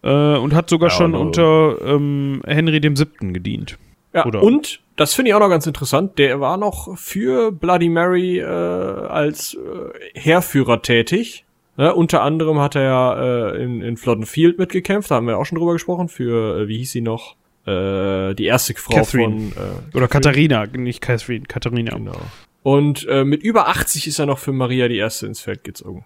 äh, 0.02 0.36
und 0.36 0.54
hat 0.54 0.70
sogar 0.70 0.88
Ja, 0.88 0.96
schon 0.96 1.14
also- 1.14 1.26
unter 1.26 1.76
ähm, 1.94 2.42
Henry 2.46 2.82
VII. 2.82 3.32
gedient. 3.32 3.78
Ja, 4.14 4.26
Oder- 4.26 4.42
und, 4.42 4.80
das 4.96 5.14
finde 5.14 5.30
ich 5.30 5.34
auch 5.34 5.40
noch 5.40 5.48
ganz 5.48 5.66
interessant, 5.66 6.18
der 6.18 6.38
war 6.40 6.56
noch 6.58 6.98
für 6.98 7.50
Bloody 7.50 7.88
Mary 7.88 8.38
äh, 8.40 8.44
als 8.44 9.54
äh, 9.54 10.18
Heerführer 10.18 10.82
tätig. 10.82 11.44
Ne, 11.76 11.94
unter 11.94 12.22
anderem 12.22 12.58
hat 12.58 12.74
er 12.74 12.82
ja 12.82 13.52
äh, 13.52 13.62
in, 13.62 13.80
in 13.80 13.96
Flodden 13.96 14.26
mitgekämpft, 14.58 15.10
da 15.10 15.14
haben 15.16 15.26
wir 15.26 15.38
auch 15.38 15.46
schon 15.46 15.58
drüber 15.58 15.72
gesprochen, 15.72 16.08
für, 16.08 16.60
äh, 16.60 16.68
wie 16.68 16.78
hieß 16.78 16.92
sie 16.92 17.00
noch, 17.00 17.36
äh, 17.66 18.34
die 18.34 18.44
erste 18.44 18.74
Frau 18.74 18.96
Catherine. 18.96 19.52
von... 19.52 19.62
Äh, 19.92 19.96
Oder 19.96 20.08
Katharina, 20.08 20.66
nicht 20.66 21.00
Catherine, 21.00 21.46
Katharina. 21.46 21.96
Genau. 21.96 22.20
Und 22.62 23.06
äh, 23.08 23.24
mit 23.24 23.42
über 23.42 23.68
80 23.68 24.06
ist 24.06 24.18
er 24.18 24.26
noch 24.26 24.38
für 24.38 24.52
Maria 24.52 24.88
die 24.88 24.98
Erste 24.98 25.26
ins 25.26 25.40
Feld 25.40 25.64
gezogen. 25.64 26.04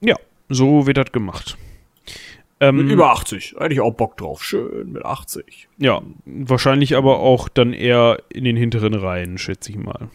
Ja, 0.00 0.16
so 0.48 0.86
wird 0.86 0.96
das 0.96 1.12
gemacht. 1.12 1.56
Ähm, 2.60 2.76
Mit 2.76 2.90
über 2.90 3.10
80. 3.10 3.56
Hätte 3.58 3.74
ich 3.74 3.80
auch 3.80 3.94
Bock 3.94 4.16
drauf. 4.16 4.44
Schön 4.44 4.92
mit 4.92 5.04
80. 5.04 5.68
Ja, 5.78 6.02
wahrscheinlich 6.24 6.96
aber 6.96 7.18
auch 7.18 7.48
dann 7.48 7.72
eher 7.72 8.22
in 8.28 8.44
den 8.44 8.56
hinteren 8.56 8.94
Reihen, 8.94 9.38
schätze 9.38 9.70
ich 9.70 9.76
mal. 9.76 10.08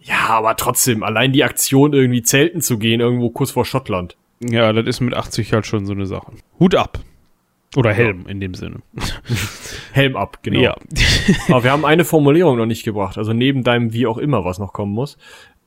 Ja, 0.00 0.28
aber 0.28 0.56
trotzdem, 0.56 1.02
allein 1.02 1.32
die 1.32 1.42
Aktion 1.42 1.92
irgendwie 1.92 2.22
zelten 2.22 2.60
zu 2.60 2.78
gehen, 2.78 3.00
irgendwo 3.00 3.30
kurz 3.30 3.50
vor 3.50 3.64
Schottland. 3.64 4.16
Ja, 4.40 4.72
das 4.72 4.86
ist 4.86 5.00
mit 5.00 5.14
80 5.14 5.52
halt 5.52 5.66
schon 5.66 5.86
so 5.86 5.92
eine 5.92 6.06
Sache. 6.06 6.32
Hut 6.60 6.74
ab. 6.74 7.00
Oder 7.74 7.92
Helm 7.92 8.26
in 8.26 8.40
dem 8.40 8.54
Sinne. 8.54 8.76
Helm 9.92 10.16
ab, 10.16 10.38
genau. 10.42 10.60
Ja. 10.60 10.76
Aber 11.48 11.64
wir 11.64 11.72
haben 11.72 11.84
eine 11.84 12.04
Formulierung 12.04 12.56
noch 12.56 12.66
nicht 12.66 12.84
gebracht. 12.84 13.18
Also 13.18 13.32
neben 13.32 13.64
deinem 13.64 13.92
wie 13.92 14.06
auch 14.06 14.18
immer, 14.18 14.44
was 14.44 14.58
noch 14.58 14.72
kommen 14.72 14.92
muss, 14.92 15.18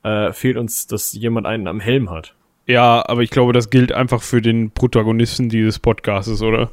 äh, 0.02 0.32
fehlt 0.32 0.56
uns, 0.56 0.86
dass 0.86 1.12
jemand 1.12 1.46
einen 1.46 1.66
am 1.68 1.78
Helm 1.80 2.10
hat. 2.10 2.34
ja, 2.66 3.04
aber 3.06 3.22
ich 3.22 3.30
glaube, 3.30 3.52
das 3.52 3.70
gilt 3.70 3.92
einfach 3.92 4.22
für 4.22 4.40
den 4.40 4.70
Protagonisten 4.70 5.48
dieses 5.48 5.78
Podcastes, 5.78 6.40
oder? 6.42 6.70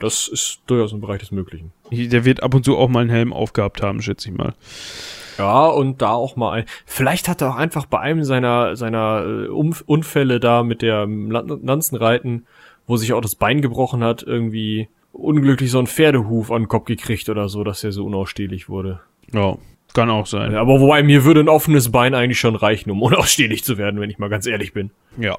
Das 0.00 0.26
ist 0.28 0.60
durchaus 0.66 0.92
im 0.92 1.00
Bereich 1.00 1.20
des 1.20 1.30
Möglichen. 1.30 1.72
Der 1.90 2.24
wird 2.24 2.42
ab 2.42 2.54
und 2.54 2.64
zu 2.64 2.76
auch 2.76 2.88
mal 2.88 3.00
einen 3.00 3.10
Helm 3.10 3.32
aufgehabt 3.32 3.82
haben, 3.82 4.02
schätze 4.02 4.28
ich 4.30 4.36
mal. 4.36 4.54
Ja, 5.38 5.66
und 5.66 6.02
da 6.02 6.12
auch 6.12 6.36
mal 6.36 6.52
ein. 6.52 6.64
Vielleicht 6.86 7.28
hat 7.28 7.42
er 7.42 7.50
auch 7.50 7.56
einfach 7.56 7.86
bei 7.86 7.98
einem 8.00 8.24
seiner, 8.24 8.76
seiner 8.76 9.24
äh, 9.26 9.46
Umf 9.48 9.82
Unfälle 9.86 10.40
da 10.40 10.62
mit 10.62 10.82
der 10.82 11.06
Lan- 11.06 11.60
Lanzenreiten, 11.64 12.46
wo 12.86 12.96
sich 12.96 13.12
auch 13.12 13.20
das 13.20 13.34
Bein 13.34 13.60
gebrochen 13.62 14.02
hat, 14.04 14.22
irgendwie 14.22 14.88
unglücklich 15.12 15.70
so 15.70 15.78
einen 15.78 15.86
Pferdehuf 15.86 16.50
an 16.50 16.62
den 16.62 16.68
Kopf 16.68 16.86
gekriegt 16.86 17.28
oder 17.28 17.48
so, 17.48 17.62
dass 17.64 17.82
er 17.84 17.92
so 17.92 18.04
unausstehlich 18.04 18.68
wurde. 18.68 19.00
Ja, 19.32 19.56
kann 19.92 20.10
auch 20.10 20.26
sein. 20.26 20.54
Aber 20.56 20.80
wobei 20.80 21.02
mir 21.04 21.24
würde 21.24 21.40
ein 21.40 21.48
offenes 21.48 21.90
Bein 21.92 22.14
eigentlich 22.14 22.40
schon 22.40 22.56
reichen, 22.56 22.90
um 22.90 23.02
unausstehlich 23.02 23.64
zu 23.64 23.78
werden, 23.78 24.00
wenn 24.00 24.10
ich 24.10 24.18
mal 24.18 24.28
ganz 24.28 24.46
ehrlich 24.46 24.72
bin. 24.72 24.90
Ja. 25.18 25.36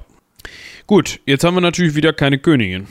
Gut, 0.86 1.20
jetzt 1.26 1.42
haben 1.44 1.54
wir 1.54 1.60
natürlich 1.60 1.94
wieder 1.94 2.12
keine 2.12 2.38
Königin. 2.38 2.86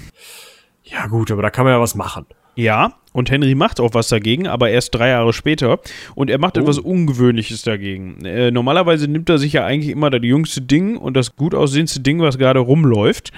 Ja 0.85 1.07
gut, 1.07 1.31
aber 1.31 1.41
da 1.41 1.49
kann 1.49 1.65
man 1.65 1.73
ja 1.73 1.81
was 1.81 1.95
machen. 1.95 2.25
Ja, 2.55 2.93
und 3.11 3.29
Henry 3.29 3.53
macht 3.53 3.81
auch 3.81 3.93
was 3.93 4.07
dagegen, 4.07 4.47
aber 4.47 4.69
erst 4.69 4.95
drei 4.95 5.09
Jahre 5.09 5.33
später. 5.33 5.79
Und 6.15 6.29
er 6.29 6.37
macht 6.37 6.55
etwas 6.55 6.79
Ungewöhnliches 6.79 7.63
dagegen. 7.63 8.23
Äh, 8.23 8.51
normalerweise 8.51 9.09
nimmt 9.09 9.29
er 9.29 9.37
sich 9.37 9.53
ja 9.53 9.65
eigentlich 9.65 9.91
immer 9.91 10.09
das 10.09 10.21
jüngste 10.23 10.61
Ding 10.61 10.95
und 10.95 11.15
das 11.17 11.35
gut 11.35 11.53
aussehendste 11.53 11.99
Ding, 11.99 12.21
was 12.21 12.37
gerade 12.37 12.59
rumläuft. 12.59 13.33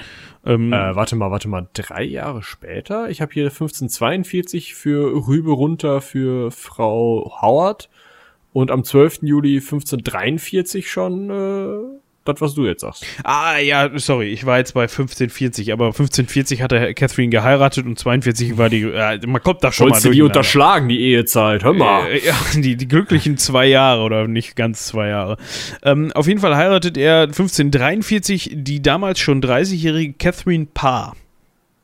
Ähm, 0.46 0.72
Äh, 0.72 0.96
warte 0.96 1.16
mal, 1.16 1.32
warte 1.32 1.48
mal, 1.48 1.68
drei 1.74 2.04
Jahre 2.04 2.44
später? 2.44 3.10
Ich 3.10 3.22
habe 3.22 3.34
hier 3.34 3.46
1542 3.46 4.76
für 4.76 5.28
Rübe 5.28 5.52
runter 5.52 6.02
für 6.02 6.52
Frau 6.52 7.34
Howard 7.42 7.90
und 8.54 8.70
am 8.70 8.84
12. 8.84 9.20
Juli 9.24 9.56
1543 9.58 10.90
schon 10.92 11.30
äh, 11.30 12.00
das, 12.28 12.42
was 12.42 12.54
du 12.56 12.66
jetzt 12.66 12.82
sagst. 12.82 13.06
Ah, 13.24 13.58
ja, 13.58 13.90
sorry, 13.96 14.28
ich 14.28 14.46
war 14.46 14.58
jetzt 14.58 14.74
bei 14.74 14.84
1540, 14.84 15.74
aber 15.74 15.86
1540 15.88 16.62
hat 16.62 16.72
er 16.72 16.94
Catherine 16.94 17.30
geheiratet 17.30 17.86
und 17.86 17.98
42 17.98 18.58
war 18.58 18.70
die. 18.70 18.82
Äh, 18.84 19.20
man 19.26 19.42
kommt 19.42 19.64
da 19.64 19.72
schon 19.72 19.86
Wolltest 19.86 20.06
du 20.06 20.10
mal 20.10 20.14
die 20.14 20.20
durcheinander. 20.20 20.40
unterschlagen, 20.40 20.90
die 20.90 21.00
Ehezeit? 21.02 21.64
Hör 21.64 21.74
mal. 21.74 22.08
Äh, 22.08 22.26
ja, 22.26 22.36
die, 22.56 22.76
die 22.76 22.88
glücklichen 22.88 23.38
zwei 23.38 23.66
Jahre 23.66 24.02
oder 24.04 24.28
nicht 24.28 24.56
ganz 24.56 24.86
zwei 24.88 25.10
Jahre. 25.10 25.38
Ähm, 25.84 26.12
auf 26.14 26.28
jeden 26.28 26.40
Fall 26.40 26.56
heiratet 26.56 26.98
er 26.98 27.22
1543 27.24 28.52
die 28.54 28.82
damals 28.82 29.20
schon 29.20 29.42
30-jährige 29.42 30.14
Catherine 30.14 30.68
Parr. 30.74 31.16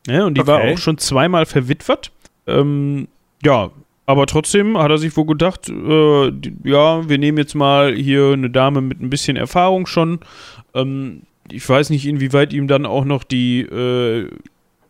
Ja, 0.07 0.25
und 0.25 0.37
die 0.37 0.45
war 0.47 0.59
Okay. 0.59 0.73
auch 0.73 0.77
schon 0.77 0.97
zweimal 0.97 1.45
verwitwet. 1.45 2.11
Ähm, 2.45 3.07
ja, 3.43 3.71
aber 4.05 4.25
trotzdem 4.25 4.77
hat 4.77 4.91
er 4.91 4.97
sich 4.97 5.15
wohl 5.15 5.25
gedacht, 5.25 5.69
äh, 5.69 6.27
ja, 6.63 7.07
wir 7.07 7.17
nehmen 7.17 7.37
jetzt 7.37 7.55
mal 7.55 7.93
hier 7.93 8.33
eine 8.33 8.49
Dame 8.49 8.81
mit 8.81 9.01
ein 9.01 9.09
bisschen 9.09 9.37
Erfahrung 9.37 9.85
schon. 9.85 10.19
Ähm, 10.73 11.21
ich 11.51 11.67
weiß 11.67 11.89
nicht, 11.89 12.05
inwieweit 12.05 12.53
ihm 12.53 12.67
dann 12.67 12.85
auch 12.85 13.05
noch 13.05 13.23
die 13.23 13.61
äh, 13.61 14.29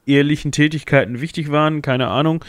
ehelichen 0.06 0.52
Tätigkeiten 0.52 1.22
wichtig 1.22 1.52
waren, 1.52 1.82
keine 1.82 2.08
Ahnung. 2.08 2.44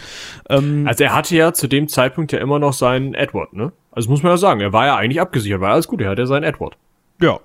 Ähm, 0.51 0.87
Also 0.87 1.05
er 1.05 1.15
hatte 1.15 1.37
ja 1.37 1.53
zu 1.53 1.69
dem 1.69 1.89
Zeitpunkt 1.89 2.33
ja 2.33 2.39
immer 2.39 2.59
noch 2.59 2.73
seinen 2.73 3.15
Edward, 3.15 3.53
ne? 3.53 3.73
Also 3.93 4.11
muss 4.11 4.23
man 4.23 4.33
ja 4.33 4.37
sagen, 4.37 4.61
er 4.61 4.73
war 4.73 4.87
ja 4.87 4.97
eigentlich 4.97 5.21
abgesichert, 5.21 5.61
war 5.61 5.73
alles 5.73 5.87
gut, 5.87 6.01
er 6.01 6.11
hatte 6.11 6.23
ja 6.23 6.27
seinen 6.27 6.45
Edward. 6.45 6.77
ja. 7.21 7.39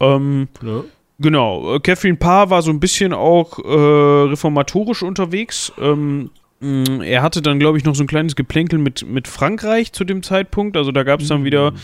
Ähm, 0.00 0.48
Ne? 0.60 0.84
Genau, 1.18 1.74
äh, 1.76 1.80
Catherine 1.80 2.16
Parr 2.18 2.50
war 2.50 2.60
so 2.60 2.70
ein 2.70 2.80
bisschen 2.80 3.14
auch 3.14 3.58
äh, 3.58 4.28
reformatorisch 4.28 5.02
unterwegs. 5.02 5.72
Ähm, 5.80 6.30
er 6.60 7.22
hatte 7.22 7.42
dann, 7.42 7.58
glaube 7.58 7.78
ich, 7.78 7.84
noch 7.84 7.94
so 7.94 8.02
ein 8.02 8.06
kleines 8.06 8.34
Geplänkel 8.34 8.78
mit, 8.78 9.06
mit 9.06 9.28
Frankreich 9.28 9.92
zu 9.92 10.04
dem 10.04 10.22
Zeitpunkt. 10.22 10.76
Also 10.76 10.90
da 10.90 11.02
gab 11.02 11.20
es 11.20 11.28
dann 11.28 11.44
wieder 11.44 11.74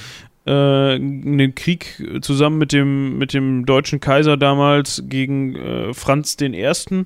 äh, 0.47 0.94
einen 0.94 1.55
Krieg 1.55 2.03
zusammen 2.23 2.59
mit 2.59 2.73
dem, 2.73 3.19
mit 3.19 3.35
dem 3.35 3.66
deutschen 3.66 4.01
Kaiser 4.01 4.36
damals 4.36 5.05
gegen 5.07 5.57
äh, 5.57 5.94
Franz 5.94 6.36
I. 6.40 7.05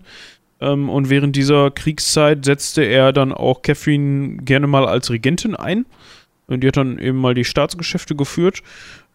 Ähm, 0.60 0.88
und 0.88 1.10
während 1.10 1.36
dieser 1.36 1.70
Kriegszeit 1.70 2.44
setzte 2.44 2.82
er 2.82 3.12
dann 3.12 3.32
auch 3.32 3.62
Catherine 3.62 4.38
gerne 4.38 4.66
mal 4.66 4.86
als 4.86 5.10
Regentin 5.10 5.54
ein. 5.54 5.86
Und 6.46 6.62
die 6.62 6.68
hat 6.68 6.76
dann 6.76 6.98
eben 6.98 7.18
mal 7.18 7.34
die 7.34 7.44
Staatsgeschäfte 7.44 8.14
geführt. 8.14 8.62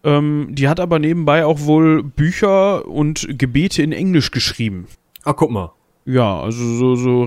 Ähm, 0.04 0.50
die 0.52 0.68
hat 0.68 0.80
aber 0.80 1.00
nebenbei 1.00 1.46
auch 1.46 1.62
wohl 1.62 2.04
Bücher 2.04 2.88
und 2.88 3.28
Gebete 3.38 3.82
in 3.82 3.92
Englisch 3.92 4.32
geschrieben. 4.32 4.88
Ah, 5.24 5.34
guck 5.34 5.52
mal. 5.52 5.72
Ja, 6.06 6.42
also 6.42 6.64
so, 6.76 6.96
so 6.96 7.24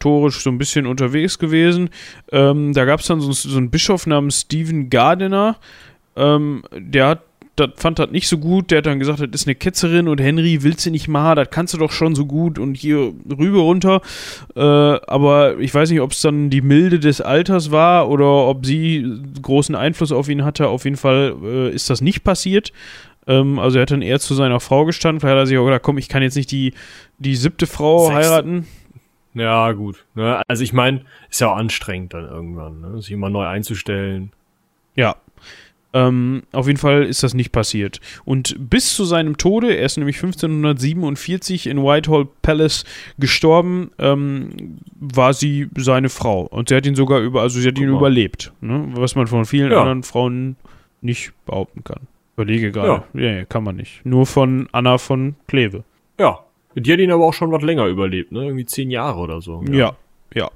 reformatorisch 0.00 0.42
so 0.42 0.50
ein 0.50 0.58
bisschen 0.58 0.86
unterwegs 0.86 1.38
gewesen. 1.38 1.90
Ähm, 2.32 2.72
da 2.72 2.84
gab 2.84 3.00
es 3.00 3.06
dann 3.06 3.20
so, 3.20 3.32
so 3.32 3.56
einen 3.56 3.70
Bischof 3.70 4.06
namens 4.06 4.42
Stephen 4.42 4.90
Gardiner. 4.90 5.56
Ähm, 6.16 6.62
der 6.76 7.08
hat, 7.08 7.22
das 7.56 7.70
fand 7.76 7.98
das 7.98 8.10
nicht 8.10 8.28
so 8.28 8.38
gut. 8.38 8.70
Der 8.70 8.78
hat 8.78 8.86
dann 8.86 8.98
gesagt, 8.98 9.20
das 9.20 9.28
ist 9.32 9.46
eine 9.46 9.54
Ketzerin 9.54 10.08
und 10.08 10.20
Henry 10.20 10.62
willst 10.62 10.86
du 10.86 10.90
nicht 10.90 11.08
mal, 11.08 11.34
das 11.34 11.50
kannst 11.50 11.74
du 11.74 11.78
doch 11.78 11.92
schon 11.92 12.14
so 12.14 12.24
gut 12.26 12.58
und 12.58 12.76
hier 12.76 13.12
rüber 13.38 13.60
runter. 13.60 14.00
Äh, 14.56 14.60
aber 14.60 15.58
ich 15.58 15.74
weiß 15.74 15.90
nicht, 15.90 16.00
ob 16.00 16.12
es 16.12 16.22
dann 16.22 16.50
die 16.50 16.62
Milde 16.62 16.98
des 16.98 17.20
Alters 17.20 17.70
war 17.70 18.08
oder 18.08 18.46
ob 18.48 18.64
sie 18.64 19.06
großen 19.42 19.74
Einfluss 19.74 20.12
auf 20.12 20.28
ihn 20.28 20.44
hatte. 20.44 20.68
Auf 20.68 20.84
jeden 20.84 20.96
Fall 20.96 21.34
äh, 21.42 21.70
ist 21.70 21.90
das 21.90 22.00
nicht 22.00 22.24
passiert. 22.24 22.72
Ähm, 23.26 23.58
also 23.58 23.78
er 23.78 23.82
hat 23.82 23.90
dann 23.90 24.02
eher 24.02 24.20
zu 24.20 24.34
seiner 24.34 24.60
Frau 24.60 24.86
gestanden. 24.86 25.20
Vielleicht 25.20 25.32
hat 25.32 25.42
er 25.42 25.46
sich 25.46 25.58
auch 25.58 25.66
gedacht, 25.66 25.82
komm, 25.82 25.98
ich 25.98 26.08
kann 26.08 26.22
jetzt 26.22 26.36
nicht 26.36 26.50
die, 26.50 26.72
die 27.18 27.36
siebte 27.36 27.66
Frau 27.66 28.06
Sechste. 28.06 28.14
heiraten. 28.14 28.66
Ja, 29.34 29.72
gut. 29.72 30.04
Ne? 30.14 30.42
Also 30.48 30.62
ich 30.64 30.72
meine, 30.72 31.02
ist 31.30 31.40
ja 31.40 31.52
auch 31.52 31.56
anstrengend 31.56 32.14
dann 32.14 32.24
irgendwann, 32.24 32.80
ne? 32.80 33.00
sich 33.02 33.12
immer 33.12 33.30
neu 33.30 33.46
einzustellen. 33.46 34.32
Ja. 34.96 35.16
Ähm, 35.92 36.42
auf 36.52 36.68
jeden 36.68 36.78
Fall 36.78 37.02
ist 37.04 37.22
das 37.24 37.34
nicht 37.34 37.50
passiert. 37.50 38.00
Und 38.24 38.54
bis 38.70 38.94
zu 38.94 39.04
seinem 39.04 39.38
Tode, 39.38 39.74
er 39.74 39.86
ist 39.86 39.96
nämlich 39.96 40.16
1547 40.22 41.66
in 41.66 41.82
Whitehall 41.82 42.28
Palace 42.42 42.84
gestorben, 43.18 43.90
ähm, 43.98 44.78
war 45.00 45.32
sie 45.32 45.68
seine 45.76 46.08
Frau. 46.08 46.42
Und 46.42 46.68
sie 46.68 46.76
hat 46.76 46.86
ihn 46.86 46.94
sogar 46.94 47.20
über, 47.20 47.42
also 47.42 47.58
sie 47.60 47.66
hat 47.68 47.74
Guck 47.74 47.82
ihn 47.84 47.90
mal. 47.90 47.98
überlebt. 47.98 48.52
Ne? 48.60 48.88
Was 48.94 49.16
man 49.16 49.26
von 49.26 49.44
vielen 49.44 49.72
Ja. 49.72 49.80
anderen 49.80 50.02
Frauen 50.04 50.56
nicht 51.00 51.32
behaupten 51.46 51.82
kann. 51.82 52.00
Überlege 52.36 52.70
gerade. 52.70 52.88
Ja. 52.88 53.04
Nee, 53.12 53.46
kann 53.48 53.64
man 53.64 53.76
nicht. 53.76 54.04
Nur 54.04 54.26
von 54.26 54.68
Anna 54.72 54.96
von 54.98 55.34
Kleve. 55.48 55.82
Ja. 56.74 56.82
Die 56.82 56.92
hat 56.92 57.00
ihn 57.00 57.10
aber 57.10 57.24
auch 57.24 57.34
schon 57.34 57.52
was 57.52 57.62
länger 57.62 57.86
überlebt, 57.86 58.32
ne? 58.32 58.44
Irgendwie 58.44 58.66
zehn 58.66 58.90
Jahre 58.90 59.18
oder 59.20 59.40
so. 59.40 59.62
Ja, 59.70 59.94
ja. 60.34 60.50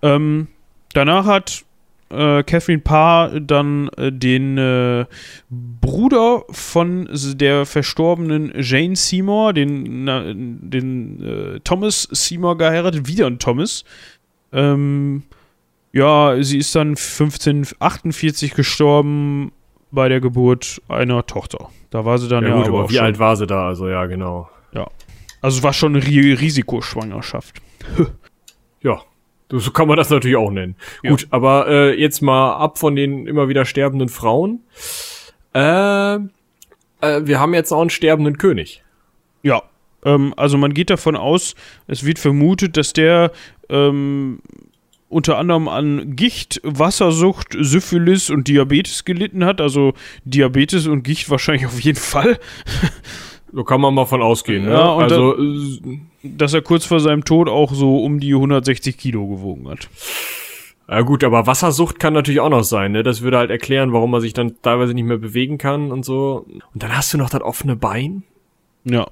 Ähm, 0.00 0.48
danach 0.94 1.26
hat 1.26 1.64
äh, 2.12 2.42
Catherine 2.42 2.82
Parr 2.82 3.40
dann 3.40 3.88
äh, 3.96 4.12
den 4.12 4.58
äh, 4.58 5.06
Bruder 5.50 6.44
von 6.50 7.08
der 7.12 7.66
verstorbenen 7.66 8.52
Jane 8.56 8.96
Seymour, 8.96 9.52
den, 9.52 10.04
na, 10.04 10.22
den 10.24 11.22
äh, 11.22 11.60
Thomas 11.60 12.08
Seymour 12.10 12.58
geheiratet, 12.58 13.08
wieder 13.08 13.26
ein 13.26 13.38
Thomas. 13.38 13.84
Ähm, 14.52 15.22
ja, 15.92 16.36
sie 16.42 16.58
ist 16.58 16.74
dann 16.74 16.90
1548 16.90 18.54
gestorben 18.54 19.52
bei 19.90 20.08
der 20.08 20.20
Geburt 20.20 20.80
einer 20.88 21.26
Tochter. 21.26 21.68
Da 21.90 22.04
war 22.04 22.18
sie 22.18 22.28
dann 22.28 22.44
Ja, 22.44 22.50
ja, 22.50 22.56
gut, 22.56 22.68
aber 22.68 22.90
wie 22.90 22.94
schon, 22.94 23.04
alt 23.04 23.18
war 23.18 23.36
sie 23.36 23.46
da? 23.46 23.68
Also 23.68 23.88
ja, 23.88 24.06
genau. 24.06 24.48
Also 25.42 25.62
war 25.62 25.72
schon 25.72 25.94
eine 25.94 26.06
Ri 26.06 26.32
Risikoschwangerschaft. 26.32 27.60
Ja, 28.84 29.00
so 29.48 29.70
kann 29.70 29.86
man 29.86 29.96
das 29.96 30.10
natürlich 30.10 30.36
auch 30.36 30.50
nennen. 30.50 30.74
Ja. 31.04 31.10
Gut, 31.10 31.28
aber 31.30 31.68
äh, 31.68 32.00
jetzt 32.00 32.20
mal 32.20 32.56
ab 32.56 32.78
von 32.78 32.96
den 32.96 33.28
immer 33.28 33.48
wieder 33.48 33.64
sterbenden 33.64 34.08
Frauen. 34.08 34.64
Äh, 35.54 36.14
äh, 36.14 36.18
wir 37.00 37.38
haben 37.38 37.54
jetzt 37.54 37.70
auch 37.70 37.80
einen 37.80 37.90
sterbenden 37.90 38.38
König. 38.38 38.82
Ja, 39.44 39.62
ähm, 40.04 40.34
also 40.36 40.58
man 40.58 40.74
geht 40.74 40.90
davon 40.90 41.14
aus, 41.14 41.54
es 41.86 42.04
wird 42.04 42.18
vermutet, 42.18 42.76
dass 42.76 42.92
der 42.92 43.30
ähm, 43.68 44.40
unter 45.08 45.36
anderem 45.36 45.68
an 45.68 46.16
Gicht, 46.16 46.60
Wassersucht, 46.64 47.54
Syphilis 47.58 48.30
und 48.30 48.48
Diabetes 48.48 49.04
gelitten 49.04 49.44
hat. 49.44 49.60
Also 49.60 49.92
Diabetes 50.24 50.86
und 50.86 51.02
Gicht 51.02 51.28
wahrscheinlich 51.28 51.66
auf 51.66 51.78
jeden 51.78 51.98
Fall. 51.98 52.38
So 53.52 53.64
kann 53.64 53.80
man 53.80 53.92
mal 53.92 54.06
von 54.06 54.22
ausgehen. 54.22 54.64
Ne? 54.64 54.72
Ja, 54.72 54.96
also 54.96 55.36
äh, 55.36 56.00
Dass 56.22 56.54
er 56.54 56.62
kurz 56.62 56.86
vor 56.86 57.00
seinem 57.00 57.24
Tod 57.24 57.48
auch 57.48 57.72
so 57.74 58.02
um 58.02 58.18
die 58.18 58.34
160 58.34 58.96
Kilo 58.96 59.26
gewogen 59.26 59.68
hat. 59.68 59.88
Ja 60.88 61.02
gut, 61.02 61.22
aber 61.22 61.46
Wassersucht 61.46 61.98
kann 62.00 62.12
natürlich 62.12 62.40
auch 62.40 62.48
noch 62.48 62.64
sein, 62.64 62.92
ne? 62.92 63.02
Das 63.02 63.22
würde 63.22 63.38
halt 63.38 63.50
erklären, 63.50 63.92
warum 63.92 64.10
man 64.10 64.20
sich 64.20 64.34
dann 64.34 64.56
teilweise 64.62 64.94
nicht 64.94 65.04
mehr 65.04 65.16
bewegen 65.16 65.56
kann 65.56 65.92
und 65.92 66.04
so. 66.04 66.44
Und 66.74 66.82
dann 66.82 66.96
hast 66.96 67.14
du 67.14 67.18
noch 67.18 67.30
das 67.30 67.42
offene 67.42 67.76
Bein. 67.76 68.24
Ja. 68.84 69.06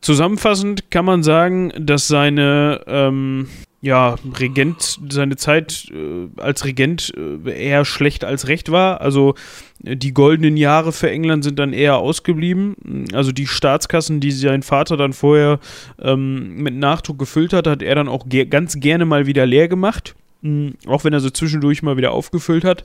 Zusammenfassend 0.00 0.90
kann 0.90 1.04
man 1.04 1.22
sagen, 1.22 1.72
dass 1.78 2.06
seine 2.06 2.82
ähm, 2.86 3.48
ja, 3.86 4.16
Regent, 4.38 4.98
seine 5.08 5.36
Zeit 5.36 5.86
äh, 5.92 6.28
als 6.40 6.64
Regent 6.64 7.12
äh, 7.16 7.68
eher 7.68 7.84
schlecht 7.84 8.24
als 8.24 8.48
recht 8.48 8.72
war. 8.72 9.00
Also 9.00 9.36
äh, 9.84 9.96
die 9.96 10.12
goldenen 10.12 10.56
Jahre 10.56 10.92
für 10.92 11.08
England 11.08 11.44
sind 11.44 11.58
dann 11.58 11.72
eher 11.72 11.96
ausgeblieben. 11.96 13.06
Also 13.12 13.30
die 13.30 13.46
Staatskassen, 13.46 14.18
die 14.18 14.32
sein 14.32 14.64
Vater 14.64 14.96
dann 14.96 15.12
vorher 15.12 15.60
ähm, 16.00 16.56
mit 16.56 16.74
Nachdruck 16.74 17.18
gefüllt 17.18 17.52
hat, 17.52 17.68
hat 17.68 17.80
er 17.80 17.94
dann 17.94 18.08
auch 18.08 18.28
ge 18.28 18.44
ganz 18.44 18.78
gerne 18.80 19.04
mal 19.06 19.26
wieder 19.26 19.46
leer 19.46 19.68
gemacht. 19.68 20.16
Mhm, 20.42 20.74
auch 20.86 21.04
wenn 21.04 21.12
er 21.12 21.20
so 21.20 21.30
zwischendurch 21.30 21.82
mal 21.82 21.96
wieder 21.96 22.10
aufgefüllt 22.10 22.64
hat. 22.64 22.84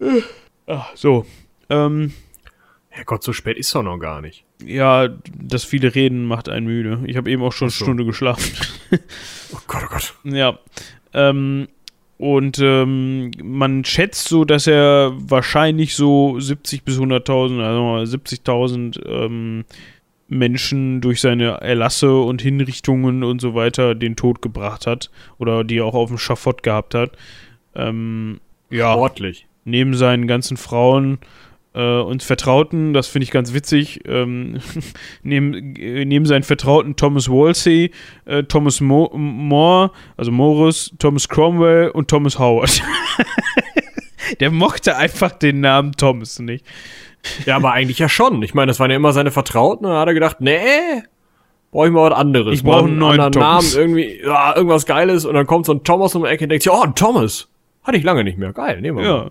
Äh, 0.00 0.22
ah, 0.66 0.86
so. 0.94 1.26
Ähm, 1.68 2.14
Herrgott, 2.96 3.22
so 3.22 3.34
spät 3.34 3.58
ist 3.58 3.74
doch 3.74 3.82
noch 3.82 3.98
gar 3.98 4.22
nicht. 4.22 4.44
ja, 4.64 5.08
das 5.38 5.64
viele 5.64 5.94
Reden 5.94 6.24
macht 6.24 6.48
einen 6.48 6.64
müde. 6.64 7.00
Ich 7.04 7.18
habe 7.18 7.30
eben 7.30 7.42
auch 7.42 7.52
schon 7.52 7.66
eine 7.66 7.72
so. 7.72 7.84
Stunde 7.84 8.04
geschlafen. 8.04 8.52
Oh 9.52 9.58
Gott, 9.66 9.82
oh 9.84 9.88
Gott. 9.90 10.14
ja. 10.24 10.58
Ähm, 11.12 11.68
und 12.18 12.58
ähm, 12.60 13.30
man 13.42 13.84
schätzt 13.84 14.28
so, 14.28 14.44
dass 14.44 14.66
er 14.66 15.12
wahrscheinlich 15.16 15.94
so 15.94 16.40
70 16.40 16.82
bis 16.84 16.98
100.000, 16.98 17.60
also 17.62 17.82
mal 17.82 18.02
70.000 18.04 19.06
ähm, 19.06 19.64
Menschen 20.28 21.00
durch 21.00 21.20
seine 21.20 21.60
Erlasse 21.60 22.18
und 22.18 22.40
Hinrichtungen 22.42 23.22
und 23.22 23.40
so 23.40 23.54
weiter 23.54 23.94
den 23.94 24.16
Tod 24.16 24.40
gebracht 24.40 24.86
hat. 24.86 25.10
Oder 25.38 25.62
die 25.62 25.78
er 25.78 25.84
auch 25.84 25.94
auf 25.94 26.08
dem 26.08 26.18
Schafott 26.18 26.62
gehabt 26.62 26.94
hat. 26.94 27.12
Ähm, 27.74 28.40
ja 28.70 28.92
Sportlich. 28.94 29.46
neben 29.64 29.94
seinen 29.94 30.26
ganzen 30.26 30.56
Frauen 30.56 31.18
äh, 31.76 32.00
und 32.00 32.22
Vertrauten, 32.22 32.94
das 32.94 33.06
finde 33.06 33.24
ich 33.24 33.30
ganz 33.30 33.52
witzig, 33.52 34.00
ähm, 34.06 34.60
neben, 35.22 35.76
äh, 35.76 36.04
neben 36.06 36.24
seinen 36.24 36.42
Vertrauten 36.42 36.96
Thomas 36.96 37.28
Wolsey, 37.28 37.92
äh, 38.24 38.44
Thomas 38.44 38.80
Mo 38.80 39.12
More, 39.14 39.90
also 40.16 40.32
Morris, 40.32 40.92
Thomas 40.98 41.28
Cromwell 41.28 41.90
und 41.90 42.08
Thomas 42.08 42.38
Howard. 42.38 42.82
Der 44.40 44.50
mochte 44.50 44.96
einfach 44.96 45.30
den 45.32 45.60
Namen 45.60 45.92
Thomas 45.92 46.38
nicht. 46.40 46.64
Ja, 47.44 47.56
aber 47.56 47.72
eigentlich 47.72 47.98
ja 47.98 48.08
schon. 48.08 48.42
Ich 48.42 48.54
meine, 48.54 48.70
das 48.70 48.80
waren 48.80 48.90
ja 48.90 48.96
immer 48.96 49.12
seine 49.12 49.30
Vertrauten 49.30 49.84
und 49.84 49.92
dann 49.92 50.00
hat 50.00 50.08
er 50.08 50.14
gedacht, 50.14 50.40
nee, 50.40 51.02
brauche 51.70 51.86
ich 51.86 51.92
mal 51.92 52.10
was 52.10 52.18
anderes. 52.18 52.54
Ich 52.54 52.64
brauch 52.64 52.82
Mal 52.82 52.88
einen 52.88 52.98
neuen 52.98 53.20
anderen 53.20 53.32
Thomas. 53.32 53.74
Namen, 53.74 53.96
irgendwie, 53.96 54.20
ja, 54.24 54.56
irgendwas 54.56 54.86
Geiles 54.86 55.24
und 55.26 55.34
dann 55.34 55.46
kommt 55.46 55.66
so 55.66 55.72
ein 55.72 55.84
Thomas 55.84 56.14
um 56.14 56.24
die 56.24 56.28
Ecke 56.30 56.44
und 56.44 56.48
denkt 56.48 56.64
sich, 56.64 56.72
oh, 56.72 56.80
ein 56.80 56.94
Thomas. 56.94 57.48
Hatte 57.84 57.98
ich 57.98 58.04
lange 58.04 58.24
nicht 58.24 58.38
mehr. 58.38 58.52
Geil, 58.52 58.80
nehmen 58.80 58.98
wir 58.98 59.04
mal. 59.04 59.10
Ja. 59.10 59.24
Ja. 59.24 59.30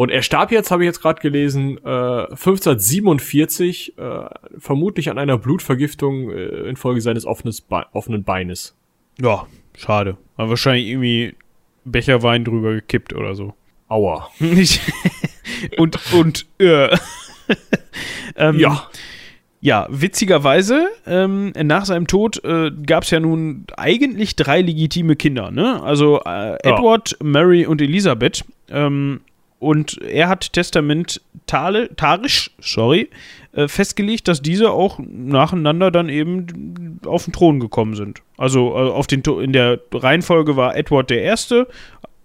Und 0.00 0.08
er 0.08 0.22
starb 0.22 0.50
jetzt, 0.50 0.70
habe 0.70 0.82
ich 0.82 0.86
jetzt 0.86 1.02
gerade 1.02 1.20
gelesen, 1.20 1.76
äh, 1.84 2.24
1547, 2.30 3.98
äh, 3.98 4.24
vermutlich 4.56 5.10
an 5.10 5.18
einer 5.18 5.36
Blutvergiftung 5.36 6.30
äh, 6.30 6.46
infolge 6.70 7.02
seines 7.02 7.26
offenes 7.26 7.60
Be 7.60 7.84
offenen 7.92 8.24
Beines. 8.24 8.74
Ja, 9.20 9.46
schade. 9.76 10.16
War 10.36 10.48
wahrscheinlich 10.48 10.86
irgendwie 10.86 11.34
Becher 11.84 12.22
Wein 12.22 12.46
drüber 12.46 12.72
gekippt 12.72 13.12
oder 13.12 13.34
so. 13.34 13.52
Aua. 13.88 14.30
Und, 15.76 15.98
und, 16.14 16.46
äh. 16.58 16.96
ähm, 18.36 18.58
Ja. 18.58 18.88
Ja, 19.60 19.86
witzigerweise, 19.90 20.88
ähm, 21.06 21.52
nach 21.62 21.84
seinem 21.84 22.06
Tod 22.06 22.42
äh, 22.42 22.70
gab 22.86 23.02
es 23.02 23.10
ja 23.10 23.20
nun 23.20 23.66
eigentlich 23.76 24.34
drei 24.34 24.62
legitime 24.62 25.16
Kinder, 25.16 25.50
ne? 25.50 25.82
Also 25.82 26.22
äh, 26.24 26.56
Edward, 26.62 27.18
Mary 27.22 27.66
und 27.66 27.82
Elisabeth. 27.82 28.46
Ähm, 28.70 29.20
und 29.60 30.00
er 30.02 30.28
hat 30.28 30.52
testamentale, 30.52 31.94
tarisch, 31.94 32.50
sorry, 32.58 33.10
äh, 33.52 33.68
festgelegt, 33.68 34.26
dass 34.26 34.42
diese 34.42 34.70
auch 34.72 34.98
nacheinander 34.98 35.90
dann 35.90 36.08
eben 36.08 36.98
auf 37.04 37.24
den 37.24 37.32
Thron 37.32 37.60
gekommen 37.60 37.94
sind. 37.94 38.22
Also 38.36 38.70
äh, 38.70 38.90
auf 38.90 39.06
den, 39.06 39.22
in 39.40 39.52
der 39.52 39.78
Reihenfolge 39.92 40.56
war 40.56 40.76
Edward 40.76 41.10
der 41.10 41.22
Erste, 41.22 41.68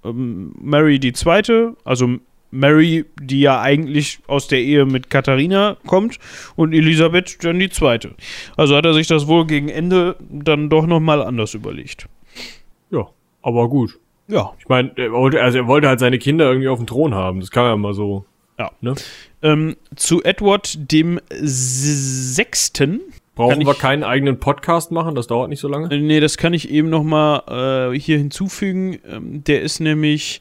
ähm, 0.04 0.54
Mary 0.60 0.98
die 0.98 1.14
Zweite, 1.14 1.76
also 1.84 2.18
Mary, 2.52 3.04
die 3.22 3.42
ja 3.42 3.60
eigentlich 3.60 4.20
aus 4.28 4.48
der 4.48 4.62
Ehe 4.62 4.86
mit 4.86 5.10
Katharina 5.10 5.76
kommt, 5.86 6.20
und 6.56 6.74
Elisabeth 6.74 7.44
dann 7.44 7.60
die 7.60 7.70
zweite. 7.70 8.16
Also 8.56 8.78
hat 8.78 8.86
er 8.86 8.94
sich 8.94 9.08
das 9.08 9.28
wohl 9.28 9.46
gegen 9.46 9.68
Ende 9.68 10.16
dann 10.30 10.70
doch 10.70 10.88
nochmal 10.88 11.22
anders 11.22 11.54
überlegt. 11.54 12.08
Ja, 12.92 13.10
aber 13.42 13.68
gut. 13.68 14.00
Ja. 14.28 14.54
Ich 14.60 14.68
meine, 14.68 14.92
er 14.96 15.12
wollte, 15.12 15.42
also 15.42 15.58
er 15.58 15.68
wollte 15.68 15.88
halt 15.88 16.00
seine 16.00 16.18
Kinder 16.18 16.48
irgendwie 16.48 16.68
auf 16.68 16.80
dem 16.80 16.88
Thron 16.88 17.14
haben. 17.14 17.40
Das 17.40 17.52
kann 17.52 17.66
ja 17.66 17.76
mal 17.76 17.94
so. 17.94 18.26
Ja. 18.58 18.72
Ne? 18.82 18.96
Ähm, 19.42 19.76
zu 19.96 20.24
Edward 20.24 20.92
dem 20.92 21.20
Sechsten. 21.30 23.02
Brauchen 23.36 23.66
wir 23.66 23.74
keinen 23.74 24.04
eigenen 24.04 24.40
Podcast 24.40 24.94
machen, 24.94 25.14
das 25.14 25.28
dauert 25.28 25.50
nicht 25.50 25.60
so 25.60 25.68
lange. 25.68 25.94
Äh, 25.94 26.00
Nee, 26.00 26.22
das 26.22 26.38
kann 26.38 26.54
ich 26.54 26.70
eben 26.70 26.90
nochmal 26.90 27.92
äh, 27.94 28.00
hier 28.00 28.18
hinzufügen. 28.18 28.98
Ähm, 29.06 29.44
der 29.44 29.62
ist 29.62 29.82
nämlich 29.82 30.40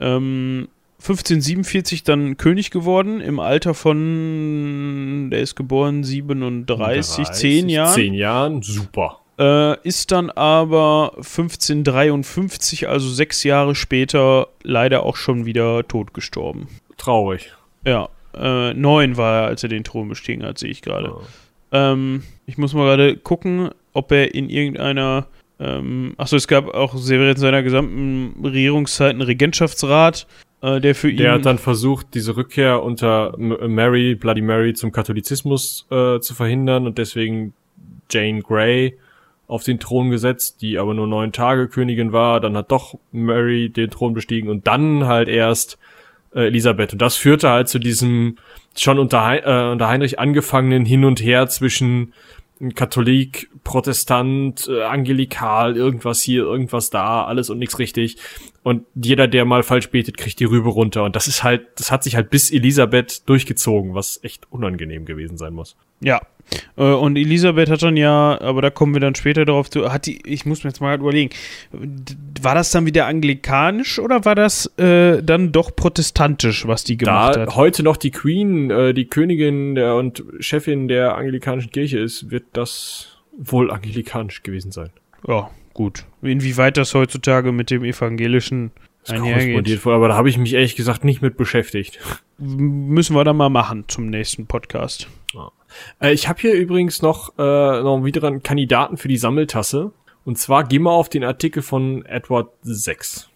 ähm, 0.00 0.66
1547 0.98 2.02
dann 2.02 2.36
König 2.36 2.70
geworden, 2.70 3.20
im 3.20 3.38
Alter 3.38 3.74
von, 3.74 5.30
der 5.30 5.40
ist 5.40 5.54
geboren 5.54 6.02
37, 6.02 7.30
10 7.30 7.68
Jahren. 7.68 7.94
Zehn 7.94 8.14
Jahren, 8.14 8.62
super. 8.62 9.21
Äh, 9.38 9.80
ist 9.86 10.12
dann 10.12 10.30
aber 10.30 11.12
1553, 11.16 12.88
also 12.88 13.08
sechs 13.08 13.44
Jahre 13.44 13.74
später, 13.74 14.48
leider 14.62 15.04
auch 15.04 15.16
schon 15.16 15.46
wieder 15.46 15.86
tot 15.88 16.12
gestorben. 16.12 16.68
Traurig. 16.98 17.52
Ja, 17.84 18.10
äh, 18.34 18.74
neun 18.74 19.16
war 19.16 19.42
er, 19.42 19.46
als 19.48 19.62
er 19.62 19.68
den 19.70 19.84
Thron 19.84 20.08
bestiegen 20.08 20.44
hat, 20.44 20.58
sehe 20.58 20.70
ich 20.70 20.82
gerade. 20.82 21.12
Ja. 21.72 21.92
Ähm, 21.92 22.22
ich 22.46 22.58
muss 22.58 22.74
mal 22.74 22.84
gerade 22.84 23.16
gucken, 23.16 23.70
ob 23.92 24.12
er 24.12 24.34
in 24.34 24.50
irgendeiner. 24.50 25.26
Ähm, 25.58 26.14
achso, 26.18 26.36
es 26.36 26.48
gab 26.48 26.68
auch 26.74 26.94
während 26.94 27.38
seiner 27.38 27.62
gesamten 27.62 28.44
Regierungszeit 28.44 29.10
einen 29.10 29.22
Regentschaftsrat, 29.22 30.26
äh, 30.60 30.80
der 30.80 30.94
für 30.94 31.10
ihn. 31.10 31.18
Der 31.18 31.32
hat 31.32 31.46
dann 31.46 31.58
versucht, 31.58 32.08
diese 32.14 32.36
Rückkehr 32.36 32.82
unter 32.82 33.34
Mary, 33.38 34.14
Bloody 34.14 34.42
Mary 34.42 34.74
zum 34.74 34.92
Katholizismus 34.92 35.86
äh, 35.90 36.20
zu 36.20 36.34
verhindern 36.34 36.86
und 36.86 36.98
deswegen 36.98 37.54
Jane 38.10 38.42
Grey 38.42 38.98
auf 39.46 39.64
den 39.64 39.78
Thron 39.80 40.10
gesetzt, 40.10 40.62
die 40.62 40.78
aber 40.78 40.94
nur 40.94 41.06
neun 41.06 41.32
Tage 41.32 41.68
Königin 41.68 42.12
war. 42.12 42.40
Dann 42.40 42.56
hat 42.56 42.70
doch 42.72 42.98
Mary 43.10 43.68
den 43.68 43.90
Thron 43.90 44.14
bestiegen 44.14 44.48
und 44.48 44.66
dann 44.66 45.06
halt 45.06 45.28
erst 45.28 45.78
äh, 46.34 46.46
Elisabeth. 46.46 46.92
Und 46.94 47.02
das 47.02 47.16
führte 47.16 47.50
halt 47.50 47.68
zu 47.68 47.78
diesem 47.78 48.38
schon 48.76 48.98
unter, 48.98 49.24
Hei- 49.24 49.40
äh, 49.40 49.70
unter 49.70 49.88
Heinrich 49.88 50.18
angefangenen 50.18 50.86
Hin 50.86 51.04
und 51.04 51.22
Her 51.22 51.48
zwischen 51.48 52.14
Katholik, 52.76 53.50
Protestant, 53.64 54.68
äh, 54.68 54.82
Angelikal, 54.84 55.76
irgendwas 55.76 56.22
hier, 56.22 56.44
irgendwas 56.44 56.90
da, 56.90 57.24
alles 57.24 57.50
und 57.50 57.58
nichts 57.58 57.80
richtig. 57.80 58.18
Und 58.62 58.84
jeder, 58.94 59.26
der 59.26 59.44
mal 59.44 59.64
falsch 59.64 59.90
betet, 59.90 60.16
kriegt 60.16 60.38
die 60.38 60.44
Rübe 60.44 60.68
runter. 60.68 61.02
Und 61.02 61.16
das 61.16 61.26
ist 61.26 61.42
halt, 61.42 61.66
das 61.76 61.90
hat 61.90 62.04
sich 62.04 62.14
halt 62.14 62.30
bis 62.30 62.52
Elisabeth 62.52 63.28
durchgezogen, 63.28 63.94
was 63.94 64.20
echt 64.22 64.46
unangenehm 64.50 65.04
gewesen 65.04 65.36
sein 65.36 65.52
muss. 65.54 65.76
Ja. 66.02 66.20
Äh, 66.76 66.82
Und 66.82 67.16
Elisabeth 67.16 67.70
hat 67.70 67.82
dann 67.82 67.96
ja, 67.96 68.38
aber 68.40 68.60
da 68.60 68.70
kommen 68.70 68.94
wir 68.94 69.00
dann 69.00 69.14
später 69.14 69.44
darauf 69.44 69.70
zu, 69.70 69.90
hat 69.92 70.06
die, 70.06 70.20
ich 70.26 70.44
muss 70.44 70.64
mir 70.64 70.70
jetzt 70.70 70.80
mal 70.80 70.98
überlegen, 70.98 71.30
war 72.42 72.54
das 72.54 72.70
dann 72.70 72.84
wieder 72.84 73.06
anglikanisch 73.06 73.98
oder 73.98 74.24
war 74.24 74.34
das 74.34 74.66
äh, 74.78 75.22
dann 75.22 75.52
doch 75.52 75.74
protestantisch, 75.74 76.66
was 76.66 76.84
die 76.84 76.96
gemacht 76.96 77.36
Da 77.36 77.40
hat? 77.42 77.56
heute 77.56 77.82
noch 77.82 77.96
die 77.96 78.10
Queen, 78.10 78.70
äh, 78.70 78.92
die 78.92 79.06
Königin 79.06 79.74
der, 79.76 79.94
und 79.96 80.22
Chefin 80.40 80.88
der 80.88 81.16
anglikanischen 81.16 81.70
Kirche 81.70 81.98
ist, 82.00 82.30
wird 82.30 82.44
das 82.52 83.16
wohl 83.38 83.70
anglikanisch 83.70 84.42
gewesen 84.42 84.72
sein. 84.72 84.90
Ja, 85.26 85.50
gut. 85.72 86.04
Inwieweit 86.20 86.76
das 86.76 86.94
heutzutage 86.94 87.52
mit 87.52 87.70
dem 87.70 87.82
evangelischen 87.84 88.72
Das 89.06 89.20
korrespondiert 89.20 89.84
wohl, 89.84 89.94
aber 89.94 90.08
da 90.08 90.16
habe 90.16 90.28
ich 90.28 90.38
mich 90.38 90.54
ehrlich 90.54 90.76
gesagt 90.76 91.04
nicht 91.04 91.22
mit 91.22 91.36
beschäftigt. 91.36 91.98
müssen 92.38 93.16
wir 93.16 93.24
dann 93.24 93.36
mal 93.36 93.48
machen 93.48 93.84
zum 93.88 94.06
nächsten 94.06 94.46
Podcast. 94.46 95.08
Äh, 96.00 96.12
ich 96.12 96.28
habe 96.28 96.40
hier 96.40 96.54
übrigens 96.54 97.02
noch, 97.02 97.32
äh, 97.38 97.42
noch 97.82 98.04
wieder 98.04 98.22
einen 98.26 98.42
Kandidaten 98.42 98.96
für 98.96 99.08
die 99.08 99.16
Sammeltasse. 99.16 99.92
Und 100.24 100.38
zwar 100.38 100.64
geh 100.64 100.78
mal 100.78 100.92
auf 100.92 101.08
den 101.08 101.24
Artikel 101.24 101.62
von 101.62 102.04
Edward 102.06 102.50
6. 102.62 103.28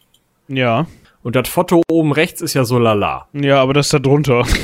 Ja. 0.49 0.87
Und 1.23 1.35
das 1.35 1.49
Foto 1.49 1.83
oben 1.91 2.13
rechts 2.13 2.41
ist 2.41 2.55
ja 2.55 2.65
so 2.65 2.79
lala. 2.79 3.27
Ja, 3.33 3.61
aber 3.61 3.73
das 3.75 3.89
da 3.89 3.99
drunter. 3.99 4.47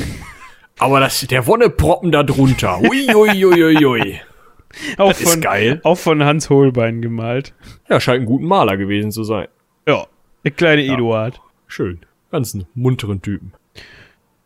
Aber 0.78 1.00
das, 1.00 1.20
der 1.20 1.46
Wonneproppen 1.46 2.10
da 2.10 2.22
drunter. 2.24 2.80
Ui, 2.80 3.14
ui, 3.14 3.44
ui, 3.44 3.64
ui, 3.64 3.84
ui. 3.86 4.20
auch, 4.98 5.10
Das 5.10 5.20
ist 5.20 5.40
geil. 5.40 5.80
auch 5.84 5.98
von 5.98 6.24
Hans 6.24 6.50
Holbein 6.50 7.02
gemalt. 7.02 7.54
Ja, 7.88 8.00
scheint 8.00 8.22
ein 8.22 8.26
guter 8.26 8.46
Maler 8.46 8.76
gewesen 8.76 9.12
zu 9.12 9.22
sein. 9.22 9.48
Ja. 9.86 10.06
Der 10.44 10.50
kleine 10.50 10.84
Eduard. 10.84 11.40
Schön. 11.66 12.00
Ganz 12.30 12.54
einen 12.54 12.66
munteren 12.74 13.22
Typen. 13.22 13.52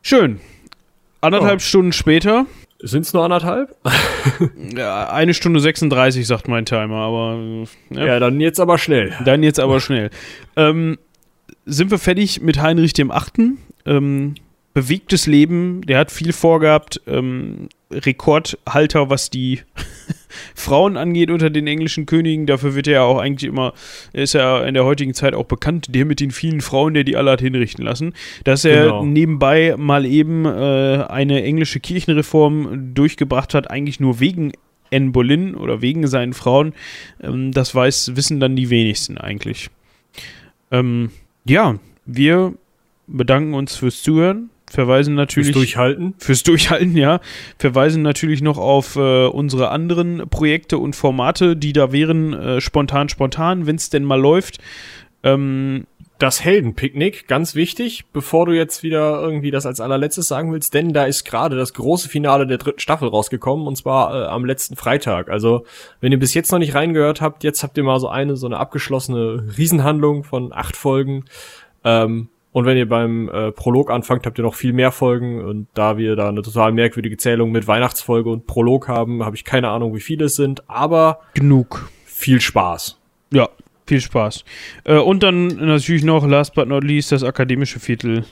Schön. 0.03 0.41
Anderthalb 1.21 1.61
Ja. 1.61 1.67
Stunden 1.67 1.93
später. 1.93 2.47
Sind's 2.81 3.13
nur 3.13 3.25
anderthalb? 3.25 3.75
Ja, 4.77 5.09
eine 5.09 5.33
Stunde 5.35 5.61
36, 5.61 6.27
sagt 6.27 6.49
mein 6.49 6.67
Timer, 6.67 6.97
aber 6.97 7.39
ja, 7.91 8.05
Ja, 8.07 8.19
dann 8.21 8.41
jetzt 8.41 8.59
aber 8.61 8.77
schnell. 8.77 9.15
dann 9.25 9.43
jetzt 9.43 9.59
aber 9.61 9.81
schnell. 9.81 10.11
Ähm, 10.57 10.99
sind 11.65 11.91
wir 11.91 11.99
fertig 11.99 12.43
mit 12.43 12.61
Heinrich 12.61 12.93
dem 12.93 13.11
Achten? 13.11 13.59
Ähm, 13.87 14.35
bewegtes 14.75 15.27
Leben, 15.27 15.81
der 15.83 15.99
hat 15.99 16.11
viel 16.11 16.33
vorgehabt. 16.33 17.01
Ähm, 17.07 17.69
Rekordhalter, 17.91 19.11
was 19.11 19.31
die 19.31 19.61
Frauen 20.55 20.97
angeht 20.97 21.31
unter 21.31 21.51
den 21.51 21.67
englischen 21.67 22.07
Königen. 22.07 22.47
Dafür 22.47 22.75
wird 22.75 22.87
er 22.89 22.93
ja 22.95 23.03
auch 23.03 23.19
eigentlich 23.19 23.49
immer, 23.49 23.73
er 24.13 24.25
ist 24.25 24.33
ja 24.33 24.65
in 24.65 24.75
der 24.75 24.85
heutigen 24.85 25.15
Zeit 25.15 25.35
auch 25.35 25.45
bekannt, 25.45 25.87
der 25.91 26.05
mit 26.05 26.21
den 26.21 26.31
vielen 26.31 26.61
Frauen, 26.61 26.95
der 26.95 27.05
die 27.05 27.17
alle 27.17 27.31
hat 27.31 27.41
hinrichten 27.41 27.85
lassen. 27.85 28.13
Dass 28.45 28.65
er 28.65 28.85
Genau. 28.85 29.05
nebenbei 29.05 29.75
mal 29.79 30.05
eben 30.05 30.45
äh, 30.45 31.05
eine 31.09 31.43
englische 31.43 31.81
Kirchenreform 31.81 32.95
durchgebracht 32.95 33.55
hat, 33.55 33.71
eigentlich 33.71 34.01
nur 34.01 34.21
wegen 34.21 34.53
Anne 34.93 35.11
Boleyn 35.11 35.55
oder 35.55 35.83
wegen 35.83 36.07
seinen 36.07 36.33
Frauen, 36.33 36.73
ähm, 37.23 37.53
das 37.53 37.75
weiß, 37.75 38.17
wissen 38.17 38.41
dann 38.41 38.57
die 38.57 38.71
wenigsten 38.71 39.19
eigentlich. 39.19 39.69
Ähm, 40.71 41.11
ja, 41.45 41.79
wir 42.05 42.55
bedanken 43.07 43.55
uns 43.55 43.77
fürs 43.77 44.03
Zuhören, 44.03 44.51
verweisen 44.71 45.15
Fürs 45.15 45.27
natürlich 45.29 45.53
Durchhalten. 45.53 46.15
fürs 46.19 46.43
Durchhalten, 46.43 46.97
ja. 46.97 47.21
Verweisen 47.59 48.03
natürlich 48.03 48.43
noch 48.43 48.59
auf 48.59 48.97
äh, 48.97 49.27
unsere 49.27 49.71
anderen 49.71 50.29
Projekte 50.29 50.79
und 50.79 50.97
Formate, 50.97 51.57
die 51.57 51.73
da 51.73 51.93
wären, 51.93 52.33
äh, 52.33 52.61
spontan, 52.61 53.09
spontan, 53.09 53.67
wenn 53.67 53.77
es 53.77 53.91
denn 53.91 54.05
mal 54.05 54.21
läuft. 54.21 54.59
Ähm, 55.23 55.87
Das 56.19 56.43
Heldenpicknick, 56.43 57.29
ganz 57.29 57.55
wichtig, 57.55 58.07
bevor 58.11 58.47
du 58.47 58.53
jetzt 58.53 58.83
wieder 58.83 59.21
irgendwie 59.21 59.51
das 59.51 59.67
als 59.67 59.81
allerletztes 59.81 60.27
sagen 60.27 60.51
willst, 60.51 60.73
denn 60.73 60.95
da 60.95 61.05
ist 61.05 61.25
gerade 61.25 61.57
das 61.57 61.75
große 61.75 62.09
Finale 62.09 62.47
der 62.47 62.57
dritten 62.57 62.81
Staffel 62.81 63.09
rausgekommen 63.09 63.67
und 63.67 63.77
zwar 63.77 64.15
äh, 64.15 64.27
am 64.27 64.47
letzten 64.47 64.77
Freitag. 64.77 65.29
Also, 65.29 65.67
wenn 66.01 66.13
ihr 66.13 66.19
bis 66.19 66.33
jetzt 66.33 66.53
noch 66.53 66.59
nicht 66.59 66.75
reingehört 66.75 67.21
habt, 67.21 67.45
jetzt 67.45 67.63
habt 67.63 67.77
ihr 67.77 67.85
mal 67.85 68.01
so 68.01 68.09
eine, 68.09 68.37
so 68.37 68.47
eine 68.47 68.57
abgeschlossene 68.57 69.45
Riesenhandlung 69.59 70.25
von 70.25 70.55
acht 70.55 70.75
Folgen. 70.77 71.27
Ähm, 71.85 72.29
und 72.57 72.65
wenn 72.65 72.79
ihr 72.79 72.89
beim 72.89 73.29
äh, 73.29 73.53
Prolog 73.53 73.91
anfangt, 73.91 74.25
habt 74.25 74.39
ihr 74.39 74.43
noch 74.43 74.55
viel 74.55 74.73
mehr 74.73 74.91
Folgen 74.91 75.45
und 75.45 75.69
da 75.75 75.99
wir 75.99 76.17
da 76.17 76.31
eine 76.31 76.41
total 76.41 76.73
merkwürdige 76.73 77.19
Zählung 77.19 77.51
mit 77.51 77.69
Weihnachtsfolge 77.69 78.31
und 78.31 78.47
Prolog 78.47 78.89
haben, 78.89 79.23
habe 79.27 79.37
ich 79.37 79.45
keine 79.45 79.69
Ahnung, 79.69 79.95
wie 79.95 80.01
viele 80.01 80.25
es 80.25 80.37
sind, 80.37 80.63
aber 80.67 81.21
genug. 81.35 81.91
viel 82.07 82.41
Spaß. 82.41 82.99
Ja, 83.31 83.51
viel 83.87 84.01
Spaß. 84.01 84.47
Äh, 84.85 84.97
und 84.97 85.23
dann 85.23 85.49
natürlich 85.49 86.03
noch, 86.03 86.27
last 86.27 86.55
but 86.55 86.67
not 86.67 86.83
least, 86.83 87.13
das 87.13 87.23
akademische 87.23 87.79
Viertel, 87.79 88.25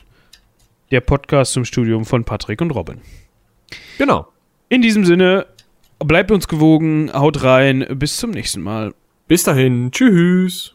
der 0.90 1.02
Podcast 1.02 1.52
zum 1.52 1.66
Studium 1.66 2.06
von 2.06 2.24
Patrick 2.24 2.62
und 2.62 2.70
Robin. 2.70 3.02
Genau. 3.98 4.26
In 4.70 4.80
diesem 4.80 5.04
Sinne, 5.04 5.44
bleibt 5.98 6.30
uns 6.30 6.48
gewogen, 6.48 7.10
haut 7.12 7.42
rein, 7.42 7.84
bis 7.90 8.16
zum 8.16 8.30
nächsten 8.30 8.62
Mal. 8.62 8.94
Bis 9.28 9.42
dahin, 9.42 9.90
tschüss. 9.90 10.73